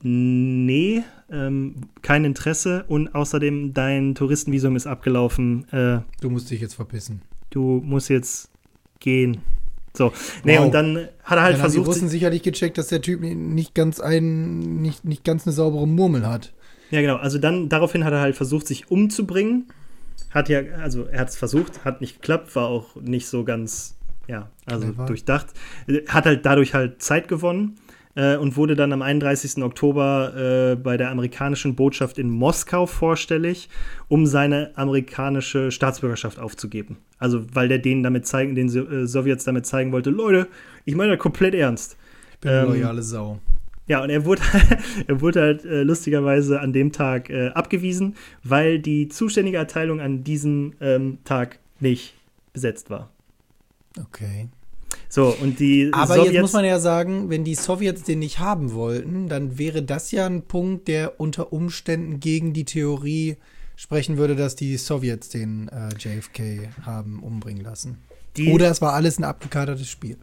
nee, 0.01 1.03
ähm, 1.33 1.75
kein 2.01 2.23
Interesse 2.23 2.85
und 2.87 3.13
außerdem 3.15 3.73
dein 3.73 4.15
Touristenvisum 4.15 4.75
ist 4.75 4.87
abgelaufen. 4.87 5.65
Äh, 5.71 5.99
du 6.21 6.29
musst 6.29 6.49
dich 6.51 6.61
jetzt 6.61 6.75
verpissen. 6.75 7.21
Du 7.49 7.81
musst 7.83 8.09
jetzt 8.09 8.49
gehen. 8.99 9.39
So, 9.95 10.11
nee, 10.43 10.57
wow. 10.57 10.65
und 10.65 10.73
dann 10.73 11.07
hat 11.23 11.37
er 11.37 11.43
halt 11.43 11.53
dann 11.53 11.61
versucht. 11.61 11.79
Haben 11.79 11.83
die 11.83 11.89
Russen 11.89 12.09
sicherlich 12.09 12.41
gecheckt, 12.43 12.77
dass 12.77 12.87
der 12.87 13.01
Typ 13.01 13.21
nicht 13.21 13.75
ganz 13.75 13.99
ein, 13.99 14.81
nicht, 14.81 15.05
nicht 15.05 15.23
ganz 15.23 15.45
eine 15.45 15.53
saubere 15.53 15.87
Murmel 15.87 16.25
hat. 16.27 16.53
Ja, 16.89 17.01
genau. 17.01 17.17
Also 17.17 17.37
dann, 17.37 17.69
daraufhin 17.69 18.03
hat 18.03 18.13
er 18.13 18.21
halt 18.21 18.35
versucht, 18.35 18.67
sich 18.67 18.89
umzubringen. 18.89 19.67
Hat 20.31 20.49
ja, 20.49 20.61
also 20.81 21.05
er 21.05 21.21
hat 21.21 21.29
es 21.29 21.35
versucht, 21.35 21.85
hat 21.85 22.01
nicht 22.01 22.21
geklappt, 22.21 22.55
war 22.55 22.67
auch 22.67 22.95
nicht 22.95 23.27
so 23.27 23.43
ganz, 23.43 23.95
ja, 24.27 24.49
also 24.65 24.87
Clever. 24.87 25.05
durchdacht. 25.05 25.47
Hat 26.07 26.25
halt 26.25 26.45
dadurch 26.45 26.73
halt 26.73 27.01
Zeit 27.01 27.27
gewonnen 27.27 27.77
äh, 28.15 28.37
und 28.37 28.57
wurde 28.57 28.75
dann 28.75 28.93
am 28.93 29.01
31. 29.01 29.63
Oktober 29.63 30.71
äh, 30.73 30.75
bei 30.75 30.97
der 30.97 31.11
amerikanischen 31.11 31.75
Botschaft 31.75 32.17
in 32.17 32.29
Moskau 32.29 32.85
vorstellig, 32.85 33.69
um 34.07 34.25
seine 34.25 34.71
amerikanische 34.75 35.71
Staatsbürgerschaft 35.71 36.39
aufzugeben. 36.39 36.97
Also 37.17 37.45
weil 37.53 37.67
der 37.67 37.79
denen 37.79 38.03
damit 38.03 38.27
zeigen, 38.27 38.55
den 38.55 38.67
äh, 38.67 39.07
Sowjets 39.07 39.45
damit 39.45 39.65
zeigen 39.65 39.91
wollte, 39.91 40.09
Leute, 40.09 40.47
ich 40.85 40.95
meine 40.95 41.11
das 41.11 41.19
komplett 41.19 41.55
ernst. 41.55 41.97
Ich 42.33 42.39
bin 42.39 42.51
eine 42.51 42.61
ähm, 42.61 42.67
loyale 42.67 43.01
Sau. 43.01 43.39
Ja, 43.87 44.01
und 44.01 44.09
er 44.09 44.23
wurde, 44.25 44.41
er 45.07 45.21
wurde 45.21 45.41
halt 45.41 45.65
äh, 45.65 45.83
lustigerweise 45.83 46.59
an 46.61 46.73
dem 46.73 46.91
Tag 46.91 47.29
äh, 47.29 47.49
abgewiesen, 47.49 48.15
weil 48.43 48.79
die 48.79 49.09
zuständige 49.09 49.57
Erteilung 49.57 49.99
an 49.99 50.23
diesem 50.23 50.73
ähm, 50.79 51.17
Tag 51.25 51.59
nicht 51.79 52.13
besetzt 52.53 52.89
war. 52.89 53.09
Okay. 53.99 54.47
So, 55.09 55.35
und 55.41 55.59
die 55.59 55.89
Aber 55.91 56.15
Sowjets 56.15 56.33
jetzt 56.33 56.41
muss 56.41 56.53
man 56.53 56.65
ja 56.65 56.79
sagen, 56.79 57.29
wenn 57.29 57.43
die 57.43 57.55
Sowjets 57.55 58.03
den 58.03 58.19
nicht 58.19 58.39
haben 58.39 58.73
wollten, 58.73 59.27
dann 59.29 59.57
wäre 59.57 59.83
das 59.83 60.11
ja 60.11 60.25
ein 60.25 60.43
Punkt, 60.43 60.87
der 60.87 61.19
unter 61.19 61.53
Umständen 61.53 62.19
gegen 62.19 62.53
die 62.53 62.65
Theorie 62.65 63.37
sprechen 63.75 64.17
würde, 64.17 64.35
dass 64.35 64.55
die 64.55 64.77
Sowjets 64.77 65.29
den 65.29 65.69
äh, 65.69 65.89
JFK 65.97 66.69
haben 66.85 67.21
umbringen 67.21 67.63
lassen. 67.63 67.97
Die, 68.37 68.51
Oder 68.51 68.69
es 68.71 68.81
war 68.81 68.93
alles 68.93 69.19
ein 69.19 69.23
abgekadertes 69.23 69.89
Spiel. 69.89 70.17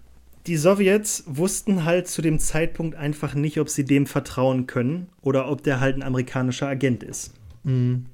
Die 0.46 0.56
Sowjets 0.56 1.24
wussten 1.26 1.84
halt 1.84 2.08
zu 2.08 2.22
dem 2.22 2.38
Zeitpunkt 2.38 2.96
einfach 2.96 3.34
nicht, 3.34 3.60
ob 3.60 3.68
sie 3.68 3.84
dem 3.84 4.06
vertrauen 4.06 4.66
können 4.66 5.08
oder 5.20 5.50
ob 5.50 5.62
der 5.62 5.80
halt 5.80 5.96
ein 5.96 6.02
amerikanischer 6.02 6.66
Agent 6.66 7.02
ist. 7.02 7.32
Mhm. 7.62 8.06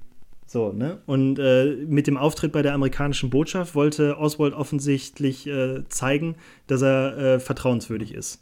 So, 0.47 0.73
ne? 0.73 0.99
Und 1.07 1.39
äh, 1.39 1.77
mit 1.87 2.07
dem 2.07 2.17
Auftritt 2.17 2.53
bei 2.53 2.63
der 2.63 2.75
amerikanischen 2.75 3.31
Botschaft 3.31 3.75
wollte 3.75 4.17
Oswald 4.19 4.55
offensichtlich 4.55 5.47
äh, 5.47 5.83
zeigen, 5.89 6.37
dass 6.69 6.83
er 6.83 7.19
äh, 7.19 7.41
vertrauenswürdig 7.41 8.15
ist. 8.15 8.41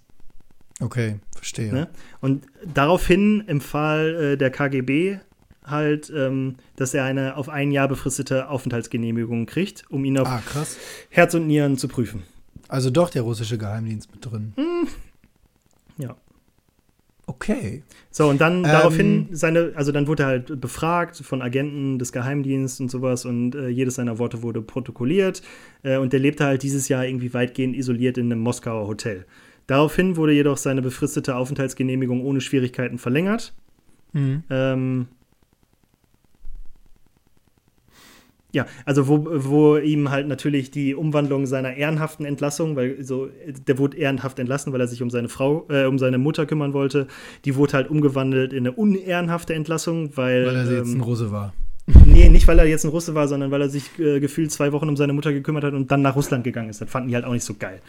Okay, 0.81 1.17
verstehe. 1.35 1.73
Ne? 1.73 1.89
Und 2.21 2.47
daraufhin 2.73 3.45
empfahl 3.47 4.33
äh, 4.33 4.37
der 4.37 4.51
KGB 4.51 5.19
halt, 5.65 6.13
ähm, 6.15 6.57
dass 6.77 6.93
er 6.93 7.05
eine 7.05 7.37
auf 7.37 7.49
ein 7.49 7.71
Jahr 7.71 7.89
befristete 7.89 8.49
Aufenthaltsgenehmigung 8.49 9.47
kriegt, 9.47 9.85
um 9.89 10.05
ihn 10.05 10.19
auf 10.19 10.29
ah, 10.29 10.43
Herz 11.09 11.35
und 11.35 11.47
Nieren 11.47 11.79
zu 11.79 11.89
prüfen. 11.89 12.23
Also 12.69 12.91
doch 12.91 13.09
der 13.09 13.23
russische 13.23 13.57
Geheimdienst 13.57 14.11
mit 14.13 14.25
drin. 14.25 14.53
Hm. 14.57 14.89
Okay. 17.27 17.83
So, 18.11 18.29
und 18.29 18.41
dann 18.41 18.59
ähm, 18.59 18.63
daraufhin 18.65 19.29
seine, 19.33 19.73
also 19.75 19.93
dann 19.93 20.07
wurde 20.07 20.25
er 20.25 20.27
halt 20.27 20.61
befragt 20.61 21.17
von 21.17 21.43
Agenten 21.43 21.99
des 21.99 22.13
Geheimdienstes 22.13 22.81
und 22.81 22.91
sowas 22.91 23.25
und 23.25 23.55
äh, 23.55 23.69
jedes 23.69 23.95
seiner 23.95 24.19
Worte 24.19 24.43
wurde 24.43 24.61
protokolliert 24.61 25.43
äh, 25.83 25.97
und 25.97 26.13
der 26.13 26.21
lebte 26.21 26.45
halt 26.45 26.63
dieses 26.63 26.89
Jahr 26.89 27.07
irgendwie 27.07 27.33
weitgehend 27.33 27.77
isoliert 27.77 28.19
in 28.19 28.31
einem 28.31 28.41
Moskauer 28.41 28.87
Hotel. 28.87 29.25
Daraufhin 29.67 30.17
wurde 30.17 30.33
jedoch 30.33 30.59
seine 30.59 30.83
befristete 30.83 31.37
Aufenthaltsgenehmigung 31.37 32.23
ohne 32.23 32.41
Schwierigkeiten 32.41 32.99
verlängert. 32.99 33.55
Mhm. 34.13 34.43
Ähm, 34.51 35.09
ja, 38.55 38.67
also 38.85 39.09
wo, 39.09 39.27
wo 39.29 39.77
ihm 39.77 40.11
halt 40.11 40.29
natürlich 40.29 40.71
die 40.71 40.95
Umwandlung 40.95 41.45
seiner 41.47 41.75
ehrenhaften 41.75 42.25
Entlassung, 42.25 42.77
weil 42.77 43.03
so, 43.03 43.29
der 43.67 43.79
wurde 43.79 43.97
ehrenhaft 43.97 44.39
entlassen, 44.39 44.73
weil 44.73 44.81
er 44.81 44.87
sich 44.87 45.03
um 45.03 45.11
seine 45.11 45.29
Frau, 45.29 45.67
äh, 45.69 45.85
um 45.85 45.99
seine 45.99 46.19
Mutter 46.19 46.47
kümmern 46.47 46.73
wollte, 46.73 47.09
die 47.45 47.57
wurde 47.57 47.75
halt 47.75 47.91
umgewandelt 47.91 48.53
in 48.53 48.61
eine 48.61 48.73
unehrenhafte 48.73 49.55
Entlassung, 49.55 50.17
weil. 50.17 50.47
Weil 50.47 50.57
er 50.57 50.71
ähm, 50.71 50.77
jetzt 50.77 50.95
ein 50.95 51.01
Russe 51.01 51.33
war. 51.33 51.53
Nee, 52.07 52.31
nicht 52.31 52.49
weil 52.49 52.59
er 52.59 52.67
jetzt 52.67 52.85
ein 52.85 52.91
Russe 52.91 53.15
war, 53.15 53.29
sondern 53.29 53.51
weil 53.51 53.61
er 53.61 53.69
sich 53.69 53.99
äh, 53.99 54.21
gefühlt 54.21 54.51
zwei 54.53 54.73
Wochen 54.73 54.89
um 54.89 54.97
seine 54.97 55.13
Mutter 55.13 55.33
gekümmert 55.33 55.65
hat 55.65 55.75
und 55.75 55.91
dann 55.91 56.01
nach 56.01 56.17
Russland 56.17 56.45
gegangen 56.45 56.71
ist. 56.71 56.81
Das 56.81 56.89
fanden 56.89 57.09
die 57.09 57.15
halt 57.15 57.27
auch 57.27 57.33
nicht 57.33 57.45
so 57.45 57.55
geil. 57.55 57.81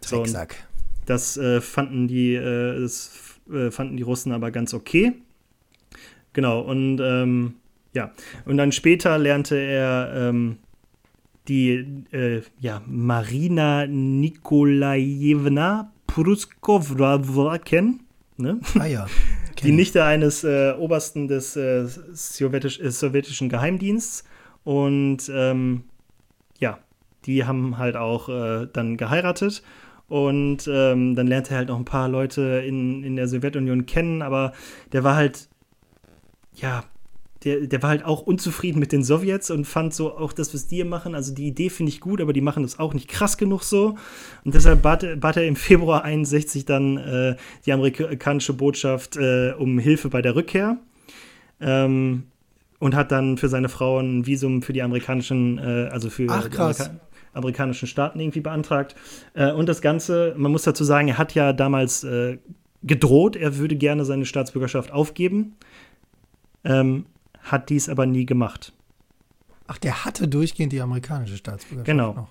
Drecksack. 0.00 0.54
So, 0.54 1.04
das 1.06 1.36
äh, 1.36 1.60
fanden 1.60 2.08
die, 2.08 2.34
äh, 2.34 2.80
das 2.80 3.12
äh, 3.52 3.70
fanden 3.70 3.96
die 3.96 4.02
Russen 4.02 4.32
aber 4.32 4.50
ganz 4.50 4.74
okay. 4.74 5.12
Genau, 6.32 6.60
und 6.60 7.00
ähm, 7.00 7.54
ja, 7.96 8.12
und 8.44 8.58
dann 8.58 8.70
später 8.72 9.18
lernte 9.18 9.56
er 9.56 10.12
ähm, 10.14 10.58
die 11.48 12.04
äh, 12.12 12.42
ja, 12.60 12.82
Marina 12.86 13.86
Nikolajewna 13.86 15.90
Pruskova 16.06 17.58
kennen. 17.58 18.00
Ne? 18.36 18.60
Ah 18.78 18.84
ja. 18.84 19.06
Die 19.62 19.72
Nichte 19.72 20.04
eines 20.04 20.44
äh, 20.44 20.74
Obersten 20.78 21.28
des 21.28 21.56
äh, 21.56 21.86
Sowjetisch, 22.12 22.78
äh, 22.78 22.90
sowjetischen 22.90 23.48
Geheimdienstes. 23.48 24.24
Und 24.64 25.30
ähm, 25.32 25.84
ja, 26.58 26.78
die 27.24 27.46
haben 27.46 27.78
halt 27.78 27.96
auch 27.96 28.28
äh, 28.28 28.68
dann 28.70 28.98
geheiratet. 28.98 29.62
Und 30.08 30.68
ähm, 30.70 31.16
dann 31.16 31.26
lernte 31.26 31.52
er 31.52 31.58
halt 31.58 31.68
noch 31.68 31.78
ein 31.78 31.86
paar 31.86 32.10
Leute 32.10 32.62
in, 32.66 33.02
in 33.02 33.16
der 33.16 33.28
Sowjetunion 33.28 33.86
kennen, 33.86 34.20
aber 34.20 34.52
der 34.92 35.04
war 35.04 35.16
halt, 35.16 35.48
ja, 36.54 36.84
der, 37.44 37.66
der 37.66 37.82
war 37.82 37.90
halt 37.90 38.04
auch 38.04 38.22
unzufrieden 38.22 38.78
mit 38.78 38.92
den 38.92 39.02
Sowjets 39.02 39.50
und 39.50 39.66
fand 39.66 39.94
so 39.94 40.16
auch 40.16 40.32
das, 40.32 40.54
was 40.54 40.66
die 40.66 40.84
machen. 40.84 41.14
Also 41.14 41.34
die 41.34 41.46
Idee 41.46 41.70
finde 41.70 41.90
ich 41.90 42.00
gut, 42.00 42.20
aber 42.20 42.32
die 42.32 42.40
machen 42.40 42.62
das 42.62 42.78
auch 42.78 42.94
nicht 42.94 43.08
krass 43.08 43.36
genug 43.36 43.62
so. 43.62 43.96
Und 44.44 44.54
deshalb 44.54 44.82
bat, 44.82 45.04
bat 45.20 45.36
er 45.36 45.46
im 45.46 45.56
Februar 45.56 46.04
61 46.04 46.64
dann 46.64 46.96
äh, 46.96 47.36
die 47.66 47.72
amerikanische 47.72 48.52
Botschaft 48.52 49.16
äh, 49.16 49.52
um 49.58 49.78
Hilfe 49.78 50.08
bei 50.08 50.22
der 50.22 50.34
Rückkehr. 50.34 50.78
Ähm, 51.60 52.24
und 52.78 52.94
hat 52.94 53.10
dann 53.10 53.38
für 53.38 53.48
seine 53.48 53.70
Frau 53.70 53.98
ein 53.98 54.26
Visum 54.26 54.60
für 54.60 54.74
die 54.74 54.82
amerikanischen, 54.82 55.58
äh, 55.58 55.88
also 55.90 56.10
für 56.10 56.26
Ach, 56.28 56.46
die 56.48 56.58
Amerika 56.58 56.90
amerikanischen 57.32 57.86
Staaten 57.86 58.18
irgendwie 58.18 58.40
beantragt. 58.40 58.96
Äh, 59.34 59.52
und 59.52 59.68
das 59.68 59.82
Ganze, 59.82 60.34
man 60.36 60.50
muss 60.50 60.62
dazu 60.62 60.84
sagen, 60.84 61.08
er 61.08 61.18
hat 61.18 61.34
ja 61.34 61.52
damals 61.52 62.02
äh, 62.02 62.38
gedroht, 62.82 63.36
er 63.36 63.58
würde 63.58 63.76
gerne 63.76 64.04
seine 64.04 64.24
Staatsbürgerschaft 64.24 64.90
aufgeben. 64.90 65.54
Ähm, 66.64 67.04
hat 67.46 67.70
dies 67.70 67.88
aber 67.88 68.06
nie 68.06 68.26
gemacht. 68.26 68.72
Ach, 69.66 69.78
der 69.78 70.04
hatte 70.04 70.28
durchgehend 70.28 70.72
die 70.72 70.80
amerikanische 70.80 71.36
Staatsbürgerschaft. 71.36 71.86
Genau. 71.86 72.12
Noch. 72.14 72.28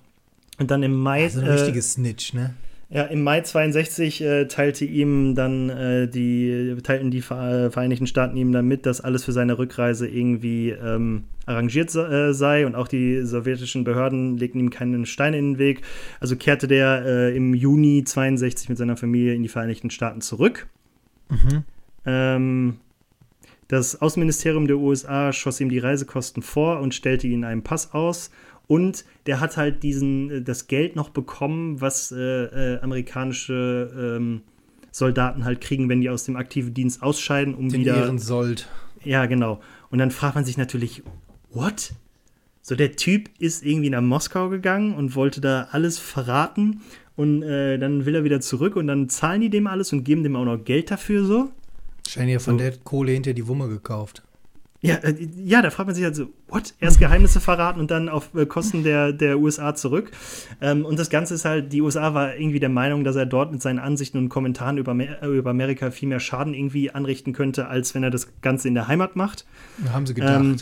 Und 0.57 0.72
dann 0.72 0.84
im 0.84 0.95
Mai. 0.95 1.24
Also 1.24 1.41
ein 1.41 1.47
richtiges 1.47 1.88
äh, 1.88 1.93
Snitch, 1.93 2.34
ne? 2.34 2.53
Ja, 2.89 3.03
im 3.05 3.24
Mai 3.24 3.41
62 3.41 4.22
äh, 4.22 4.45
teilte 4.45 4.86
ihm 4.86 5.34
dann 5.34 5.70
äh, 5.70 6.07
die, 6.07 6.78
teilten 6.84 7.09
die 7.09 7.22
Vereinigten 7.22 8.05
Staaten 8.05 8.38
ihm 8.38 8.51
dann 8.51 8.68
mit, 8.68 8.86
dass 8.86 9.01
alles 9.01 9.26
für 9.26 9.32
seine 9.32 9.57
Rückreise 9.57 10.07
irgendwie 10.07 10.70
ähm, 10.70 11.24
arrangiert 11.47 11.93
äh, 11.95 12.32
sei 12.32 12.66
und 12.66 12.76
auch 12.76 12.88
die 12.88 13.24
sowjetischen 13.24 13.84
Behörden 13.86 14.38
legten 14.38 14.59
ihm 14.59 14.70
keine 14.70 15.03
Steine 15.07 15.38
in 15.39 15.53
den 15.53 15.57
Weg. 15.57 15.82
Also 16.20 16.36
kehrte 16.36 16.68
der 16.68 17.03
äh, 17.05 17.36
im 17.36 17.55
Juni 17.55 18.03
62 18.03 18.70
mit 18.70 18.78
seiner 18.78 18.97
Familie 18.97 19.34
in 19.34 19.41
die 19.41 19.49
Vereinigten 19.49 19.89
Staaten 19.89 20.22
zurück. 20.22 20.68
Mhm. 21.30 21.63
Ähm, 22.05 22.76
das 23.68 24.01
Außenministerium 24.01 24.68
der 24.68 24.78
USA 24.78 25.34
schoss 25.34 25.59
ihm 25.59 25.70
die 25.70 25.80
Reisekosten 25.80 26.43
vor 26.43 26.80
und 26.80 26.93
stellte 26.93 27.28
ihn 27.28 27.43
einen 27.43 27.63
Pass 27.63 27.93
aus. 27.93 28.30
Und 28.68 29.05
der 29.26 29.39
hat 29.39 29.57
halt 29.57 29.84
diesen, 29.84 30.32
äh, 30.32 30.41
das 30.41 30.68
Geld 30.68 30.95
noch 30.95 31.09
bekommen, 31.09 31.82
was 31.82 32.11
äh, 32.11 32.18
äh, 32.76 32.80
amerikanische 32.82 34.18
ähm, 34.18 34.41
Soldaten 34.91 35.45
halt 35.45 35.61
kriegen, 35.61 35.89
wenn 35.89 36.01
die 36.01 36.09
aus 36.09 36.24
dem 36.24 36.36
aktiven 36.36 36.74
Dienst 36.74 37.03
ausscheiden, 37.03 37.53
um 37.53 37.70
Den 37.70 37.82
wieder. 37.82 37.97
Ehrensold. 37.97 38.68
Ja, 39.03 39.26
genau. 39.26 39.59
Und 39.91 39.99
dann 39.99 40.09
fragt 40.09 40.36
man 40.36 40.45
sich 40.45 40.57
natürlich, 40.57 41.03
what? 41.51 41.93
So, 42.61 42.76
der 42.76 42.95
Typ 42.95 43.30
ist 43.38 43.63
irgendwie 43.63 43.91
nach 43.91 44.01
Moskau 44.01 44.49
gegangen 44.49 44.95
und 44.95 45.16
wollte 45.16 45.41
da 45.41 45.68
alles 45.72 45.99
verraten. 45.99 46.82
Und 47.16 47.43
äh, 47.43 47.78
dann 47.78 48.05
will 48.05 48.16
er 48.16 48.24
wieder 48.24 48.41
zurück 48.41 48.76
und 48.76 48.88
dann 48.88 49.09
zahlen 49.09 49.41
die 49.41 49.49
dem 49.49 49.68
alles 49.68 49.93
und 49.93 50.03
geben 50.03 50.24
dem 50.24 50.36
auch 50.36 50.45
noch 50.45 50.57
Geld 50.57 50.91
dafür 50.91 51.24
so. 51.24 51.51
Scheint 52.07 52.29
ja 52.29 52.39
von 52.39 52.57
so. 52.57 52.63
der 52.63 52.77
Kohle 52.77 53.11
hinter 53.11 53.33
die 53.33 53.47
Wumme 53.47 53.67
gekauft. 53.67 54.23
Ja, 54.85 54.95
äh, 54.97 55.15
ja, 55.43 55.61
da 55.61 55.71
fragt 55.71 55.87
man 55.87 55.95
sich 55.95 56.03
halt 56.03 56.15
so, 56.15 56.27
what? 56.47 56.73
Erst 56.79 56.99
Geheimnisse 56.99 57.39
verraten 57.39 57.79
und 57.79 57.89
dann 57.89 58.07
auf 58.07 58.35
äh, 58.35 58.45
Kosten 58.45 58.83
der, 58.83 59.13
der 59.13 59.39
USA 59.39 59.73
zurück. 59.73 60.11
Ähm, 60.61 60.85
und 60.85 60.99
das 60.99 61.09
Ganze 61.09 61.33
ist 61.33 61.45
halt, 61.45 61.73
die 61.73 61.81
USA 61.81 62.13
war 62.13 62.35
irgendwie 62.35 62.59
der 62.59 62.69
Meinung, 62.69 63.03
dass 63.03 63.15
er 63.15 63.25
dort 63.25 63.51
mit 63.51 63.61
seinen 63.61 63.79
Ansichten 63.79 64.19
und 64.19 64.29
Kommentaren 64.29 64.77
über, 64.77 64.95
äh, 64.95 65.25
über 65.27 65.49
Amerika 65.49 65.89
viel 65.89 66.09
mehr 66.09 66.19
Schaden 66.19 66.53
irgendwie 66.53 66.91
anrichten 66.91 67.33
könnte, 67.33 67.67
als 67.67 67.95
wenn 67.95 68.03
er 68.03 68.11
das 68.11 68.27
Ganze 68.41 68.67
in 68.67 68.75
der 68.75 68.87
Heimat 68.87 69.15
macht. 69.15 69.45
Haben 69.91 70.05
sie 70.05 70.13
gedacht. 70.13 70.39
Ähm, 70.39 70.57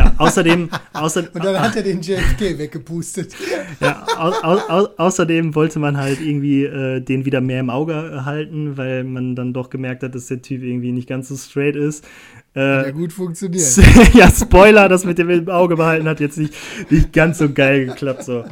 ja, 0.00 0.14
außerdem. 0.18 0.68
Außer, 0.92 1.24
und 1.32 1.44
dann 1.44 1.60
hat 1.60 1.76
er 1.76 1.82
den 1.82 2.00
JFK 2.02 2.58
weggepustet. 2.58 3.34
ja, 3.80 4.06
au, 4.18 4.32
au, 4.42 4.58
au, 4.68 4.88
außerdem 4.96 5.54
wollte 5.54 5.78
man 5.78 5.96
halt 5.96 6.20
irgendwie 6.20 6.64
äh, 6.64 7.00
den 7.00 7.24
wieder 7.24 7.40
mehr 7.40 7.60
im 7.60 7.70
Auge 7.70 8.24
halten, 8.24 8.76
weil 8.76 9.04
man 9.04 9.36
dann 9.36 9.52
doch 9.52 9.70
gemerkt 9.70 10.02
hat, 10.02 10.14
dass 10.14 10.26
der 10.26 10.42
Typ 10.42 10.62
irgendwie 10.62 10.92
nicht 10.92 11.08
ganz 11.08 11.28
so 11.28 11.36
straight 11.36 11.76
ist. 11.76 12.04
Äh, 12.54 12.60
hat 12.60 12.86
ja 12.86 12.92
gut 12.92 13.12
funktioniert. 13.12 13.64
ja, 14.14 14.30
Spoiler, 14.30 14.88
das 14.88 15.04
mit 15.04 15.18
dem 15.18 15.30
im 15.30 15.48
Auge 15.48 15.76
behalten 15.76 16.08
hat 16.08 16.20
jetzt 16.20 16.38
nicht, 16.38 16.54
nicht 16.90 17.12
ganz 17.12 17.38
so 17.38 17.50
geil 17.52 17.86
geklappt. 17.86 18.24
So. 18.24 18.44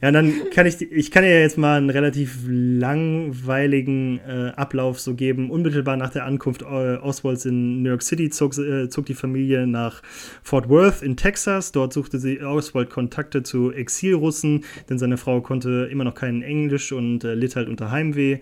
Ja, 0.00 0.12
dann 0.12 0.32
kann 0.54 0.64
ich, 0.66 0.80
ich 0.80 1.10
kann 1.10 1.24
ja 1.24 1.30
jetzt 1.30 1.58
mal 1.58 1.76
einen 1.76 1.90
relativ 1.90 2.44
langweiligen 2.46 4.20
äh, 4.20 4.52
Ablauf 4.54 5.00
so 5.00 5.14
geben. 5.14 5.50
Unmittelbar 5.50 5.96
nach 5.96 6.10
der 6.10 6.24
Ankunft 6.24 6.62
äh, 6.62 6.64
Oswalds 6.64 7.46
in 7.46 7.82
New 7.82 7.88
York 7.88 8.02
City 8.02 8.30
zog, 8.30 8.56
äh, 8.58 8.88
zog 8.88 9.06
die 9.06 9.14
Familie 9.14 9.66
nach 9.66 10.00
Fort 10.44 10.68
Worth 10.68 11.02
in 11.02 11.16
Texas. 11.16 11.72
Dort 11.72 11.92
suchte 11.92 12.20
sie 12.20 12.40
Oswald 12.40 12.90
Kontakte 12.90 13.42
zu 13.42 13.72
Exilrussen, 13.72 14.64
denn 14.88 15.00
seine 15.00 15.16
Frau 15.16 15.40
konnte 15.40 15.88
immer 15.90 16.04
noch 16.04 16.14
kein 16.14 16.42
Englisch 16.42 16.92
und 16.92 17.24
äh, 17.24 17.34
litt 17.34 17.56
halt 17.56 17.68
unter 17.68 17.90
Heimweh. 17.90 18.36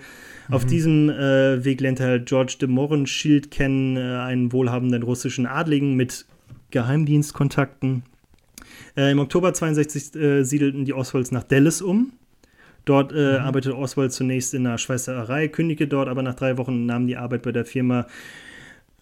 Mhm. 0.49 0.55
Auf 0.55 0.67
diesem 0.67 1.09
äh, 1.09 1.65
Weg 1.65 1.81
lernte 1.81 2.05
er 2.05 2.19
George 2.19 2.57
de 2.61 2.69
Morenschild 2.69 3.51
kennen, 3.51 3.97
äh, 3.97 4.01
einen 4.01 4.53
wohlhabenden 4.53 5.03
russischen 5.03 5.47
Adligen 5.47 5.95
mit 5.95 6.27
Geheimdienstkontakten. 6.71 8.03
Äh, 8.97 9.13
Im 9.13 9.19
Oktober 9.19 9.53
62 9.53 10.15
äh, 10.15 10.43
siedelten 10.43 10.85
die 10.85 10.95
Oswalds 10.95 11.31
nach 11.31 11.45
Dallas 11.45 11.83
um. 11.83 12.13
Dort 12.85 13.13
äh, 13.13 13.39
mhm. 13.39 13.45
arbeitete 13.45 13.77
Oswald 13.77 14.13
zunächst 14.13 14.55
in 14.55 14.67
einer 14.67 14.79
Schweißerei, 14.79 15.49
kündigte 15.49 15.89
dort, 15.89 16.09
aber 16.09 16.23
nach 16.23 16.35
drei 16.35 16.57
Wochen 16.57 16.87
nahm 16.87 17.07
die 17.07 17.17
Arbeit 17.17 17.43
bei 17.43 17.53
der 17.53 17.65
Firma 17.65 18.07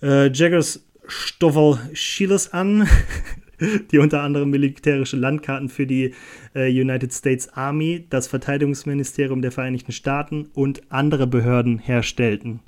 äh, 0.02 0.32
Jaggers 0.32 0.84
Stoffel 1.06 1.78
Schieles 1.92 2.52
an, 2.52 2.88
die 3.92 3.98
unter 3.98 4.22
anderem 4.22 4.50
militärische 4.50 5.18
Landkarten 5.18 5.68
für 5.68 5.86
die 5.86 6.14
äh, 6.54 6.68
United 6.68 7.12
States 7.12 7.50
Army, 7.50 8.06
das 8.08 8.26
Verteidigungsministerium 8.26 9.42
der 9.42 9.52
Vereinigten 9.52 9.92
Staaten 9.92 10.48
und 10.54 10.82
andere 10.88 11.26
Behörden 11.26 11.78
herstellten. 11.78 12.60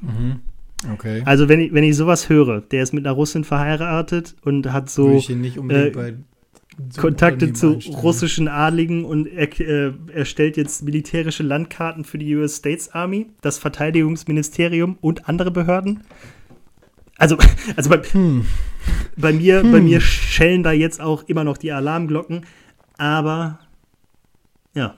Mhm. 0.00 0.40
Okay. 0.92 1.22
Also 1.24 1.48
wenn 1.48 1.60
ich, 1.60 1.72
wenn 1.72 1.84
ich 1.84 1.96
sowas 1.96 2.28
höre, 2.28 2.60
der 2.60 2.82
ist 2.82 2.92
mit 2.92 3.06
einer 3.06 3.14
Russin 3.14 3.44
verheiratet 3.44 4.34
und 4.42 4.72
hat 4.72 4.90
so. 4.90 5.06
Würde 5.06 5.18
ich 5.18 5.30
ihn 5.30 5.40
nicht 5.40 5.56
unbedingt 5.56 5.86
äh, 5.86 5.90
bei 5.90 6.14
so 6.90 7.00
Kontakte 7.00 7.52
zu 7.52 7.78
russischen 7.88 8.48
Adligen 8.48 9.04
und 9.04 9.26
er, 9.26 9.60
äh, 9.60 9.92
erstellt 10.12 10.56
jetzt 10.56 10.82
militärische 10.82 11.42
Landkarten 11.42 12.04
für 12.04 12.18
die 12.18 12.34
US 12.36 12.56
States 12.56 12.90
Army, 12.90 13.26
das 13.40 13.58
Verteidigungsministerium 13.58 14.98
und 15.00 15.28
andere 15.28 15.50
Behörden. 15.50 16.00
Also, 17.16 17.36
also 17.76 17.90
bei, 17.90 17.98
hm. 17.98 18.44
bei 19.16 19.32
mir, 19.32 19.62
hm. 19.62 19.72
bei 19.72 19.80
mir 19.80 20.00
schellen 20.00 20.62
da 20.62 20.72
jetzt 20.72 21.00
auch 21.00 21.24
immer 21.24 21.44
noch 21.44 21.56
die 21.56 21.72
Alarmglocken, 21.72 22.46
aber 22.98 23.58
ja. 24.74 24.96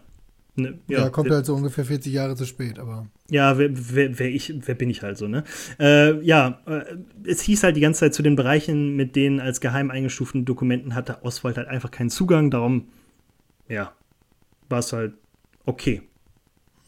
Ne, 0.59 0.79
ja, 0.89 1.01
ja, 1.01 1.11
kommt 1.11 1.31
halt 1.31 1.45
so 1.45 1.55
ungefähr 1.55 1.85
40 1.85 2.11
Jahre 2.13 2.35
zu 2.35 2.47
spät, 2.47 2.79
aber. 2.79 3.07
Ja, 3.29 3.59
wer, 3.59 3.69
wer, 3.73 4.19
wer, 4.19 4.29
ich, 4.29 4.55
wer 4.65 4.75
bin 4.75 4.89
ich 4.89 5.03
halt 5.03 5.19
so, 5.19 5.29
ne? 5.29 5.45
Äh, 5.79 6.19
ja, 6.23 6.61
äh, 6.67 6.97
es 7.25 7.43
hieß 7.43 7.63
halt 7.63 7.77
die 7.77 7.81
ganze 7.81 8.01
Zeit 8.01 8.15
zu 8.15 8.23
den 8.23 8.37
Bereichen, 8.37 8.97
mit 8.97 9.17
denen 9.17 9.39
als 9.39 9.61
geheim 9.61 9.91
eingestuften 9.91 10.47
Dokumenten 10.47 10.95
hatte 10.95 11.23
Oswald 11.25 11.59
halt 11.59 11.69
einfach 11.69 11.91
keinen 11.91 12.09
Zugang, 12.09 12.51
darum, 12.51 12.89
ja, 13.69 13.93
war 14.71 14.79
es 14.79 14.93
halt 14.95 15.13
okay. 15.67 16.03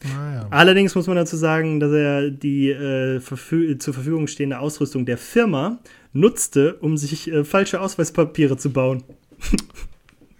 Ah, 0.05 0.33
ja. 0.33 0.47
Allerdings 0.49 0.95
muss 0.95 1.07
man 1.07 1.17
dazu 1.17 1.35
sagen, 1.35 1.79
dass 1.79 1.91
er 1.91 2.31
die 2.31 2.71
äh, 2.71 3.19
verfü 3.19 3.77
zur 3.77 3.93
Verfügung 3.93 4.27
stehende 4.27 4.59
Ausrüstung 4.59 5.05
der 5.05 5.17
Firma 5.17 5.79
nutzte, 6.13 6.75
um 6.75 6.97
sich 6.97 7.29
äh, 7.31 7.43
falsche 7.43 7.81
Ausweispapiere 7.81 8.57
zu 8.57 8.71
bauen. 8.71 9.03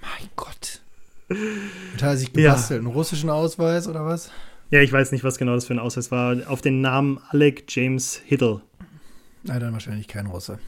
mein 0.02 0.30
Gott. 0.36 0.79
Und 1.30 2.02
hat 2.02 2.10
er 2.10 2.18
sich 2.18 2.34
gebastelt? 2.34 2.82
Ja. 2.82 2.88
Einen 2.88 2.96
russischen 2.96 3.30
Ausweis 3.30 3.88
oder 3.88 4.06
was? 4.06 4.32
Ja, 4.72 4.82
ich 4.82 4.92
weiß 4.92 5.12
nicht, 5.12 5.24
was 5.24 5.38
genau 5.38 5.56
das 5.56 5.66
für 5.66 5.74
ein 5.74 5.80
Ausweis 5.80 6.12
war. 6.12 6.36
Auf 6.48 6.62
den 6.62 6.82
Namen 6.82 7.20
Alec 7.30 7.66
James 7.70 8.22
Hiddle. 8.26 8.62
Na, 9.44 9.58
dann 9.60 9.74
wahrscheinlich 9.74 10.08
kein 10.08 10.28
Russe. 10.28 10.60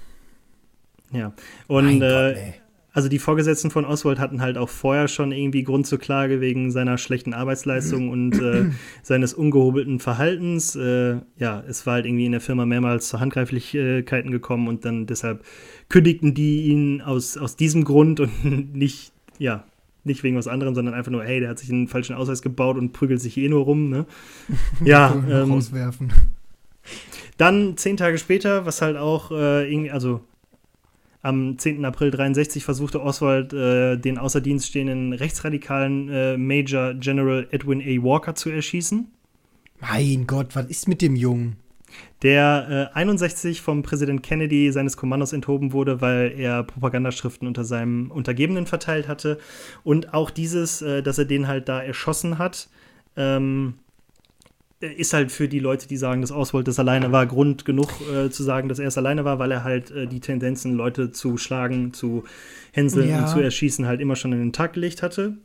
Ja. 1.11 1.33
Und 1.67 2.01
äh, 2.01 2.53
also 2.93 3.07
die 3.07 3.19
Vorgesetzten 3.19 3.71
von 3.71 3.85
Oswald 3.85 4.19
hatten 4.19 4.41
halt 4.41 4.57
auch 4.57 4.69
vorher 4.69 5.07
schon 5.07 5.31
irgendwie 5.31 5.63
Grund 5.63 5.87
zur 5.87 5.99
Klage 5.99 6.41
wegen 6.41 6.71
seiner 6.71 6.97
schlechten 6.97 7.33
Arbeitsleistung 7.33 8.09
und 8.11 8.39
äh, 8.39 8.65
seines 9.01 9.33
ungehobelten 9.33 9.99
Verhaltens. 9.99 10.75
Äh, 10.75 11.17
ja, 11.37 11.63
es 11.67 11.85
war 11.85 11.95
halt 11.95 12.05
irgendwie 12.05 12.25
in 12.25 12.31
der 12.31 12.41
Firma 12.41 12.65
mehrmals 12.65 13.07
zu 13.07 13.19
Handgreiflichkeiten 13.19 14.31
gekommen 14.31 14.67
und 14.67 14.83
dann 14.83 15.05
deshalb 15.05 15.43
kündigten 15.89 16.33
die 16.33 16.63
ihn 16.67 17.01
aus, 17.01 17.37
aus 17.37 17.55
diesem 17.55 17.83
Grund 17.83 18.19
und 18.19 18.73
nicht, 18.75 19.13
ja, 19.37 19.65
nicht 20.03 20.23
wegen 20.23 20.37
was 20.37 20.47
anderem, 20.47 20.75
sondern 20.75 20.93
einfach 20.93 21.11
nur, 21.11 21.23
hey, 21.23 21.39
der 21.39 21.49
hat 21.49 21.59
sich 21.59 21.69
einen 21.71 21.87
falschen 21.87 22.15
Ausweis 22.15 22.41
gebaut 22.41 22.77
und 22.77 22.91
prügelt 22.91 23.21
sich 23.21 23.37
eh 23.37 23.49
nur 23.49 23.63
rum, 23.63 23.89
ne? 23.89 24.05
ja. 24.85 25.13
ähm, 25.29 25.51
rauswerfen. 25.51 26.11
Dann 27.37 27.77
zehn 27.77 27.97
Tage 27.97 28.17
später, 28.17 28.65
was 28.65 28.81
halt 28.81 28.97
auch 28.97 29.31
äh, 29.31 29.71
irgendwie, 29.71 29.91
also 29.91 30.21
am 31.21 31.57
10. 31.57 31.85
April 31.85 32.09
63 32.11 32.63
versuchte 32.63 33.01
Oswald, 33.01 33.53
äh, 33.53 33.97
den 33.97 34.17
außer 34.17 34.41
Dienst 34.41 34.67
stehenden 34.67 35.13
rechtsradikalen 35.13 36.09
äh, 36.09 36.37
Major 36.37 36.95
General 36.95 37.47
Edwin 37.51 37.81
A. 37.81 38.03
Walker 38.03 38.33
zu 38.33 38.49
erschießen. 38.49 39.07
Mein 39.79 40.25
Gott, 40.27 40.55
was 40.55 40.65
ist 40.65 40.87
mit 40.87 41.01
dem 41.01 41.15
Jungen? 41.15 41.57
Der 42.21 42.89
äh, 42.93 42.97
61 42.97 43.61
vom 43.61 43.83
Präsident 43.83 44.23
Kennedy 44.23 44.71
seines 44.71 44.97
Kommandos 44.97 45.33
enthoben 45.33 45.73
wurde, 45.73 46.01
weil 46.01 46.33
er 46.37 46.63
Propagandaschriften 46.63 47.47
unter 47.47 47.63
seinem 47.63 48.11
Untergebenen 48.11 48.67
verteilt 48.67 49.07
hatte. 49.07 49.39
Und 49.83 50.13
auch 50.13 50.29
dieses, 50.29 50.81
äh, 50.81 51.01
dass 51.01 51.17
er 51.17 51.25
den 51.25 51.47
halt 51.47 51.67
da 51.69 51.81
erschossen 51.81 52.37
hat, 52.37 52.69
ähm, 53.17 53.75
ist 54.79 55.13
halt 55.13 55.31
für 55.31 55.47
die 55.47 55.59
Leute, 55.59 55.87
die 55.87 55.97
sagen, 55.97 56.21
dass 56.21 56.31
Oswald 56.31 56.67
das 56.67 56.79
alleine 56.79 57.11
war, 57.11 57.27
Grund 57.27 57.65
genug 57.65 57.89
äh, 58.11 58.29
zu 58.29 58.41
sagen, 58.43 58.67
dass 58.67 58.79
er 58.79 58.87
es 58.87 58.97
alleine 58.97 59.23
war, 59.25 59.37
weil 59.37 59.51
er 59.51 59.63
halt 59.63 59.91
äh, 59.91 60.07
die 60.07 60.19
Tendenzen, 60.19 60.73
Leute 60.73 61.11
zu 61.11 61.37
schlagen, 61.37 61.93
zu 61.93 62.23
hänseln 62.71 63.09
Ja. 63.09 63.19
und 63.21 63.27
zu 63.27 63.39
erschießen, 63.39 63.85
halt 63.85 64.01
immer 64.01 64.15
schon 64.15 64.33
in 64.33 64.39
den 64.39 64.53
Tag 64.53 64.73
gelegt 64.73 65.03
hatte. 65.03 65.37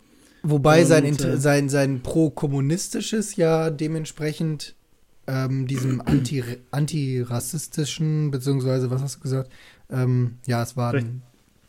Wobei 0.42 0.80
Und, 0.82 0.86
sein, 0.86 1.04
äh, 1.04 1.36
sein, 1.36 1.68
sein 1.68 2.00
pro-kommunistisches 2.00 3.36
ja 3.36 3.68
dementsprechend 3.70 4.74
ähm, 5.26 5.66
diesem 5.66 6.00
anti 6.04 6.42
antirassistischen, 6.70 8.30
beziehungsweise, 8.30 8.90
was 8.90 9.02
hast 9.02 9.16
du 9.16 9.20
gesagt? 9.20 9.50
Ähm, 9.90 10.36
ja, 10.46 10.62
es 10.62 10.76
war 10.76 10.94
ein, 10.94 11.22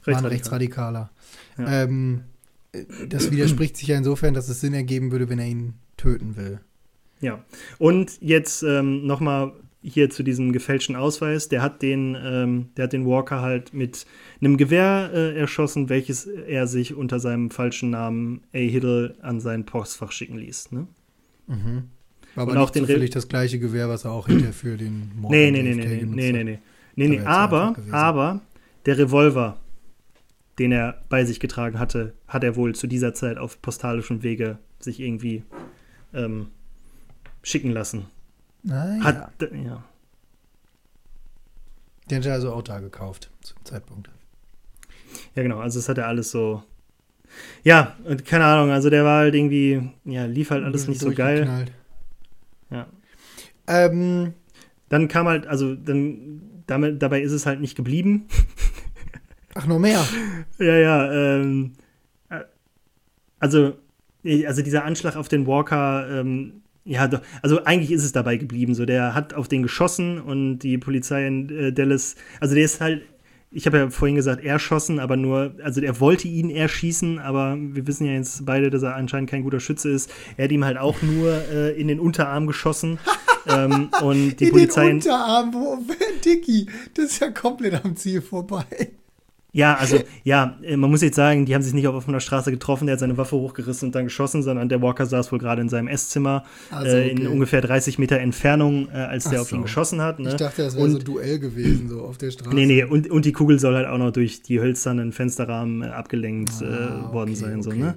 war 0.06 0.18
ein 0.18 0.26
Rechtsradikaler. 0.26 1.12
Ja. 1.58 1.84
Ähm, 1.84 2.24
äh, 2.72 2.84
das 3.08 3.32
widerspricht 3.32 3.78
sich 3.78 3.88
ja 3.90 3.98
insofern, 3.98 4.34
dass 4.34 4.50
es 4.50 4.62
Sinn 4.62 4.74
ergeben 4.74 5.12
würde, 5.12 5.30
wenn 5.30 5.40
er 5.40 5.48
ihn 5.48 5.74
töten 5.98 6.36
will. 6.36 6.60
Ja. 7.22 7.44
Und 7.80 8.22
jetzt 8.22 8.64
ähm, 8.64 9.06
nochmal 9.06 9.54
hier 9.82 10.10
zu 10.10 10.24
diesem 10.24 10.52
gefälschten 10.52 10.96
Ausweis. 10.96 11.50
Der 11.50 11.62
hat 11.62 11.82
den, 11.82 12.18
ähm, 12.22 12.70
der 12.76 12.86
hat 12.86 12.94
den 12.94 13.06
Walker 13.06 13.42
halt 13.42 13.74
mit 13.74 14.06
einem 14.42 14.58
Gewehr 14.58 15.12
äh, 15.14 15.38
erschossen, 15.38 15.90
welches 15.90 16.26
er 16.26 16.68
sich 16.68 16.94
unter 16.94 17.20
seinem 17.20 17.52
falschen 17.52 17.92
Namen 17.92 18.42
A. 18.54 18.58
Hiddle 18.58 19.16
an 19.22 19.40
sein 19.40 19.66
Postfach 19.66 20.12
schicken 20.12 20.38
ließ. 20.38 20.72
Ne? 20.72 20.88
War 21.48 21.97
aber 22.38 22.52
Und 22.52 22.58
auch 22.58 22.70
den 22.70 22.84
zufällig 22.84 23.10
das 23.10 23.28
gleiche 23.28 23.60
Gewehr, 23.60 23.90
was 23.90 24.06
er 24.06 24.12
auch 24.12 24.28
hinterher 24.28 24.54
für 24.54 24.78
den 24.78 25.12
Mord 25.16 25.32
Nee, 25.32 25.52
nee, 25.52 25.64
nee, 25.64 25.74
nee, 25.74 25.86
nee, 25.86 26.04
nee, 26.06 26.32
nee, 26.32 26.44
nee. 26.44 26.60
Nee, 26.96 27.08
nee, 27.10 27.16
ja 27.18 27.26
aber, 27.26 27.76
aber 27.92 28.42
der 28.86 28.98
Revolver, 28.98 29.58
den 30.58 30.72
er 30.72 31.04
bei 31.10 31.26
sich 31.26 31.40
getragen 31.40 31.80
hatte, 31.80 32.14
hat 32.28 32.44
er 32.44 32.56
wohl 32.56 32.74
zu 32.74 32.88
dieser 32.88 33.14
Zeit 33.14 33.38
auf 33.38 33.62
postalischem 33.62 34.24
Wege 34.24 34.58
sich 34.80 35.00
irgendwie 35.00 35.44
ähm, 36.14 36.48
schicken 37.44 37.72
lassen. 37.72 38.06
Naja. 38.64 39.04
Hat, 39.04 39.32
ja. 39.42 39.84
Den 42.10 42.18
hat 42.20 42.26
er 42.26 42.34
also 42.34 42.54
auch 42.54 42.64
da 42.64 42.80
gekauft, 42.80 43.30
zum 43.42 43.58
Zeitpunkt. 43.64 44.10
Ja, 45.36 45.44
genau, 45.44 45.60
also 45.60 45.80
das 45.80 45.90
hat 45.90 45.98
er 45.98 46.08
alles 46.08 46.32
so. 46.32 46.64
Ja, 47.64 47.96
und 48.06 48.26
keine 48.26 48.46
Ahnung, 48.46 48.72
also 48.72 48.90
der 48.90 49.04
war 49.04 49.20
halt 49.20 49.36
irgendwie, 49.36 49.90
ja, 50.06 50.26
lief 50.26 50.50
halt 50.50 50.64
alles 50.64 50.88
nicht 50.88 51.02
so 51.02 51.12
geil. 51.12 51.68
Ja. 52.70 52.88
Ähm, 53.68 54.34
Dann 54.90 55.08
kam 55.08 55.28
halt, 55.28 55.48
also 55.48 55.76
dann, 55.76 56.42
damit, 56.66 57.02
dabei 57.02 57.22
ist 57.22 57.32
es 57.34 57.46
halt 57.46 57.60
nicht 57.60 57.76
geblieben. 57.76 58.28
ach, 59.56 59.68
noch 59.68 59.80
mehr. 59.80 60.06
ja, 60.60 60.78
ja, 60.78 61.12
ähm, 61.12 61.74
äh, 62.30 62.42
also, 63.40 63.74
also 64.46 64.62
dieser 64.62 64.86
Anschlag 64.86 65.16
auf 65.16 65.28
den 65.28 65.46
Walker, 65.48 66.08
ähm, 66.10 66.62
ja, 66.86 67.08
doch, 67.08 67.22
also 67.42 67.66
eigentlich 67.66 67.92
ist 67.92 68.06
es 68.06 68.14
dabei 68.14 68.38
geblieben. 68.38 68.74
So, 68.74 68.86
der 68.86 69.14
hat 69.14 69.34
auf 69.34 69.50
den 69.50 69.62
geschossen 69.62 70.22
und 70.22 70.60
die 70.60 70.78
Polizei 70.78 71.28
in 71.28 71.50
äh, 71.50 71.74
Dallas, 71.74 72.16
also 72.40 72.56
der 72.56 72.64
ist 72.64 72.80
halt, 72.80 73.04
ich 73.50 73.66
habe 73.66 73.78
ja 73.78 73.90
vorhin 73.90 74.16
gesagt, 74.16 74.44
erschossen, 74.44 75.00
aber 75.00 75.16
nur, 75.16 75.56
also 75.64 75.82
er 75.82 76.00
wollte 76.00 76.28
ihn 76.28 76.50
erschießen, 76.50 77.20
aber 77.20 77.56
wir 77.58 77.88
wissen 77.88 78.06
ja 78.06 78.14
jetzt 78.14 78.46
beide, 78.46 78.70
dass 78.70 78.84
er 78.84 78.96
anscheinend 78.96 79.30
kein 79.30 79.44
guter 79.44 79.60
Schütze 79.60 79.90
ist. 79.90 80.12
Er 80.36 80.46
hat 80.46 80.52
ihm 80.52 80.66
halt 80.66 80.78
auch 80.78 81.02
nur 81.02 81.32
äh, 81.52 81.80
in 81.80 81.88
den 81.88 82.00
Unterarm 82.00 82.48
geschossen. 82.48 83.00
ähm, 83.48 83.90
und 84.02 84.38
die 84.38 84.46
in 84.46 84.52
Polizei. 84.52 84.88
den 84.88 84.96
Unterarm, 84.96 85.54
wo, 85.54 85.78
Dicky, 86.26 86.68
das 86.94 87.06
ist 87.06 87.20
ja 87.20 87.32
komplett 87.32 87.86
am 87.86 87.96
Ziel 87.96 88.22
vorbei. 88.22 88.66
Ja, 89.58 89.74
also, 89.74 89.98
ja, 90.24 90.56
äh, 90.62 90.78
man 90.78 90.92
muss 90.92 91.02
jetzt 91.02 91.16
sagen, 91.16 91.48
die 91.48 91.56
haben 91.56 91.64
sich 91.64 91.74
nicht 91.74 91.88
auf 91.88 91.96
offener 91.96 92.20
Straße 92.20 92.52
getroffen, 92.52 92.86
der 92.86 92.94
hat 92.94 93.00
seine 93.00 93.18
Waffe 93.18 93.38
hochgerissen 93.38 93.88
und 93.88 93.96
dann 93.96 94.04
geschossen, 94.04 94.44
sondern 94.44 94.70
der 94.70 94.84
Walker 94.84 95.08
saß 95.08 95.32
wohl 95.32 95.40
gerade 95.40 95.64
in 95.64 95.68
seinem 95.70 95.88
Esszimmer 95.88 96.44
Also, 96.70 96.96
äh, 96.96 97.10
in 97.10 97.18
okay. 97.18 97.28
ungefähr 97.28 97.62
30 97.62 97.98
Meter 97.98 98.20
Entfernung, 98.20 98.88
äh, 98.94 98.98
als 98.98 99.24
der 99.24 99.40
Ach 99.40 99.42
auf 99.42 99.52
ihn 99.52 99.58
so. 99.58 99.64
geschossen 99.64 100.00
hat. 100.00 100.20
Ne? 100.20 100.30
Ich 100.30 100.36
dachte, 100.36 100.62
das 100.62 100.78
wäre 100.78 100.90
so 100.92 100.98
ein 100.98 101.04
Duell 101.04 101.40
gewesen, 101.40 101.90
so 101.90 102.02
auf 102.02 102.20
der 102.20 102.30
Straße. 102.30 102.54
Nee, 102.54 102.68
nee, 102.68 102.84
und, 102.84 103.10
und 103.10 103.26
die 103.26 103.32
Kugel 103.32 103.58
soll 103.58 103.74
halt 103.74 103.88
auch 103.88 103.98
noch 103.98 104.12
durch 104.12 104.44
die 104.44 104.60
hölzernen 104.60 105.12
Fensterrahmen 105.12 105.82
äh, 105.82 105.88
abgelenkt 105.88 106.52
Ah, 106.62 107.10
äh, 107.10 107.14
worden 107.14 107.32
okay, 107.32 107.40
sein. 107.40 107.64
So, 107.64 107.72
okay. 107.72 107.80
ne? 107.80 107.96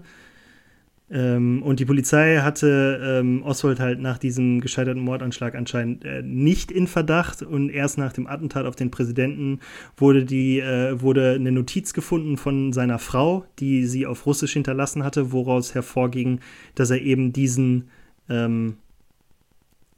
Ähm, 1.12 1.62
und 1.62 1.80
die 1.80 1.84
Polizei 1.84 2.38
hatte 2.38 3.00
ähm, 3.20 3.42
Oswald 3.42 3.80
halt 3.80 3.98
nach 4.00 4.16
diesem 4.18 4.60
gescheiterten 4.60 5.02
Mordanschlag 5.02 5.54
anscheinend 5.56 6.04
äh, 6.04 6.22
nicht 6.22 6.70
in 6.70 6.86
Verdacht 6.86 7.42
und 7.42 7.68
erst 7.70 7.98
nach 7.98 8.12
dem 8.12 8.26
Attentat 8.28 8.64
auf 8.66 8.76
den 8.76 8.90
Präsidenten 8.92 9.58
wurde, 9.96 10.24
die, 10.24 10.60
äh, 10.60 11.00
wurde 11.00 11.32
eine 11.34 11.50
Notiz 11.52 11.92
gefunden 11.94 12.36
von 12.36 12.72
seiner 12.72 12.98
Frau, 13.00 13.44
die 13.58 13.86
sie 13.86 14.06
auf 14.06 14.24
Russisch 14.26 14.52
hinterlassen 14.52 15.02
hatte, 15.02 15.32
woraus 15.32 15.74
hervorging, 15.74 16.40
dass 16.76 16.90
er 16.90 17.00
eben 17.02 17.32
diesen 17.32 17.88
ähm, 18.28 18.76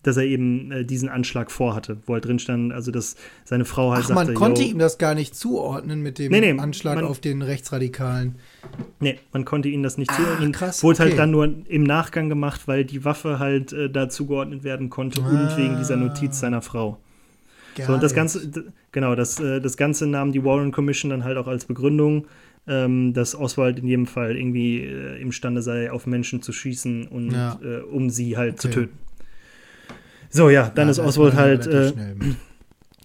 dass 0.02 0.16
er 0.16 0.24
eben 0.24 0.72
äh, 0.72 0.84
diesen 0.84 1.08
Anschlag 1.08 1.50
vorhatte, 1.52 1.98
wo 2.06 2.14
halt 2.14 2.24
drin 2.24 2.38
stand, 2.40 2.72
also 2.72 2.90
dass 2.90 3.14
seine 3.44 3.64
Frau 3.64 3.92
halt 3.92 4.02
Ach, 4.04 4.08
sagte, 4.08 4.24
man 4.32 4.34
konnte 4.34 4.62
"Yo, 4.62 4.70
ihm 4.70 4.78
das 4.78 4.98
gar 4.98 5.14
nicht 5.14 5.36
zuordnen 5.36 6.02
mit 6.02 6.18
dem 6.18 6.32
Nee, 6.32 6.40
nee, 6.40 6.58
Anschlag 6.58 6.96
man- 6.96 7.04
auf 7.04 7.20
den 7.20 7.40
Rechtsradikalen. 7.42 8.36
Nee, 9.00 9.18
man 9.32 9.44
konnte 9.44 9.68
ihnen 9.68 9.82
das 9.82 9.98
nicht 9.98 10.10
Ah, 10.12 10.16
zuordnen. 10.16 10.52
krass, 10.52 10.82
Wurde 10.84 11.00
halt 11.00 11.08
okay. 11.10 11.16
dann 11.16 11.30
nur 11.32 11.52
im 11.68 11.82
Nachgang 11.82 12.28
gemacht, 12.28 12.62
weil 12.68 12.84
die 12.84 13.04
Waffe 13.04 13.38
halt 13.38 13.72
äh, 13.72 13.90
da 13.90 14.08
zugeordnet 14.08 14.62
werden 14.64 14.90
konnte 14.90 15.20
und 15.20 15.52
Ah. 15.52 15.56
wegen 15.56 15.76
dieser 15.76 15.96
Notiz 15.96 16.38
seiner 16.38 16.62
Frau. 16.62 16.98
Geil. 17.74 17.86
So, 17.86 17.94
und 17.94 18.02
das 18.02 18.14
Ganze, 18.14 18.72
genau, 18.92 19.14
das, 19.14 19.40
äh, 19.40 19.60
das 19.60 19.76
Ganze 19.76 20.06
nahm 20.06 20.30
die 20.30 20.44
Warren 20.44 20.70
Commission 20.72 21.10
dann 21.10 21.24
halt 21.24 21.36
auch 21.36 21.48
als 21.48 21.64
Begründung, 21.64 22.26
ähm, 22.68 23.12
dass 23.12 23.34
Oswald 23.34 23.80
in 23.80 23.88
jedem 23.88 24.06
Fall 24.06 24.36
irgendwie 24.36 24.80
äh, 24.82 25.20
imstande 25.20 25.62
sei, 25.62 25.90
auf 25.90 26.06
Menschen 26.06 26.40
zu 26.42 26.52
schießen 26.52 27.08
und 27.08 27.32
Ja. 27.32 27.58
äh, 27.64 27.80
um 27.80 28.08
sie 28.08 28.36
halt 28.36 28.60
zu 28.60 28.68
Okay. 28.68 28.74
töten. 28.82 28.98
So, 30.30 30.48
ja, 30.48 30.70
dann 30.74 30.86
Ja, 30.86 30.90
ist 30.92 30.98
Oswald 31.00 31.34
halt, 31.34 31.66
äh. 31.66 31.92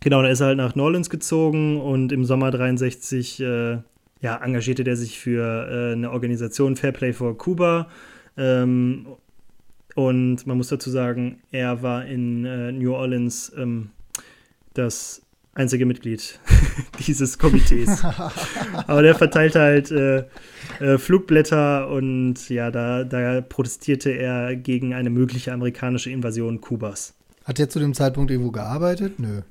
Genau, 0.01 0.21
da 0.21 0.29
ist 0.29 0.41
er 0.41 0.47
halt 0.47 0.57
nach 0.57 0.75
New 0.75 0.83
Orleans 0.83 1.09
gezogen 1.09 1.81
und 1.81 2.11
im 2.11 2.23
Sommer 2.23 2.51
63 2.51 3.39
äh, 3.41 3.77
ja, 4.21 4.37
engagierte 4.43 4.83
der 4.83 4.95
sich 4.95 5.19
für 5.19 5.67
äh, 5.69 5.93
eine 5.93 6.11
Organisation 6.11 6.75
Fairplay 6.75 7.13
for 7.13 7.37
Cuba. 7.37 7.87
Ähm, 8.37 9.07
und 9.95 10.45
man 10.45 10.57
muss 10.57 10.69
dazu 10.69 10.89
sagen, 10.89 11.41
er 11.51 11.81
war 11.81 12.05
in 12.05 12.45
äh, 12.45 12.71
New 12.71 12.93
Orleans 12.93 13.51
ähm, 13.57 13.89
das 14.73 15.21
einzige 15.57 15.85
Mitglied 15.85 16.39
dieses 17.07 17.39
Komitees. 17.39 18.03
Aber 18.87 19.01
der 19.01 19.15
verteilt 19.15 19.55
halt 19.55 19.91
äh, 19.91 20.25
äh, 20.79 20.97
Flugblätter 20.97 21.89
und 21.89 22.47
ja, 22.49 22.69
da, 22.69 23.03
da 23.03 23.41
protestierte 23.41 24.11
er 24.11 24.55
gegen 24.55 24.93
eine 24.93 25.09
mögliche 25.09 25.51
amerikanische 25.51 26.11
Invasion 26.11 26.61
Kubas. 26.61 27.15
Hat 27.43 27.59
er 27.59 27.69
zu 27.69 27.79
dem 27.79 27.93
Zeitpunkt 27.93 28.29
irgendwo 28.29 28.51
gearbeitet? 28.51 29.19
Nö. 29.19 29.41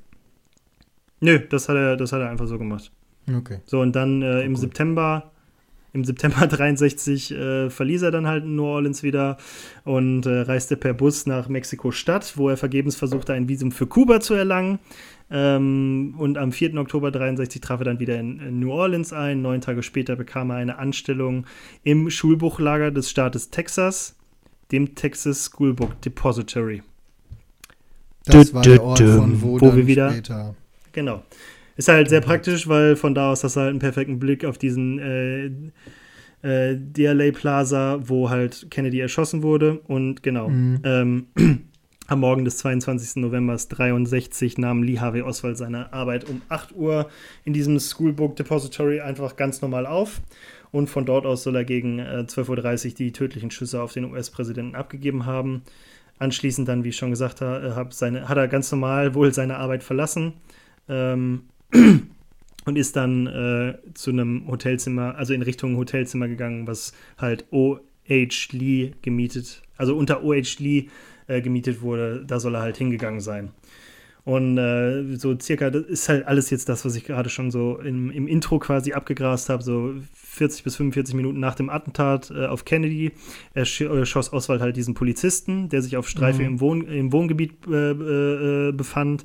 Nö, 1.20 1.40
das 1.40 1.68
hat 1.68 1.76
er, 1.76 1.96
das 1.96 2.12
hat 2.12 2.20
er 2.20 2.30
einfach 2.30 2.46
so 2.46 2.58
gemacht. 2.58 2.92
Okay. 3.34 3.58
So, 3.66 3.80
und 3.80 3.94
dann 3.96 4.22
äh, 4.22 4.42
im 4.42 4.52
Cool. 4.52 4.60
September, 4.60 5.32
im 5.92 6.04
September 6.04 6.46
63 6.46 7.32
äh, 7.32 7.70
verließ 7.70 8.02
er 8.02 8.10
dann 8.10 8.26
halt 8.26 8.44
New 8.44 8.64
Orleans 8.64 9.02
wieder 9.02 9.36
und 9.84 10.26
äh, 10.26 10.40
reiste 10.42 10.76
per 10.76 10.94
Bus 10.94 11.26
nach 11.26 11.48
Mexiko-Stadt, 11.48 12.34
wo 12.36 12.48
er 12.48 12.56
vergebens 12.56 12.96
versuchte, 12.96 13.32
ein 13.32 13.48
Visum 13.48 13.72
für 13.72 13.86
Kuba 13.86 14.20
zu 14.20 14.34
erlangen. 14.34 14.78
Ähm, 15.28 16.14
und 16.18 16.38
am 16.38 16.52
4. 16.52 16.76
Oktober 16.76 17.10
63 17.10 17.60
traf 17.60 17.80
er 17.80 17.84
dann 17.86 17.98
wieder 17.98 18.20
in, 18.20 18.38
in 18.38 18.60
New 18.60 18.70
Orleans 18.70 19.12
ein. 19.12 19.42
Neun 19.42 19.60
Tage 19.60 19.82
später 19.82 20.14
bekam 20.14 20.50
er 20.50 20.56
eine 20.56 20.78
Anstellung 20.78 21.46
im 21.82 22.10
Schulbuchlager 22.10 22.92
des 22.92 23.10
Staates 23.10 23.50
Texas, 23.50 24.14
dem 24.70 24.94
Texas 24.94 25.46
Schoolbook 25.52 26.00
Depository. 26.02 26.82
Das 28.24 28.52
war 28.54 28.62
der 28.62 28.82
Ort, 28.82 28.98
von 29.00 29.40
wo, 29.42 29.60
Wo 29.60 29.66
dann 29.66 29.76
wir 29.76 29.86
wieder- 29.86 30.10
später. 30.12 30.54
Genau. 30.92 31.22
Ist 31.76 31.88
halt 31.88 32.08
sehr 32.08 32.20
praktisch, 32.20 32.68
weil 32.68 32.96
von 32.96 33.14
da 33.14 33.32
aus 33.32 33.44
hast 33.44 33.56
du 33.56 33.60
halt 33.60 33.70
einen 33.70 33.78
perfekten 33.78 34.18
Blick 34.18 34.44
auf 34.44 34.56
diesen 34.56 34.98
äh, 34.98 35.46
äh, 36.42 36.76
DLA 36.78 37.32
Plaza, 37.32 37.98
wo 38.02 38.30
halt 38.30 38.68
Kennedy 38.70 39.00
erschossen 39.00 39.42
wurde. 39.42 39.80
Und 39.86 40.22
genau, 40.22 40.48
mhm. 40.48 40.80
ähm, 40.84 41.26
am 42.06 42.20
Morgen 42.20 42.44
des 42.44 42.58
22. 42.58 43.16
November 43.16 43.56
63 43.56 44.56
nahm 44.56 44.82
Lee 44.82 44.98
Harvey 44.98 45.22
Oswald 45.22 45.58
seine 45.58 45.92
Arbeit 45.92 46.28
um 46.28 46.40
8 46.48 46.74
Uhr 46.74 47.10
in 47.44 47.52
diesem 47.52 47.78
Schoolbook 47.78 48.36
Depository 48.36 49.00
einfach 49.00 49.36
ganz 49.36 49.60
normal 49.60 49.86
auf. 49.86 50.22
Und 50.72 50.88
von 50.88 51.04
dort 51.04 51.26
aus 51.26 51.42
soll 51.42 51.56
er 51.56 51.64
gegen 51.64 51.98
äh, 51.98 52.24
12.30 52.26 52.88
Uhr 52.88 52.94
die 52.94 53.12
tödlichen 53.12 53.50
Schüsse 53.50 53.82
auf 53.82 53.92
den 53.92 54.04
US-Präsidenten 54.04 54.76
abgegeben 54.76 55.26
haben. 55.26 55.62
Anschließend 56.18 56.66
dann, 56.66 56.84
wie 56.84 56.88
ich 56.88 56.96
schon 56.96 57.10
gesagt 57.10 57.42
habe, 57.42 57.88
seine, 57.90 58.28
hat 58.28 58.38
er 58.38 58.48
ganz 58.48 58.72
normal 58.72 59.14
wohl 59.14 59.34
seine 59.34 59.58
Arbeit 59.58 59.82
verlassen 59.82 60.32
ähm, 60.88 61.42
und 61.72 62.76
ist 62.76 62.96
dann 62.96 63.26
äh, 63.26 63.78
zu 63.94 64.10
einem 64.10 64.46
Hotelzimmer, 64.48 65.16
also 65.16 65.32
in 65.32 65.42
Richtung 65.42 65.76
Hotelzimmer 65.76 66.28
gegangen, 66.28 66.66
was 66.66 66.92
halt 67.18 67.46
O.H. 67.50 68.52
Lee 68.52 68.92
gemietet, 69.02 69.62
also 69.76 69.96
unter 69.96 70.22
O.H. 70.24 70.56
Lee 70.58 70.88
äh, 71.26 71.40
gemietet 71.40 71.80
wurde. 71.82 72.24
Da 72.26 72.40
soll 72.40 72.54
er 72.54 72.62
halt 72.62 72.76
hingegangen 72.76 73.20
sein. 73.20 73.50
Und 74.26 74.58
äh, 74.58 75.16
so 75.16 75.38
circa, 75.38 75.70
das 75.70 75.84
ist 75.84 76.08
halt 76.08 76.26
alles 76.26 76.50
jetzt 76.50 76.68
das, 76.68 76.84
was 76.84 76.96
ich 76.96 77.04
gerade 77.04 77.30
schon 77.30 77.52
so 77.52 77.78
im, 77.78 78.10
im 78.10 78.26
Intro 78.26 78.58
quasi 78.58 78.92
abgegrast 78.92 79.48
habe, 79.48 79.62
so 79.62 79.94
40 80.14 80.64
bis 80.64 80.74
45 80.74 81.14
Minuten 81.14 81.38
nach 81.38 81.54
dem 81.54 81.70
Attentat 81.70 82.32
äh, 82.32 82.46
auf 82.46 82.64
Kennedy 82.64 83.12
er 83.54 83.62
äh, 83.62 84.04
schoss 84.04 84.32
Oswald 84.32 84.60
halt 84.60 84.76
diesen 84.76 84.94
Polizisten, 84.94 85.68
der 85.68 85.80
sich 85.80 85.96
auf 85.96 86.08
Streife 86.08 86.40
mhm. 86.40 86.48
im, 86.48 86.60
Wohn 86.60 86.88
im 86.88 87.12
Wohngebiet 87.12 87.52
äh, 87.68 87.90
äh, 87.92 88.72
befand. 88.72 89.22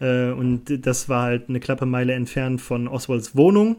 Äh, 0.00 0.30
und 0.30 0.86
das 0.86 1.08
war 1.08 1.22
halt 1.22 1.48
eine 1.48 1.60
klappe 1.60 1.86
Meile 1.86 2.14
entfernt 2.14 2.60
von 2.60 2.88
Oswalds 2.88 3.36
Wohnung, 3.36 3.76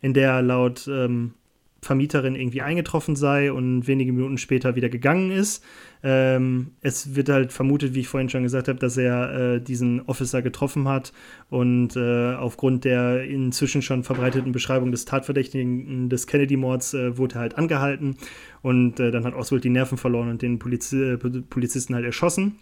in 0.00 0.14
der 0.14 0.32
er 0.32 0.42
laut 0.42 0.88
ähm, 0.88 1.34
Vermieterin 1.82 2.36
irgendwie 2.36 2.62
eingetroffen 2.62 3.16
sei 3.16 3.52
und 3.52 3.88
wenige 3.88 4.12
Minuten 4.12 4.38
später 4.38 4.76
wieder 4.76 4.88
gegangen 4.88 5.32
ist. 5.32 5.64
Ähm, 6.04 6.70
es 6.80 7.16
wird 7.16 7.28
halt 7.28 7.52
vermutet, 7.52 7.94
wie 7.94 8.00
ich 8.00 8.08
vorhin 8.08 8.28
schon 8.28 8.44
gesagt 8.44 8.68
habe, 8.68 8.78
dass 8.78 8.96
er 8.96 9.54
äh, 9.54 9.60
diesen 9.60 10.00
Officer 10.02 10.42
getroffen 10.42 10.86
hat 10.86 11.12
und 11.50 11.96
äh, 11.96 12.34
aufgrund 12.34 12.84
der 12.84 13.24
inzwischen 13.24 13.82
schon 13.82 14.04
verbreiteten 14.04 14.52
Beschreibung 14.52 14.92
des 14.92 15.06
Tatverdächtigen 15.06 16.08
des 16.08 16.28
Kennedy-Mords 16.28 16.94
äh, 16.94 17.18
wurde 17.18 17.34
er 17.34 17.40
halt 17.40 17.58
angehalten 17.58 18.16
und 18.62 19.00
äh, 19.00 19.10
dann 19.10 19.24
hat 19.24 19.34
Oswald 19.34 19.64
die 19.64 19.70
Nerven 19.70 19.98
verloren 19.98 20.30
und 20.30 20.40
den 20.40 20.60
Poliz 20.60 20.92
äh, 20.92 21.16
Polizisten 21.16 21.96
halt 21.96 22.04
erschossen. 22.04 22.58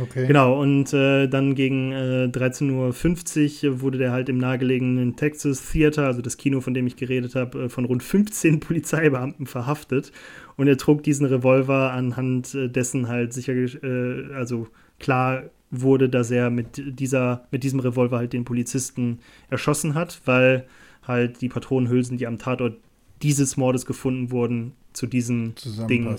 Okay. 0.00 0.26
Genau, 0.26 0.60
und 0.60 0.92
äh, 0.92 1.26
dann 1.26 1.54
gegen 1.54 1.92
äh, 1.92 2.30
13.50 2.32 3.66
Uhr 3.66 3.80
wurde 3.80 3.98
der 3.98 4.12
halt 4.12 4.28
im 4.28 4.38
nahegelegenen 4.38 5.16
Texas 5.16 5.70
Theater, 5.72 6.06
also 6.06 6.22
das 6.22 6.36
Kino, 6.36 6.60
von 6.60 6.74
dem 6.74 6.86
ich 6.86 6.96
geredet 6.96 7.34
habe, 7.34 7.64
äh, 7.64 7.68
von 7.68 7.84
rund 7.84 8.02
15 8.02 8.60
Polizeibeamten 8.60 9.46
verhaftet. 9.46 10.12
Und 10.56 10.68
er 10.68 10.76
trug 10.76 11.02
diesen 11.02 11.26
Revolver 11.26 11.92
anhand 11.92 12.54
äh, 12.54 12.68
dessen 12.68 13.08
halt 13.08 13.32
sicher, 13.32 13.54
äh, 13.54 14.34
also 14.34 14.68
klar 14.98 15.44
wurde, 15.70 16.08
dass 16.08 16.30
er 16.30 16.50
mit, 16.50 16.82
dieser, 16.98 17.46
mit 17.50 17.62
diesem 17.62 17.80
Revolver 17.80 18.18
halt 18.18 18.32
den 18.32 18.44
Polizisten 18.44 19.18
erschossen 19.50 19.94
hat, 19.94 20.22
weil 20.24 20.66
halt 21.02 21.40
die 21.40 21.48
Patronenhülsen, 21.48 22.16
die 22.18 22.26
am 22.26 22.38
Tatort 22.38 22.78
dieses 23.22 23.56
Mordes 23.56 23.84
gefunden 23.86 24.30
wurden, 24.30 24.72
zu 24.92 25.06
diesem 25.06 25.54
Ding 25.88 26.16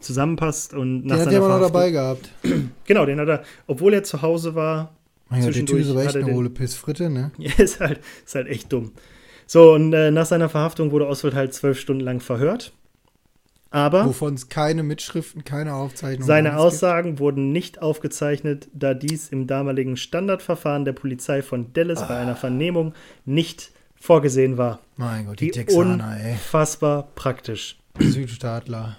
zusammenpasst 0.00 0.74
und 0.74 1.06
nach 1.06 1.16
den 1.16 1.26
hat 1.26 1.32
er 1.32 1.38
immer 1.38 1.48
noch 1.48 1.60
dabei 1.60 1.90
gehabt. 1.90 2.30
Genau, 2.84 3.04
den 3.04 3.18
hat 3.18 3.28
er, 3.28 3.42
obwohl 3.66 3.94
er 3.94 4.04
zu 4.04 4.22
Hause 4.22 4.54
war. 4.54 4.94
Mein 5.28 5.44
Gott, 5.44 5.56
der 5.56 5.66
Typ 5.66 5.78
ist 5.78 5.90
aber 5.90 6.04
echt 6.04 6.16
eine 6.16 6.32
hohle 6.32 6.50
Pissfritte, 6.50 7.10
ne? 7.10 7.32
Ja, 7.38 7.52
ist 7.58 7.80
halt, 7.80 8.00
ist 8.24 8.34
halt 8.34 8.46
echt 8.46 8.72
dumm. 8.72 8.92
So, 9.46 9.74
und 9.74 9.92
äh, 9.92 10.10
nach 10.10 10.26
seiner 10.26 10.48
Verhaftung 10.48 10.92
wurde 10.92 11.06
Oswald 11.06 11.34
halt 11.34 11.54
zwölf 11.54 11.78
Stunden 11.78 12.02
lang 12.02 12.20
verhört. 12.20 12.72
Aber. 13.70 14.06
Wovon 14.06 14.34
es 14.34 14.48
keine 14.48 14.82
Mitschriften, 14.82 15.44
keine 15.44 15.74
Aufzeichnungen 15.74 16.26
Seine 16.26 16.56
Aussagen 16.56 17.10
gibt. 17.10 17.20
wurden 17.20 17.52
nicht 17.52 17.82
aufgezeichnet, 17.82 18.68
da 18.72 18.94
dies 18.94 19.28
im 19.28 19.46
damaligen 19.46 19.96
Standardverfahren 19.96 20.84
der 20.84 20.92
Polizei 20.92 21.42
von 21.42 21.72
Dallas 21.72 22.02
ah. 22.02 22.06
bei 22.06 22.16
einer 22.16 22.36
Vernehmung 22.36 22.94
nicht 23.24 23.72
vorgesehen 23.96 24.56
war. 24.56 24.80
Mein 24.96 25.26
Gott, 25.26 25.40
die, 25.40 25.46
die 25.46 25.50
Texaner, 25.52 26.16
ey. 26.20 26.32
Unfassbar 26.32 27.08
praktisch. 27.14 27.78
Südstaatler. 27.98 28.96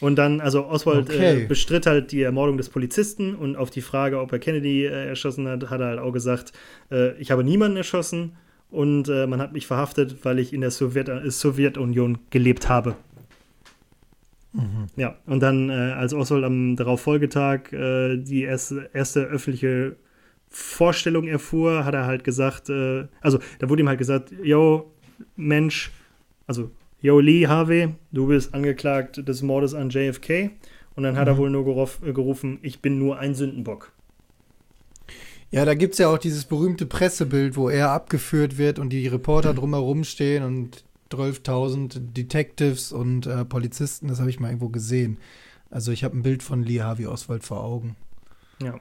Und 0.00 0.16
dann, 0.16 0.40
also 0.40 0.66
Oswald 0.66 1.10
äh, 1.10 1.14
okay. 1.14 1.42
äh, 1.42 1.46
bestritt 1.46 1.86
halt 1.86 2.12
die 2.12 2.22
Ermordung 2.22 2.56
des 2.56 2.68
Polizisten 2.68 3.34
und 3.34 3.56
auf 3.56 3.70
die 3.70 3.80
Frage, 3.80 4.20
ob 4.20 4.32
er 4.32 4.38
Kennedy 4.38 4.84
äh, 4.84 5.08
erschossen 5.08 5.48
hat, 5.48 5.70
hat 5.70 5.80
er 5.80 5.86
halt 5.88 5.98
auch 5.98 6.12
gesagt, 6.12 6.52
äh, 6.90 7.12
ich 7.20 7.30
habe 7.30 7.42
niemanden 7.42 7.76
erschossen 7.76 8.36
und 8.70 9.08
äh, 9.08 9.26
man 9.26 9.40
hat 9.40 9.52
mich 9.52 9.66
verhaftet, 9.66 10.24
weil 10.24 10.38
ich 10.38 10.52
in 10.52 10.60
der 10.60 10.70
Sowjet 10.70 11.08
äh, 11.08 11.28
Sowjetunion 11.30 12.18
gelebt 12.30 12.68
habe. 12.68 12.94
Mhm. 14.52 14.86
Ja, 14.96 15.16
und 15.26 15.40
dann, 15.40 15.70
als 15.70 16.14
Oswald 16.14 16.42
am 16.42 16.74
darauf 16.74 17.02
Folgetag 17.02 17.68
die 17.70 18.42
erste, 18.42 18.88
erste 18.94 19.24
öffentliche 19.24 19.96
Vorstellung 20.48 21.28
erfuhr, 21.28 21.84
hat 21.84 21.92
er 21.92 22.06
halt 22.06 22.24
gesagt, 22.24 22.70
also 22.70 23.38
da 23.58 23.68
wurde 23.68 23.82
ihm 23.82 23.88
halt 23.88 23.98
gesagt, 23.98 24.32
yo, 24.42 24.90
Mensch, 25.36 25.90
also 26.46 26.70
Yo, 27.00 27.20
Lee 27.20 27.46
Harvey, 27.46 27.94
du 28.10 28.26
bist 28.26 28.54
angeklagt 28.54 29.28
des 29.28 29.42
Mordes 29.42 29.72
an 29.72 29.90
JFK. 29.90 30.50
Und 30.96 31.04
dann 31.04 31.16
hat 31.16 31.26
mhm. 31.26 31.32
er 31.32 31.38
wohl 31.38 31.50
nur 31.50 31.88
äh, 32.02 32.12
gerufen, 32.12 32.58
ich 32.62 32.80
bin 32.80 32.98
nur 32.98 33.20
ein 33.20 33.36
Sündenbock. 33.36 33.92
Ja, 35.52 35.64
da 35.64 35.74
gibt 35.74 35.92
es 35.92 35.98
ja 35.98 36.08
auch 36.08 36.18
dieses 36.18 36.44
berühmte 36.44 36.86
Pressebild, 36.86 37.56
wo 37.56 37.68
er 37.68 37.90
abgeführt 37.90 38.58
wird 38.58 38.80
und 38.80 38.90
die 38.90 39.06
Reporter 39.06 39.54
drumherum 39.54 40.02
stehen 40.02 40.42
und 40.42 40.84
12.000 41.12 42.00
Detectives 42.14 42.90
und 42.90 43.26
äh, 43.26 43.44
Polizisten, 43.44 44.08
das 44.08 44.18
habe 44.18 44.28
ich 44.28 44.40
mal 44.40 44.48
irgendwo 44.48 44.68
gesehen. 44.68 45.18
Also 45.70 45.92
ich 45.92 46.02
habe 46.02 46.18
ein 46.18 46.22
Bild 46.22 46.42
von 46.42 46.64
Lee 46.64 46.82
Harvey 46.82 47.06
Oswald 47.06 47.44
vor 47.44 47.62
Augen. 47.62 47.94
Ja. 48.60 48.74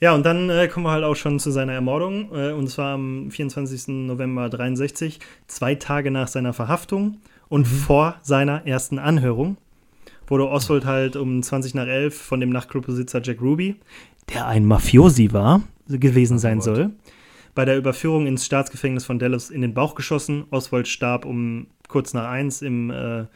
Ja, 0.00 0.14
und 0.14 0.24
dann 0.24 0.50
äh, 0.50 0.68
kommen 0.68 0.86
wir 0.86 0.90
halt 0.90 1.04
auch 1.04 1.14
schon 1.16 1.38
zu 1.38 1.50
seiner 1.50 1.72
Ermordung. 1.74 2.34
Äh, 2.34 2.52
und 2.52 2.68
zwar 2.68 2.94
am 2.94 3.30
24. 3.30 3.88
November 3.88 4.48
63, 4.48 5.20
zwei 5.46 5.74
Tage 5.74 6.10
nach 6.10 6.28
seiner 6.28 6.52
Verhaftung. 6.52 7.18
Und 7.52 7.70
mhm. 7.70 7.76
vor 7.76 8.16
seiner 8.22 8.66
ersten 8.66 8.98
Anhörung 8.98 9.58
wurde 10.26 10.48
Oswald 10.48 10.86
halt 10.86 11.16
um 11.16 11.42
20 11.42 11.74
nach 11.74 11.86
11 11.86 12.18
von 12.18 12.40
dem 12.40 12.48
Nachtclubbesitzer 12.48 13.20
Jack 13.22 13.42
Ruby, 13.42 13.76
der 14.32 14.46
ein 14.46 14.64
Mafiosi 14.64 15.34
war, 15.34 15.60
gewesen 15.86 16.38
sein 16.38 16.60
oh 16.60 16.62
soll, 16.62 16.90
bei 17.54 17.66
der 17.66 17.76
Überführung 17.76 18.26
ins 18.26 18.46
Staatsgefängnis 18.46 19.04
von 19.04 19.18
Dallas 19.18 19.50
in 19.50 19.60
den 19.60 19.74
Bauch 19.74 19.94
geschossen. 19.94 20.44
Oswald 20.50 20.88
starb 20.88 21.26
um 21.26 21.66
kurz 21.88 22.14
nach 22.14 22.26
eins 22.26 22.62
im, 22.62 22.88
äh, 22.88 23.26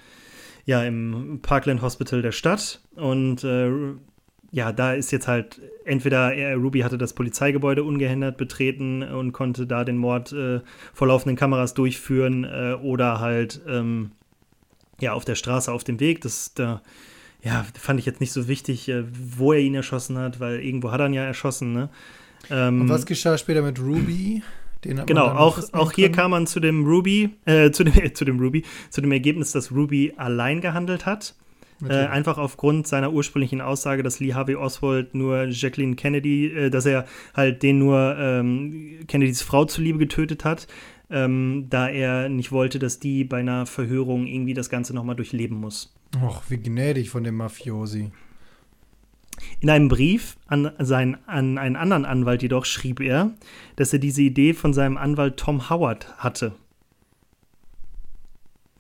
ja, 0.65 0.83
im 0.83 1.41
Parkland 1.43 1.83
Hospital 1.83 2.23
der 2.23 2.33
Stadt. 2.33 2.81
Und 2.95 3.45
äh, 3.45 3.71
ja, 4.57 4.73
da 4.73 4.95
ist 4.95 5.11
jetzt 5.11 5.29
halt 5.29 5.61
entweder 5.85 6.33
er, 6.33 6.57
Ruby 6.57 6.81
hatte 6.81 6.97
das 6.97 7.13
Polizeigebäude 7.13 7.85
ungehindert 7.85 8.39
betreten 8.39 9.03
und 9.03 9.33
konnte 9.33 9.67
da 9.67 9.85
den 9.85 9.99
Mord 9.99 10.33
äh, 10.33 10.61
vor 10.95 11.09
laufenden 11.09 11.37
Kameras 11.37 11.75
durchführen 11.75 12.45
äh, 12.45 12.73
oder 12.83 13.21
halt 13.21 13.61
ähm, 13.69 14.13
ja 14.99 15.13
auf 15.13 15.27
der 15.27 15.35
Straße 15.35 15.71
auf 15.71 15.85
dem 15.85 16.01
Weg. 16.01 16.23
Das 16.23 16.55
da 16.55 16.81
ja 17.43 17.67
fand 17.79 18.01
ich 18.01 18.07
jetzt 18.07 18.21
nicht 18.21 18.33
so 18.33 18.49
wichtig, 18.49 18.89
äh, 18.89 19.05
wo 19.13 19.53
er 19.53 19.61
ihn 19.61 19.75
erschossen 19.75 20.17
hat, 20.17 20.41
weil 20.41 20.61
irgendwo 20.61 20.91
hat 20.91 21.01
er 21.01 21.09
ihn 21.09 21.13
ja 21.13 21.25
erschossen. 21.25 21.75
Ne? 21.75 21.91
Ähm, 22.51 22.81
und 22.81 22.89
was 22.89 23.05
geschah 23.05 23.37
später 23.37 23.61
mit 23.61 23.79
Ruby? 23.79 24.43
genau, 24.81 25.27
auch, 25.27 25.61
auch 25.73 25.93
hier 25.93 26.11
kam 26.11 26.31
man 26.31 26.47
zu 26.47 26.61
dem 26.61 26.87
Ruby, 26.87 27.29
äh, 27.45 27.73
zu 27.73 27.85
dem, 27.85 27.93
zu 28.15 28.25
dem 28.25 28.41
Ruby, 28.41 28.65
zu 28.89 29.03
dem 29.03 29.13
Ergebnis, 29.13 29.53
dass 29.53 29.71
Ruby 29.71 30.15
allein 30.17 30.63
gehandelt 30.63 31.05
hat. 31.05 31.35
Äh, 31.85 32.07
einfach 32.07 32.39
aufgrund 32.39 32.87
seiner 32.87 33.13
ursprünglichen 33.13 33.61
Aussage, 33.61 34.03
dass 34.03 34.19
Lee 34.19 34.33
Harvey 34.33 34.55
Oswald 34.55 35.15
nur 35.15 35.45
Jacqueline 35.49 35.95
Kennedy, 35.95 36.47
äh, 36.47 36.71
dass 36.71 36.87
er 36.87 37.05
halt 37.35 37.63
den 37.63 37.79
nur 37.79 38.17
ähm, 38.19 39.01
Kennedys 39.07 39.43
Frau 39.43 39.67
zuliebe 39.67 39.99
getötet 39.99 40.45
hat, 40.45 40.67
ähm, 41.11 41.67
da 41.69 41.89
er 41.89 42.31
nicht 42.31 42.51
wollte, 42.51 42.79
dass 42.79 42.99
die 42.99 43.25
bei 43.25 43.41
einer 43.41 43.67
Verhörung 43.67 44.27
irgendwie 44.27 44.55
das 44.55 44.71
Ganze 44.71 44.95
nochmal 44.95 45.17
durchleben 45.17 45.59
muss. 45.59 45.95
Och, 46.23 46.43
wie 46.49 46.59
gnädig 46.59 47.11
von 47.11 47.25
dem 47.25 47.37
Mafiosi. 47.37 48.11
In 49.61 49.69
einem 49.69 49.89
Brief 49.89 50.37
an, 50.47 50.73
seinen, 50.79 51.19
an 51.27 51.59
einen 51.59 51.77
anderen 51.77 52.07
Anwalt 52.07 52.43
jedoch 52.43 52.65
schrieb 52.65 53.01
er, 53.01 53.33
dass 53.77 53.93
er 53.93 53.99
diese 53.99 54.23
Idee 54.23 54.55
von 54.55 54.73
seinem 54.73 54.97
Anwalt 54.97 55.37
Tom 55.37 55.69
Howard 55.69 56.17
hatte. 56.17 56.53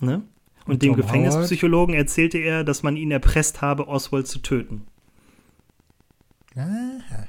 Ne? 0.01 0.23
Und 0.67 0.83
dem 0.83 0.97
Gefängnispsychologen 0.97 1.95
Howard? 1.95 2.07
erzählte 2.07 2.39
er, 2.39 2.65
dass 2.65 2.83
man 2.83 2.97
ihn 2.97 3.11
erpresst 3.11 3.63
habe, 3.63 3.89
Oswald 3.89 4.27
zu 4.27 4.41
töten. 4.41 4.87
Aha. 6.57 7.27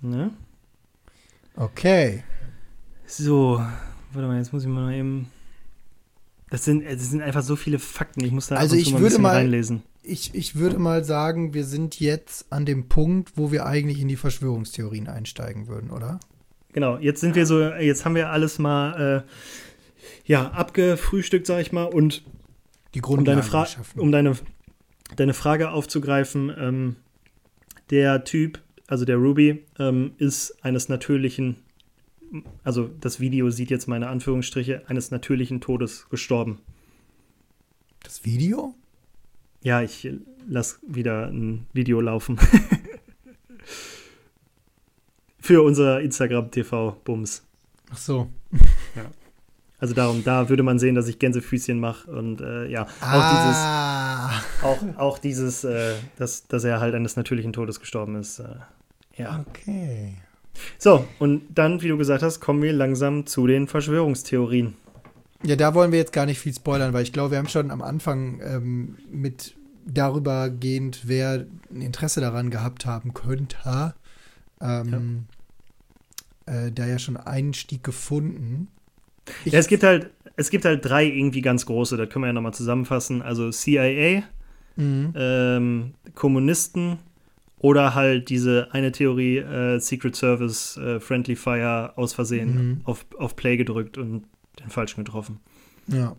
Ne? 0.00 0.32
Okay. 1.54 2.24
So, 3.06 3.64
warte 4.12 4.28
mal, 4.28 4.38
jetzt 4.38 4.52
muss 4.52 4.62
ich 4.62 4.68
mal 4.68 4.92
eben. 4.92 5.30
Das 6.50 6.64
sind, 6.64 6.84
das 6.84 7.10
sind 7.10 7.22
einfach 7.22 7.42
so 7.42 7.56
viele 7.56 7.78
Fakten. 7.78 8.24
Ich 8.24 8.32
muss 8.32 8.48
da 8.48 8.56
also 8.56 8.76
ich 8.76 8.98
würde 8.98 9.18
mal 9.18 9.36
reinlesen. 9.36 9.82
ich, 10.02 10.34
ich 10.34 10.56
würde 10.56 10.78
mal 10.78 11.04
sagen, 11.04 11.54
wir 11.54 11.64
sind 11.64 11.98
jetzt 12.00 12.52
an 12.52 12.66
dem 12.66 12.88
Punkt, 12.88 13.32
wo 13.36 13.52
wir 13.52 13.64
eigentlich 13.64 14.00
in 14.00 14.08
die 14.08 14.16
Verschwörungstheorien 14.16 15.08
einsteigen 15.08 15.66
würden, 15.68 15.90
oder? 15.90 16.20
Genau, 16.72 16.98
jetzt 16.98 17.20
sind 17.20 17.34
wir 17.34 17.46
so, 17.46 17.60
jetzt 17.62 18.04
haben 18.04 18.14
wir 18.14 18.30
alles 18.30 18.58
mal 18.58 19.24
äh, 19.24 19.30
ja, 20.24 20.50
abgefrühstückt, 20.50 21.46
sag 21.46 21.60
ich 21.60 21.72
mal, 21.72 21.84
und 21.84 22.22
die 22.94 23.02
um 23.02 23.24
deine, 23.24 23.42
Fra 23.42 23.66
um 23.96 24.12
deine, 24.12 24.36
deine 25.16 25.34
Frage 25.34 25.70
aufzugreifen, 25.70 26.52
ähm, 26.58 26.96
der 27.90 28.24
Typ, 28.24 28.60
also 28.86 29.04
der 29.04 29.16
Ruby, 29.16 29.64
ähm, 29.78 30.12
ist 30.18 30.62
eines 30.64 30.88
natürlichen, 30.88 31.56
also 32.64 32.90
das 33.00 33.20
Video 33.20 33.50
sieht 33.50 33.70
jetzt 33.70 33.88
meine 33.88 34.08
Anführungsstriche, 34.08 34.82
eines 34.88 35.10
natürlichen 35.10 35.60
Todes 35.60 36.08
gestorben. 36.10 36.60
Das 38.02 38.24
Video? 38.24 38.74
Ja, 39.62 39.82
ich 39.82 40.10
lass 40.48 40.80
wieder 40.86 41.28
ein 41.28 41.66
Video 41.72 42.00
laufen. 42.00 42.38
Für 45.38 45.62
unser 45.62 46.00
Instagram 46.00 46.50
TV 46.50 46.92
Bums. 47.04 47.44
Ach 47.90 47.98
so. 47.98 48.30
Ja. 48.96 49.10
Also 49.82 49.94
darum, 49.94 50.22
da 50.22 50.48
würde 50.48 50.62
man 50.62 50.78
sehen, 50.78 50.94
dass 50.94 51.08
ich 51.08 51.18
Gänsefüßchen 51.18 51.80
mache 51.80 52.08
und 52.08 52.40
äh, 52.40 52.68
ja, 52.68 52.86
ah. 53.00 54.28
auch 54.62 54.78
dieses, 54.78 54.94
auch, 54.94 55.00
auch 55.00 55.18
dieses, 55.18 55.64
äh, 55.64 55.94
dass, 56.16 56.46
dass 56.46 56.62
er 56.62 56.78
halt 56.78 56.94
eines 56.94 57.16
natürlichen 57.16 57.52
Todes 57.52 57.80
gestorben 57.80 58.14
ist. 58.14 58.38
Äh, 58.38 58.54
ja. 59.16 59.44
Okay. 59.50 60.14
So, 60.78 61.04
und 61.18 61.42
dann, 61.52 61.82
wie 61.82 61.88
du 61.88 61.98
gesagt 61.98 62.22
hast, 62.22 62.38
kommen 62.38 62.62
wir 62.62 62.72
langsam 62.72 63.26
zu 63.26 63.48
den 63.48 63.66
Verschwörungstheorien. 63.66 64.74
Ja, 65.42 65.56
da 65.56 65.74
wollen 65.74 65.90
wir 65.90 65.98
jetzt 65.98 66.12
gar 66.12 66.26
nicht 66.26 66.38
viel 66.38 66.54
spoilern, 66.54 66.92
weil 66.92 67.02
ich 67.02 67.12
glaube, 67.12 67.32
wir 67.32 67.38
haben 67.38 67.48
schon 67.48 67.72
am 67.72 67.82
Anfang 67.82 68.40
ähm, 68.40 68.98
mit 69.10 69.56
darüber 69.84 70.48
gehend, 70.48 71.08
wer 71.08 71.44
ein 71.72 71.80
Interesse 71.80 72.20
daran 72.20 72.50
gehabt 72.50 72.86
haben 72.86 73.14
könnte, 73.14 73.94
ähm, 74.60 75.26
ja. 76.46 76.66
Äh, 76.66 76.70
da 76.70 76.86
ja 76.86 77.00
schon 77.00 77.16
Einstieg 77.16 77.82
gefunden. 77.82 78.68
Ich 79.44 79.52
ja, 79.52 79.58
es 79.58 79.68
gibt 79.68 79.82
halt, 79.82 80.10
es 80.36 80.50
gibt 80.50 80.64
halt 80.64 80.84
drei 80.84 81.04
irgendwie 81.04 81.42
ganz 81.42 81.66
große, 81.66 81.96
das 81.96 82.08
können 82.08 82.24
wir 82.24 82.28
ja 82.28 82.32
nochmal 82.32 82.54
zusammenfassen. 82.54 83.22
Also 83.22 83.50
CIA, 83.50 84.22
mhm. 84.76 85.12
ähm, 85.16 85.94
Kommunisten 86.14 86.98
oder 87.58 87.94
halt 87.94 88.28
diese 88.28 88.68
eine 88.72 88.92
Theorie, 88.92 89.38
äh, 89.38 89.78
Secret 89.78 90.16
Service, 90.16 90.76
äh, 90.76 91.00
Friendly 91.00 91.36
Fire 91.36 91.92
aus 91.96 92.12
Versehen 92.12 92.54
mhm. 92.54 92.80
auf, 92.84 93.06
auf 93.18 93.36
Play 93.36 93.56
gedrückt 93.56 93.98
und 93.98 94.24
den 94.60 94.70
falschen 94.70 95.04
getroffen. 95.04 95.38
Ja. 95.86 96.16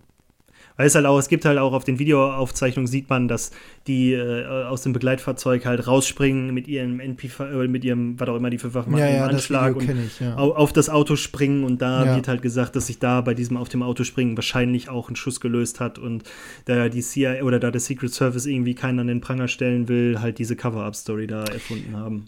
Weil 0.75 0.87
es 0.87 0.95
halt 0.95 1.05
auch, 1.05 1.19
es 1.19 1.27
gibt 1.27 1.45
halt 1.45 1.59
auch 1.59 1.73
auf 1.73 1.83
den 1.83 1.99
Videoaufzeichnungen 1.99 2.87
sieht 2.87 3.09
man, 3.09 3.27
dass 3.27 3.51
die 3.87 4.13
äh, 4.13 4.45
aus 4.65 4.81
dem 4.81 4.93
Begleitfahrzeug 4.93 5.65
halt 5.65 5.85
rausspringen 5.87 6.53
mit 6.53 6.67
ihrem 6.67 6.99
NP, 6.99 7.29
äh, 7.39 7.67
mit 7.67 7.85
ihrem, 7.85 8.19
was 8.19 8.29
auch 8.29 8.35
immer 8.35 8.49
die 8.49 8.57
für 8.57 8.73
Waffen 8.73 8.91
machen, 8.91 9.01
ja, 9.01 9.09
ja, 9.09 9.25
Anschlag 9.25 9.75
und 9.75 9.89
ich, 9.89 10.19
ja. 10.19 10.35
auf 10.35 10.73
das 10.73 10.89
Auto 10.89 11.15
springen 11.15 11.63
und 11.63 11.81
da 11.81 12.05
ja. 12.05 12.15
wird 12.15 12.27
halt 12.27 12.41
gesagt, 12.41 12.75
dass 12.75 12.87
sich 12.87 12.99
da 12.99 13.21
bei 13.21 13.33
diesem 13.33 13.57
auf 13.57 13.69
dem 13.69 13.83
Auto 13.83 14.03
springen 14.03 14.35
wahrscheinlich 14.35 14.89
auch 14.89 15.09
ein 15.09 15.15
Schuss 15.15 15.39
gelöst 15.39 15.79
hat 15.79 15.99
und 15.99 16.23
da 16.65 16.89
die 16.89 17.01
CIA 17.01 17.43
oder 17.43 17.59
da 17.59 17.69
der 17.69 17.81
Secret 17.81 18.13
Service 18.13 18.45
irgendwie 18.45 18.73
keinen 18.73 18.99
an 18.99 19.07
den 19.07 19.21
Pranger 19.21 19.47
stellen 19.47 19.87
will, 19.87 20.21
halt 20.21 20.39
diese 20.39 20.55
Cover-Up-Story 20.55 21.27
da 21.27 21.43
erfunden 21.43 21.95
haben. 21.95 22.25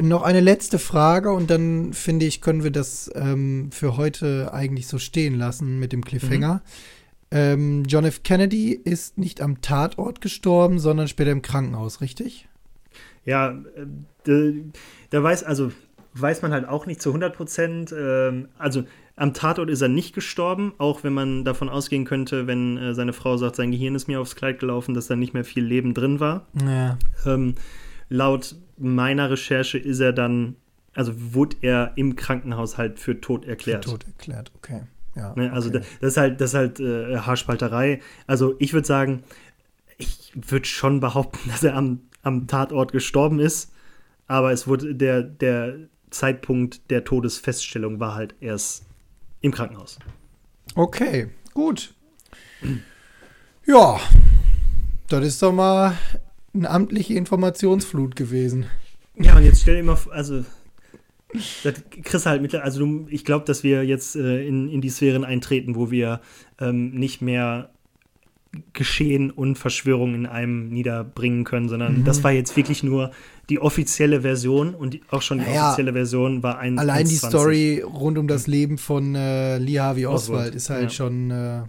Noch 0.00 0.22
eine 0.22 0.40
letzte 0.40 0.78
Frage 0.78 1.32
und 1.32 1.50
dann 1.50 1.92
finde 1.92 2.26
ich, 2.26 2.40
können 2.40 2.64
wir 2.64 2.70
das 2.70 3.10
ähm, 3.14 3.70
für 3.72 3.96
heute 3.96 4.52
eigentlich 4.52 4.88
so 4.88 4.98
stehen 4.98 5.38
lassen 5.38 5.78
mit 5.78 5.92
dem 5.92 6.04
Cliffhanger. 6.04 6.54
Mhm. 6.54 6.95
Ähm, 7.30 7.84
John 7.86 8.04
F. 8.04 8.22
Kennedy 8.22 8.72
ist 8.72 9.18
nicht 9.18 9.40
am 9.40 9.60
Tatort 9.60 10.20
gestorben, 10.20 10.78
sondern 10.78 11.08
später 11.08 11.32
im 11.32 11.42
Krankenhaus, 11.42 12.00
richtig? 12.00 12.48
Ja, 13.24 13.58
äh, 14.26 14.52
da 15.10 15.22
weiß, 15.22 15.42
also 15.44 15.72
weiß 16.14 16.42
man 16.42 16.52
halt 16.52 16.68
auch 16.68 16.86
nicht 16.86 17.02
zu 17.02 17.10
100 17.10 17.36
Prozent. 17.36 17.94
Ähm, 17.96 18.48
also 18.58 18.84
am 19.16 19.34
Tatort 19.34 19.70
ist 19.70 19.80
er 19.80 19.88
nicht 19.88 20.14
gestorben, 20.14 20.74
auch 20.78 21.02
wenn 21.02 21.12
man 21.12 21.44
davon 21.44 21.68
ausgehen 21.68 22.04
könnte, 22.04 22.46
wenn 22.46 22.76
äh, 22.76 22.94
seine 22.94 23.12
Frau 23.12 23.36
sagt, 23.36 23.56
sein 23.56 23.70
Gehirn 23.70 23.94
ist 23.94 24.08
mir 24.08 24.20
aufs 24.20 24.36
Kleid 24.36 24.58
gelaufen, 24.58 24.94
dass 24.94 25.06
da 25.06 25.16
nicht 25.16 25.34
mehr 25.34 25.44
viel 25.44 25.64
Leben 25.64 25.94
drin 25.94 26.20
war. 26.20 26.46
Ja. 26.64 26.98
Ähm, 27.24 27.54
laut 28.08 28.56
meiner 28.78 29.30
Recherche 29.30 29.78
ist 29.78 30.00
er 30.00 30.12
dann, 30.12 30.56
also 30.94 31.12
wurde 31.16 31.56
er 31.62 31.92
im 31.96 32.14
Krankenhaus 32.14 32.78
halt 32.78 33.00
für 33.00 33.20
tot 33.20 33.44
erklärt. 33.46 33.84
Für 33.84 33.92
tot 33.92 34.06
erklärt, 34.06 34.52
okay. 34.54 34.82
Ja, 35.16 35.32
ne? 35.34 35.52
Also 35.52 35.70
okay. 35.70 35.80
das 36.00 36.12
ist 36.12 36.16
halt, 36.16 36.40
das 36.40 36.50
ist 36.50 36.54
halt 36.54 36.80
äh, 36.80 37.16
Haarspalterei. 37.18 38.00
Also 38.26 38.54
ich 38.58 38.72
würde 38.72 38.86
sagen, 38.86 39.24
ich 39.96 40.32
würde 40.34 40.66
schon 40.66 41.00
behaupten, 41.00 41.38
dass 41.50 41.64
er 41.64 41.74
am, 41.74 42.02
am 42.22 42.46
Tatort 42.46 42.92
gestorben 42.92 43.40
ist, 43.40 43.72
aber 44.26 44.52
es 44.52 44.68
wurde 44.68 44.94
der, 44.94 45.22
der 45.22 45.74
Zeitpunkt 46.10 46.90
der 46.90 47.04
Todesfeststellung 47.04 47.98
war 47.98 48.14
halt 48.14 48.34
erst 48.40 48.84
im 49.40 49.52
Krankenhaus. 49.52 49.98
Okay, 50.74 51.28
gut. 51.54 51.94
Ja, 53.66 53.98
das 55.08 55.24
ist 55.24 55.42
doch 55.42 55.52
mal 55.52 55.96
eine 56.54 56.70
amtliche 56.70 57.14
Informationsflut 57.14 58.16
gewesen. 58.16 58.66
Ja, 59.14 59.36
und 59.36 59.44
jetzt 59.44 59.62
stell 59.62 59.76
dir 59.76 59.82
mal 59.82 59.96
vor, 59.96 60.12
also 60.12 60.44
das 61.64 61.74
kriegst 61.90 62.26
halt 62.26 62.42
mit, 62.42 62.54
also 62.54 62.80
du, 62.80 63.06
ich 63.08 63.24
glaube, 63.24 63.44
dass 63.44 63.62
wir 63.62 63.84
jetzt 63.84 64.16
äh, 64.16 64.46
in, 64.46 64.68
in 64.68 64.80
die 64.80 64.90
Sphären 64.90 65.24
eintreten, 65.24 65.74
wo 65.74 65.90
wir 65.90 66.20
ähm, 66.60 66.92
nicht 66.92 67.22
mehr 67.22 67.70
Geschehen 68.72 69.30
und 69.30 69.56
Verschwörung 69.56 70.14
in 70.14 70.26
einem 70.26 70.68
niederbringen 70.68 71.44
können, 71.44 71.68
sondern 71.68 71.98
mhm. 71.98 72.04
das 72.04 72.24
war 72.24 72.32
jetzt 72.32 72.56
wirklich 72.56 72.82
nur 72.82 73.10
die 73.50 73.60
offizielle 73.60 74.22
Version 74.22 74.74
und 74.74 74.98
auch 75.10 75.22
schon 75.22 75.38
die 75.38 75.44
naja, 75.44 75.68
offizielle 75.68 75.92
Version 75.92 76.42
war 76.42 76.58
ein. 76.58 76.78
Allein 76.78 76.98
1, 77.00 77.10
die 77.10 77.16
Story 77.16 77.82
rund 77.82 78.18
um 78.18 78.28
das 78.28 78.46
Leben 78.46 78.78
von 78.78 79.14
äh, 79.14 79.58
Lee 79.58 79.78
Harvey 79.78 80.06
Oswald, 80.06 80.38
Oswald 80.38 80.54
ist 80.54 80.70
halt 80.70 80.82
ja. 80.84 80.90
schon, 80.90 81.30
äh, 81.30 81.62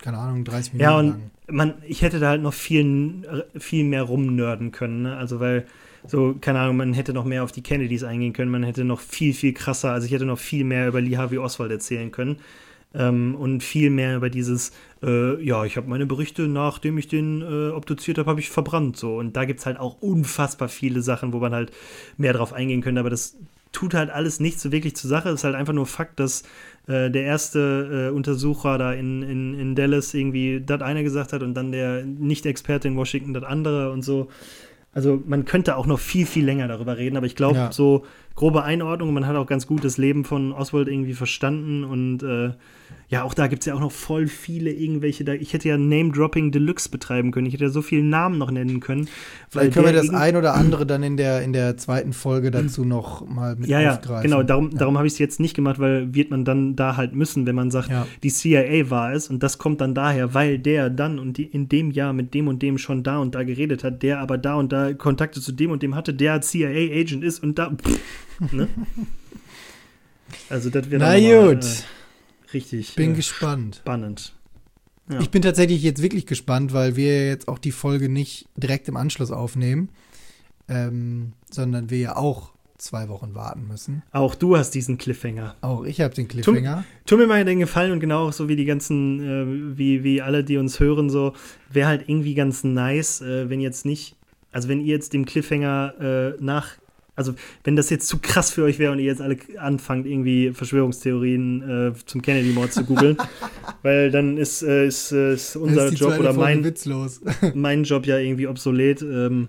keine 0.00 0.18
Ahnung, 0.18 0.44
30 0.44 0.74
Minuten 0.74 0.90
ja, 0.90 0.98
und 0.98 1.08
lang. 1.08 1.30
Man, 1.50 1.74
ich 1.86 2.02
hätte 2.02 2.20
da 2.20 2.30
halt 2.30 2.42
noch 2.42 2.52
viel, 2.52 3.26
viel 3.56 3.84
mehr 3.84 4.02
rumnörden 4.02 4.70
können, 4.70 5.02
ne? 5.02 5.16
also 5.16 5.40
weil 5.40 5.66
so, 6.08 6.34
keine 6.40 6.60
Ahnung, 6.60 6.76
man 6.76 6.94
hätte 6.94 7.12
noch 7.12 7.24
mehr 7.24 7.44
auf 7.44 7.52
die 7.52 7.62
Kennedys 7.62 8.02
eingehen 8.02 8.32
können, 8.32 8.50
man 8.50 8.64
hätte 8.64 8.84
noch 8.84 9.00
viel, 9.00 9.34
viel 9.34 9.52
krasser, 9.52 9.92
also 9.92 10.06
ich 10.06 10.12
hätte 10.12 10.24
noch 10.24 10.38
viel 10.38 10.64
mehr 10.64 10.88
über 10.88 11.00
Lee 11.00 11.16
Harvey 11.16 11.38
Oswald 11.38 11.70
erzählen 11.70 12.10
können. 12.10 12.38
Ähm, 12.94 13.34
und 13.34 13.62
viel 13.62 13.90
mehr 13.90 14.16
über 14.16 14.30
dieses, 14.30 14.72
äh, 15.02 15.42
ja, 15.44 15.66
ich 15.66 15.76
habe 15.76 15.90
meine 15.90 16.06
Berichte, 16.06 16.48
nachdem 16.48 16.96
ich 16.96 17.06
den 17.06 17.42
äh, 17.42 17.68
obduziert 17.68 18.16
habe, 18.16 18.30
habe 18.30 18.40
ich 18.40 18.48
verbrannt. 18.48 18.96
So. 18.96 19.18
Und 19.18 19.36
da 19.36 19.44
gibt 19.44 19.60
es 19.60 19.66
halt 19.66 19.78
auch 19.78 20.00
unfassbar 20.00 20.68
viele 20.68 21.02
Sachen, 21.02 21.34
wo 21.34 21.38
man 21.38 21.52
halt 21.52 21.70
mehr 22.16 22.32
drauf 22.32 22.54
eingehen 22.54 22.80
könnte, 22.80 23.00
aber 23.00 23.10
das 23.10 23.36
tut 23.72 23.92
halt 23.92 24.08
alles 24.08 24.40
nicht 24.40 24.58
so 24.58 24.72
wirklich 24.72 24.96
zur 24.96 25.10
Sache. 25.10 25.28
Es 25.28 25.36
ist 25.40 25.44
halt 25.44 25.54
einfach 25.54 25.74
nur 25.74 25.84
Fakt, 25.84 26.18
dass 26.18 26.42
äh, 26.86 27.10
der 27.10 27.24
erste 27.24 28.08
äh, 28.08 28.14
Untersucher 28.14 28.78
da 28.78 28.94
in, 28.94 29.22
in, 29.22 29.54
in 29.54 29.74
Dallas 29.74 30.14
irgendwie 30.14 30.62
das 30.64 30.80
eine 30.80 31.02
gesagt 31.02 31.34
hat 31.34 31.42
und 31.42 31.52
dann 31.54 31.72
der 31.72 32.04
Nicht-Experte 32.04 32.88
in 32.88 32.96
Washington 32.96 33.34
das 33.34 33.44
andere 33.44 33.92
und 33.92 34.02
so. 34.02 34.28
Also 34.98 35.22
man 35.24 35.44
könnte 35.44 35.76
auch 35.76 35.86
noch 35.86 36.00
viel, 36.00 36.26
viel 36.26 36.44
länger 36.44 36.66
darüber 36.66 36.96
reden, 36.96 37.16
aber 37.16 37.26
ich 37.26 37.36
glaube, 37.36 37.56
ja. 37.56 37.70
so 37.70 38.04
grobe 38.38 38.62
Einordnung, 38.62 39.12
man 39.12 39.26
hat 39.26 39.34
auch 39.34 39.48
ganz 39.48 39.66
gut 39.66 39.84
das 39.84 39.98
Leben 39.98 40.24
von 40.24 40.52
Oswald 40.52 40.86
irgendwie 40.86 41.14
verstanden 41.14 41.82
und 41.82 42.22
äh, 42.22 42.52
ja, 43.08 43.24
auch 43.24 43.34
da 43.34 43.48
gibt 43.48 43.62
es 43.62 43.66
ja 43.66 43.74
auch 43.74 43.80
noch 43.80 43.90
voll 43.90 44.28
viele 44.28 44.70
irgendwelche, 44.70 45.24
da, 45.24 45.32
ich 45.32 45.54
hätte 45.54 45.68
ja 45.68 45.76
Name-Dropping 45.76 46.52
Deluxe 46.52 46.88
betreiben 46.88 47.32
können, 47.32 47.48
ich 47.48 47.54
hätte 47.54 47.64
ja 47.64 47.70
so 47.70 47.82
viele 47.82 48.04
Namen 48.04 48.38
noch 48.38 48.52
nennen 48.52 48.78
können. 48.78 49.08
Vielleicht 49.48 49.72
können 49.72 49.86
wir 49.86 49.92
das 49.92 50.10
ein 50.10 50.36
oder 50.36 50.54
andere 50.54 50.86
dann 50.86 51.02
in 51.02 51.16
der, 51.16 51.42
in 51.42 51.52
der 51.52 51.76
zweiten 51.78 52.12
Folge 52.12 52.52
dazu 52.52 52.84
noch 52.84 53.26
mal 53.26 53.56
mit 53.56 53.68
ja, 53.68 53.94
aufgreifen. 53.94 54.30
Ja, 54.30 54.36
genau, 54.36 54.42
darum, 54.44 54.70
ja. 54.70 54.78
darum 54.78 54.98
habe 54.98 55.08
ich 55.08 55.14
es 55.14 55.18
jetzt 55.18 55.40
nicht 55.40 55.54
gemacht, 55.54 55.80
weil 55.80 56.14
wird 56.14 56.30
man 56.30 56.44
dann 56.44 56.76
da 56.76 56.96
halt 56.96 57.16
müssen, 57.16 57.44
wenn 57.44 57.56
man 57.56 57.72
sagt, 57.72 57.90
ja. 57.90 58.06
die 58.22 58.30
CIA 58.30 58.88
war 58.88 59.12
es 59.14 59.28
und 59.28 59.42
das 59.42 59.58
kommt 59.58 59.80
dann 59.80 59.96
daher, 59.96 60.32
weil 60.32 60.60
der 60.60 60.90
dann 60.90 61.18
und 61.18 61.38
die 61.38 61.44
in 61.44 61.68
dem 61.68 61.90
Jahr 61.90 62.12
mit 62.12 62.34
dem 62.34 62.46
und 62.46 62.62
dem 62.62 62.78
schon 62.78 63.02
da 63.02 63.18
und 63.18 63.34
da 63.34 63.42
geredet 63.42 63.82
hat, 63.82 64.04
der 64.04 64.20
aber 64.20 64.38
da 64.38 64.54
und 64.54 64.72
da 64.72 64.92
Kontakte 64.92 65.40
zu 65.40 65.50
dem 65.50 65.72
und 65.72 65.82
dem 65.82 65.96
hatte, 65.96 66.14
der 66.14 66.40
CIA-Agent 66.40 67.24
ist 67.24 67.42
und 67.42 67.58
da. 67.58 67.70
Pff, 67.70 67.98
ne? 68.52 68.68
Also 70.50 70.70
das 70.70 70.90
wäre 70.90 71.00
Na 71.00 71.14
gut. 71.18 71.62
Mal, 71.62 71.64
äh, 71.64 72.50
richtig. 72.52 72.94
Bin 72.94 73.12
äh, 73.12 73.16
gespannt. 73.16 73.76
Spannend. 73.76 74.34
Ja. 75.10 75.20
Ich 75.20 75.30
bin 75.30 75.42
tatsächlich 75.42 75.82
jetzt 75.82 76.02
wirklich 76.02 76.26
gespannt, 76.26 76.72
weil 76.72 76.96
wir 76.96 77.26
jetzt 77.26 77.48
auch 77.48 77.58
die 77.58 77.72
Folge 77.72 78.08
nicht 78.08 78.46
direkt 78.56 78.88
im 78.88 78.96
Anschluss 78.96 79.30
aufnehmen, 79.30 79.88
ähm, 80.68 81.32
sondern 81.50 81.88
wir 81.88 81.98
ja 81.98 82.16
auch 82.16 82.52
zwei 82.76 83.08
Wochen 83.08 83.34
warten 83.34 83.66
müssen. 83.66 84.02
Auch 84.12 84.34
du 84.34 84.56
hast 84.56 84.70
diesen 84.70 84.98
Cliffhanger. 84.98 85.56
Auch 85.62 85.84
ich 85.84 86.00
habe 86.00 86.14
den 86.14 86.28
Cliffhanger. 86.28 86.84
Tu, 87.04 87.16
tu, 87.16 87.20
mir 87.20 87.26
mal 87.26 87.44
den 87.44 87.58
Gefallen 87.58 87.92
und 87.92 88.00
genau 88.00 88.30
so 88.30 88.48
wie 88.48 88.56
die 88.56 88.66
ganzen, 88.66 89.20
äh, 89.20 89.78
wie, 89.78 90.04
wie 90.04 90.22
alle, 90.22 90.44
die 90.44 90.58
uns 90.58 90.78
hören, 90.78 91.10
so, 91.10 91.32
wäre 91.70 91.88
halt 91.88 92.08
irgendwie 92.08 92.34
ganz 92.34 92.62
nice, 92.62 93.20
äh, 93.20 93.50
wenn 93.50 93.60
jetzt 93.60 93.84
nicht, 93.84 94.14
also 94.52 94.68
wenn 94.68 94.80
ihr 94.80 94.94
jetzt 94.94 95.12
dem 95.12 95.24
Cliffhanger 95.24 95.94
äh, 96.38 96.42
nach 96.42 96.76
also 97.18 97.34
wenn 97.64 97.74
das 97.74 97.90
jetzt 97.90 98.06
zu 98.06 98.18
krass 98.18 98.50
für 98.52 98.62
euch 98.62 98.78
wäre 98.78 98.92
und 98.92 99.00
ihr 99.00 99.06
jetzt 99.06 99.20
alle 99.20 99.36
anfangt, 99.58 100.06
irgendwie 100.06 100.52
Verschwörungstheorien 100.52 101.90
äh, 101.92 101.92
zum 102.06 102.22
Kennedy-Mord 102.22 102.72
zu 102.72 102.84
googeln, 102.84 103.16
weil 103.82 104.12
dann 104.12 104.38
ist, 104.38 104.62
äh, 104.62 104.86
ist, 104.86 105.10
äh, 105.10 105.34
ist 105.34 105.56
unser 105.56 105.86
ist 105.86 105.98
Job 105.98 106.16
oder 106.18 106.32
mein, 106.32 106.72
mein 107.54 107.82
Job 107.82 108.06
ja 108.06 108.18
irgendwie 108.18 108.46
obsolet. 108.46 109.02
Ähm, 109.02 109.48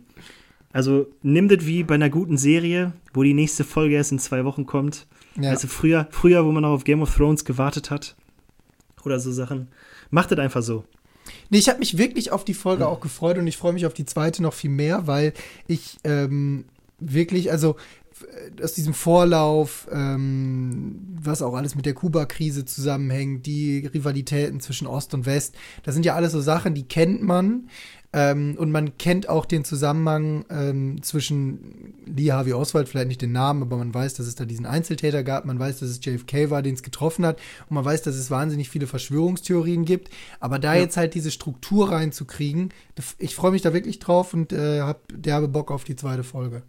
also 0.73 1.07
nimm 1.21 1.47
das 1.47 1.65
wie 1.67 1.83
bei 1.83 1.93
einer 1.93 2.09
guten 2.09 2.37
Serie, 2.37 2.93
wo 3.13 3.21
die 3.21 3.35
nächste 3.35 3.63
Folge 3.63 3.95
erst 3.95 4.11
in 4.11 4.19
zwei 4.19 4.45
Wochen 4.45 4.65
kommt. 4.65 5.05
Ja. 5.39 5.51
Also 5.51 5.67
früher, 5.67 6.07
früher, 6.09 6.45
wo 6.45 6.51
man 6.51 6.63
noch 6.63 6.71
auf 6.71 6.83
Game 6.83 7.03
of 7.03 7.15
Thrones 7.15 7.45
gewartet 7.45 7.91
hat 7.91 8.15
oder 9.05 9.19
so 9.19 9.31
Sachen. 9.31 9.67
Macht 10.09 10.31
das 10.31 10.39
einfach 10.39 10.63
so. 10.63 10.85
Nee, 11.51 11.59
ich 11.59 11.69
habe 11.69 11.77
mich 11.77 11.99
wirklich 11.99 12.31
auf 12.31 12.43
die 12.43 12.55
Folge 12.55 12.87
auch 12.87 12.99
gefreut 12.99 13.37
und 13.37 13.45
ich 13.45 13.57
freue 13.57 13.73
mich 13.73 13.85
auf 13.85 13.93
die 13.93 14.05
zweite 14.05 14.41
noch 14.41 14.53
viel 14.53 14.71
mehr, 14.71 15.05
weil 15.05 15.33
ich 15.67 15.97
ähm, 16.03 16.65
wirklich, 16.99 17.51
also 17.51 17.75
aus 18.61 18.73
diesem 18.73 18.93
Vorlauf, 18.93 19.87
ähm, 19.91 20.99
was 21.21 21.41
auch 21.41 21.53
alles 21.53 21.75
mit 21.75 21.85
der 21.85 21.93
Kuba-Krise 21.93 22.65
zusammenhängt, 22.65 23.45
die 23.45 23.85
Rivalitäten 23.85 24.59
zwischen 24.59 24.87
Ost 24.87 25.13
und 25.13 25.25
West, 25.25 25.55
das 25.83 25.93
sind 25.93 26.05
ja 26.05 26.15
alles 26.15 26.33
so 26.33 26.41
Sachen, 26.41 26.73
die 26.73 26.87
kennt 26.87 27.21
man. 27.21 27.69
Ähm, 28.11 28.55
und 28.57 28.71
man 28.71 28.97
kennt 28.97 29.29
auch 29.29 29.45
den 29.45 29.63
Zusammenhang 29.63 30.43
ähm, 30.49 31.03
zwischen 31.03 31.93
Lee 32.07 32.31
Harvey 32.31 32.53
Oswald, 32.53 32.89
vielleicht 32.89 33.07
nicht 33.07 33.21
den 33.21 33.33
Namen, 33.33 33.61
aber 33.61 33.77
man 33.77 33.93
weiß, 33.93 34.15
dass 34.15 34.25
es 34.25 34.33
da 34.33 34.45
diesen 34.45 34.65
Einzeltäter 34.65 35.23
gab, 35.23 35.45
man 35.45 35.59
weiß, 35.59 35.79
dass 35.79 35.89
es 35.89 36.03
JFK 36.03 36.49
war, 36.49 36.63
den 36.63 36.73
es 36.73 36.81
getroffen 36.81 37.23
hat, 37.23 37.37
und 37.69 37.75
man 37.75 37.85
weiß, 37.85 38.01
dass 38.01 38.15
es 38.15 38.31
wahnsinnig 38.31 38.67
viele 38.67 38.87
Verschwörungstheorien 38.87 39.85
gibt. 39.85 40.09
Aber 40.39 40.57
da 40.57 40.73
ja. 40.73 40.81
jetzt 40.81 40.97
halt 40.97 41.13
diese 41.13 41.29
Struktur 41.29 41.91
reinzukriegen, 41.91 42.73
ich 43.19 43.35
freue 43.35 43.51
mich 43.51 43.61
da 43.61 43.73
wirklich 43.73 43.99
drauf 43.99 44.33
und 44.33 44.53
äh, 44.53 44.81
habe 44.81 45.01
derbe 45.13 45.47
Bock 45.47 45.69
auf 45.69 45.83
die 45.83 45.95
zweite 45.95 46.23
Folge. 46.23 46.63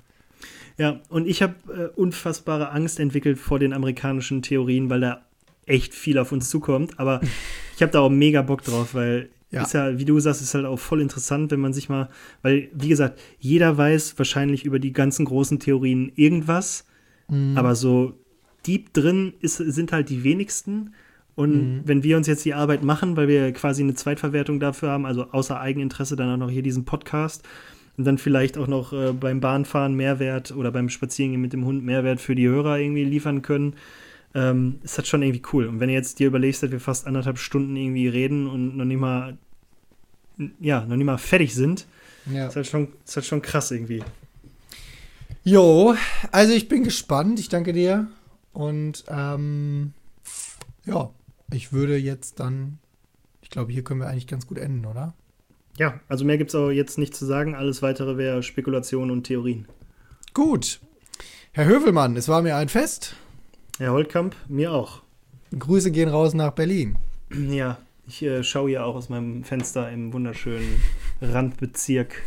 Ja, 0.81 0.99
und 1.11 1.29
ich 1.29 1.43
habe 1.43 1.55
äh, 1.69 2.01
unfassbare 2.01 2.71
Angst 2.71 3.01
entwickelt 3.01 3.39
vor 3.39 3.59
den 3.59 3.75
amerikanischen 3.75 4.41
Theorien, 4.41 4.89
weil 4.89 5.01
da 5.01 5.27
echt 5.67 5.95
viel 5.95 6.17
auf 6.17 6.33
uns 6.33 6.49
zukommt. 6.49 6.99
Aber 6.99 7.21
ich 7.77 7.83
habe 7.83 7.93
da 7.93 8.01
auch 8.01 8.09
mega 8.09 8.41
Bock 8.41 8.63
drauf, 8.63 8.95
weil 8.95 9.29
ja. 9.51 9.63
Ist 9.63 9.75
ja, 9.75 9.99
wie 9.99 10.05
du 10.05 10.19
sagst, 10.21 10.41
ist 10.41 10.55
halt 10.55 10.65
auch 10.65 10.79
voll 10.79 11.01
interessant, 11.01 11.51
wenn 11.51 11.59
man 11.59 11.73
sich 11.73 11.89
mal, 11.89 12.09
weil, 12.43 12.69
wie 12.73 12.89
gesagt, 12.89 13.19
jeder 13.41 13.77
weiß 13.77 14.17
wahrscheinlich 14.17 14.65
über 14.65 14.79
die 14.79 14.93
ganzen 14.93 15.25
großen 15.25 15.59
Theorien 15.59 16.13
irgendwas, 16.15 16.87
mhm. 17.29 17.59
aber 17.59 17.75
so 17.75 18.15
deep 18.65 18.95
drin 18.95 19.35
ist, 19.41 19.57
sind 19.57 19.91
halt 19.91 20.09
die 20.09 20.23
wenigsten. 20.23 20.95
Und 21.35 21.53
mhm. 21.53 21.81
wenn 21.85 22.05
wir 22.05 22.17
uns 22.17 22.29
jetzt 22.29 22.45
die 22.45 22.55
Arbeit 22.55 22.85
machen, 22.85 23.17
weil 23.17 23.27
wir 23.27 23.53
quasi 23.53 23.83
eine 23.83 23.95
Zweitverwertung 23.95 24.61
dafür 24.61 24.91
haben, 24.91 25.05
also 25.05 25.33
außer 25.33 25.61
Eigeninteresse 25.61 26.15
dann 26.15 26.33
auch 26.33 26.47
noch 26.47 26.51
hier 26.51 26.63
diesen 26.63 26.85
Podcast 26.85 27.43
und 28.01 28.07
dann 28.07 28.17
vielleicht 28.17 28.57
auch 28.57 28.67
noch 28.67 28.95
äh, 28.95 29.13
beim 29.13 29.41
Bahnfahren 29.41 29.93
Mehrwert 29.95 30.53
oder 30.53 30.73
beim 30.73 30.89
Spazierengehen 30.89 31.43
mit 31.43 31.53
dem 31.53 31.67
Hund 31.67 31.85
Mehrwert 31.85 32.19
für 32.19 32.35
die 32.35 32.49
Hörer 32.49 32.79
irgendwie 32.79 33.05
liefern 33.05 33.43
können, 33.43 33.75
ähm, 34.35 34.79
ist 34.83 34.97
das 34.97 35.07
schon 35.07 35.21
irgendwie 35.21 35.43
cool. 35.53 35.67
Und 35.67 35.81
wenn 35.81 35.89
du 35.89 35.95
jetzt 35.95 36.19
dir 36.19 36.29
überlegst, 36.29 36.63
dass 36.63 36.71
wir 36.71 36.81
fast 36.81 37.07
anderthalb 37.07 37.37
Stunden 37.37 37.77
irgendwie 37.77 38.09
reden 38.09 38.47
und 38.47 38.75
noch 38.79 38.87
nicht 38.87 38.99
mal, 38.99 39.37
ja, 40.61 40.81
noch 40.87 40.97
nicht 40.97 41.05
mal 41.05 41.19
fertig 41.19 41.55
sind, 41.55 41.87
ja. 42.33 42.47
ist, 42.47 42.57
halt 42.57 42.69
schon, 42.69 42.89
ist 43.05 43.17
halt 43.17 43.27
schon 43.27 43.43
krass 43.43 43.71
irgendwie. 43.71 44.03
Jo, 45.45 45.95
also 46.33 46.55
ich 46.55 46.69
bin 46.69 46.83
gespannt. 46.83 47.39
Ich 47.39 47.51
danke 47.51 47.75
dir. 47.75 48.09
Und 48.55 49.05
ähm, 49.09 49.93
ja, 50.87 51.11
ich 51.53 51.75
würde 51.75 51.99
jetzt 51.99 52.41
dann, 52.41 52.79
ich 53.43 53.51
glaube, 53.51 53.73
hier 53.73 53.85
können 53.85 54.01
wir 54.01 54.09
eigentlich 54.09 54.27
ganz 54.27 54.47
gut 54.47 54.57
enden, 54.57 54.87
oder? 54.87 55.13
Ja, 55.79 56.01
also 56.09 56.25
mehr 56.25 56.39
gibt 56.39 56.51
es 56.51 56.55
auch 56.55 56.71
jetzt 56.71 56.99
nicht 56.99 57.15
zu 57.15 57.25
sagen. 57.25 57.55
Alles 57.55 57.83
weitere 57.83 58.17
wäre 58.17 58.43
Spekulation 58.43 59.11
und 59.11 59.25
Theorien. 59.25 59.67
Gut. 60.35 60.81
Herr 61.53 61.67
Hövelmann, 61.67 62.17
es 62.17 62.29
war 62.29 62.43
mir 62.43 62.57
ein 62.57 62.69
Fest. 62.69 63.17
Herr 63.79 63.93
Holtkamp, 63.93 64.37
mir 64.49 64.73
auch. 64.73 65.03
Grüße 65.59 65.91
gehen 65.91 66.09
raus 66.09 66.35
nach 66.35 66.53
Berlin. 66.53 66.97
Ja, 67.33 67.79
ich 68.07 68.23
äh, 68.23 68.43
schaue 68.45 68.71
hier 68.71 68.85
auch 68.85 68.95
aus 68.95 69.09
meinem 69.09 69.43
Fenster 69.43 69.91
im 69.91 70.13
wunderschönen 70.13 70.81
Randbezirk. 71.21 72.23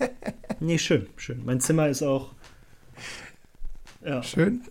nee, 0.60 0.78
schön, 0.78 1.06
schön. 1.16 1.42
Mein 1.44 1.60
Zimmer 1.60 1.88
ist 1.88 2.02
auch. 2.02 2.32
Ja, 4.04 4.22
schön? 4.22 4.62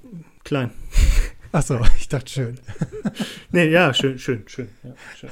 Klein. 0.44 0.72
Achso, 1.52 1.80
ich 1.98 2.10
dachte 2.10 2.32
schön. 2.32 2.60
nee, 3.52 3.70
ja, 3.70 3.94
schön, 3.94 4.20
schön, 4.20 4.44
schön. 4.48 4.70
Ja, 4.84 4.94
schön. 5.18 5.30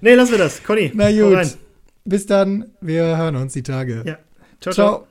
Nee, 0.00 0.14
lassen 0.14 0.32
wir 0.32 0.38
das. 0.38 0.62
Conny. 0.62 0.90
Na 0.94 1.10
gut. 1.10 1.58
Bis 2.06 2.26
dann. 2.26 2.70
Wir 2.80 3.16
hören 3.16 3.36
uns 3.36 3.52
die 3.52 3.62
Tage. 3.62 4.02
Ja. 4.06 4.18
ciao. 4.60 4.72
ciao. 4.72 4.72
ciao. 4.72 5.06